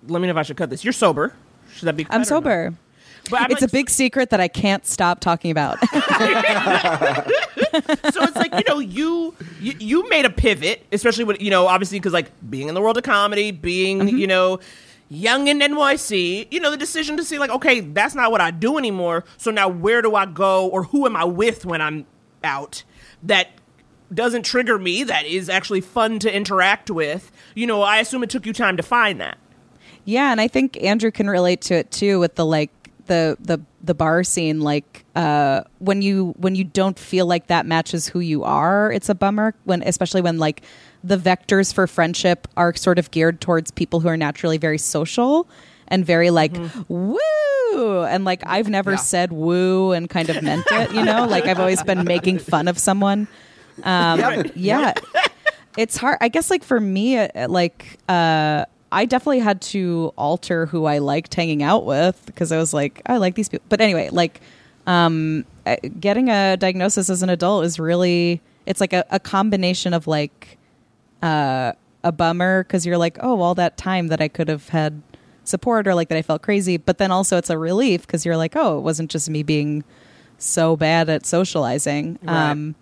let 0.07 0.21
me 0.23 0.29
know 0.29 0.33
if 0.33 0.37
I 0.39 0.43
should 0.43 0.57
cut 0.57 0.71
this. 0.71 0.85
You're 0.85 0.93
sober. 0.93 1.35
Should 1.75 1.87
that 1.87 1.97
be 1.97 2.07
I'm 2.11 2.25
sober. 2.25 2.73
But 3.29 3.43
I'm 3.43 3.51
it's 3.51 3.61
a 3.63 3.69
big 3.69 3.91
secret 3.91 4.31
that 4.31 4.41
I 4.41 4.49
can't 4.49 4.87
stop 4.87 5.21
talking 5.21 5.51
about. 5.51 5.79
so 5.91 5.91
it's 8.23 8.37
like 8.37 8.55
you 8.55 8.63
know 8.67 8.79
you, 8.79 9.35
you 9.61 9.75
you 9.79 10.09
made 10.09 10.25
a 10.25 10.31
pivot 10.31 10.87
especially 10.93 11.25
when 11.25 11.37
you 11.41 11.51
know 11.51 11.67
obviously 11.67 11.99
because 11.99 12.13
like 12.13 12.31
being 12.49 12.69
in 12.69 12.75
the 12.75 12.81
world 12.81 12.97
of 12.97 13.03
comedy 13.03 13.51
being 13.51 13.99
Mm-hmm. 13.99 14.17
you 14.19 14.27
know 14.27 14.61
young 15.11 15.49
in 15.49 15.59
nyc 15.61 16.47
you 16.51 16.61
know 16.61 16.71
the 16.71 16.77
decision 16.77 17.17
to 17.17 17.25
see 17.25 17.39
like 17.39 17.51
okay 17.51 17.81
that's 17.81 18.15
not 18.15 18.31
what 18.31 18.41
i 18.41 18.51
do 18.51 18.77
anymore. 18.77 19.25
So 19.37 19.51
now 19.51 19.69
where 19.69 20.03
do 20.03 20.15
i 20.15 20.27
go 20.27 20.69
or 20.69 20.85
who 20.85 21.07
am 21.07 21.17
i 21.17 21.25
with 21.25 21.65
when 21.65 21.81
i'm 21.81 22.07
out? 22.45 22.85
That 23.23 23.49
doesn't 24.13 24.45
trigger 24.45 24.79
me 24.79 25.05
that 25.05 25.27
is 25.27 25.49
actually 25.49 25.81
fun 25.81 26.19
to 26.21 26.35
interact 26.35 26.91
with. 26.91 27.33
You 27.55 27.67
know 27.67 27.83
i 27.83 27.99
assume 27.99 28.23
it 28.23 28.31
took 28.31 28.47
you 28.47 28.53
time 28.53 28.77
to 28.77 28.83
find 28.83 29.21
that. 29.21 29.39
Yeah, 30.05 30.33
and 30.33 30.41
I 30.41 30.49
think 30.49 30.83
Andrew 30.83 31.11
can 31.11 31.29
relate 31.29 31.61
to 31.63 31.75
it 31.75 31.91
too 31.91 32.19
with 32.19 32.37
the 32.37 32.47
like 32.47 32.71
the 33.07 33.37
the 33.41 33.61
the 33.83 33.95
bar 33.95 34.25
scene. 34.25 34.61
Like 34.61 35.05
uh 35.15 35.63
when 35.81 36.01
you 36.03 36.35
when 36.39 36.55
you 36.55 36.65
don't 36.65 36.99
feel 36.99 37.27
like 37.27 37.49
that 37.49 37.67
matches 37.67 38.09
who 38.09 38.21
you 38.21 38.45
are, 38.45 38.91
it's 38.93 39.09
a 39.09 39.15
bummer 39.15 39.55
when 39.65 39.83
especially 39.83 40.23
when 40.23 40.39
like 40.39 40.63
the 41.05 41.16
vectors 41.16 41.73
for 41.73 41.87
friendship 41.87 42.49
are 42.57 42.75
sort 42.75 42.99
of 42.99 43.11
geared 43.11 43.41
towards 43.41 43.70
people 43.70 44.01
who 44.01 44.09
are 44.09 44.16
naturally 44.16 44.59
very 44.59 44.79
social 44.79 45.49
and 45.89 46.05
very 46.05 46.31
like 46.31 46.55
woo 46.89 48.05
and 48.05 48.25
like 48.25 48.43
I've 48.47 48.69
never 48.69 48.97
said 48.97 49.33
woo 49.33 49.93
and 49.93 50.09
kind 50.11 50.29
of 50.29 50.43
meant 50.43 50.66
it, 50.70 50.93
you 50.93 51.05
know? 51.05 51.27
Like 51.27 51.47
I've 51.47 51.61
always 51.61 51.83
been 51.83 52.05
making 52.05 52.39
fun 52.39 52.69
of 52.69 52.79
someone. 52.79 53.29
Um 53.85 54.19
Yep. 54.20 54.53
yeah. 54.57 54.95
It's 55.77 55.97
hard. 55.97 56.19
I 56.20 56.29
guess 56.29 56.51
like 56.51 56.65
for 56.65 56.81
me 56.81 57.19
uh, 57.19 57.49
like 57.49 57.99
uh 58.09 58.65
I 58.91 59.05
definitely 59.05 59.41
had 59.41 59.61
to 59.62 60.12
alter 60.16 60.66
who 60.66 60.87
I 60.87 60.99
liked 60.99 61.35
hanging 61.35 61.62
out 61.62 61.85
with 61.85 62.20
because 62.27 62.53
I 62.53 62.57
was 62.57 62.73
like, 62.73 63.03
I 63.07 63.19
like 63.19 63.35
these 63.35 63.49
people. 63.49 63.66
But 63.69 63.81
anyway, 63.83 64.09
like, 64.11 64.41
um, 64.87 65.45
uh, 65.66 65.77
getting 66.01 66.31
a 66.31 66.57
diagnosis 66.57 67.11
as 67.11 67.23
an 67.23 67.29
adult 67.29 67.66
is 67.66 67.79
really, 67.79 68.41
it's 68.65 68.81
like 68.81 68.95
a, 68.95 69.05
a 69.11 69.20
combination 69.20 69.93
of 69.93 70.07
like, 70.07 70.58
uh, 71.23 71.73
a 72.05 72.12
bummer 72.12 72.65
because 72.65 72.86
you're 72.86 72.99
like, 72.99 73.19
oh, 73.20 73.40
all 73.40 73.55
that 73.55 73.77
time 73.77 74.09
that 74.09 74.20
I 74.20 74.28
could 74.28 74.49
have 74.49 74.69
had 74.69 75.03
support 75.45 75.86
or 75.89 75.95
like 75.95 76.09
that 76.09 76.19
I 76.19 76.23
felt 76.23 76.43
crazy. 76.43 76.77
But 76.77 76.99
then 76.99 77.11
also 77.11 77.36
it's 77.36 77.51
a 77.51 77.59
relief 77.59 78.07
because 78.07 78.24
you're 78.24 78.36
like, 78.36 78.55
oh, 78.55 78.78
it 78.78 78.82
wasn't 78.82 79.11
just 79.11 79.28
me 79.28 79.43
being 79.43 79.85
so 80.39 80.77
bad 80.77 81.09
at 81.09 81.27
socializing. 81.27 82.19
Right. 82.23 82.51
Um, 82.51 82.74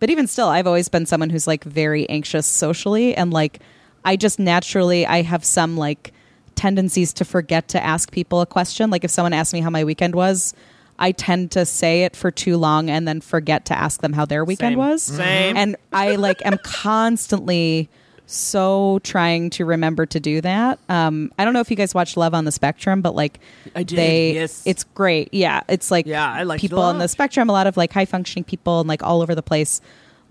but 0.00 0.10
even 0.10 0.26
still, 0.26 0.48
I've 0.48 0.66
always 0.66 0.88
been 0.88 1.06
someone 1.06 1.30
who's 1.30 1.46
like 1.46 1.64
very 1.64 2.08
anxious 2.08 2.46
socially 2.46 3.14
and 3.14 3.32
like 3.32 3.60
I 4.04 4.16
just 4.16 4.38
naturally 4.38 5.06
I 5.06 5.22
have 5.22 5.44
some 5.44 5.76
like 5.76 6.12
tendencies 6.56 7.12
to 7.14 7.24
forget 7.24 7.68
to 7.68 7.82
ask 7.82 8.10
people 8.10 8.40
a 8.40 8.46
question. 8.46 8.90
Like 8.90 9.04
if 9.04 9.10
someone 9.10 9.32
asks 9.32 9.52
me 9.52 9.60
how 9.60 9.70
my 9.70 9.84
weekend 9.84 10.14
was, 10.14 10.54
I 10.98 11.12
tend 11.12 11.50
to 11.52 11.66
say 11.66 12.04
it 12.04 12.14
for 12.14 12.30
too 12.30 12.56
long 12.56 12.88
and 12.88 13.06
then 13.06 13.20
forget 13.20 13.66
to 13.66 13.78
ask 13.78 14.00
them 14.00 14.12
how 14.12 14.24
their 14.24 14.44
weekend 14.44 14.72
Same. 14.72 14.78
was. 14.78 15.02
Same. 15.02 15.56
And 15.56 15.76
I 15.92 16.16
like 16.16 16.44
am 16.44 16.58
constantly 16.62 17.88
so 18.26 19.00
trying 19.02 19.50
to 19.50 19.64
remember 19.64 20.06
to 20.06 20.20
do 20.20 20.40
that. 20.40 20.78
Um, 20.88 21.30
I 21.38 21.44
don't 21.44 21.52
know 21.52 21.60
if 21.60 21.70
you 21.70 21.76
guys 21.76 21.94
watch 21.94 22.16
Love 22.16 22.32
on 22.32 22.44
the 22.44 22.52
Spectrum, 22.52 23.02
but 23.02 23.14
like 23.14 23.38
I 23.74 23.82
did, 23.82 23.98
they, 23.98 24.34
yes. 24.34 24.62
it's 24.66 24.84
great. 24.84 25.32
Yeah, 25.32 25.62
it's 25.68 25.90
like 25.90 26.06
Yeah, 26.06 26.30
I 26.30 26.44
like 26.44 26.60
people 26.60 26.80
on 26.80 26.98
the 26.98 27.08
spectrum, 27.08 27.48
a 27.48 27.52
lot 27.52 27.66
of 27.66 27.76
like 27.76 27.92
high 27.92 28.06
functioning 28.06 28.44
people, 28.44 28.80
and 28.80 28.88
like 28.88 29.02
all 29.02 29.20
over 29.20 29.34
the 29.34 29.42
place 29.42 29.80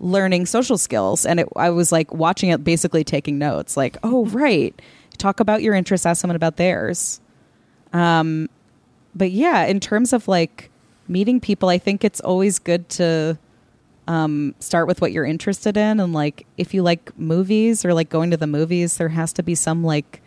learning 0.00 0.46
social 0.46 0.76
skills. 0.76 1.24
And 1.24 1.40
it, 1.40 1.48
I 1.56 1.70
was 1.70 1.92
like 1.92 2.12
watching 2.12 2.50
it, 2.50 2.64
basically 2.64 3.04
taking 3.04 3.38
notes. 3.38 3.76
Like, 3.76 3.96
oh 4.02 4.26
right, 4.26 4.80
talk 5.18 5.40
about 5.40 5.62
your 5.62 5.74
interests, 5.74 6.04
ask 6.04 6.20
someone 6.20 6.36
about 6.36 6.56
theirs. 6.56 7.20
Um, 7.92 8.48
but 9.14 9.30
yeah, 9.30 9.64
in 9.64 9.80
terms 9.80 10.12
of 10.12 10.28
like 10.28 10.70
meeting 11.08 11.40
people, 11.40 11.68
I 11.68 11.78
think 11.78 12.04
it's 12.04 12.20
always 12.20 12.58
good 12.58 12.88
to 12.90 13.38
um, 14.06 14.54
start 14.58 14.86
with 14.86 15.00
what 15.00 15.12
you're 15.12 15.24
interested 15.24 15.76
in. 15.76 16.00
And 16.00 16.12
like, 16.12 16.46
if 16.56 16.74
you 16.74 16.82
like 16.82 17.16
movies 17.18 17.84
or 17.84 17.94
like 17.94 18.08
going 18.08 18.30
to 18.30 18.36
the 18.36 18.46
movies, 18.46 18.96
there 18.96 19.10
has 19.10 19.32
to 19.34 19.42
be 19.42 19.54
some 19.54 19.84
like 19.84 20.20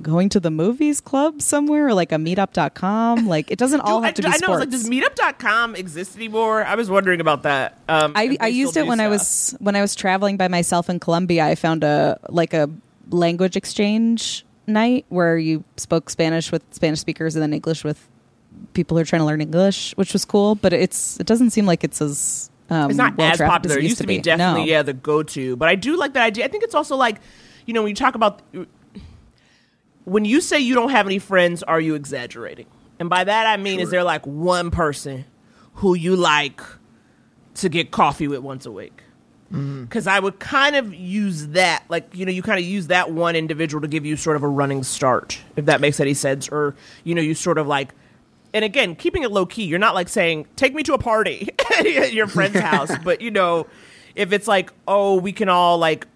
going 0.00 0.28
to 0.28 0.38
the 0.38 0.50
movies 0.50 1.00
club 1.00 1.42
somewhere 1.42 1.88
or 1.88 1.94
like 1.94 2.12
a 2.12 2.16
meetup.com. 2.16 3.26
Like, 3.26 3.50
it 3.50 3.58
doesn't 3.58 3.80
all 3.80 4.02
I, 4.02 4.06
have 4.06 4.14
to 4.14 4.22
be 4.22 4.28
I 4.28 4.32
know 4.32 4.36
sports. 4.36 4.60
like 4.60 4.70
does 4.70 4.88
meetup.com 4.88 5.74
exist 5.74 6.14
anymore 6.16 6.64
i 6.64 6.76
was 6.76 6.88
wondering 6.88 7.20
about 7.20 7.42
that 7.42 7.78
um 7.88 8.12
I, 8.14 8.36
I 8.40 8.46
used 8.46 8.76
it 8.76 8.86
when 8.86 9.00
I 9.00 9.08
was 9.08 9.56
when 9.58 9.74
I 9.74 9.80
was 9.80 9.96
traveling 9.96 10.36
by 10.36 10.48
myself 10.48 10.88
in 10.88 11.00
Colombia. 11.00 11.44
I 11.44 11.54
found 11.56 11.82
a 11.82 12.18
like 12.28 12.54
a 12.54 12.70
language 13.10 13.56
exchange 13.56 14.44
night 14.66 15.04
where 15.08 15.36
you 15.36 15.64
spoke 15.76 16.10
Spanish 16.10 16.52
with 16.52 16.62
Spanish 16.70 17.00
speakers 17.00 17.34
and 17.34 17.42
then 17.42 17.52
English 17.52 17.84
with 17.84 18.08
people 18.74 18.96
who 18.96 19.02
are 19.02 19.06
trying 19.06 19.20
to 19.20 19.26
learn 19.26 19.40
English, 19.40 19.92
which 19.96 20.12
was 20.12 20.24
cool. 20.24 20.54
But 20.54 20.72
it's 20.72 21.18
it 21.20 21.26
doesn't 21.26 21.50
seem 21.50 21.66
like 21.66 21.84
it's 21.84 22.00
as 22.00 22.50
um, 22.70 22.90
it's 22.90 22.98
not 22.98 23.16
well 23.16 23.32
as 23.32 23.38
popular. 23.38 23.76
as 23.78 23.84
It 23.84 23.88
used 23.88 23.98
to 23.98 24.06
be, 24.06 24.18
definitely 24.20 24.62
No. 24.62 24.66
yeah 24.66 24.82
the 24.82 24.92
go 24.92 25.22
to, 25.22 25.56
but 25.56 25.68
I 25.68 25.74
do 25.74 25.96
like 25.96 26.12
that 26.14 26.22
idea. 26.24 26.44
I 26.44 26.48
think 26.48 26.64
it's 26.64 26.74
also 26.74 26.96
like, 26.96 27.20
you 27.66 27.74
know, 27.74 27.82
when 27.82 27.90
you 27.90 27.96
talk 27.96 28.14
about 28.14 28.42
when 30.04 30.24
you 30.24 30.40
say 30.40 30.58
you 30.58 30.74
don't 30.74 30.90
have 30.90 31.06
any 31.06 31.18
friends, 31.18 31.62
are 31.62 31.80
you 31.80 31.94
exaggerating? 31.94 32.66
And 32.98 33.08
by 33.08 33.24
that 33.24 33.46
I 33.46 33.56
mean, 33.56 33.80
is 33.80 33.90
there 33.90 34.04
like 34.04 34.26
one 34.26 34.70
person 34.70 35.24
who 35.74 35.94
you 35.94 36.16
like 36.16 36.60
to 37.54 37.68
get 37.68 37.90
coffee 37.90 38.28
with 38.28 38.40
once 38.40 38.66
a 38.66 38.72
week? 38.72 39.02
Because 39.50 40.06
I 40.06 40.18
would 40.20 40.40
kind 40.40 40.76
of 40.76 40.92
use 40.94 41.48
that, 41.48 41.82
like 41.88 42.14
you 42.14 42.26
know, 42.26 42.32
you 42.32 42.42
kind 42.42 42.58
of 42.58 42.66
use 42.66 42.88
that 42.88 43.12
one 43.12 43.34
individual 43.34 43.80
to 43.80 43.88
give 43.88 44.04
you 44.04 44.14
sort 44.16 44.36
of 44.36 44.42
a 44.42 44.48
running 44.48 44.82
start, 44.82 45.38
if 45.56 45.64
that 45.64 45.80
makes 45.80 46.00
any 46.00 46.12
sense, 46.12 46.50
or 46.50 46.74
you 47.02 47.14
know, 47.14 47.22
you 47.22 47.34
sort 47.34 47.56
of 47.56 47.66
like 47.66 47.94
and 48.54 48.64
again, 48.64 48.96
keeping 48.96 49.22
it 49.22 49.30
low 49.30 49.46
key, 49.46 49.64
you're 49.64 49.78
not 49.78 49.94
like 49.94 50.08
saying, 50.08 50.46
take 50.56 50.74
me 50.74 50.82
to 50.84 50.94
a 50.94 50.98
party 50.98 51.48
at 51.78 52.12
your 52.12 52.26
friend's 52.26 52.58
house. 52.58 52.90
But, 53.04 53.20
you 53.20 53.30
know, 53.30 53.66
if 54.14 54.32
it's 54.32 54.48
like, 54.48 54.72
oh, 54.86 55.16
we 55.16 55.32
can 55.32 55.48
all 55.48 55.78
like, 55.78 56.06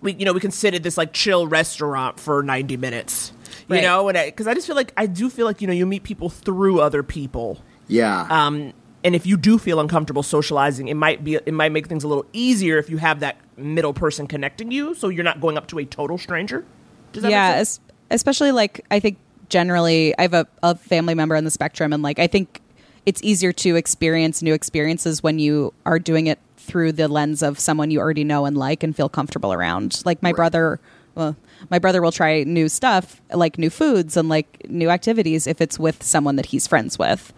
we, 0.00 0.12
you 0.14 0.24
know, 0.24 0.32
we 0.32 0.40
can 0.40 0.50
sit 0.50 0.74
at 0.74 0.82
this 0.82 0.96
like 0.98 1.12
chill 1.12 1.46
restaurant 1.46 2.20
for 2.20 2.42
90 2.42 2.76
minutes, 2.76 3.32
you 3.68 3.76
Right. 3.76 3.82
know, 3.82 4.08
and 4.08 4.16
because 4.26 4.46
I, 4.46 4.54
just 4.54 4.66
feel 4.66 4.76
like, 4.76 4.92
I 4.96 5.06
do 5.06 5.30
feel 5.30 5.46
like, 5.46 5.60
you 5.60 5.66
know, 5.66 5.72
you 5.72 5.86
meet 5.86 6.02
people 6.02 6.28
through 6.28 6.80
other 6.80 7.02
people. 7.02 7.58
Yeah. 7.88 8.26
Um, 8.30 8.72
and 9.04 9.14
if 9.14 9.24
you 9.24 9.36
do 9.36 9.56
feel 9.58 9.78
uncomfortable 9.80 10.22
socializing, 10.24 10.88
it 10.88 10.94
might 10.94 11.22
be 11.22 11.36
it 11.36 11.54
might 11.54 11.70
make 11.70 11.86
things 11.86 12.02
a 12.02 12.08
little 12.08 12.26
easier 12.32 12.76
if 12.78 12.90
you 12.90 12.96
have 12.96 13.20
that 13.20 13.36
middle 13.56 13.92
person 13.94 14.26
connecting 14.26 14.72
you, 14.72 14.94
so 14.96 15.08
you're 15.08 15.22
not 15.22 15.40
going 15.40 15.56
up 15.56 15.68
to 15.68 15.78
a 15.78 15.84
total 15.84 16.18
stranger. 16.18 16.64
Does 17.12 17.22
that 17.22 17.30
yeah, 17.30 17.48
make 17.50 17.56
sense? 17.58 17.80
es- 18.10 18.16
especially 18.16 18.50
like 18.50 18.84
I 18.90 18.98
think 18.98 19.18
generally 19.48 20.16
I 20.18 20.22
have 20.22 20.34
a, 20.34 20.46
a 20.62 20.74
family 20.74 21.14
member 21.14 21.36
on 21.36 21.44
the 21.44 21.50
spectrum, 21.50 21.92
and 21.92 22.02
like 22.02 22.18
I 22.18 22.26
think 22.26 22.60
it's 23.04 23.22
easier 23.22 23.52
to 23.52 23.76
experience 23.76 24.42
new 24.42 24.52
experiences 24.54 25.22
when 25.22 25.38
you 25.38 25.72
are 25.84 25.98
doing 25.98 26.26
it 26.26 26.38
through 26.56 26.90
the 26.92 27.06
lens 27.06 27.42
of 27.42 27.58
someone 27.60 27.90
you 27.92 28.00
already 28.00 28.24
know 28.24 28.44
and 28.44 28.56
like 28.56 28.82
and 28.82 28.96
feel 28.96 29.08
comfortable 29.08 29.52
around. 29.52 30.02
Like 30.04 30.20
my 30.22 30.32
brother, 30.32 30.80
well, 31.14 31.36
my 31.70 31.78
brother 31.78 32.02
will 32.02 32.10
try 32.10 32.42
new 32.42 32.68
stuff, 32.68 33.20
like 33.32 33.56
new 33.58 33.70
foods 33.70 34.16
and 34.16 34.28
like 34.28 34.68
new 34.68 34.90
activities 34.90 35.46
if 35.46 35.60
it's 35.60 35.78
with 35.78 36.02
someone 36.02 36.34
that 36.36 36.46
he's 36.46 36.66
friends 36.66 36.98
with. 36.98 37.32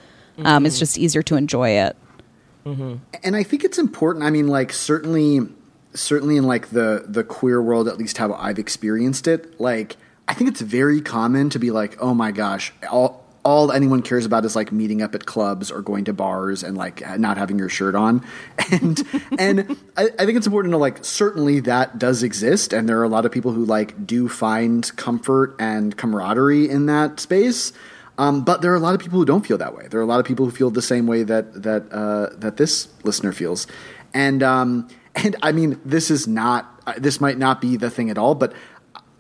Um, 0.44 0.64
it's 0.64 0.76
Mhm. 0.76 0.78
just 0.78 0.96
easier 0.98 1.22
to 1.22 1.36
enjoy 1.36 1.70
it. 1.70 1.96
and 2.64 3.34
I 3.36 3.42
think 3.42 3.64
it's 3.64 3.78
important. 3.78 4.24
I 4.24 4.30
mean, 4.30 4.46
like 4.48 4.72
certainly, 4.72 5.40
certainly 5.94 6.36
in 6.36 6.44
like 6.44 6.68
the 6.70 7.04
the 7.06 7.24
queer 7.24 7.60
world, 7.62 7.88
at 7.88 7.98
least 7.98 8.18
how 8.18 8.32
I've 8.34 8.58
experienced 8.58 9.26
it. 9.26 9.58
Like, 9.60 9.96
I 10.28 10.34
think 10.34 10.50
it's 10.50 10.60
very 10.60 11.00
common 11.00 11.50
to 11.50 11.58
be 11.58 11.70
like, 11.70 11.96
oh 12.00 12.14
my 12.14 12.30
gosh, 12.30 12.72
all 12.90 13.24
all 13.44 13.72
anyone 13.72 14.02
cares 14.02 14.26
about 14.26 14.44
is 14.44 14.54
like 14.54 14.72
meeting 14.72 15.00
up 15.00 15.14
at 15.14 15.24
clubs 15.24 15.70
or 15.70 15.80
going 15.80 16.04
to 16.04 16.12
bars 16.12 16.62
and 16.62 16.76
like 16.76 17.02
not 17.18 17.38
having 17.38 17.58
your 17.58 17.70
shirt 17.70 17.94
on. 17.94 18.24
And 18.70 19.02
and 19.38 19.78
I, 19.96 20.10
I 20.18 20.26
think 20.26 20.36
it's 20.36 20.46
important 20.46 20.72
to 20.72 20.78
like 20.78 21.02
certainly 21.02 21.60
that 21.60 21.98
does 21.98 22.22
exist, 22.22 22.74
and 22.74 22.86
there 22.86 22.98
are 22.98 23.04
a 23.04 23.08
lot 23.08 23.24
of 23.24 23.32
people 23.32 23.52
who 23.52 23.64
like 23.64 24.06
do 24.06 24.28
find 24.28 24.94
comfort 24.96 25.56
and 25.58 25.96
camaraderie 25.96 26.68
in 26.68 26.84
that 26.86 27.18
space. 27.18 27.72
Um, 28.18 28.44
but 28.44 28.60
there 28.60 28.72
are 28.72 28.76
a 28.76 28.80
lot 28.80 28.94
of 28.94 29.00
people 29.00 29.18
who 29.18 29.24
don't 29.24 29.46
feel 29.46 29.56
that 29.58 29.74
way. 29.74 29.86
There 29.88 29.98
are 30.00 30.02
a 30.02 30.06
lot 30.06 30.20
of 30.20 30.26
people 30.26 30.44
who 30.44 30.50
feel 30.50 30.70
the 30.70 30.82
same 30.82 31.06
way 31.06 31.22
that 31.22 31.62
that 31.62 31.90
uh, 31.90 32.36
that 32.36 32.58
this 32.58 32.88
listener 33.04 33.32
feels, 33.32 33.66
and 34.12 34.42
um, 34.42 34.88
and 35.14 35.36
I 35.42 35.52
mean, 35.52 35.80
this 35.84 36.10
is 36.10 36.26
not 36.26 36.82
uh, 36.86 36.94
this 36.98 37.20
might 37.20 37.38
not 37.38 37.62
be 37.62 37.78
the 37.78 37.88
thing 37.88 38.10
at 38.10 38.18
all, 38.18 38.34
but 38.34 38.52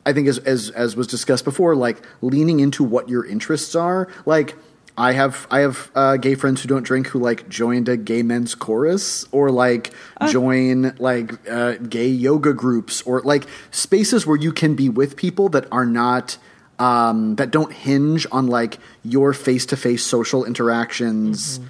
I 0.04 0.12
think 0.12 0.28
as 0.28 0.38
as 0.38 0.70
as 0.70 0.96
was 0.96 1.06
discussed 1.06 1.44
before, 1.44 1.74
like 1.76 2.02
leaning 2.22 2.60
into 2.60 2.84
what 2.84 3.08
your 3.08 3.24
interests 3.24 3.74
are, 3.74 4.08
like. 4.26 4.56
I 5.00 5.12
have 5.12 5.46
I 5.48 5.60
have 5.60 5.92
uh, 5.94 6.16
gay 6.16 6.34
friends 6.34 6.60
who 6.60 6.66
don't 6.66 6.82
drink 6.82 7.06
who 7.06 7.20
like 7.20 7.48
joined 7.48 7.88
a 7.88 7.96
gay 7.96 8.24
men's 8.24 8.56
chorus 8.56 9.24
or 9.30 9.48
like 9.52 9.92
join 10.28 10.92
like 10.98 11.48
uh, 11.48 11.74
gay 11.74 12.08
yoga 12.08 12.52
groups 12.52 13.02
or 13.02 13.20
like 13.20 13.44
spaces 13.70 14.26
where 14.26 14.36
you 14.36 14.50
can 14.50 14.74
be 14.74 14.88
with 14.88 15.14
people 15.14 15.50
that 15.50 15.68
are 15.70 15.86
not 15.86 16.36
um, 16.80 17.36
that 17.36 17.52
don't 17.52 17.72
hinge 17.72 18.26
on 18.32 18.48
like 18.48 18.80
your 19.04 19.32
face 19.32 19.66
to 19.66 19.76
face 19.76 20.04
social 20.04 20.44
interactions 20.44 21.60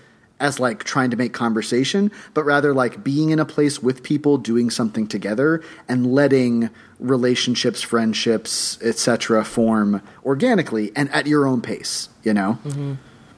as 0.40 0.60
like 0.60 0.84
trying 0.84 1.10
to 1.10 1.16
make 1.16 1.32
conversation, 1.32 2.10
but 2.34 2.44
rather 2.44 2.72
like 2.72 3.02
being 3.02 3.30
in 3.30 3.38
a 3.40 3.44
place 3.44 3.82
with 3.82 4.02
people 4.02 4.38
doing 4.38 4.70
something 4.70 5.06
together 5.06 5.60
and 5.88 6.12
letting 6.12 6.70
relationships, 7.00 7.82
friendships, 7.82 8.78
etc. 8.82 9.44
form 9.44 10.00
organically 10.24 10.92
and 10.94 11.10
at 11.12 11.26
your 11.26 11.46
own 11.46 11.60
pace. 11.60 12.08
You 12.22 12.34
know. 12.34 12.58
Mm-hmm. 12.64 12.94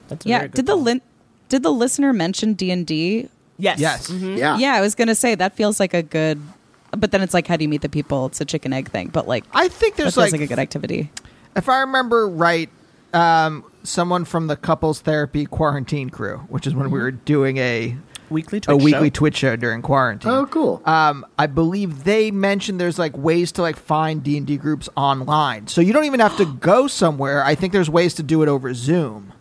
That's 0.08 0.26
a 0.26 0.28
yeah. 0.28 0.46
Did 0.48 0.66
the 0.66 0.76
lin- 0.76 1.02
did 1.48 1.62
the 1.62 1.70
listener 1.72 2.12
mention 2.12 2.54
D 2.54 2.70
and 2.70 2.86
D? 2.86 3.28
Yes. 3.58 3.78
Yes. 3.78 4.08
Mhm. 4.10 4.36
Yeah. 4.38 4.58
Yeah, 4.58 4.74
I 4.74 4.80
was 4.80 4.94
gonna 4.94 5.14
say 5.14 5.34
that 5.34 5.54
feels 5.56 5.78
like 5.80 5.94
a 5.94 6.02
good, 6.02 6.40
but 6.92 7.12
then 7.12 7.22
it's 7.22 7.34
like, 7.34 7.46
how 7.46 7.56
do 7.56 7.64
you 7.64 7.68
meet 7.68 7.82
the 7.82 7.88
people? 7.88 8.26
It's 8.26 8.40
a 8.40 8.44
chicken 8.44 8.72
egg 8.72 8.90
thing. 8.90 9.08
But 9.08 9.28
like, 9.28 9.44
I 9.52 9.68
think 9.68 9.96
there's 9.96 10.14
that 10.14 10.20
feels 10.22 10.32
like- 10.32 10.40
like 10.40 10.48
a 10.48 10.52
good 10.52 10.58
activity. 10.58 11.10
If 11.56 11.68
I 11.68 11.80
remember 11.80 12.28
right, 12.28 12.68
um, 13.12 13.64
someone 13.82 14.24
from 14.24 14.46
the 14.46 14.56
couples 14.56 15.00
therapy 15.00 15.46
quarantine 15.46 16.10
crew, 16.10 16.38
which 16.48 16.66
is 16.66 16.74
when 16.74 16.90
we 16.90 16.98
were 16.98 17.10
doing 17.10 17.56
a 17.58 17.96
weekly 18.28 18.58
a 18.58 18.60
Twitch 18.60 18.82
weekly 18.84 19.08
show. 19.08 19.10
Twitch 19.10 19.36
show 19.36 19.56
during 19.56 19.82
quarantine. 19.82 20.30
Oh, 20.30 20.46
cool. 20.46 20.80
Um, 20.84 21.26
I 21.38 21.46
believe 21.46 22.04
they 22.04 22.30
mentioned 22.30 22.80
there's 22.80 22.98
like 22.98 23.16
ways 23.16 23.52
to 23.52 23.62
like 23.62 23.76
find 23.76 24.22
D 24.22 24.36
and 24.36 24.46
D 24.46 24.56
groups 24.56 24.88
online, 24.96 25.66
so 25.66 25.80
you 25.80 25.92
don't 25.92 26.04
even 26.04 26.20
have 26.20 26.36
to 26.36 26.44
go 26.60 26.86
somewhere. 26.86 27.42
I 27.44 27.54
think 27.54 27.72
there's 27.72 27.90
ways 27.90 28.14
to 28.14 28.22
do 28.22 28.42
it 28.42 28.48
over 28.48 28.72
Zoom, 28.74 29.32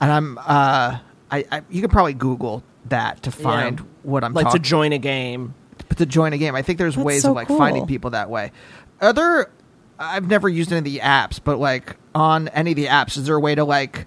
and 0.00 0.10
I'm 0.12 0.38
uh, 0.38 0.98
I, 1.30 1.44
I 1.50 1.62
you 1.70 1.80
can 1.80 1.90
probably 1.90 2.14
Google 2.14 2.62
that 2.86 3.22
to 3.24 3.30
find 3.30 3.80
Yeah. 3.80 3.86
what 4.02 4.24
I'm 4.24 4.32
like 4.32 4.50
to 4.52 4.58
join 4.58 4.92
a 4.92 4.98
game. 4.98 5.54
but 5.88 5.98
to 5.98 6.06
join 6.06 6.32
a 6.32 6.38
game. 6.38 6.54
I 6.54 6.62
think 6.62 6.78
there's 6.78 6.94
That's 6.94 7.04
ways 7.04 7.22
so 7.22 7.30
of 7.30 7.36
like 7.36 7.48
cool. 7.48 7.58
finding 7.58 7.86
people 7.86 8.10
that 8.10 8.30
way. 8.30 8.52
Other. 9.00 9.50
I've 9.98 10.28
never 10.28 10.46
used 10.46 10.70
any 10.72 10.78
of 10.78 10.84
the 10.84 10.98
apps, 10.98 11.40
but 11.42 11.58
like 11.58 11.96
on 12.16 12.48
any 12.48 12.72
of 12.72 12.76
the 12.76 12.86
apps, 12.86 13.16
is 13.16 13.26
there 13.26 13.36
a 13.36 13.40
way 13.40 13.54
to 13.54 13.64
like 13.64 14.06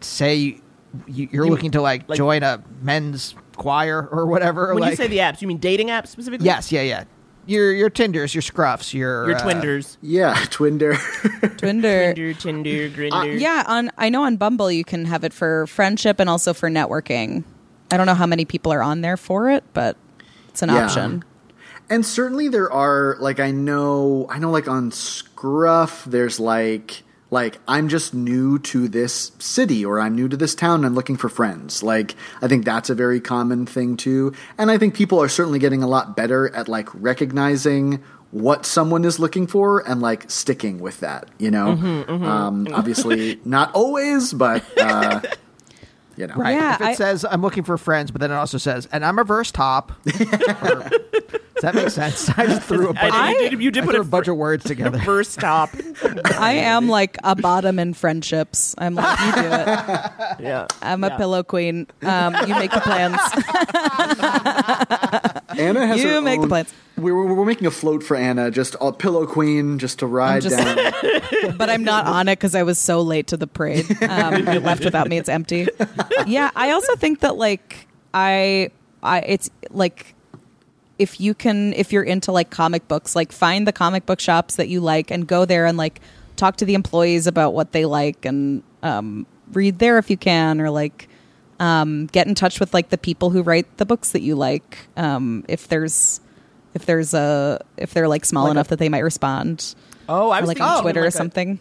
say 0.00 0.36
you, 1.06 1.28
you're 1.30 1.44
You- 1.46 1.50
looking 1.50 1.70
to 1.72 1.80
like, 1.80 2.08
like- 2.08 2.16
join 2.18 2.42
a 2.42 2.62
men's 2.82 3.34
choir 3.56 4.06
or 4.10 4.26
whatever? 4.26 4.74
When 4.74 4.82
like, 4.82 4.90
you 4.90 4.96
say 4.96 5.06
the 5.08 5.18
apps, 5.18 5.40
you 5.40 5.48
mean 5.48 5.58
dating 5.58 5.88
apps 5.88 6.08
specifically? 6.08 6.44
yes, 6.46 6.70
yeah, 6.72 6.82
yeah. 6.82 7.04
Your 7.46 7.72
your 7.72 7.90
Tinders, 7.90 8.34
your 8.34 8.40
Scruffs, 8.40 8.94
your 8.94 9.28
Your 9.28 9.36
uh, 9.36 9.40
Twinders. 9.42 9.98
Yeah, 10.00 10.34
Twinder. 10.50 10.94
Twinder. 11.58 12.14
Tinder, 12.14 12.32
Tinder, 12.34 12.88
Grindr. 12.88 13.12
Uh, 13.12 13.24
yeah, 13.24 13.64
on 13.66 13.90
I 13.98 14.08
know 14.08 14.22
on 14.24 14.36
Bumble 14.36 14.72
you 14.72 14.82
can 14.82 15.04
have 15.04 15.24
it 15.24 15.32
for 15.34 15.66
friendship 15.66 16.20
and 16.20 16.30
also 16.30 16.54
for 16.54 16.70
networking. 16.70 17.44
I 17.90 17.98
don't 17.98 18.06
know 18.06 18.14
how 18.14 18.24
many 18.26 18.46
people 18.46 18.72
are 18.72 18.82
on 18.82 19.02
there 19.02 19.18
for 19.18 19.50
it, 19.50 19.62
but 19.74 19.98
it's 20.48 20.62
an 20.62 20.70
Yeah. 20.70 20.86
option. 20.86 21.22
And 21.90 22.06
certainly 22.06 22.48
there 22.48 22.72
are 22.72 23.18
like 23.20 23.40
I 23.40 23.50
know 23.50 24.26
I 24.30 24.38
know 24.38 24.50
like 24.50 24.66
on 24.66 24.90
Scruff 25.44 26.06
there's 26.06 26.40
like 26.40 27.02
like 27.30 27.58
I'm 27.68 27.90
just 27.90 28.14
new 28.14 28.58
to 28.60 28.88
this 28.88 29.32
city 29.38 29.84
or 29.84 30.00
I'm 30.00 30.14
new 30.14 30.26
to 30.26 30.38
this 30.38 30.54
town 30.54 30.76
and 30.76 30.86
I'm 30.86 30.94
looking 30.94 31.18
for 31.18 31.28
friends. 31.28 31.82
Like 31.82 32.14
I 32.40 32.48
think 32.48 32.64
that's 32.64 32.88
a 32.88 32.94
very 32.94 33.20
common 33.20 33.66
thing 33.66 33.98
too. 33.98 34.32
And 34.56 34.70
I 34.70 34.78
think 34.78 34.94
people 34.94 35.20
are 35.20 35.28
certainly 35.28 35.58
getting 35.58 35.82
a 35.82 35.86
lot 35.86 36.16
better 36.16 36.48
at 36.56 36.66
like 36.66 36.88
recognizing 36.94 38.02
what 38.30 38.64
someone 38.64 39.04
is 39.04 39.18
looking 39.18 39.46
for 39.46 39.86
and 39.86 40.00
like 40.00 40.30
sticking 40.30 40.78
with 40.78 41.00
that, 41.00 41.28
you 41.38 41.50
know? 41.50 41.76
Mhm, 41.76 42.06
mhm. 42.06 42.24
Um, 42.24 42.68
obviously 42.72 43.38
not 43.44 43.70
always, 43.74 44.32
but 44.32 44.64
uh, 44.80 45.20
you 46.16 46.26
know. 46.26 46.34
Right. 46.34 46.52
Yeah, 46.54 46.74
if 46.74 46.80
it 46.80 46.84
I- 46.84 46.94
says 46.94 47.24
I'm 47.28 47.42
looking 47.42 47.64
for 47.64 47.76
friends, 47.78 48.10
but 48.10 48.20
then 48.20 48.30
it 48.30 48.34
also 48.34 48.58
says, 48.58 48.88
and 48.92 49.04
I'm 49.04 49.18
a 49.18 49.24
verse 49.24 49.50
top. 49.50 49.92
Or- 50.62 50.90
does 51.54 51.62
that 51.62 51.74
make 51.76 51.90
sense? 51.90 52.28
I 52.36 52.46
just 52.46 52.62
threw 52.62 52.88
a 52.88 52.92
bunch, 52.94 53.14
I- 53.14 53.30
you 53.30 53.50
did- 53.50 53.62
you 53.62 53.70
did 53.70 53.82
I 53.84 53.86
put 53.86 53.92
threw 53.92 54.00
a 54.02 54.04
a 54.04 54.08
bunch 54.08 54.28
of 54.28 54.36
words 54.36 54.64
together. 54.66 54.98
First 54.98 55.38
top. 55.40 55.70
I 56.38 56.52
am 56.54 56.88
like 56.88 57.16
a 57.22 57.36
bottom 57.36 57.78
in 57.78 57.94
friendships. 57.94 58.74
I'm 58.76 58.94
like, 58.96 59.18
you 59.20 59.32
do 59.42 59.48
it. 59.48 60.40
yeah. 60.40 60.66
I'm 60.82 61.04
a 61.04 61.16
pillow 61.16 61.42
queen. 61.44 61.86
Um, 62.02 62.34
you 62.46 62.54
make 62.54 62.72
the 62.72 62.80
plans. 62.80 63.20
Anna 65.58 65.86
has 65.86 66.02
You 66.02 66.08
her 66.10 66.20
make 66.20 66.40
the 66.40 66.44
own- 66.44 66.48
we're 66.96 67.34
we're 67.34 67.44
making 67.44 67.66
a 67.66 67.70
float 67.70 68.02
for 68.02 68.16
Anna, 68.16 68.50
just 68.50 68.76
a 68.80 68.92
pillow 68.92 69.26
queen, 69.26 69.78
just 69.78 69.98
to 70.00 70.06
ride 70.06 70.42
just- 70.42 70.56
down. 70.56 71.56
but 71.56 71.68
I'm 71.68 71.84
not 71.84 72.06
on 72.06 72.28
it 72.28 72.38
because 72.38 72.54
I 72.54 72.62
was 72.62 72.78
so 72.78 73.00
late 73.02 73.26
to 73.28 73.36
the 73.36 73.46
parade. 73.46 73.84
Um, 74.02 74.36
you 74.36 74.60
left 74.60 74.84
without 74.84 75.08
me; 75.08 75.18
it's 75.18 75.28
empty. 75.28 75.68
Yeah, 76.26 76.50
I 76.54 76.70
also 76.70 76.94
think 76.96 77.20
that 77.20 77.36
like 77.36 77.88
I, 78.12 78.70
I, 79.02 79.20
it's 79.20 79.50
like 79.70 80.14
if 80.98 81.20
you 81.20 81.34
can, 81.34 81.72
if 81.74 81.92
you're 81.92 82.04
into 82.04 82.32
like 82.32 82.50
comic 82.50 82.86
books, 82.86 83.16
like 83.16 83.32
find 83.32 83.66
the 83.66 83.72
comic 83.72 84.06
book 84.06 84.20
shops 84.20 84.56
that 84.56 84.68
you 84.68 84.80
like 84.80 85.10
and 85.10 85.26
go 85.26 85.44
there 85.44 85.66
and 85.66 85.76
like 85.76 86.00
talk 86.36 86.56
to 86.56 86.64
the 86.64 86.74
employees 86.74 87.26
about 87.26 87.54
what 87.54 87.72
they 87.72 87.84
like 87.84 88.24
and 88.24 88.62
um, 88.82 89.26
read 89.52 89.80
there 89.80 89.98
if 89.98 90.10
you 90.10 90.16
can, 90.16 90.60
or 90.60 90.70
like 90.70 91.08
um, 91.58 92.06
get 92.06 92.26
in 92.26 92.34
touch 92.34 92.60
with 92.60 92.72
like 92.72 92.90
the 92.90 92.98
people 92.98 93.30
who 93.30 93.42
write 93.42 93.78
the 93.78 93.86
books 93.86 94.12
that 94.12 94.22
you 94.22 94.36
like. 94.36 94.78
Um, 94.96 95.44
if 95.48 95.66
there's 95.68 96.20
if 96.74 96.86
there's 96.86 97.14
a 97.14 97.60
if 97.76 97.94
they're 97.94 98.08
like 98.08 98.24
small 98.24 98.44
Like 98.44 98.50
a- 98.50 98.52
enough 98.52 98.68
that 98.68 98.78
they 98.78 98.88
might 98.88 99.00
respond. 99.00 99.74
Oh, 100.08 100.30
I 100.30 100.38
Or, 100.38 100.42
was 100.42 100.48
like 100.48 100.56
thinking 100.58 100.62
on 100.62 100.72
even 100.74 100.82
Twitter 100.82 101.00
or 101.00 101.04
like 101.04 101.14
a- 101.14 101.16
something. 101.16 101.58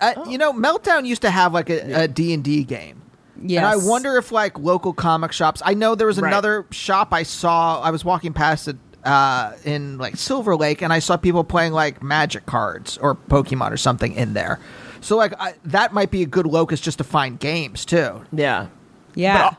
Uh, 0.00 0.14
You 0.28 0.38
know, 0.38 0.52
Meltdown 0.52 1.04
used 1.06 1.22
to 1.22 1.30
have 1.30 1.52
like 1.52 1.68
a, 1.68 2.04
a 2.04 2.08
D&D 2.08 2.64
game. 2.64 3.02
Yes. 3.42 3.58
And 3.58 3.66
I 3.66 3.86
wonder 3.86 4.16
if 4.16 4.32
like 4.32 4.58
local 4.58 4.92
comic 4.94 5.32
shops. 5.32 5.60
I 5.64 5.74
know 5.74 5.94
there 5.94 6.06
was 6.06 6.18
Right. 6.18 6.28
another 6.32 6.66
shop 6.70 7.12
I 7.12 7.22
saw. 7.22 7.80
I 7.82 7.90
was 7.90 8.04
walking 8.04 8.32
past 8.32 8.68
it 8.68 8.76
uh, 9.04 9.52
in 9.64 9.96
like 9.98 10.16
Silver 10.16 10.56
Lake, 10.56 10.82
and 10.82 10.92
I 10.92 10.98
saw 11.00 11.16
people 11.16 11.42
playing 11.44 11.72
like 11.72 12.02
Magic 12.02 12.44
cards 12.46 12.96
or 12.98 13.14
Pokemon 13.14 13.72
or 13.72 13.76
something 13.78 14.12
in 14.14 14.32
there. 14.34 14.58
So 15.02 15.16
like 15.16 15.32
I, 15.40 15.54
that 15.64 15.92
might 15.94 16.10
be 16.10 16.22
a 16.22 16.26
good 16.26 16.46
locus 16.46 16.80
just 16.80 16.98
to 16.98 17.04
find 17.04 17.38
games 17.38 17.84
too. 17.86 18.22
Yeah. 18.32 18.66
Yeah. 19.14 19.50
But, 19.50 19.58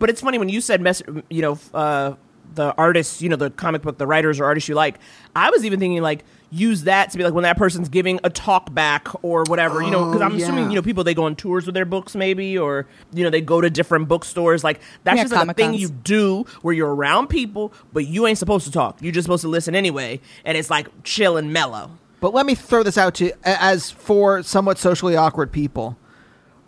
but 0.00 0.10
it's 0.10 0.20
funny 0.20 0.38
when 0.38 0.48
you 0.48 0.60
said, 0.60 0.80
mess, 0.80 1.02
you 1.30 1.42
know, 1.42 1.58
uh, 1.72 2.14
the 2.54 2.74
artists, 2.76 3.20
you 3.22 3.28
know, 3.28 3.36
the 3.36 3.50
comic 3.50 3.82
book, 3.82 3.98
the 3.98 4.06
writers 4.06 4.38
or 4.40 4.44
artists 4.44 4.68
you 4.68 4.74
like. 4.74 4.98
I 5.34 5.50
was 5.50 5.64
even 5.64 5.80
thinking 5.80 6.02
like 6.02 6.24
use 6.50 6.84
that 6.84 7.10
to 7.10 7.18
be 7.18 7.24
like 7.24 7.34
when 7.34 7.42
that 7.42 7.56
person's 7.56 7.88
giving 7.88 8.20
a 8.22 8.30
talk 8.30 8.72
back 8.72 9.08
or 9.24 9.42
whatever, 9.44 9.82
you 9.82 9.90
know, 9.90 10.04
because 10.04 10.20
Oh, 10.20 10.24
I'm 10.24 10.36
assuming 10.36 10.70
you 10.70 10.76
know 10.76 10.82
people 10.82 11.02
they 11.02 11.14
go 11.14 11.24
on 11.24 11.34
tours 11.34 11.66
with 11.66 11.74
their 11.74 11.84
books 11.84 12.14
maybe 12.14 12.56
or 12.56 12.86
you 13.12 13.24
know 13.24 13.30
they 13.30 13.40
go 13.40 13.60
to 13.60 13.68
different 13.70 14.06
bookstores. 14.08 14.62
Like 14.62 14.80
that's 15.02 15.16
Yeah, 15.16 15.24
just 15.24 15.34
like 15.34 15.48
a 15.48 15.54
thing 15.54 15.74
you 15.74 15.88
do 15.88 16.44
where 16.62 16.74
you're 16.74 16.94
around 16.94 17.26
people, 17.28 17.72
but 17.92 18.06
you 18.06 18.26
ain't 18.26 18.38
supposed 18.38 18.66
to 18.66 18.72
talk. 18.72 19.02
You're 19.02 19.12
just 19.12 19.24
supposed 19.26 19.42
to 19.42 19.48
listen 19.48 19.74
anyway, 19.74 20.20
and 20.44 20.56
it's 20.56 20.70
like 20.70 20.86
chill 21.02 21.36
and 21.36 21.52
mellow. 21.52 21.90
But 22.20 22.32
let 22.32 22.46
me 22.46 22.54
throw 22.54 22.82
this 22.82 22.96
out 22.96 23.14
to 23.16 23.26
you 23.26 23.32
as 23.44 23.90
for 23.90 24.42
somewhat 24.44 24.78
socially 24.78 25.16
awkward 25.16 25.50
people. 25.50 25.98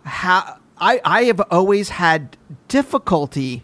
How 0.03 0.57
I 0.79 0.99
I 1.05 1.23
have 1.25 1.39
always 1.49 1.89
had 1.89 2.35
difficulty 2.67 3.63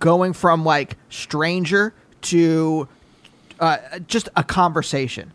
going 0.00 0.32
from 0.32 0.64
like 0.64 0.96
stranger 1.08 1.94
to 2.22 2.88
uh, 3.60 3.78
just 4.06 4.28
a 4.36 4.44
conversation. 4.44 5.32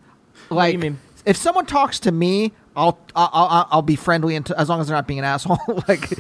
Like, 0.49 0.71
do 0.71 0.77
you 0.77 0.91
mean? 0.91 0.99
if 1.25 1.37
someone 1.37 1.65
talks 1.65 1.99
to 2.01 2.11
me, 2.11 2.53
I'll 2.75 2.99
I'll, 3.15 3.29
I'll, 3.33 3.67
I'll 3.71 3.81
be 3.81 3.95
friendly 3.95 4.35
and 4.35 4.49
as 4.51 4.69
long 4.69 4.79
as 4.79 4.87
they're 4.87 4.95
not 4.95 5.07
being 5.07 5.19
an 5.19 5.25
asshole. 5.25 5.59
like, 5.87 6.11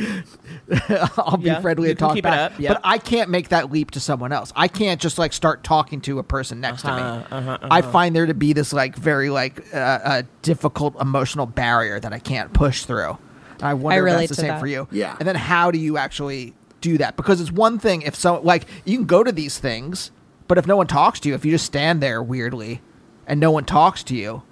I'll 1.17 1.37
be 1.37 1.45
Yeah, 1.45 1.61
friendly 1.61 1.87
you 1.87 1.91
and 1.91 1.99
talk 1.99 2.15
keep 2.15 2.25
it 2.25 2.29
back. 2.29 2.51
up, 2.51 2.59
yeah. 2.59 2.73
But 2.73 2.81
I 2.83 2.97
can't 2.97 3.29
make 3.29 3.49
that 3.49 3.71
leap 3.71 3.91
to 3.91 3.99
someone 3.99 4.31
else. 4.31 4.51
I 4.55 4.67
can't 4.67 4.99
just 4.99 5.17
like 5.17 5.33
start 5.33 5.63
talking 5.63 6.01
to 6.01 6.19
a 6.19 6.23
person 6.23 6.59
next 6.59 6.81
to 6.81 6.95
me. 6.95 7.01
Uh-huh, 7.01 7.35
uh-huh, 7.35 7.57
I 7.71 7.79
uh-huh. 7.79 7.91
find 7.91 8.15
there 8.15 8.25
to 8.25 8.33
be 8.33 8.53
this 8.53 8.73
like 8.73 8.95
very 8.95 9.29
like 9.29 9.73
uh, 9.73 9.77
uh, 9.77 10.21
difficult 10.41 10.99
emotional 10.99 11.45
barrier 11.45 11.99
that 11.99 12.13
I 12.13 12.19
can't 12.19 12.53
push 12.53 12.85
through. 12.85 13.17
And 13.53 13.63
I 13.63 13.73
wonder 13.73 14.07
if 14.07 14.13
that's 14.13 14.29
the 14.29 14.35
same 14.35 14.47
that. 14.47 14.59
for 14.59 14.67
you. 14.67 14.87
Yeah. 14.91 15.15
And 15.19 15.27
then 15.27 15.35
how 15.35 15.71
do 15.71 15.77
you 15.79 15.97
actually 15.97 16.53
do 16.81 16.97
that? 16.97 17.15
Because 17.15 17.41
it's 17.41 17.51
one 17.51 17.79
thing 17.79 18.01
if 18.01 18.15
so 18.15 18.39
like 18.41 18.65
you 18.85 18.97
can 18.97 19.05
go 19.05 19.23
to 19.23 19.31
these 19.31 19.59
things, 19.59 20.11
but 20.47 20.57
if 20.57 20.67
no 20.67 20.75
one 20.75 20.87
talks 20.87 21.19
to 21.21 21.29
you, 21.29 21.35
if 21.35 21.45
you 21.45 21.51
just 21.51 21.65
stand 21.65 22.01
there 22.01 22.21
weirdly 22.21 22.81
and 23.27 23.39
no 23.39 23.51
one 23.51 23.65
talks 23.65 24.03
to 24.03 24.15
you, 24.15 24.43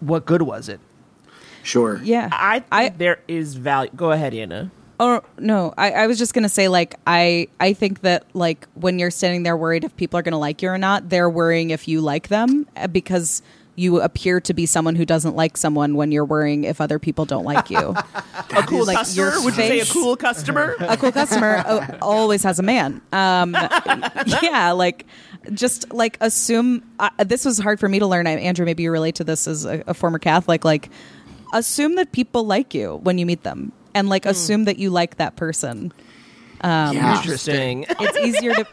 what 0.00 0.26
good 0.26 0.42
was 0.42 0.68
it? 0.68 0.80
Sure. 1.62 2.00
Yeah. 2.02 2.28
I 2.32 2.60
think 2.60 2.98
there 2.98 3.20
is 3.28 3.54
value. 3.54 3.90
Go 3.94 4.12
ahead, 4.12 4.34
Anna. 4.34 4.70
Oh 5.02 5.22
no, 5.38 5.72
I, 5.78 5.92
I 5.92 6.06
was 6.06 6.18
just 6.18 6.34
gonna 6.34 6.50
say 6.50 6.68
like 6.68 6.94
I 7.06 7.48
I 7.58 7.72
think 7.72 8.02
that 8.02 8.26
like 8.34 8.68
when 8.74 8.98
you're 8.98 9.10
standing 9.10 9.44
there 9.44 9.56
worried 9.56 9.82
if 9.82 9.96
people 9.96 10.18
are 10.18 10.22
gonna 10.22 10.38
like 10.38 10.60
you 10.60 10.68
or 10.68 10.76
not, 10.76 11.08
they're 11.08 11.30
worrying 11.30 11.70
if 11.70 11.88
you 11.88 12.02
like 12.02 12.28
them 12.28 12.66
uh, 12.76 12.86
because 12.86 13.40
you 13.76 14.00
appear 14.00 14.40
to 14.42 14.52
be 14.52 14.66
someone 14.66 14.94
who 14.94 15.04
doesn't 15.06 15.36
like 15.36 15.56
someone 15.56 15.94
when 15.94 16.12
you're 16.12 16.24
worrying 16.24 16.64
if 16.64 16.80
other 16.80 16.98
people 16.98 17.24
don't 17.24 17.44
like 17.44 17.70
you. 17.70 17.94
A 18.56 18.62
cool 18.64 18.84
Like, 18.86 18.96
customer? 18.98 19.32
Would 19.36 19.44
you 19.56 19.62
say 19.62 19.80
a 19.80 19.86
cool 19.86 20.16
customer? 20.16 20.74
a 20.80 20.96
cool 20.96 21.12
customer 21.12 21.62
uh, 21.64 21.98
always 22.02 22.42
has 22.42 22.58
a 22.58 22.62
man. 22.62 23.00
Um, 23.12 23.54
yeah, 24.42 24.72
like 24.72 25.06
just 25.52 25.92
like 25.92 26.18
assume. 26.20 26.82
Uh, 26.98 27.10
this 27.24 27.44
was 27.44 27.58
hard 27.58 27.78
for 27.78 27.88
me 27.88 28.00
to 28.00 28.06
learn. 28.06 28.26
I, 28.26 28.32
Andrew, 28.32 28.66
maybe 28.66 28.82
you 28.82 28.90
relate 28.90 29.14
to 29.16 29.24
this 29.24 29.46
as 29.46 29.64
a, 29.64 29.84
a 29.86 29.94
former 29.94 30.18
Catholic. 30.18 30.64
Like, 30.64 30.90
assume 31.52 31.94
that 31.94 32.10
people 32.12 32.44
like 32.44 32.74
you 32.74 32.98
when 33.04 33.18
you 33.18 33.24
meet 33.26 33.44
them, 33.44 33.70
and 33.94 34.08
like 34.08 34.26
assume 34.26 34.64
that 34.64 34.78
you 34.78 34.90
like 34.90 35.16
that 35.18 35.36
person. 35.36 35.92
Um, 36.62 36.96
Yeah. 36.96 37.16
Interesting. 37.18 37.86
It's 37.88 38.18
easier 38.18 38.52
to 38.54 38.66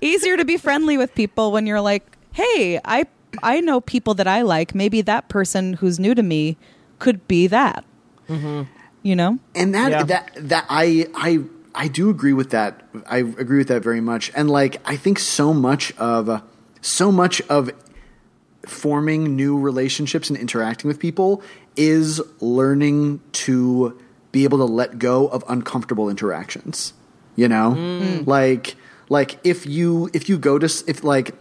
easier 0.00 0.36
to 0.38 0.44
be 0.46 0.56
friendly 0.56 0.96
with 0.96 1.14
people 1.14 1.52
when 1.52 1.66
you're 1.66 1.82
like, 1.82 2.04
hey, 2.32 2.80
I 2.84 3.06
I 3.42 3.60
know 3.60 3.80
people 3.80 4.14
that 4.14 4.26
I 4.26 4.42
like. 4.42 4.74
Maybe 4.74 5.00
that 5.02 5.28
person 5.28 5.74
who's 5.74 5.98
new 5.98 6.14
to 6.14 6.22
me 6.22 6.56
could 6.98 7.26
be 7.28 7.46
that. 7.48 7.84
Mm-hmm. 8.28 8.62
You 9.02 9.16
know. 9.16 9.38
and 9.54 9.74
that 9.74 9.90
Yeah. 9.90 10.02
that 10.04 10.30
that 10.36 10.66
I 10.68 11.06
I 11.14 11.40
I 11.74 11.88
do 11.88 12.10
agree 12.10 12.32
with 12.32 12.50
that. 12.50 12.82
I 13.08 13.18
agree 13.18 13.58
with 13.58 13.68
that 13.68 13.82
very 13.82 14.00
much. 14.00 14.30
And 14.34 14.50
like 14.50 14.80
I 14.84 14.96
think 14.96 15.18
so 15.18 15.54
much 15.54 15.92
of 15.96 16.42
so 16.80 17.10
much 17.12 17.40
of 17.48 17.70
forming 18.66 19.36
new 19.36 19.58
relationships 19.58 20.28
and 20.28 20.38
interacting 20.38 20.88
with 20.88 20.98
people 20.98 21.42
is 21.76 22.20
learning 22.40 23.20
to 23.32 23.98
be 24.32 24.44
able 24.44 24.58
to 24.58 24.64
let 24.64 24.98
go 24.98 25.28
of 25.28 25.42
uncomfortable 25.48 26.10
interactions. 26.10 26.92
You 27.36 27.48
know? 27.48 27.74
Mm. 27.78 28.26
Like 28.26 28.74
like 29.08 29.38
if 29.44 29.64
you 29.64 30.10
if 30.12 30.28
you 30.28 30.36
go 30.38 30.58
to 30.58 30.64
s- 30.66 30.82
if 30.86 31.04
like 31.04 31.34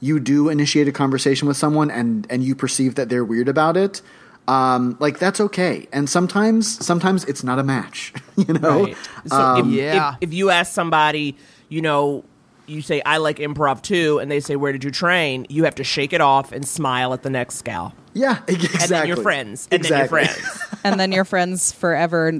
you 0.00 0.20
do 0.20 0.48
initiate 0.48 0.88
a 0.88 0.92
conversation 0.92 1.48
with 1.48 1.56
someone 1.56 1.90
and 1.90 2.26
and 2.30 2.44
you 2.44 2.54
perceive 2.54 2.94
that 2.94 3.08
they're 3.08 3.24
weird 3.24 3.48
about 3.48 3.76
it 3.76 4.00
um, 4.46 4.96
like 4.98 5.18
that's 5.18 5.40
okay 5.40 5.86
and 5.92 6.08
sometimes 6.08 6.84
sometimes 6.84 7.24
it's 7.24 7.44
not 7.44 7.58
a 7.58 7.62
match 7.64 8.12
you 8.36 8.54
know 8.54 8.84
Right. 8.84 8.96
So 9.26 9.36
Um, 9.36 9.68
if, 9.70 9.74
yeah. 9.74 10.10
if, 10.12 10.28
if 10.28 10.34
you 10.34 10.50
ask 10.50 10.72
somebody, 10.72 11.36
you 11.68 11.82
know, 11.82 12.24
you 12.68 12.82
say, 12.82 13.00
I 13.04 13.16
like 13.18 13.38
improv 13.38 13.82
too, 13.82 14.18
and 14.18 14.30
they 14.30 14.40
say, 14.40 14.56
Where 14.56 14.72
did 14.72 14.84
you 14.84 14.90
train? 14.90 15.46
You 15.48 15.64
have 15.64 15.74
to 15.76 15.84
shake 15.84 16.12
it 16.12 16.20
off 16.20 16.52
and 16.52 16.66
smile 16.66 17.12
at 17.12 17.22
the 17.22 17.30
next 17.30 17.62
scal. 17.64 17.92
yeah 18.14 18.40
exactly 18.46 18.78
And 18.82 18.90
then 18.90 19.06
you're 19.08 19.16
friends. 19.16 19.68
And 19.70 19.80
exactly. 19.80 20.20
then 20.24 20.28
you're 20.28 20.34
friends. 20.36 20.80
and 20.84 21.00
then 21.00 21.12
you're 21.12 21.24
friends 21.36 21.72
forever, 21.72 22.32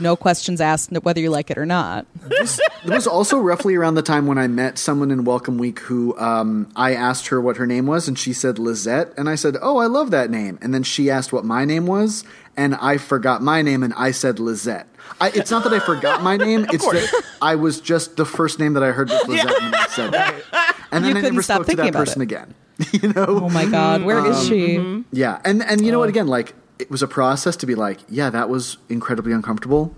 no 0.00 0.16
questions 0.16 0.60
asked 0.60 0.90
whether 1.02 1.20
you 1.20 1.30
like 1.30 1.50
it 1.50 1.58
or 1.58 1.66
not. 1.66 2.06
it 2.30 2.60
was 2.84 3.06
also 3.06 3.38
roughly 3.38 3.74
around 3.74 3.94
the 3.94 4.02
time 4.02 4.26
when 4.26 4.38
I 4.38 4.46
met 4.48 4.78
someone 4.78 5.10
in 5.10 5.24
Welcome 5.24 5.58
Week 5.58 5.78
who 5.80 6.18
um, 6.18 6.70
I 6.76 6.94
asked 6.94 7.28
her 7.28 7.40
what 7.40 7.56
her 7.56 7.66
name 7.66 7.86
was, 7.86 8.08
and 8.08 8.18
she 8.18 8.32
said 8.32 8.58
Lizette, 8.58 9.12
and 9.16 9.28
I 9.28 9.34
said, 9.34 9.56
"Oh, 9.60 9.78
I 9.78 9.86
love 9.86 10.10
that 10.10 10.30
name." 10.30 10.58
And 10.62 10.72
then 10.74 10.82
she 10.82 11.10
asked 11.10 11.32
what 11.32 11.44
my 11.44 11.64
name 11.64 11.86
was, 11.86 12.24
and 12.58 12.74
I 12.74 12.98
forgot 12.98 13.40
my 13.40 13.62
name, 13.62 13.82
and 13.82 13.94
I 13.94 14.10
said 14.10 14.40
Lizette. 14.40 14.88
I, 15.20 15.30
it's 15.30 15.50
not 15.50 15.62
that 15.64 15.72
I 15.72 15.78
forgot 15.78 16.22
my 16.22 16.36
name; 16.36 16.66
it's 16.72 16.84
that 16.84 17.24
I 17.40 17.54
was 17.54 17.80
just 17.80 18.16
the 18.16 18.26
first 18.26 18.58
name 18.58 18.74
that 18.74 18.82
I 18.82 18.90
heard 18.90 19.08
was 19.08 19.26
Lizette, 19.26 19.62
and 19.62 19.74
I 19.74 19.86
said 19.86 20.12
it. 20.12 20.44
And 20.90 21.04
then 21.04 21.12
You 21.12 21.18
I 21.18 21.20
couldn't 21.20 21.34
never 21.34 21.42
stop 21.42 21.54
spoke 21.56 21.66
to 21.66 21.66
thinking 21.68 21.84
that 21.84 21.90
about 21.90 22.06
person 22.06 22.20
it. 22.20 22.24
again. 22.24 22.54
you 22.92 23.12
know? 23.12 23.26
Oh 23.26 23.48
my 23.48 23.64
God, 23.64 24.02
where 24.02 24.26
is 24.26 24.36
um, 24.38 24.46
she? 24.46 24.76
Mm-hmm. 24.76 25.02
Yeah, 25.12 25.40
and 25.44 25.62
and 25.62 25.84
you 25.84 25.92
know 25.92 26.00
what? 26.00 26.06
Oh. 26.06 26.10
Again, 26.10 26.26
like 26.26 26.54
it 26.80 26.90
was 26.90 27.00
a 27.02 27.08
process 27.08 27.56
to 27.56 27.66
be 27.66 27.76
like, 27.76 28.00
yeah, 28.08 28.28
that 28.28 28.48
was 28.48 28.76
incredibly 28.88 29.32
uncomfortable, 29.32 29.94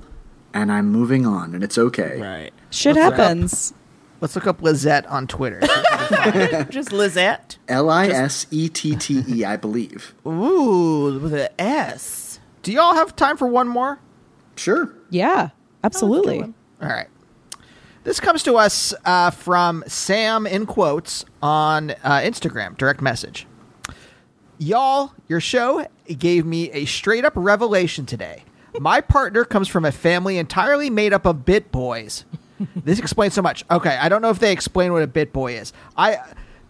and 0.52 0.70
I'm 0.70 0.90
moving 0.90 1.26
on, 1.26 1.54
and 1.54 1.64
it's 1.64 1.78
okay. 1.78 2.20
right. 2.20 2.52
Shit 2.70 2.96
happens. 2.96 3.72
Let's 4.20 4.36
look 4.36 4.46
up 4.46 4.60
Lizette 4.60 5.06
on 5.06 5.26
Twitter. 5.26 5.60
Just 6.68 6.92
Lizette. 6.92 7.56
L 7.68 7.88
I 7.88 8.08
S 8.08 8.46
E 8.50 8.68
T 8.68 8.94
T 8.94 9.24
E, 9.26 9.44
I 9.46 9.56
believe. 9.56 10.14
Ooh, 10.26 11.18
with 11.18 11.32
an 11.32 11.48
S. 11.58 12.29
Do 12.62 12.72
y'all 12.72 12.94
have 12.94 13.16
time 13.16 13.36
for 13.36 13.46
one 13.46 13.68
more? 13.68 14.00
Sure. 14.56 14.94
Yeah, 15.08 15.50
absolutely. 15.82 16.42
All 16.42 16.52
right. 16.88 17.08
This 18.04 18.20
comes 18.20 18.42
to 18.44 18.54
us 18.56 18.94
uh, 19.04 19.30
from 19.30 19.84
Sam 19.86 20.46
in 20.46 20.66
quotes 20.66 21.24
on 21.42 21.90
uh, 22.02 22.20
Instagram, 22.20 22.76
direct 22.76 23.02
message. 23.02 23.46
Y'all, 24.58 25.12
your 25.28 25.40
show 25.40 25.86
gave 26.18 26.44
me 26.44 26.70
a 26.72 26.84
straight 26.84 27.24
up 27.24 27.32
revelation 27.36 28.06
today. 28.06 28.44
My 28.78 29.00
partner 29.00 29.44
comes 29.44 29.68
from 29.68 29.84
a 29.84 29.92
family 29.92 30.38
entirely 30.38 30.90
made 30.90 31.12
up 31.12 31.26
of 31.26 31.44
bit 31.44 31.70
boys. 31.72 32.24
This 32.76 32.98
explains 32.98 33.32
so 33.32 33.40
much. 33.40 33.64
Okay, 33.70 33.96
I 33.96 34.10
don't 34.10 34.20
know 34.20 34.28
if 34.28 34.38
they 34.38 34.52
explain 34.52 34.92
what 34.92 35.02
a 35.02 35.06
bit 35.06 35.32
boy 35.32 35.54
is. 35.54 35.72
I 35.96 36.18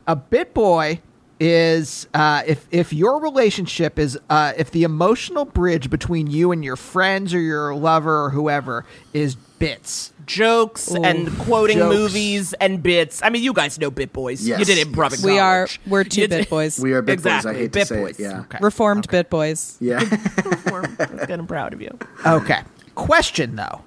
a 0.07 0.15
bit 0.15 0.55
boy 0.55 1.01
is 1.41 2.07
uh, 2.13 2.43
if 2.47 2.69
if 2.71 2.93
your 2.93 3.21
relationship 3.21 3.99
is 3.99 4.19
uh, 4.29 4.53
if 4.57 4.71
the 4.71 4.83
emotional 4.85 5.47
bridge 5.47 5.89
between 5.89 6.27
you 6.27 6.53
and 6.53 6.63
your 6.63 6.77
friends 6.77 7.33
or 7.35 7.41
your 7.41 7.75
lover 7.75 8.25
or 8.25 8.31
whoever 8.31 8.85
is 9.15 9.37
bits. 9.59 10.13
Jokes 10.27 10.89
and 10.95 11.37
quoting 11.41 11.79
Jokes. 11.79 11.95
movies 11.97 12.53
and 12.55 12.83
bits. 12.83 13.21
I 13.23 13.31
mean, 13.31 13.43
you 13.43 13.53
guys 13.53 13.79
know 13.81 13.91
bit 13.91 14.13
boys. 14.13 14.47
Yes. 14.47 14.59
You 14.61 14.65
did 14.65 14.87
improv 14.87 15.19
in 15.19 15.25
We 15.29 15.39
are 15.39 15.67
we're 15.87 16.05
two 16.05 16.29
bit 16.29 16.49
boys. 16.49 16.79
We 16.79 16.93
are 16.93 17.03
bit 17.03 17.15
Exactly, 17.15 17.53
boys. 17.53 17.57
I 17.57 17.61
hate 17.61 17.73
bit 17.73 17.81
to 17.81 17.87
say 17.87 18.01
boys. 18.01 18.21
it. 18.21 18.23
Yeah. 18.23 18.41
Okay. 18.41 18.59
Reformed 18.61 19.09
bit 19.09 19.29
boys. 19.31 19.77
Yeah. 19.81 20.05
Good, 20.67 21.31
I'm 21.31 21.47
proud 21.47 21.73
of 21.73 21.81
you. 21.83 21.99
Okay. 22.25 22.61
Question 22.95 23.57
though. 23.57 23.81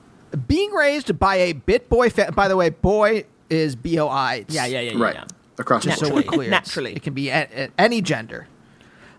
Being 0.47 0.71
raised 0.71 1.17
by 1.19 1.35
a 1.35 1.53
bit 1.53 1.87
boy 1.89 2.09
fa- 2.09 2.31
by 2.35 2.47
the 2.47 2.57
way, 2.57 2.69
boy 2.71 3.25
is 3.49 3.75
B 3.75 3.99
O 3.99 4.07
I. 4.07 4.45
Yeah, 4.49 4.65
yeah, 4.65 4.79
yeah, 4.79 4.91
yeah. 4.91 5.03
right. 5.03 5.15
yeah. 5.15 5.25
Across 5.59 5.83
the 5.83 5.89
Just 5.91 6.01
so 6.01 6.09
board. 6.09 6.25
we're 6.25 6.31
clear. 6.31 6.49
Naturally. 6.49 6.93
It 6.93 7.03
can 7.03 7.13
be 7.13 7.29
a- 7.29 7.47
a- 7.55 7.69
any 7.77 8.01
gender. 8.01 8.47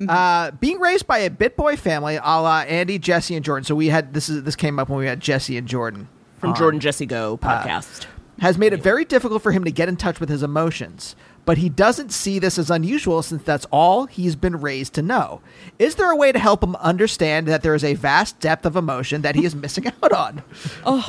Uh, 0.09 0.51
being 0.61 0.81
raised 0.81 1.07
by 1.07 1.19
a 1.19 1.31
bit 1.31 1.57
boy 1.57 1.77
family, 1.77 2.17
a 2.17 2.21
la 2.41 2.61
Andy, 2.63 2.99
Jesse, 2.99 3.37
and 3.37 3.45
Jordan. 3.45 3.65
So 3.65 3.75
we 3.77 3.89
had 3.89 4.13
this 4.13 4.29
is 4.29 4.43
this 4.43 4.57
came 4.57 4.79
up 4.79 4.89
when 4.89 4.99
we 4.99 5.07
had 5.07 5.21
Jesse 5.21 5.57
and 5.57 5.69
Jordan 5.69 6.09
From 6.39 6.51
on. 6.51 6.57
Jordan 6.57 6.81
Jesse 6.81 7.07
Go 7.07 7.39
podcast. 7.39 8.07
has 8.41 8.59
made 8.59 8.73
it 8.73 8.83
very 8.83 9.05
difficult 9.05 9.41
for 9.43 9.53
him 9.53 9.63
to 9.65 9.71
get 9.71 9.89
in 9.89 9.97
touch 9.97 10.19
with 10.19 10.29
his 10.29 10.43
emotions. 10.43 11.15
But 11.47 11.59
he 11.59 11.69
doesn't 11.69 12.11
see 12.11 12.39
this 12.39 12.59
as 12.59 12.71
unusual 12.71 13.23
since 13.23 13.43
that's 13.45 13.67
all 13.71 14.07
he's 14.07 14.35
been 14.35 14.61
raised 14.61 14.95
to 14.95 15.03
know. 15.03 15.43
Is 15.79 15.95
there 15.95 16.11
a 16.11 16.17
way 16.17 16.33
to 16.33 16.39
help 16.39 16.65
him 16.65 16.75
understand 16.77 17.47
that 17.49 17.63
there 17.63 17.75
is 17.75 17.85
a 17.85 17.95
vast 17.95 18.41
depth 18.41 18.65
of 18.67 18.77
emotion 18.77 19.23
that 19.23 19.37
he 19.37 19.45
is 19.45 19.55
missing 19.55 19.87
out 20.03 20.13
on? 20.13 20.43
Oh, 20.85 21.07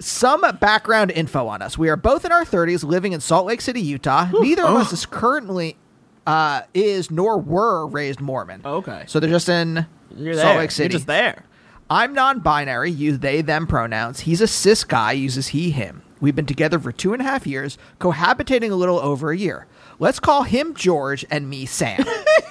Some 0.00 0.42
background 0.60 1.12
info 1.12 1.46
on 1.46 1.62
us. 1.62 1.78
We 1.78 1.88
are 1.88 1.96
both 1.96 2.24
in 2.24 2.32
our 2.32 2.44
30s 2.44 2.84
living 2.84 3.12
in 3.12 3.20
Salt 3.20 3.46
Lake 3.46 3.60
City, 3.60 3.80
Utah. 3.80 4.28
Neither 4.32 4.64
of 4.64 4.74
us 4.76 4.92
is 4.92 5.06
currently 5.06 5.76
uh, 6.26 6.62
is 6.72 7.10
nor 7.10 7.38
were 7.38 7.86
raised 7.86 8.20
Mormon. 8.20 8.62
Okay. 8.64 9.04
So 9.06 9.20
they're 9.20 9.30
just 9.30 9.48
in 9.48 9.86
You're 10.16 10.34
Salt 10.34 10.46
there. 10.46 10.58
Lake 10.58 10.70
City. 10.70 10.92
You're 10.92 10.98
just 10.98 11.06
there. 11.06 11.44
I'm 11.90 12.14
non 12.14 12.40
binary, 12.40 12.90
use 12.90 13.18
they, 13.18 13.42
them 13.42 13.66
pronouns. 13.66 14.20
He's 14.20 14.40
a 14.40 14.46
cis 14.46 14.84
guy, 14.84 15.12
uses 15.12 15.48
he, 15.48 15.70
him. 15.70 16.02
We've 16.20 16.34
been 16.34 16.46
together 16.46 16.78
for 16.78 16.92
two 16.92 17.12
and 17.12 17.20
a 17.20 17.24
half 17.24 17.46
years, 17.46 17.76
cohabitating 18.00 18.70
a 18.70 18.74
little 18.74 18.98
over 18.98 19.30
a 19.30 19.36
year. 19.36 19.66
Let's 19.98 20.18
call 20.18 20.44
him 20.44 20.74
George 20.74 21.24
and 21.30 21.48
me 21.48 21.66
Sam. 21.66 22.04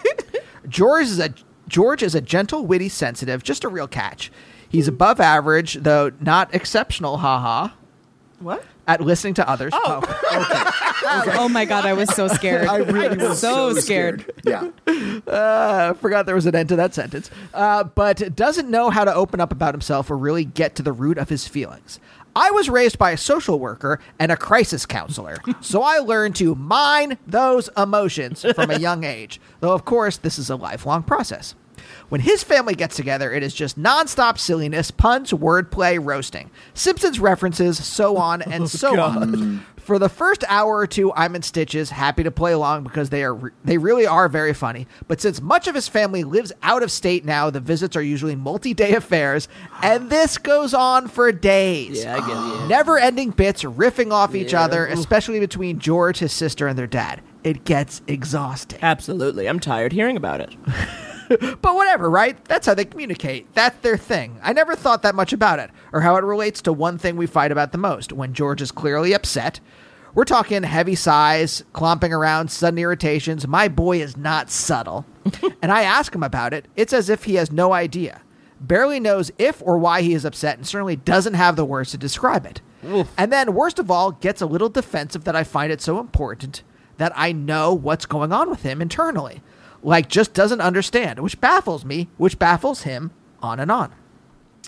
George 0.67 1.07
is 1.07 1.19
a 1.19 1.33
George 1.67 2.03
is 2.03 2.13
a 2.13 2.21
gentle, 2.21 2.65
witty, 2.65 2.89
sensitive, 2.89 3.41
just 3.43 3.63
a 3.63 3.69
real 3.69 3.87
catch. 3.87 4.31
He's 4.73 4.89
above 4.89 5.21
average, 5.21 5.75
though 5.75 6.11
not 6.19 6.53
exceptional, 6.53 7.19
haha. 7.19 7.69
What? 8.39 8.65
at 8.87 9.01
listening 9.01 9.33
to 9.35 9.49
others. 9.49 9.71
Oh. 9.73 10.01
oh 11.31 11.47
my 11.51 11.65
god, 11.65 11.85
I 11.85 11.93
was 11.93 12.09
so 12.13 12.27
scared. 12.27 12.67
I 12.67 12.77
really 12.77 13.17
was 13.17 13.39
so, 13.39 13.73
so 13.73 13.79
scared. 13.79 14.31
Yeah. 14.43 14.69
Uh, 15.27 15.93
forgot 15.93 16.25
there 16.25 16.35
was 16.35 16.45
an 16.45 16.55
end 16.55 16.69
to 16.69 16.75
that 16.75 16.93
sentence. 16.93 17.29
Uh, 17.53 17.83
but 17.83 18.35
doesn't 18.35 18.69
know 18.69 18.89
how 18.89 19.05
to 19.05 19.13
open 19.13 19.39
up 19.39 19.51
about 19.51 19.73
himself 19.73 20.09
or 20.09 20.17
really 20.17 20.43
get 20.43 20.75
to 20.75 20.83
the 20.83 20.91
root 20.91 21.17
of 21.17 21.29
his 21.29 21.47
feelings. 21.47 21.99
I 22.35 22.49
was 22.51 22.67
raised 22.67 22.97
by 22.97 23.11
a 23.11 23.17
social 23.17 23.59
worker 23.59 23.99
and 24.19 24.31
a 24.31 24.37
crisis 24.37 24.85
counselor, 24.85 25.37
so 25.61 25.83
I 25.83 25.99
learned 25.99 26.35
to 26.37 26.55
mine 26.55 27.17
those 27.27 27.69
emotions 27.77 28.43
from 28.55 28.71
a 28.71 28.79
young 28.79 29.03
age. 29.03 29.39
Though, 29.59 29.73
of 29.73 29.85
course, 29.85 30.17
this 30.17 30.39
is 30.39 30.49
a 30.49 30.55
lifelong 30.55 31.03
process. 31.03 31.53
When 32.13 32.21
his 32.21 32.43
family 32.43 32.75
gets 32.75 32.95
together, 32.95 33.33
it 33.33 33.41
is 33.41 33.55
just 33.55 33.75
nonstop 33.75 34.37
silliness, 34.37 34.91
puns, 34.91 35.31
wordplay, 35.31 35.97
roasting, 35.99 36.51
Simpsons 36.75 37.19
references, 37.19 37.83
so 37.83 38.17
on 38.17 38.41
and 38.51 38.65
oh, 38.65 38.67
so 38.67 39.01
on. 39.01 39.65
For 39.77 39.97
the 39.97 40.09
first 40.09 40.43
hour 40.47 40.77
or 40.77 40.85
two, 40.85 41.11
I'm 41.13 41.35
in 41.35 41.41
stitches, 41.41 41.89
happy 41.89 42.21
to 42.21 42.29
play 42.29 42.51
along 42.51 42.83
because 42.83 43.09
they 43.09 43.23
are 43.23 43.33
re- 43.33 43.51
they 43.63 43.79
really 43.79 44.05
are 44.05 44.29
very 44.29 44.53
funny. 44.53 44.85
But 45.07 45.21
since 45.21 45.41
much 45.41 45.67
of 45.67 45.73
his 45.73 45.87
family 45.87 46.23
lives 46.23 46.51
out 46.61 46.83
of 46.83 46.91
state 46.91 47.25
now, 47.25 47.49
the 47.49 47.59
visits 47.59 47.95
are 47.95 48.03
usually 48.03 48.35
multi-day 48.35 48.93
affairs, 48.95 49.47
and 49.81 50.11
this 50.11 50.37
goes 50.37 50.75
on 50.75 51.07
for 51.07 51.31
days. 51.31 52.03
Yeah, 52.03 52.17
I 52.17 52.19
get 52.19 52.29
it. 52.29 52.59
yeah. 52.59 52.67
Never-ending 52.77 53.31
bits 53.31 53.63
riffing 53.63 54.11
off 54.11 54.35
each 54.35 54.53
other, 54.53 54.85
especially 54.85 55.39
between 55.39 55.79
George, 55.79 56.19
his 56.19 56.31
sister, 56.31 56.67
and 56.67 56.77
their 56.77 56.85
dad. 56.85 57.21
It 57.43 57.65
gets 57.65 58.03
exhausting. 58.05 58.77
Absolutely. 58.83 59.49
I'm 59.49 59.59
tired 59.59 59.93
hearing 59.93 60.15
about 60.15 60.41
it. 60.41 60.55
But 61.61 61.75
whatever, 61.75 62.09
right? 62.09 62.43
That's 62.45 62.67
how 62.67 62.73
they 62.73 62.85
communicate. 62.85 63.53
That's 63.53 63.79
their 63.81 63.97
thing. 63.97 64.39
I 64.43 64.53
never 64.53 64.75
thought 64.75 65.01
that 65.03 65.15
much 65.15 65.33
about 65.33 65.59
it, 65.59 65.69
or 65.91 66.01
how 66.01 66.15
it 66.15 66.23
relates 66.23 66.61
to 66.63 66.73
one 66.73 66.97
thing 66.97 67.15
we 67.15 67.25
fight 67.25 67.51
about 67.51 67.71
the 67.71 67.77
most 67.77 68.11
when 68.11 68.33
George 68.33 68.61
is 68.61 68.71
clearly 68.71 69.13
upset. 69.13 69.59
We're 70.13 70.25
talking 70.25 70.63
heavy 70.63 70.95
sighs, 70.95 71.63
clomping 71.73 72.13
around, 72.13 72.51
sudden 72.51 72.77
irritations. 72.77 73.47
My 73.47 73.67
boy 73.67 74.01
is 74.01 74.15
not 74.15 74.51
subtle. 74.51 75.05
and 75.61 75.71
I 75.71 75.83
ask 75.83 76.13
him 76.13 76.23
about 76.23 76.53
it. 76.53 76.67
It's 76.75 76.93
as 76.93 77.09
if 77.09 77.23
he 77.23 77.35
has 77.35 77.51
no 77.51 77.73
idea. 77.73 78.21
Barely 78.59 78.99
knows 78.99 79.31
if 79.37 79.61
or 79.61 79.77
why 79.77 80.01
he 80.01 80.13
is 80.13 80.23
upset, 80.25 80.57
and 80.57 80.67
certainly 80.67 80.95
doesn't 80.95 81.33
have 81.33 81.55
the 81.55 81.65
words 81.65 81.91
to 81.91 81.97
describe 81.97 82.45
it. 82.45 82.61
And 83.17 83.31
then, 83.31 83.53
worst 83.53 83.79
of 83.79 83.89
all, 83.89 84.11
gets 84.11 84.41
a 84.41 84.45
little 84.45 84.69
defensive 84.69 85.23
that 85.23 85.35
I 85.35 85.43
find 85.43 85.71
it 85.71 85.81
so 85.81 85.99
important 85.99 86.63
that 86.97 87.13
I 87.15 87.31
know 87.31 87.73
what's 87.73 88.05
going 88.05 88.31
on 88.31 88.49
with 88.49 88.61
him 88.63 88.81
internally. 88.81 89.41
Like, 89.83 90.07
just 90.07 90.33
doesn't 90.33 90.61
understand, 90.61 91.19
which 91.19 91.39
baffles 91.41 91.83
me, 91.83 92.07
which 92.17 92.39
baffles 92.39 92.83
him, 92.83 93.11
on 93.41 93.59
and 93.59 93.69
on. 93.69 93.93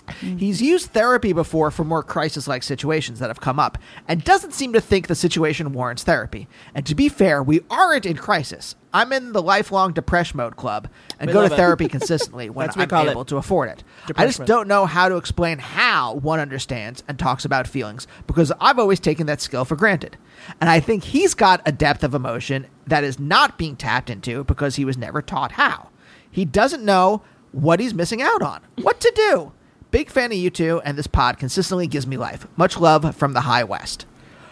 Mm-hmm. 0.06 0.36
He's 0.38 0.62
used 0.62 0.90
therapy 0.90 1.32
before 1.32 1.70
for 1.70 1.84
more 1.84 2.02
crisis 2.02 2.46
like 2.48 2.62
situations 2.62 3.18
that 3.18 3.28
have 3.28 3.40
come 3.40 3.58
up 3.58 3.78
and 4.06 4.22
doesn't 4.24 4.52
seem 4.54 4.72
to 4.72 4.80
think 4.80 5.06
the 5.06 5.14
situation 5.14 5.72
warrants 5.72 6.02
therapy. 6.04 6.48
And 6.74 6.86
to 6.86 6.94
be 6.94 7.08
fair, 7.08 7.42
we 7.42 7.60
aren't 7.70 8.06
in 8.06 8.16
crisis. 8.16 8.74
I'm 8.92 9.12
in 9.12 9.32
the 9.32 9.42
lifelong 9.42 9.92
depression 9.92 10.38
mode 10.38 10.56
club 10.56 10.88
and 11.20 11.28
We 11.28 11.34
go 11.34 11.46
to 11.46 11.52
it. 11.52 11.56
therapy 11.56 11.86
consistently 11.88 12.48
when 12.48 12.70
I'm 12.74 12.88
call 12.88 13.08
it. 13.08 13.10
able 13.10 13.24
to 13.26 13.36
afford 13.36 13.68
it. 13.68 13.84
I 14.16 14.26
just 14.26 14.44
don't 14.46 14.68
know 14.68 14.86
how 14.86 15.08
to 15.08 15.16
explain 15.16 15.58
how 15.58 16.14
one 16.14 16.40
understands 16.40 17.02
and 17.06 17.18
talks 17.18 17.44
about 17.44 17.66
feelings 17.66 18.06
because 18.26 18.52
I've 18.60 18.78
always 18.78 19.00
taken 19.00 19.26
that 19.26 19.40
skill 19.42 19.64
for 19.66 19.76
granted. 19.76 20.16
And 20.60 20.70
I 20.70 20.80
think 20.80 21.04
he's 21.04 21.34
got 21.34 21.60
a 21.66 21.72
depth 21.72 22.04
of 22.04 22.14
emotion 22.14 22.68
that 22.86 23.04
is 23.04 23.18
not 23.18 23.58
being 23.58 23.76
tapped 23.76 24.08
into 24.08 24.44
because 24.44 24.76
he 24.76 24.84
was 24.84 24.96
never 24.96 25.20
taught 25.20 25.52
how. 25.52 25.88
He 26.30 26.44
doesn't 26.44 26.84
know 26.84 27.22
what 27.52 27.80
he's 27.80 27.94
missing 27.94 28.22
out 28.22 28.42
on, 28.42 28.60
what 28.82 29.00
to 29.00 29.12
do. 29.14 29.52
Big 29.96 30.10
fan 30.10 30.30
of 30.30 30.36
you 30.36 30.50
two, 30.50 30.82
and 30.84 30.98
this 30.98 31.06
pod 31.06 31.38
consistently 31.38 31.86
gives 31.86 32.06
me 32.06 32.18
life. 32.18 32.46
Much 32.54 32.76
love 32.76 33.16
from 33.16 33.32
the 33.32 33.40
High 33.40 33.64
West. 33.64 34.04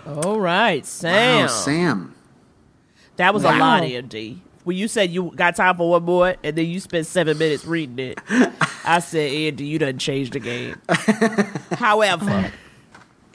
All 0.07 0.41
right, 0.41 0.87
Sam. 0.87 1.43
Wow, 1.43 1.47
Sam. 1.49 2.15
That 3.17 3.35
was 3.35 3.45
a 3.45 3.49
Wow. 3.49 3.59
lot, 3.59 3.83
Andy. 3.83 4.41
When 4.63 4.79
you 4.79 4.89
said 4.89 5.11
you 5.11 5.33
got 5.37 5.55
time 5.55 5.77
for 5.77 5.91
one 5.91 6.05
more, 6.05 6.35
and 6.43 6.57
then 6.57 6.65
you 6.65 6.81
spent 6.81 7.05
seven 7.07 7.37
minutes 7.37 7.67
reading 7.67 7.99
it, 7.99 8.19
I 8.87 9.01
said, 9.01 9.31
Andy, 9.31 9.67
you 9.67 9.79
done 9.79 9.99
changed 9.99 10.33
the 10.33 10.41
game. 10.41 10.81
However, 11.73 12.51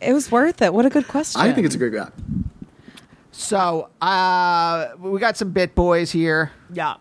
It 0.01 0.13
was 0.13 0.31
worth 0.31 0.63
it. 0.63 0.73
What 0.73 0.87
a 0.87 0.89
good 0.89 1.07
question. 1.07 1.39
I 1.39 1.53
think 1.53 1.67
it's 1.67 1.75
a 1.75 1.77
great 1.77 1.93
guy. 1.93 2.09
So, 3.31 3.87
uh, 4.01 4.87
we 4.97 5.19
got 5.19 5.37
some 5.37 5.51
bit 5.51 5.75
boys 5.75 6.11
here. 6.11 6.51
yeah, 6.73 6.95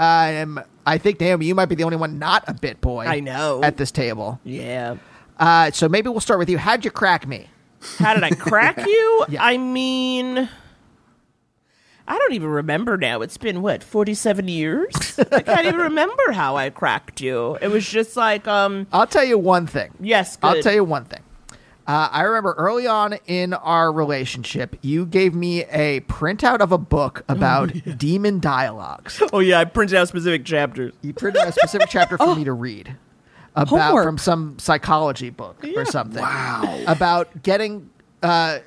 Um, 0.00 0.60
I 0.86 0.98
think 0.98 1.20
Naomi, 1.20 1.46
you 1.46 1.54
might 1.54 1.66
be 1.66 1.74
the 1.74 1.84
only 1.84 1.96
one 1.96 2.18
not 2.18 2.44
a 2.48 2.54
bit 2.54 2.80
boy. 2.80 3.04
I 3.06 3.20
know. 3.20 3.60
at 3.62 3.76
this 3.76 3.90
table. 3.90 4.40
yeah. 4.44 4.96
Uh, 5.38 5.70
so 5.70 5.88
maybe 5.88 6.08
we'll 6.10 6.20
start 6.20 6.38
with 6.38 6.50
you. 6.50 6.58
How'd 6.58 6.84
you 6.84 6.90
crack 6.90 7.26
me? 7.26 7.48
How 7.98 8.12
did 8.12 8.22
I 8.22 8.30
crack 8.30 8.76
you? 8.86 9.24
Yeah. 9.30 9.42
I 9.42 9.56
mean, 9.56 10.36
I 12.06 12.18
don't 12.18 12.32
even 12.34 12.48
remember 12.48 12.98
now. 12.98 13.22
It's 13.22 13.38
been 13.38 13.62
what 13.62 13.82
forty-seven 13.82 14.48
years. 14.48 15.18
I 15.32 15.40
can't 15.40 15.66
even 15.66 15.80
remember 15.80 16.32
how 16.32 16.56
I 16.56 16.68
cracked 16.70 17.20
you. 17.22 17.56
It 17.62 17.68
was 17.68 17.88
just 17.88 18.16
like, 18.18 18.46
um, 18.48 18.86
I'll 18.92 19.06
tell 19.06 19.24
you 19.24 19.38
one 19.38 19.66
thing. 19.66 19.92
yes, 20.00 20.36
good. 20.36 20.46
I'll 20.46 20.62
tell 20.62 20.74
you 20.74 20.84
one 20.84 21.04
thing. 21.06 21.20
Uh, 21.90 22.08
I 22.12 22.22
remember 22.22 22.54
early 22.56 22.86
on 22.86 23.14
in 23.26 23.52
our 23.52 23.90
relationship, 23.90 24.76
you 24.80 25.04
gave 25.06 25.34
me 25.34 25.64
a 25.64 26.00
printout 26.02 26.60
of 26.60 26.70
a 26.70 26.78
book 26.78 27.24
about 27.28 27.72
demon 27.98 28.38
dialogues. 28.38 29.20
Oh 29.32 29.40
yeah, 29.40 29.58
I 29.58 29.64
printed 29.64 29.96
out 29.96 30.06
specific 30.06 30.44
chapters. 30.44 30.92
You 31.02 31.12
printed 31.12 31.42
out 31.42 31.48
a 31.48 31.52
specific 31.52 31.88
chapter 31.90 32.16
for 32.16 32.34
me 32.36 32.44
to 32.44 32.52
read 32.52 32.94
about 33.56 33.68
Homework. 33.88 34.04
from 34.04 34.18
some 34.18 34.58
psychology 34.60 35.30
book 35.30 35.64
or 35.76 35.84
something. 35.84 36.22
Wow. 36.22 36.80
About 36.86 37.42
getting 37.42 37.90
uh, 38.22 38.58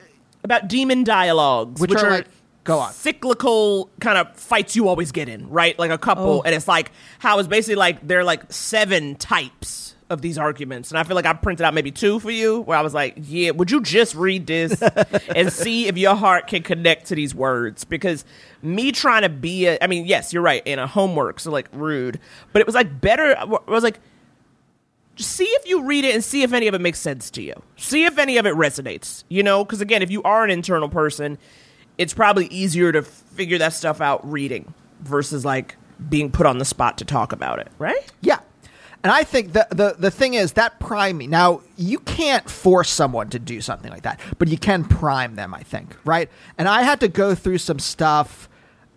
about 0.43 0.67
demon 0.67 1.05
dialogues, 1.05 1.79
Which 1.79 1.95
are 1.95 2.09
like- 2.09 2.27
go 2.65 2.79
on. 2.79 2.91
cyclical 2.91 3.89
kind 4.01 4.17
of 4.17 4.35
fights 4.35 4.75
you 4.75 4.89
always 4.89 5.13
get 5.13 5.29
in, 5.29 5.49
right? 5.49 5.77
Like 5.79 5.91
a 5.91 5.97
couple, 5.97 6.39
Oh. 6.39 6.41
and 6.41 6.53
it's 6.53 6.67
like 6.67 6.91
how 7.19 7.39
it's 7.39 7.47
basically 7.47 7.75
like 7.75 8.05
there 8.05 8.19
are 8.19 8.23
like 8.25 8.51
seven 8.51 9.15
types 9.15 9.92
of 10.13 10.21
these 10.21 10.37
arguments, 10.37 10.89
and 10.91 10.97
I 10.97 11.03
feel 11.03 11.15
like 11.15 11.25
I 11.25 11.33
printed 11.33 11.65
out 11.65 11.73
maybe 11.73 11.91
two 11.91 12.19
for 12.19 12.31
you, 12.31 12.61
where 12.61 12.77
I 12.77 12.81
was 12.81 12.93
like, 12.93 13.15
yeah, 13.17 13.51
would 13.51 13.69
you 13.69 13.81
just 13.81 14.15
read 14.15 14.47
this 14.47 14.81
and 15.35 15.51
see 15.51 15.87
if 15.87 15.97
your 15.97 16.15
heart 16.15 16.47
can 16.47 16.63
connect 16.63 17.07
to 17.07 17.15
these 17.15 17.35
words? 17.35 17.83
Because 17.83 18.23
me 18.61 18.93
trying 18.93 19.23
to 19.23 19.29
be 19.29 19.65
a, 19.67 19.77
I 19.81 19.87
mean, 19.87 20.05
yes, 20.05 20.31
you're 20.31 20.43
right, 20.43 20.65
in 20.65 20.79
a 20.79 20.87
homework, 20.87 21.41
so 21.41 21.51
like 21.51 21.67
rude, 21.73 22.19
but 22.53 22.61
it 22.61 22.65
was 22.65 22.75
like 22.75 23.01
better. 23.01 23.37
I 23.37 23.43
was 23.43 23.83
like 23.83 23.99
see 25.15 25.45
if 25.45 25.67
you 25.67 25.83
read 25.83 26.05
it 26.05 26.13
and 26.13 26.23
see 26.23 26.43
if 26.43 26.53
any 26.53 26.67
of 26.67 26.73
it 26.73 26.81
makes 26.81 26.99
sense 26.99 27.29
to 27.31 27.41
you. 27.41 27.53
See 27.77 28.05
if 28.05 28.17
any 28.17 28.37
of 28.37 28.45
it 28.45 28.55
resonates, 28.55 29.23
you 29.29 29.43
know? 29.43 29.63
Because 29.63 29.81
again, 29.81 30.01
if 30.01 30.09
you 30.09 30.23
are 30.23 30.43
an 30.43 30.49
internal 30.49 30.89
person, 30.89 31.37
it's 31.97 32.13
probably 32.13 32.47
easier 32.47 32.91
to 32.91 33.03
figure 33.03 33.57
that 33.59 33.73
stuff 33.73 34.01
out 34.01 34.29
reading 34.29 34.73
versus 35.01 35.45
like 35.45 35.75
being 36.09 36.31
put 36.31 36.45
on 36.45 36.57
the 36.57 36.65
spot 36.65 36.97
to 36.99 37.05
talk 37.05 37.31
about 37.31 37.59
it, 37.59 37.69
right? 37.77 38.11
Yeah. 38.21 38.39
And 39.03 39.11
I 39.11 39.23
think 39.23 39.51
the, 39.51 39.67
the 39.69 39.95
the 39.99 40.09
thing 40.11 40.33
is 40.33 40.53
that 40.53 40.79
prime 40.79 41.17
me. 41.17 41.27
Now, 41.27 41.61
you 41.75 41.99
can't 41.99 42.49
force 42.49 42.89
someone 42.89 43.29
to 43.31 43.39
do 43.39 43.59
something 43.59 43.91
like 43.91 44.03
that, 44.03 44.19
but 44.39 44.47
you 44.47 44.57
can 44.57 44.85
prime 44.85 45.35
them, 45.35 45.53
I 45.53 45.61
think, 45.63 45.97
right? 46.05 46.29
And 46.57 46.69
I 46.69 46.83
had 46.83 47.01
to 47.01 47.09
go 47.09 47.35
through 47.35 47.57
some 47.57 47.79
stuff 47.79 48.47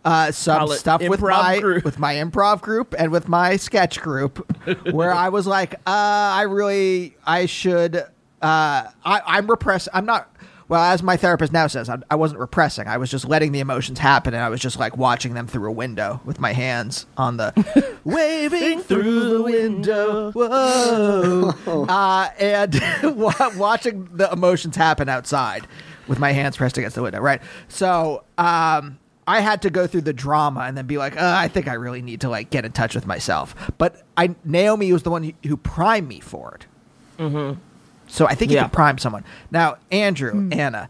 uh, 0.05 0.31
some 0.31 0.69
stuff 0.69 1.03
with 1.03 1.21
my 1.21 1.59
group. 1.59 1.85
with 1.85 1.99
my 1.99 2.15
improv 2.15 2.61
group 2.61 2.95
and 2.97 3.11
with 3.11 3.29
my 3.29 3.57
sketch 3.57 4.01
group 4.01 4.49
where 4.93 5.13
I 5.13 5.31
was 5.31 5.49
like, 5.49 5.75
uh, 5.75 5.81
I 5.87 6.43
really 6.43 7.17
I 7.27 7.47
should 7.47 7.97
uh, 7.97 8.07
I, 8.43 8.91
I'm 9.05 9.49
repressed. 9.49 9.89
I'm 9.93 10.07
not 10.07 10.31
well, 10.69 10.83
as 10.83 11.03
my 11.03 11.17
therapist 11.17 11.53
now 11.53 11.67
says, 11.69 11.89
I, 11.89 11.99
I 12.11 12.17
wasn't 12.17 12.41
repressing. 12.41 12.89
I 12.89 12.97
was 12.97 13.11
just 13.11 13.25
letting 13.25 13.53
the 13.53 13.61
emotions 13.61 13.99
happen, 13.99 14.35
and 14.35 14.43
I 14.43 14.49
was 14.49 14.61
just 14.61 14.79
like 14.79 14.97
watching 14.97 15.35
them 15.35 15.47
through 15.47 15.69
a 15.69 15.73
window 15.73 16.21
with 16.25 16.41
my 16.41 16.53
hands 16.53 17.07
on 17.17 17.37
the 17.37 17.53
waving 18.05 18.81
through 18.81 19.31
the 19.31 19.43
window. 19.43 20.33
Whoa, 20.33 21.87
uh, 21.89 22.29
and 22.39 22.83
watching 23.57 24.09
the 24.13 24.31
emotions 24.33 24.77
happen 24.77 25.09
outside 25.09 25.67
with 26.09 26.19
my 26.19 26.33
hands 26.33 26.57
pressed 26.57 26.79
against 26.79 26.97
the 26.97 27.03
window. 27.03 27.21
Right, 27.21 27.43
so. 27.69 28.25
um 28.39 28.99
I 29.29 29.41
had 29.41 29.63
to 29.63 29.71
go 29.71 29.89
through 29.89 30.03
the 30.03 30.13
drama 30.13 30.61
and 30.61 30.79
then 30.79 30.87
be 30.87 30.99
like, 30.99 31.17
uh, 31.17 31.35
I 31.37 31.49
think 31.49 31.67
I 31.67 31.73
really 31.73 32.01
need 32.01 32.21
to 32.21 32.29
like 32.29 32.51
get 32.51 32.65
in 32.65 32.71
touch 32.71 32.95
with 32.95 33.09
myself. 33.09 33.73
But 33.77 34.03
I 34.17 34.37
Naomi 34.45 34.93
was 34.93 35.03
the 35.03 35.11
one 35.11 35.25
who, 35.25 35.33
who 35.45 35.57
primed 35.57 36.07
me 36.07 36.21
for 36.21 36.55
it. 36.55 36.67
Mm-hmm. 37.21 37.59
So 38.07 38.27
I 38.27 38.35
think 38.35 38.51
you 38.51 38.57
Yeah. 38.57 38.63
can 38.63 38.71
prime 38.71 38.99
someone. 38.99 39.25
Now, 39.51 39.77
Andrew, 39.91 40.33
hmm. 40.33 40.53
Anna, 40.53 40.89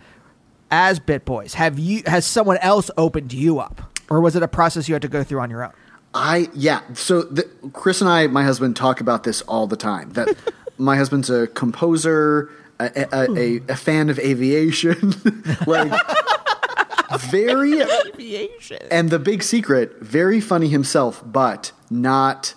as 0.71 0.99
Bit 0.99 1.25
Boys, 1.25 1.55
have 1.55 1.79
you 1.79 2.03
has 2.07 2.27
someone 2.27 2.59
else 2.59 2.91
opened 2.97 3.33
you 3.33 3.59
up, 3.59 3.81
or 4.11 4.21
was 4.21 4.37
it 4.37 4.43
a 4.43 4.49
process 4.49 4.89
you 4.89 4.95
had 4.95 5.03
to 5.03 5.09
go 5.09 5.23
through 5.25 5.41
on 5.41 5.51
your 5.51 5.65
own? 5.65 5.73
I 6.15 6.49
yeah. 6.55 6.81
So 6.95 7.23
the, 7.23 7.45
Chris 7.73 8.01
and 8.01 8.09
I, 8.11 8.27
my 8.27 8.45
husband, 8.45 8.77
talk 8.77 9.01
about 9.01 9.25
this 9.25 9.43
all 9.43 9.67
the 9.67 9.77
time. 9.77 10.11
That 10.13 10.37
my 10.79 10.97
husband's 10.97 11.31
a 11.31 11.47
composer, 11.49 12.51
a, 12.81 13.07
a, 13.13 13.31
a, 13.37 13.61
a 13.69 13.77
fan 13.77 14.09
of 14.11 14.19
aviation, 14.19 15.15
like 15.67 15.93
very. 17.19 17.81
Aviation. 18.15 18.79
And 18.91 19.11
the 19.11 19.19
big 19.19 19.43
secret, 19.43 20.01
very 20.01 20.41
funny 20.41 20.69
himself, 20.69 21.23
but 21.25 21.73
not 21.91 22.55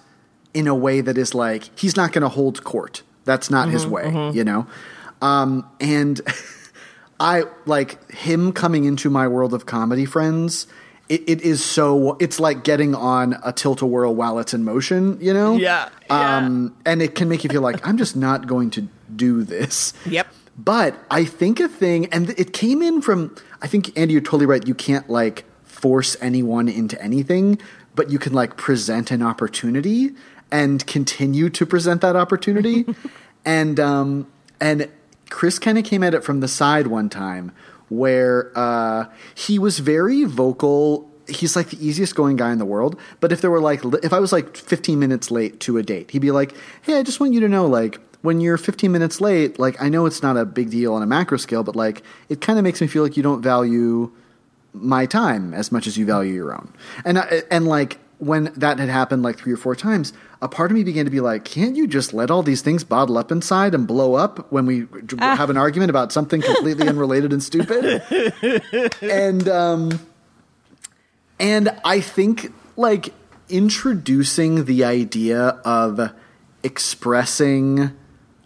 in 0.53 0.67
a 0.67 0.75
way 0.75 1.01
that 1.01 1.17
is 1.17 1.33
like 1.35 1.69
he's 1.79 1.95
not 1.95 2.11
going 2.11 2.23
to 2.23 2.29
hold 2.29 2.63
court. 2.63 3.03
That's 3.29 3.51
not 3.51 3.69
his 3.69 3.85
way, 3.85 4.31
you 4.33 4.43
know. 4.43 4.65
Um, 5.21 5.69
and 5.79 6.19
I 7.19 7.43
like 7.67 8.11
him 8.11 8.51
coming 8.53 8.85
into 8.85 9.11
my 9.11 9.27
world 9.27 9.53
of 9.53 9.67
comedy 9.67 10.05
friends. 10.05 10.65
It, 11.09 11.21
it 11.27 11.41
is 11.41 11.63
so. 11.63 12.17
It's 12.19 12.39
like 12.39 12.63
getting 12.63 12.95
on 12.95 13.35
a 13.43 13.53
tilt 13.53 13.83
a 13.83 13.85
whirl 13.85 14.15
while 14.15 14.39
it's 14.39 14.53
in 14.55 14.63
motion. 14.63 15.19
You 15.21 15.33
know. 15.35 15.57
Yeah, 15.57 15.89
Um, 16.09 16.75
and 16.85 17.03
it 17.03 17.13
can 17.13 17.29
make 17.29 17.43
you 17.43 17.51
feel 17.51 17.61
like 17.61 17.85
I'm 17.87 17.97
just 17.97 18.15
not 18.15 18.47
going 18.47 18.71
to 18.71 18.87
do 19.15 19.43
this. 19.43 19.93
Yep. 20.07 20.27
But 20.57 20.95
I 21.11 21.23
think 21.23 21.59
a 21.59 21.67
thing, 21.67 22.07
and 22.07 22.31
it 22.31 22.51
came 22.51 22.81
in 22.81 22.99
from. 23.01 23.35
I 23.61 23.67
think 23.67 23.95
Andy, 23.95 24.13
you're 24.13 24.23
totally 24.23 24.47
right. 24.47 24.67
You 24.67 24.73
can't 24.73 25.07
like 25.07 25.45
force 25.65 26.17
anyone 26.19 26.67
into 26.67 26.99
anything, 26.99 27.59
but 27.93 28.09
you 28.09 28.17
can 28.17 28.33
like 28.33 28.57
present 28.57 29.11
an 29.11 29.21
opportunity 29.21 30.15
and 30.51 30.85
continue 30.87 31.49
to 31.49 31.65
present 31.65 32.01
that 32.01 32.15
opportunity. 32.15 32.85
and 33.45 33.79
um, 33.79 34.27
and 34.59 34.89
Chris 35.29 35.59
kind 35.59 35.77
of 35.77 35.83
came 35.83 36.03
at 36.03 36.13
it 36.13 36.23
from 36.23 36.39
the 36.39 36.47
side 36.47 36.87
one 36.87 37.09
time 37.09 37.51
where 37.89 38.51
uh, 38.55 39.05
he 39.35 39.59
was 39.59 39.79
very 39.79 40.23
vocal. 40.23 41.09
He's 41.27 41.55
like 41.55 41.69
the 41.69 41.85
easiest 41.85 42.15
going 42.15 42.37
guy 42.37 42.51
in 42.51 42.59
the 42.59 42.65
world. 42.65 42.99
But 43.19 43.31
if 43.31 43.41
there 43.41 43.51
were 43.51 43.61
like, 43.61 43.83
if 44.03 44.13
I 44.13 44.19
was 44.19 44.31
like 44.31 44.55
15 44.55 44.97
minutes 44.99 45.31
late 45.31 45.59
to 45.61 45.77
a 45.77 45.83
date, 45.83 46.11
he'd 46.11 46.19
be 46.19 46.31
like, 46.31 46.55
"Hey, 46.81 46.97
I 46.97 47.03
just 47.03 47.19
want 47.19 47.33
you 47.33 47.39
to 47.41 47.49
know, 47.49 47.67
like, 47.67 47.99
when 48.21 48.41
you're 48.41 48.57
15 48.57 48.91
minutes 48.91 49.21
late, 49.21 49.59
like, 49.59 49.81
I 49.81 49.89
know 49.89 50.05
it's 50.05 50.21
not 50.21 50.37
a 50.37 50.45
big 50.45 50.69
deal 50.71 50.93
on 50.93 51.01
a 51.01 51.05
macro 51.05 51.37
scale, 51.37 51.63
but 51.63 51.75
like, 51.75 52.03
it 52.27 52.41
kind 52.41 52.59
of 52.59 52.63
makes 52.63 52.81
me 52.81 52.87
feel 52.87 53.03
like 53.03 53.15
you 53.15 53.23
don't 53.23 53.41
value 53.41 54.11
my 54.73 55.05
time 55.05 55.53
as 55.53 55.71
much 55.71 55.87
as 55.87 55.97
you 55.97 56.05
value 56.05 56.33
your 56.33 56.53
own." 56.53 56.73
And 57.05 57.19
I, 57.19 57.43
and 57.49 57.67
like 57.67 57.99
when 58.19 58.51
that 58.55 58.79
had 58.79 58.89
happened 58.89 59.23
like 59.23 59.37
three 59.37 59.51
or 59.53 59.57
four 59.57 59.75
times, 59.75 60.13
a 60.41 60.47
part 60.47 60.71
of 60.71 60.75
me 60.75 60.83
began 60.83 61.05
to 61.05 61.11
be 61.11 61.19
like, 61.21 61.43
can't 61.45 61.75
you 61.75 61.87
just 61.87 62.13
let 62.13 62.29
all 62.29 62.43
these 62.43 62.61
things 62.61 62.83
bottle 62.83 63.17
up 63.17 63.31
inside 63.31 63.73
and 63.73 63.87
blow 63.87 64.13
up 64.15 64.51
when 64.51 64.65
we 64.65 64.81
d- 65.05 65.15
have 65.19 65.49
an 65.49 65.55
argument 65.57 65.89
about 65.89 66.11
something 66.11 66.41
completely 66.41 66.87
unrelated 66.93 67.31
and 67.33 67.41
stupid? 67.41 68.03
and 69.01 69.47
um, 69.49 69.99
and 71.39 71.69
I 71.85 72.01
think 72.01 72.53
like 72.75 73.13
introducing 73.47 74.65
the 74.65 74.83
idea 74.83 75.39
of 75.65 76.11
expressing 76.63 77.91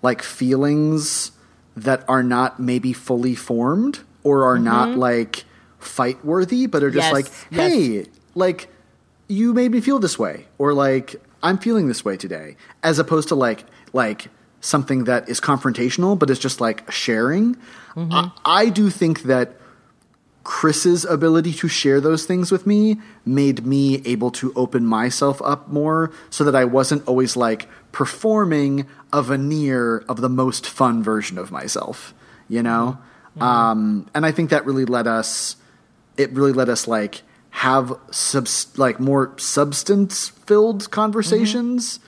like 0.02 0.22
feelings 0.22 1.32
that 1.76 2.04
are 2.08 2.22
not 2.24 2.60
maybe 2.60 2.94
fully 2.94 3.36
formed 3.36 4.00
or 4.24 4.44
are 4.46 4.60
not 4.60 4.90
Mhm. 4.90 4.98
like 4.98 5.46
fight 5.80 6.24
worthy, 6.24 6.68
but 6.68 6.84
are 6.84 6.92
just 6.92 7.06
Yes, 7.08 7.14
like, 7.14 7.26
yes. 7.52 7.72
hey, 7.74 8.06
like 8.36 8.70
you 9.28 9.54
made 9.54 9.72
me 9.72 9.82
feel 9.82 10.00
this 10.00 10.20
way, 10.20 10.48
or 10.58 10.74
like 10.74 11.16
I'm 11.42 11.58
feeling 11.58 11.88
this 11.88 12.04
way 12.06 12.18
today, 12.18 12.56
as 12.82 13.00
opposed 13.00 13.30
to 13.30 13.36
like 13.36 13.66
like 13.94 14.30
something 14.62 15.04
that 15.06 15.28
is 15.28 15.42
confrontational, 15.42 16.18
but 16.18 16.30
is 16.30 16.40
just 16.40 16.62
like 16.62 16.90
sharing. 16.92 17.56
Mm-hmm. 17.96 18.12
I, 18.12 18.32
I 18.46 18.70
do 18.70 18.90
think 18.90 19.24
that 19.24 19.56
Chris's 20.44 21.06
ability 21.06 21.54
to 21.54 21.68
share 21.68 22.02
those 22.02 22.26
things 22.26 22.52
with 22.52 22.68
me 22.68 22.98
made 23.26 23.66
me 23.66 24.02
able 24.06 24.32
to 24.32 24.52
open 24.56 24.86
myself 24.86 25.42
up 25.42 25.70
more 25.70 26.12
so 26.30 26.44
that 26.44 26.56
I 26.56 26.66
wasn't 26.66 27.08
always 27.08 27.38
like 27.38 27.68
performing 27.92 28.86
a 29.14 29.22
veneer 29.22 30.00
of 30.10 30.20
the 30.20 30.30
most 30.30 30.66
fun 30.68 31.02
version 31.02 31.38
of 31.38 31.52
myself, 31.52 32.14
you 32.50 32.62
know? 32.62 32.98
Mm-hmm. 32.98 33.40
Mm-hmm. 33.40 33.44
Um, 33.44 34.10
and 34.14 34.26
I 34.26 34.32
think 34.32 34.50
that 34.50 34.66
really 34.66 34.86
let 34.86 35.08
us, 35.08 35.56
it 36.18 36.32
really 36.32 36.52
let 36.52 36.68
us 36.68 36.88
like 36.88 37.22
have 37.58 37.94
subs- 38.12 38.68
like 38.78 39.00
more 39.00 39.32
substance 39.38 40.30
filled 40.30 40.90
conversations 40.92 42.00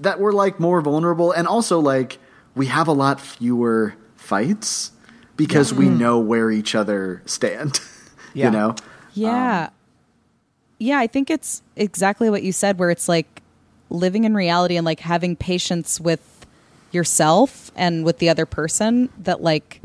that 0.00 0.18
were 0.18 0.32
like 0.32 0.58
more 0.58 0.80
vulnerable. 0.80 1.30
And 1.30 1.46
also 1.46 1.78
like 1.78 2.18
we 2.54 2.66
have 2.66 2.88
a 2.88 2.92
lot 2.92 3.20
fewer 3.20 3.94
fights 4.16 4.92
because 5.36 5.74
we 5.74 5.86
Mm. 5.86 5.98
know 5.98 6.18
where 6.18 6.50
each 6.50 6.74
other 6.74 7.22
stand. 7.26 7.80
Yeah. 8.36 8.46
You 8.46 8.50
know? 8.50 8.74
Yeah. 9.12 9.68
yeah, 10.80 10.98
I 10.98 11.06
think 11.06 11.30
it's 11.30 11.62
exactly 11.76 12.28
what 12.30 12.42
you 12.42 12.50
said, 12.50 12.80
where 12.80 12.90
it's 12.90 13.08
like 13.08 13.42
living 13.90 14.24
in 14.24 14.34
reality 14.34 14.76
and 14.76 14.84
like 14.84 14.98
having 14.98 15.36
patience 15.36 16.00
with 16.00 16.44
yourself 16.90 17.70
and 17.76 18.04
with 18.04 18.18
the 18.18 18.28
other 18.28 18.44
person 18.44 19.08
that 19.18 19.40
like 19.40 19.80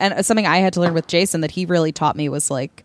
and 0.00 0.26
something 0.26 0.46
I 0.48 0.56
had 0.58 0.72
to 0.72 0.80
learn 0.80 0.94
with 0.94 1.06
Jason 1.06 1.42
that 1.42 1.52
he 1.52 1.64
really 1.64 1.92
taught 1.92 2.16
me 2.16 2.28
was 2.28 2.50
like 2.50 2.81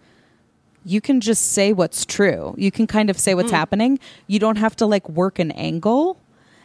you 0.86 1.02
can 1.02 1.20
just 1.20 1.52
say 1.52 1.74
what's 1.74 2.06
true. 2.06 2.56
You 2.58 2.72
can 2.72 2.88
kind 2.88 3.10
of 3.10 3.18
say 3.20 3.36
what's 3.36 3.52
happening. 3.52 4.00
You 4.28 4.40
don't 4.40 4.56
have 4.58 4.76
to 4.78 4.86
like 4.86 5.08
work 5.10 5.40
an 5.40 5.52
angle. 5.52 6.20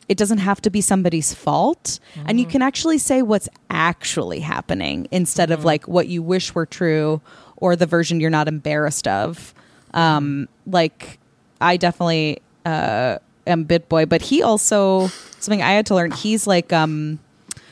It 0.08 0.18
doesn't 0.18 0.38
have 0.38 0.60
to 0.62 0.70
be 0.70 0.80
somebody's 0.80 1.32
fault. 1.34 1.98
And 2.26 2.38
you 2.38 2.46
can 2.46 2.62
actually 2.62 2.98
say 2.98 3.22
what's 3.22 3.48
actually 3.70 4.40
happening 4.40 5.08
instead 5.10 5.50
of 5.50 5.64
like 5.64 5.88
what 5.88 6.08
you 6.08 6.22
wish 6.22 6.54
were 6.54 6.66
true 6.66 7.20
or 7.56 7.76
the 7.76 7.86
version 7.86 8.20
you're 8.20 8.30
not 8.30 8.48
embarrassed 8.48 9.08
of. 9.08 9.54
Um, 9.94 10.48
like 10.66 11.18
I 11.60 11.76
definitely 11.76 12.42
uh, 12.64 13.18
am 13.46 13.64
bit 13.64 13.88
boy, 13.88 14.06
but 14.06 14.22
he 14.22 14.42
also 14.42 15.08
something 15.38 15.62
I 15.62 15.72
had 15.72 15.86
to 15.86 15.94
learn. 15.94 16.10
He's 16.10 16.46
like 16.46 16.72
um, 16.72 17.18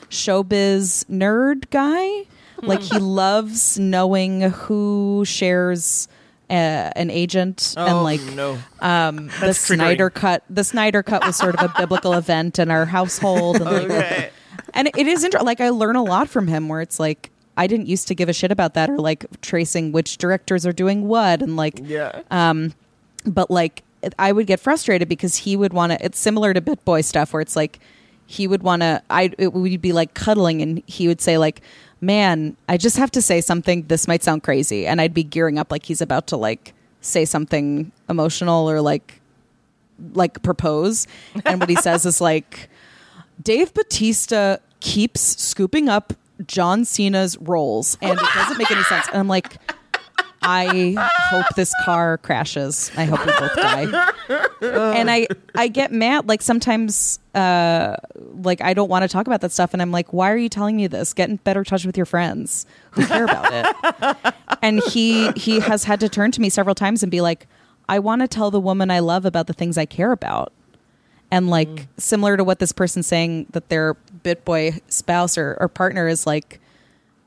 showbiz 0.08 1.04
nerd 1.06 1.70
guy. 1.70 2.26
Like 2.62 2.82
he 2.82 2.98
loves 2.98 3.78
knowing 3.78 4.42
who 4.42 5.24
shares 5.26 6.08
uh, 6.50 6.90
an 6.96 7.10
agent 7.10 7.74
and 7.76 7.94
Oh, 7.94 8.02
like 8.02 8.20
no. 8.34 8.58
um, 8.80 9.28
the. 9.40 9.54
Snyder 9.54 10.10
cut. 10.10 10.42
The 10.50 10.64
Snyder 10.64 11.02
cut 11.02 11.24
was 11.24 11.36
sort 11.36 11.54
of 11.56 11.70
a 11.70 11.74
biblical 11.78 12.12
event 12.14 12.58
in 12.58 12.70
our 12.70 12.84
household, 12.86 13.56
and, 13.56 13.64
like, 13.66 13.82
Okay. 13.84 14.30
and 14.74 14.88
it 14.96 15.06
is 15.06 15.22
interesting. 15.24 15.46
Like 15.46 15.60
I 15.60 15.70
learn 15.70 15.96
a 15.96 16.02
lot 16.02 16.28
from 16.28 16.48
him, 16.48 16.68
where 16.68 16.80
it's 16.80 16.98
like 17.00 17.30
I 17.56 17.66
didn't 17.66 17.86
used 17.86 18.08
to 18.08 18.14
give 18.14 18.28
a 18.28 18.32
shit 18.32 18.50
about 18.52 18.74
that, 18.74 18.90
or 18.90 18.98
like 18.98 19.24
tracing 19.42 19.92
which 19.92 20.18
directors 20.18 20.66
are 20.66 20.72
doing 20.72 21.06
what, 21.08 21.40
and 21.42 21.56
like 21.56 21.78
Yeah. 21.82 22.22
um, 22.30 22.74
but 23.24 23.50
like 23.50 23.82
I 24.18 24.32
would 24.32 24.46
get 24.46 24.60
frustrated 24.60 25.08
because 25.08 25.36
he 25.36 25.56
would 25.56 25.72
want 25.72 25.92
to. 25.92 26.04
It's 26.04 26.18
similar 26.18 26.52
to 26.54 26.60
Bit 26.60 26.84
Boy 26.84 27.02
stuff 27.02 27.32
where 27.32 27.42
it's 27.42 27.54
like 27.54 27.78
he 28.26 28.46
would 28.48 28.62
want 28.62 28.82
to. 28.82 29.02
I 29.10 29.30
it 29.38 29.52
would 29.52 29.80
be 29.82 29.92
like 29.92 30.14
cuddling, 30.14 30.62
and 30.62 30.82
he 30.86 31.06
would 31.06 31.20
say 31.20 31.36
like, 31.38 31.60
"Man, 32.00 32.56
I 32.68 32.76
just 32.76 32.96
have 32.96 33.10
to 33.12 33.22
say 33.22 33.40
something. 33.40 33.84
This 33.88 34.08
might 34.08 34.22
sound 34.22 34.42
crazy," 34.42 34.86
and 34.86 35.00
I'd 35.00 35.14
be 35.14 35.24
gearing 35.24 35.58
up 35.58 35.70
like 35.70 35.84
he's 35.84 36.00
about 36.00 36.26
to 36.28 36.36
like 36.36 36.74
say 37.00 37.24
something 37.24 37.92
emotional 38.08 38.68
or 38.70 38.80
like 38.80 39.20
like 40.14 40.42
propose, 40.42 41.06
and 41.44 41.60
what 41.60 41.68
he 41.68 41.76
says 41.88 42.06
is 42.06 42.20
like, 42.20 42.68
Dave 43.42 43.74
Bautista 43.74 44.60
keeps 44.80 45.20
scooping 45.20 45.88
up 45.88 46.14
John 46.46 46.84
Cena's 46.84 47.36
roles, 47.38 47.98
and 48.00 48.18
it 48.18 48.26
doesn't 48.34 48.58
make 48.58 48.70
any 48.70 48.82
sense. 48.84 49.08
And 49.08 49.18
I'm 49.18 49.28
like. 49.28 49.56
I 50.42 50.94
hope 51.30 51.46
this 51.54 51.74
car 51.84 52.18
crashes. 52.18 52.90
I 52.96 53.04
hope 53.04 53.20
we 53.20 53.32
both 53.32 53.54
die. 53.56 54.96
and 54.96 55.10
I 55.10 55.26
I 55.54 55.68
get 55.68 55.92
mad 55.92 56.28
like 56.28 56.42
sometimes 56.42 57.18
uh 57.34 57.96
like 58.42 58.60
I 58.62 58.74
don't 58.74 58.88
want 58.88 59.02
to 59.02 59.08
talk 59.08 59.26
about 59.26 59.42
that 59.42 59.52
stuff 59.52 59.72
and 59.72 59.82
I'm 59.82 59.90
like 59.90 60.12
why 60.12 60.30
are 60.30 60.36
you 60.36 60.48
telling 60.48 60.76
me 60.76 60.86
this? 60.86 61.12
Get 61.12 61.28
in 61.28 61.36
better 61.36 61.64
touch 61.64 61.84
with 61.84 61.96
your 61.96 62.06
friends 62.06 62.66
who 62.92 63.06
care 63.06 63.24
about 63.24 63.52
it. 63.52 64.34
and 64.62 64.82
he 64.84 65.30
he 65.32 65.60
has 65.60 65.84
had 65.84 66.00
to 66.00 66.08
turn 66.08 66.32
to 66.32 66.40
me 66.40 66.48
several 66.48 66.74
times 66.74 67.02
and 67.02 67.10
be 67.10 67.20
like 67.20 67.46
I 67.88 67.98
want 67.98 68.22
to 68.22 68.28
tell 68.28 68.50
the 68.50 68.60
woman 68.60 68.90
I 68.90 69.00
love 69.00 69.24
about 69.24 69.46
the 69.46 69.52
things 69.52 69.76
I 69.76 69.84
care 69.84 70.12
about. 70.12 70.52
And 71.32 71.48
like 71.48 71.86
similar 71.96 72.36
to 72.36 72.44
what 72.44 72.58
this 72.58 72.72
person's 72.72 73.06
saying 73.06 73.46
that 73.50 73.68
their 73.68 73.94
bit 74.22 74.44
boy 74.44 74.80
spouse 74.88 75.38
or, 75.38 75.56
or 75.60 75.68
partner 75.68 76.08
is 76.08 76.26
like 76.26 76.60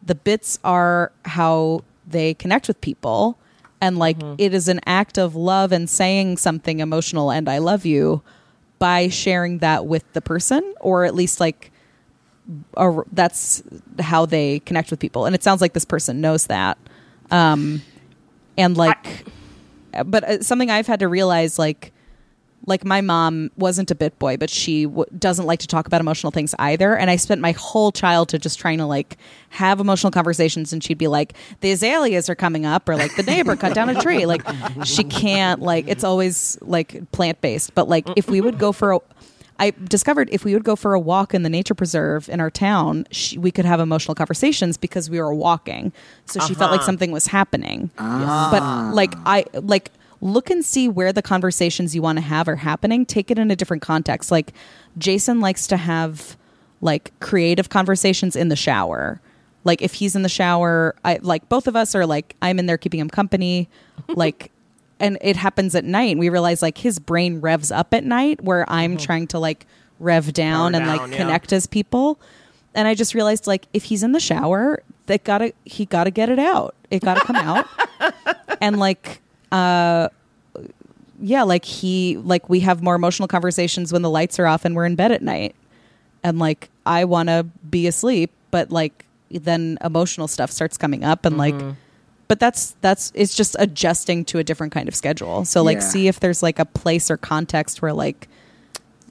the 0.05 0.15
bits 0.15 0.59
are 0.63 1.11
how 1.23 1.83
they 2.13 2.33
connect 2.33 2.67
with 2.69 2.79
people 2.79 3.37
and 3.81 3.97
like 3.97 4.17
it 4.37 4.53
is 4.53 4.69
an 4.69 4.79
act 4.85 5.17
of 5.17 5.35
love 5.35 5.73
and 5.73 5.89
saying 5.89 6.37
something 6.37 6.79
emotional 6.79 7.29
and 7.31 7.49
i 7.49 7.57
love 7.57 7.85
you 7.85 8.21
by 8.79 9.09
sharing 9.09 9.59
that 9.59 9.85
with 9.85 10.03
the 10.13 10.21
person 10.21 10.73
or 10.79 11.03
at 11.03 11.13
least 11.13 11.39
like 11.39 11.71
that's 13.11 13.63
how 13.99 14.25
they 14.25 14.59
connect 14.59 14.91
with 14.91 14.99
people. 14.99 15.25
And 15.25 15.33
it 15.33 15.43
sounds 15.43 15.61
like 15.61 15.71
this 15.71 15.85
person 15.85 16.19
knows 16.19 16.47
that. 16.47 16.77
Um 17.31 17.81
and 18.57 18.75
like 18.75 19.25
but 20.05 20.23
uh, 20.23 20.41
something 20.43 20.69
i've 20.69 20.85
had 20.85 20.99
to 20.99 21.07
realize 21.07 21.57
like 21.57 21.92
like 22.65 22.85
my 22.85 23.01
mom 23.01 23.51
wasn't 23.57 23.91
a 23.91 23.95
bit 23.95 24.17
boy 24.19 24.37
but 24.37 24.49
she 24.49 24.85
w- 24.85 25.05
doesn't 25.17 25.45
like 25.45 25.59
to 25.59 25.67
talk 25.67 25.85
about 25.87 25.99
emotional 26.01 26.31
things 26.31 26.55
either 26.59 26.95
and 26.95 27.09
i 27.09 27.15
spent 27.15 27.41
my 27.41 27.51
whole 27.51 27.91
childhood 27.91 28.41
just 28.41 28.57
trying 28.59 28.77
to 28.77 28.85
like 28.85 29.17
have 29.49 29.79
emotional 29.79 30.11
conversations 30.11 30.71
and 30.73 30.83
she'd 30.83 30.97
be 30.97 31.07
like 31.07 31.33
the 31.61 31.71
azaleas 31.71 32.29
are 32.29 32.35
coming 32.35 32.65
up 32.65 32.87
or 32.87 32.95
like 32.95 33.15
the 33.15 33.23
neighbor 33.23 33.55
cut 33.55 33.73
down 33.73 33.89
a 33.89 34.01
tree 34.01 34.25
like 34.25 34.41
she 34.85 35.03
can't 35.03 35.61
like 35.61 35.87
it's 35.87 36.03
always 36.03 36.57
like 36.61 37.11
plant 37.11 37.39
based 37.41 37.75
but 37.75 37.87
like 37.89 38.07
if 38.15 38.29
we 38.29 38.39
would 38.41 38.57
go 38.57 38.71
for 38.71 38.93
a 38.93 38.99
I 39.59 39.69
discovered 39.83 40.29
if 40.31 40.43
we 40.43 40.55
would 40.55 40.63
go 40.63 40.75
for 40.75 40.95
a 40.95 40.99
walk 40.99 41.35
in 41.35 41.43
the 41.43 41.49
nature 41.49 41.75
preserve 41.75 42.27
in 42.27 42.39
our 42.41 42.49
town, 42.49 43.05
she, 43.11 43.37
we 43.37 43.51
could 43.51 43.65
have 43.65 43.79
emotional 43.79 44.15
conversations 44.15 44.77
because 44.77 45.11
we 45.11 45.21
were 45.21 45.33
walking. 45.33 45.93
So 46.25 46.39
she 46.39 46.55
felt 46.55 46.71
like 46.71 46.79
Uh-huh. 46.79 46.85
something 46.87 47.11
was 47.11 47.27
happening. 47.27 47.91
Ah. 47.99 48.49
But 48.51 48.95
like 48.95 49.13
I 49.27 49.45
like 49.53 49.91
look 50.23 50.49
and 50.49 50.63
see 50.63 50.87
where 50.87 51.11
the 51.11 51.21
conversations 51.21 51.93
you 51.93 52.01
want 52.01 52.17
to 52.17 52.21
have 52.21 52.47
are 52.47 52.55
happening. 52.55 53.05
Take 53.05 53.29
it 53.29 53.37
in 53.37 53.51
a 53.51 53.55
different 53.55 53.83
context. 53.83 54.31
Like 54.31 54.53
Jason 54.97 55.41
likes 55.41 55.67
to 55.67 55.77
have 55.77 56.37
like 56.81 57.11
creative 57.19 57.69
conversations 57.69 58.35
in 58.35 58.47
the 58.47 58.55
shower. 58.55 59.19
Like 59.65 59.81
if 59.81 59.95
he's 59.95 60.15
in 60.15 60.23
the 60.23 60.29
shower, 60.29 60.95
I 61.03 61.19
like 61.21 61.47
both 61.49 61.67
of 61.67 61.75
us 61.75 61.93
are 61.93 62.05
like 62.05 62.35
I'm 62.41 62.57
in 62.57 62.67
there 62.67 62.77
keeping 62.77 63.01
him 63.01 63.09
company. 63.09 63.69
like 64.07 64.51
and 64.99 65.17
it 65.19 65.35
happens 65.35 65.75
at 65.75 65.83
night. 65.83 66.17
We 66.17 66.29
realize 66.29 66.61
like 66.61 66.77
his 66.77 66.99
brain 66.99 67.41
revs 67.41 67.69
up 67.71 67.93
at 67.93 68.05
night 68.05 68.41
where 68.41 68.65
I'm 68.69 68.91
mm-hmm. 68.91 69.05
trying 69.05 69.27
to 69.27 69.39
like 69.39 69.67
rev 69.99 70.31
down 70.31 70.71
Power 70.71 70.81
and 70.81 70.89
like 70.89 71.11
yeah. 71.11 71.17
connect 71.17 71.51
as 71.51 71.67
people. 71.67 72.17
And 72.73 72.87
I 72.87 72.95
just 72.95 73.13
realized 73.13 73.45
like 73.45 73.67
if 73.73 73.83
he's 73.83 74.03
in 74.03 74.13
the 74.13 74.21
shower, 74.21 74.83
that 75.07 75.25
gotta 75.25 75.53
he 75.65 75.85
gotta 75.85 76.11
get 76.11 76.29
it 76.29 76.39
out. 76.39 76.75
It 76.89 77.01
gotta 77.01 77.21
come 77.21 77.35
out. 77.35 77.67
and 78.61 78.79
like 78.79 79.19
uh 79.53 80.09
yeah, 81.21 81.43
like 81.43 81.63
he 81.63 82.17
like 82.17 82.49
we 82.49 82.59
have 82.61 82.81
more 82.83 82.95
emotional 82.95 83.27
conversations 83.27 83.93
when 83.93 84.01
the 84.01 84.09
lights 84.09 84.39
are 84.39 84.47
off 84.47 84.65
and 84.65 84.75
we're 84.75 84.85
in 84.85 84.95
bed 84.95 85.11
at 85.11 85.21
night. 85.21 85.55
And 86.23 86.39
like 86.39 86.69
I 86.85 87.05
wanna 87.05 87.43
be 87.69 87.87
asleep, 87.87 88.31
but 88.51 88.71
like 88.71 89.05
then 89.31 89.77
emotional 89.83 90.27
stuff 90.27 90.51
starts 90.51 90.77
coming 90.77 91.03
up 91.03 91.25
and 91.25 91.37
like 91.37 91.55
but 92.27 92.39
that's 92.39 92.75
that's 92.81 93.11
it's 93.15 93.35
just 93.35 93.55
adjusting 93.59 94.25
to 94.25 94.39
a 94.39 94.43
different 94.43 94.73
kind 94.73 94.87
of 94.89 94.95
schedule. 94.95 95.45
So 95.45 95.61
like 95.63 95.77
Yeah. 95.77 95.81
see 95.87 96.07
if 96.07 96.19
there's 96.19 96.41
like 96.43 96.59
a 96.59 96.65
place 96.65 97.09
or 97.11 97.17
context 97.17 97.81
where 97.81 97.93
like 97.93 98.27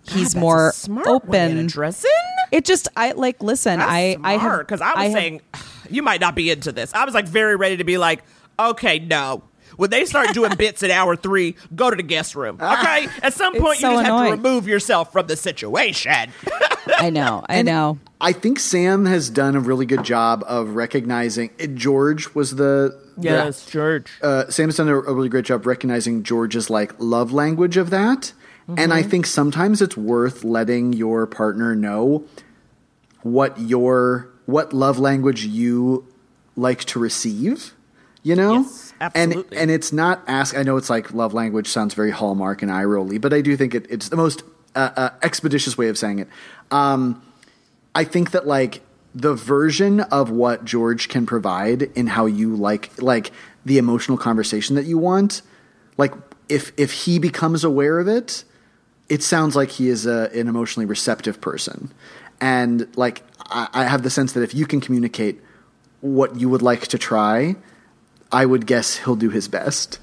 he's 0.04 0.32
that's 0.32 0.34
a 0.34 0.38
more 0.40 0.72
smart 0.72 1.06
open. 1.06 1.54
to 1.56 1.60
address 1.64 2.04
it. 2.52 2.64
Just 2.64 2.88
I 2.96 3.12
like 3.12 3.42
listen, 3.42 3.80
I 3.80 4.16
I 4.22 4.36
have 4.36 4.58
because 4.60 4.80
I 4.80 4.94
was 4.94 5.02
have- 5.04 5.12
saying 5.12 5.40
you 5.90 6.02
might 6.02 6.20
not 6.20 6.34
be 6.34 6.50
into 6.50 6.72
this. 6.72 6.92
I 6.94 7.04
was 7.04 7.14
like 7.14 7.26
very 7.28 7.56
ready 7.56 7.76
to 7.78 7.84
be 7.84 7.96
like, 7.98 8.22
okay, 8.58 8.98
no. 8.98 9.42
When 9.76 9.90
they 9.90 10.04
start 10.04 10.32
doing 10.34 10.54
bits 10.56 10.82
at 10.82 10.90
hour 10.90 11.16
three, 11.16 11.56
go 11.74 11.90
to 11.90 11.96
the 11.96 12.02
guest 12.02 12.34
room. 12.34 12.56
Okay, 12.60 13.08
at 13.22 13.32
some 13.34 13.54
point 13.54 13.78
so 13.78 13.90
you 13.90 13.96
just 13.96 14.06
have 14.06 14.26
to 14.26 14.30
remove 14.32 14.66
yourself 14.66 15.12
from 15.12 15.26
the 15.26 15.36
situation. 15.36 16.30
I 16.98 17.10
know, 17.10 17.44
I 17.48 17.62
know. 17.62 17.98
I 18.20 18.32
think 18.32 18.58
Sam 18.60 19.06
has 19.06 19.30
done 19.30 19.56
a 19.56 19.60
really 19.60 19.86
good 19.86 20.04
job 20.04 20.44
of 20.46 20.70
recognizing 20.76 21.50
uh, 21.60 21.66
George 21.66 22.34
was 22.34 22.56
the 22.56 23.00
the- 23.16 23.22
Yes, 23.28 23.66
George. 23.66 24.10
Uh, 24.22 24.48
Sam 24.48 24.68
has 24.68 24.76
done 24.76 24.88
a, 24.88 24.96
a 24.96 25.12
really 25.14 25.28
great 25.28 25.44
job 25.44 25.66
recognizing 25.66 26.22
George's 26.22 26.70
like 26.70 26.92
love 26.98 27.32
language 27.32 27.76
of 27.76 27.90
that, 27.90 28.32
and 28.76 28.92
I 28.92 29.02
Mhm. 29.02 29.10
think 29.10 29.26
sometimes 29.26 29.82
it's 29.82 29.96
worth 29.96 30.44
letting 30.44 30.92
your 30.92 31.26
partner 31.26 31.74
know 31.74 32.24
what 33.22 33.58
your 33.60 34.28
what 34.46 34.72
love 34.72 34.98
language 34.98 35.44
you 35.44 36.06
like 36.56 36.84
to 36.84 36.98
receive. 36.98 37.74
You 38.24 38.36
know, 38.36 38.66
absolutely. 39.00 39.42
and 39.56 39.62
and 39.62 39.70
it's 39.70 39.92
not 39.92 40.22
ask. 40.28 40.56
I 40.56 40.62
know 40.62 40.76
it's 40.76 40.88
like 40.88 41.12
love 41.12 41.34
language 41.34 41.66
sounds 41.66 41.94
very 41.94 42.12
hallmark 42.12 42.62
and 42.62 42.70
eye 42.70 42.84
rolly, 42.84 43.18
but 43.18 43.32
I 43.32 43.40
do 43.40 43.56
think 43.56 43.74
it, 43.74 43.86
it's 43.90 44.10
the 44.10 44.16
most 44.16 44.44
uh, 44.76 44.90
uh, 44.96 45.10
expeditious 45.22 45.76
way 45.76 45.88
of 45.88 45.98
saying 45.98 46.20
it. 46.20 46.28
Um, 46.70 47.20
I 47.96 48.04
think 48.04 48.30
that 48.30 48.46
like 48.46 48.82
the 49.14 49.34
version 49.34 50.00
of 50.00 50.30
what 50.30 50.64
George 50.64 51.08
can 51.08 51.26
provide 51.26 51.82
in 51.94 52.06
how 52.06 52.26
you 52.26 52.54
like 52.54 53.02
like 53.02 53.32
the 53.64 53.78
emotional 53.78 54.16
conversation 54.16 54.76
that 54.76 54.84
you 54.84 54.98
want, 54.98 55.42
like 55.98 56.14
if 56.48 56.72
if 56.76 56.92
he 56.92 57.18
becomes 57.18 57.64
aware 57.64 57.98
of 57.98 58.08
it, 58.08 58.44
it 59.08 59.22
sounds 59.22 59.56
like 59.56 59.70
he 59.70 59.88
is 59.88 60.06
a, 60.06 60.30
an 60.32 60.48
emotionally 60.48 60.86
receptive 60.86 61.40
person, 61.40 61.92
and 62.40 62.86
like 62.96 63.22
I, 63.46 63.68
I 63.72 63.84
have 63.84 64.02
the 64.04 64.10
sense 64.10 64.32
that 64.34 64.42
if 64.42 64.54
you 64.54 64.66
can 64.66 64.80
communicate 64.80 65.40
what 66.00 66.36
you 66.36 66.48
would 66.48 66.62
like 66.62 66.86
to 66.88 66.98
try, 66.98 67.56
I 68.32 68.46
would 68.46 68.66
guess 68.66 68.96
he'll 68.98 69.16
do 69.16 69.30
his 69.30 69.48
best. 69.48 69.98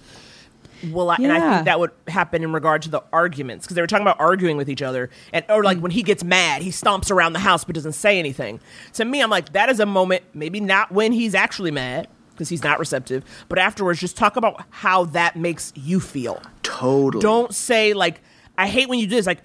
Well, 0.91 1.09
I, 1.09 1.15
and 1.15 1.31
I 1.31 1.55
think 1.55 1.65
that 1.65 1.79
would 1.79 1.91
happen 2.07 2.41
in 2.41 2.53
regard 2.53 2.83
to 2.83 2.89
the 2.89 3.03
arguments 3.11 3.65
because 3.65 3.75
they 3.75 3.81
were 3.81 3.87
talking 3.87 4.03
about 4.05 4.17
arguing 4.19 4.55
with 4.55 4.69
each 4.69 4.81
other, 4.81 5.09
and 5.33 5.43
or 5.49 5.61
Mm. 5.61 5.65
like 5.65 5.79
when 5.79 5.91
he 5.91 6.03
gets 6.03 6.23
mad, 6.23 6.61
he 6.61 6.69
stomps 6.69 7.11
around 7.11 7.33
the 7.33 7.39
house 7.39 7.65
but 7.65 7.75
doesn't 7.75 7.93
say 7.93 8.17
anything. 8.17 8.61
To 8.93 9.03
me, 9.03 9.21
I'm 9.21 9.29
like, 9.29 9.51
that 9.51 9.67
is 9.69 9.81
a 9.81 9.85
moment, 9.85 10.23
maybe 10.33 10.61
not 10.61 10.89
when 10.91 11.11
he's 11.11 11.35
actually 11.35 11.71
mad 11.71 12.07
because 12.31 12.47
he's 12.47 12.63
not 12.63 12.79
receptive, 12.79 13.25
but 13.49 13.59
afterwards, 13.59 13.99
just 13.99 14.15
talk 14.15 14.37
about 14.37 14.63
how 14.69 15.03
that 15.05 15.35
makes 15.35 15.73
you 15.75 15.99
feel. 15.99 16.41
Totally. 16.63 17.21
Don't 17.21 17.53
say 17.53 17.91
like, 17.93 18.21
I 18.57 18.67
hate 18.67 18.87
when 18.87 18.99
you 18.99 19.07
do 19.07 19.15
this. 19.17 19.25
Like, 19.25 19.41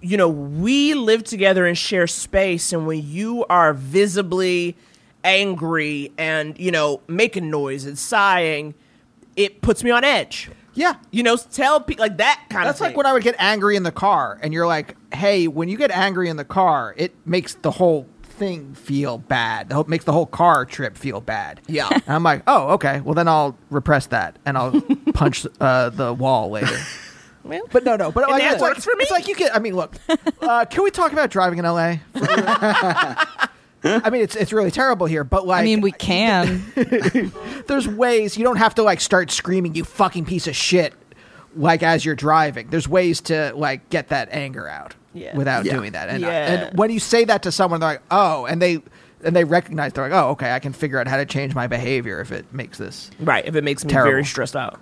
you 0.00 0.16
know, 0.16 0.28
we 0.28 0.94
live 0.94 1.22
together 1.22 1.66
and 1.66 1.78
share 1.78 2.08
space, 2.08 2.72
and 2.72 2.84
when 2.84 3.06
you 3.08 3.44
are 3.48 3.72
visibly 3.74 4.76
angry 5.24 6.12
and 6.18 6.58
you 6.58 6.70
know 6.70 7.00
making 7.06 7.50
noise 7.50 7.84
and 7.84 7.98
sighing, 7.98 8.74
it 9.36 9.62
puts 9.62 9.84
me 9.84 9.90
on 9.90 10.04
edge. 10.04 10.50
Yeah, 10.74 10.94
you 11.10 11.22
know, 11.24 11.36
tell 11.36 11.80
people 11.80 12.04
like 12.04 12.18
that 12.18 12.44
kind 12.50 12.66
That's 12.66 12.78
of. 12.78 12.80
That's 12.84 12.90
like 12.90 12.96
when 12.96 13.06
I 13.06 13.12
would 13.12 13.24
get 13.24 13.34
angry 13.38 13.74
in 13.74 13.82
the 13.82 13.92
car, 13.92 14.38
and 14.42 14.52
you're 14.54 14.66
like, 14.66 14.96
"Hey, 15.12 15.48
when 15.48 15.68
you 15.68 15.76
get 15.76 15.90
angry 15.90 16.28
in 16.28 16.36
the 16.36 16.44
car, 16.44 16.94
it 16.96 17.14
makes 17.26 17.54
the 17.54 17.72
whole 17.72 18.06
thing 18.22 18.74
feel 18.74 19.18
bad. 19.18 19.72
It 19.72 19.88
makes 19.88 20.04
the 20.04 20.12
whole 20.12 20.26
car 20.26 20.64
trip 20.64 20.96
feel 20.96 21.20
bad." 21.20 21.60
Yeah, 21.66 21.88
and 21.90 22.02
I'm 22.06 22.22
like, 22.22 22.42
"Oh, 22.46 22.68
okay. 22.74 23.00
Well, 23.00 23.14
then 23.14 23.26
I'll 23.26 23.58
repress 23.70 24.06
that, 24.06 24.38
and 24.46 24.56
I'll 24.56 24.80
punch 25.14 25.44
uh, 25.60 25.90
the 25.90 26.14
wall 26.14 26.50
later." 26.50 26.78
but 27.70 27.84
no, 27.84 27.96
no. 27.96 28.12
But 28.12 28.28
like, 28.28 28.42
it's 28.42 28.60
like, 28.60 28.70
works 28.70 28.84
for 28.84 28.94
me. 28.96 29.02
It's 29.02 29.10
like 29.10 29.28
you 29.28 29.34
can. 29.34 29.50
I 29.52 29.58
mean, 29.58 29.74
look. 29.74 29.96
Uh, 30.40 30.64
can 30.64 30.84
we 30.84 30.90
talk 30.90 31.12
about 31.12 31.30
driving 31.30 31.58
in 31.58 31.64
LA? 31.64 31.96
I 33.84 34.10
mean, 34.10 34.22
it's 34.22 34.34
it's 34.36 34.52
really 34.52 34.70
terrible 34.70 35.06
here, 35.06 35.24
but 35.24 35.46
like, 35.46 35.60
I 35.60 35.64
mean, 35.64 35.80
we 35.80 35.92
can. 35.92 36.62
there's 37.66 37.86
ways 37.88 38.36
you 38.36 38.44
don't 38.44 38.56
have 38.56 38.74
to 38.76 38.82
like 38.82 39.00
start 39.00 39.30
screaming 39.30 39.74
you 39.74 39.84
fucking 39.84 40.24
piece 40.24 40.46
of 40.46 40.56
shit 40.56 40.94
like 41.56 41.82
as 41.82 42.04
you're 42.04 42.14
driving 42.14 42.68
there's 42.68 42.86
ways 42.86 43.22
to 43.22 43.52
like 43.56 43.88
get 43.88 44.08
that 44.08 44.28
anger 44.30 44.68
out 44.68 44.94
Yeah. 45.14 45.34
without 45.36 45.64
Yeah. 45.64 45.72
doing 45.74 45.92
that 45.92 46.08
and, 46.10 46.22
uh, 46.24 46.28
Yeah. 46.28 46.52
and 46.68 46.78
when 46.78 46.90
you 46.90 47.00
say 47.00 47.24
that 47.24 47.42
to 47.44 47.50
someone 47.52 47.80
they're 47.80 47.88
like 47.92 48.02
oh 48.10 48.44
and 48.44 48.60
they 48.60 48.82
and 49.24 49.34
they 49.34 49.44
recognize 49.44 49.94
they're 49.94 50.08
like 50.08 50.12
oh 50.12 50.28
okay 50.32 50.52
i 50.52 50.58
can 50.58 50.74
figure 50.74 51.00
out 51.00 51.08
how 51.08 51.16
to 51.16 51.24
change 51.24 51.54
my 51.54 51.66
behavior 51.66 52.20
if 52.20 52.32
it 52.32 52.52
makes 52.52 52.76
this 52.76 53.10
right 53.20 53.46
if 53.46 53.56
it 53.56 53.64
makes 53.64 53.82
me 53.84 53.90
terrible. 53.90 54.10
very 54.12 54.24
stressed 54.26 54.54
out. 54.56 54.78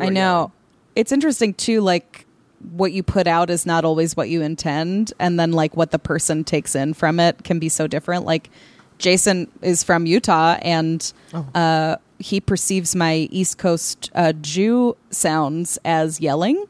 I 0.00 0.08
know. 0.08 0.50
It's 0.96 1.12
interesting 1.12 1.54
too, 1.54 1.80
like 1.82 2.26
what 2.72 2.92
you 2.92 3.02
put 3.02 3.26
out 3.26 3.50
is 3.50 3.64
not 3.66 3.84
always 3.84 4.16
what 4.16 4.28
you 4.28 4.42
intend, 4.42 5.12
and 5.18 5.38
then 5.38 5.52
like 5.52 5.76
what 5.76 5.90
the 5.90 5.98
person 5.98 6.44
takes 6.44 6.74
in 6.74 6.94
from 6.94 7.20
it 7.20 7.44
can 7.44 7.58
be 7.58 7.68
so 7.68 7.86
different. 7.86 8.24
Like 8.24 8.50
Jason 8.98 9.50
is 9.62 9.82
from 9.84 10.06
Utah, 10.06 10.56
and 10.62 11.12
uh, 11.54 11.96
he 12.18 12.40
perceives 12.40 12.94
my 12.96 13.28
East 13.30 13.58
Coast 13.58 14.10
uh, 14.14 14.32
Jew 14.40 14.96
sounds 15.10 15.78
as 15.84 16.20
yelling 16.20 16.64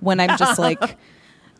when 0.00 0.20
I'm 0.20 0.36
just 0.38 0.58
like. 0.68 0.80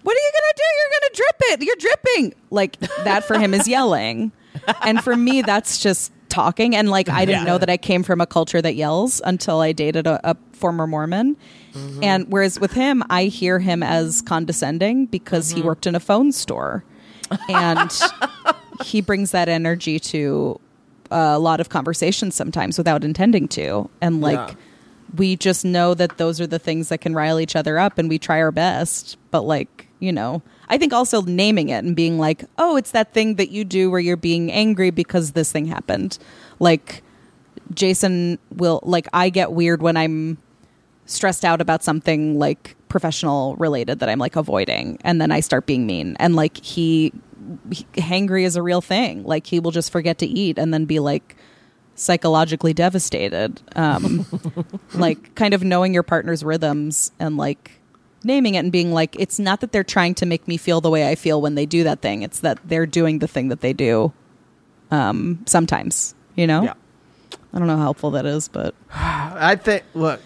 What 0.04 0.16
are 0.16 0.20
you 0.20 0.32
gonna 0.32 0.52
do? 0.56 0.62
You're 0.78 1.00
gonna 1.00 1.14
drip 1.14 1.36
it. 1.52 1.62
You're 1.64 1.76
dripping. 1.76 2.34
Like 2.50 2.78
that 3.04 3.22
for 3.24 3.38
him 3.38 3.54
is 3.54 3.68
yelling, 3.68 4.32
and 4.82 5.00
for 5.02 5.16
me 5.16 5.42
that's 5.42 5.78
just 5.80 6.10
talking. 6.28 6.74
And 6.74 6.90
like 6.90 7.08
I 7.08 7.24
didn't 7.24 7.42
Yeah. 7.42 7.52
know 7.52 7.58
that 7.58 7.70
I 7.70 7.76
came 7.76 8.02
from 8.02 8.20
a 8.20 8.26
culture 8.26 8.60
that 8.60 8.74
yells 8.74 9.20
until 9.24 9.60
I 9.60 9.70
dated 9.70 10.08
a, 10.08 10.18
a 10.28 10.34
former 10.62 10.86
Mormon. 10.86 11.36
Mm-hmm. 11.74 12.04
And 12.04 12.26
whereas 12.28 12.60
with 12.60 12.72
him, 12.72 13.02
I 13.10 13.24
hear 13.24 13.58
him 13.58 13.82
as 13.82 14.22
condescending 14.22 15.06
because 15.06 15.50
he 15.50 15.58
mm-hmm. 15.58 15.68
worked 15.68 15.86
in 15.86 15.94
a 15.94 16.00
phone 16.00 16.32
store, 16.32 16.84
and 17.48 17.90
he 18.84 19.00
brings 19.02 19.32
that 19.32 19.48
energy 19.48 19.98
to 20.14 20.60
a 21.10 21.38
lot 21.38 21.60
of 21.60 21.68
conversations 21.68 22.34
sometimes 22.34 22.78
without 22.78 23.04
intending 23.04 23.48
to, 23.48 23.90
and 24.00 24.20
like. 24.20 24.48
Yeah. 24.50 24.54
We 25.14 25.36
just 25.36 25.62
know 25.62 25.92
that 25.92 26.16
those 26.16 26.40
are 26.40 26.46
the 26.46 26.58
things 26.58 26.88
that 26.88 27.02
can 27.02 27.14
rile 27.14 27.38
each 27.38 27.54
other 27.54 27.78
up, 27.78 27.98
and 27.98 28.08
we 28.08 28.18
try 28.18 28.40
our 28.40 28.50
best. 28.50 29.18
But, 29.30 29.42
like, 29.42 29.86
you 30.00 30.10
know, 30.10 30.40
I 30.68 30.78
think 30.78 30.94
also 30.94 31.20
naming 31.20 31.68
it 31.68 31.84
and 31.84 31.94
being 31.94 32.18
like, 32.18 32.46
oh, 32.56 32.76
it's 32.76 32.92
that 32.92 33.12
thing 33.12 33.34
that 33.34 33.50
you 33.50 33.62
do 33.62 33.90
where 33.90 34.00
you're 34.00 34.16
being 34.16 34.50
angry 34.50 34.90
because 34.90 35.32
this 35.32 35.52
thing 35.52 35.66
happened. 35.66 36.16
Like, 36.60 37.02
Jason 37.74 38.38
will, 38.56 38.80
like, 38.82 39.06
I 39.12 39.28
get 39.28 39.52
weird 39.52 39.82
when 39.82 39.98
I'm 39.98 40.38
stressed 41.12 41.44
out 41.44 41.60
about 41.60 41.82
something 41.82 42.38
like 42.38 42.76
professional 42.88 43.56
related 43.56 44.00
that 44.00 44.08
I'm 44.08 44.18
like 44.18 44.36
avoiding 44.36 44.98
and 45.02 45.20
then 45.20 45.32
I 45.32 45.40
start 45.40 45.66
being 45.66 45.86
mean. 45.86 46.16
And 46.20 46.36
like 46.36 46.58
he, 46.58 47.12
he 47.70 47.84
hangry 47.94 48.44
is 48.44 48.54
a 48.56 48.62
real 48.62 48.80
thing. 48.80 49.24
Like 49.24 49.46
he 49.46 49.60
will 49.60 49.70
just 49.70 49.90
forget 49.90 50.18
to 50.18 50.26
eat 50.26 50.58
and 50.58 50.72
then 50.72 50.84
be 50.84 50.98
like 50.98 51.36
psychologically 51.94 52.72
devastated 52.72 53.60
um 53.76 54.24
like 54.94 55.34
kind 55.34 55.52
of 55.52 55.62
knowing 55.62 55.92
your 55.92 56.02
partner's 56.02 56.42
rhythms 56.42 57.12
and 57.20 57.36
like 57.36 57.70
naming 58.24 58.54
it 58.54 58.60
and 58.60 58.72
being 58.72 58.92
like 58.92 59.14
it's 59.18 59.38
not 59.38 59.60
that 59.60 59.72
they're 59.72 59.84
trying 59.84 60.14
to 60.14 60.24
make 60.24 60.48
me 60.48 60.56
feel 60.56 60.80
the 60.80 60.88
way 60.88 61.08
I 61.08 61.14
feel 61.14 61.40
when 61.42 61.54
they 61.54 61.66
do 61.66 61.84
that 61.84 62.00
thing. 62.00 62.22
It's 62.22 62.40
that 62.40 62.58
they're 62.64 62.86
doing 62.86 63.18
the 63.18 63.28
thing 63.28 63.48
that 63.48 63.60
they 63.60 63.72
do 63.72 64.12
um 64.90 65.42
sometimes 65.46 66.14
you 66.34 66.46
know? 66.46 66.62
Yeah. 66.62 66.74
I 67.52 67.58
don't 67.58 67.66
know 67.66 67.76
how 67.76 67.82
helpful 67.82 68.12
that 68.12 68.26
is 68.26 68.48
but 68.48 68.74
i 68.90 69.56
think 69.56 69.84
look 69.94 70.20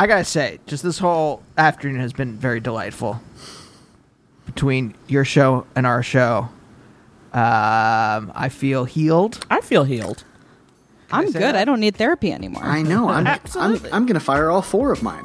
i 0.00 0.06
gotta 0.06 0.24
say 0.24 0.58
just 0.66 0.82
this 0.82 0.98
whole 0.98 1.42
afternoon 1.58 2.00
has 2.00 2.12
been 2.12 2.36
very 2.36 2.58
delightful 2.60 3.20
between 4.46 4.94
your 5.08 5.24
show 5.24 5.66
and 5.76 5.86
our 5.86 6.02
show 6.02 6.48
um, 7.34 8.32
i 8.34 8.48
feel 8.50 8.84
healed 8.86 9.44
I 9.50 9.60
feel 9.60 9.84
healed. 9.84 10.24
I'm 11.12 11.26
say 11.26 11.32
good. 11.34 11.42
that? 11.42 11.56
I 11.56 11.64
don't 11.64 11.80
need 11.80 11.96
therapy 11.96 12.32
anymore. 12.32 12.62
I 12.62 12.82
know. 12.82 13.08
I'm 13.08 13.26
I'm, 13.26 13.26
Absolutely. 13.26 13.92
I'm 13.92 14.06
going 14.06 14.14
to 14.14 14.20
fire 14.20 14.48
all 14.48 14.62
four 14.62 14.92
of 14.92 15.02
mine. 15.02 15.24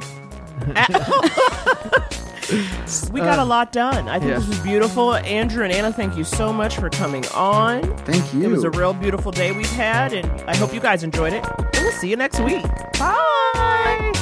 We 3.12 3.20
got 3.20 3.38
Uh, 3.38 3.42
a 3.42 3.44
lot 3.44 3.72
done. 3.72 4.08
I 4.08 4.18
think 4.18 4.30
yeah. 4.30 4.38
this 4.38 4.48
was 4.48 4.58
beautiful. 4.60 5.14
Andrew 5.14 5.64
and 5.64 5.72
Anna, 5.72 5.92
thank 5.92 6.16
you 6.16 6.24
so 6.24 6.52
much 6.52 6.76
for 6.76 6.88
coming 6.90 7.24
on. 7.34 7.82
Thank 7.98 8.32
you. 8.34 8.44
It 8.44 8.48
was 8.50 8.64
a 8.64 8.70
real 8.70 8.92
beautiful 8.94 9.32
day 9.32 9.52
we've 9.52 9.70
had, 9.70 10.12
and 10.12 10.26
I 10.42 10.56
hope 10.56 10.72
you 10.72 10.80
guys 10.80 11.02
enjoyed 11.02 11.32
it. 11.32 11.44
And 11.46 11.68
we'll 11.82 11.92
see 11.92 12.08
you 12.08 12.16
next 12.16 12.40
week. 12.40 12.62
Bye. 12.98 14.12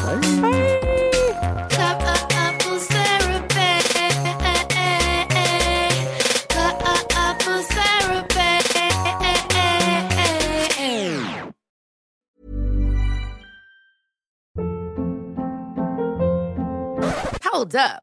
Cup 1.71 2.01
of 2.03 2.27
apples 2.33 2.87
therapy. 2.87 3.71
Cup 6.49 6.81
of 6.81 7.07
apples 7.13 7.67
therapy. 7.67 9.55
Hold 17.45 17.75
up. 17.77 18.03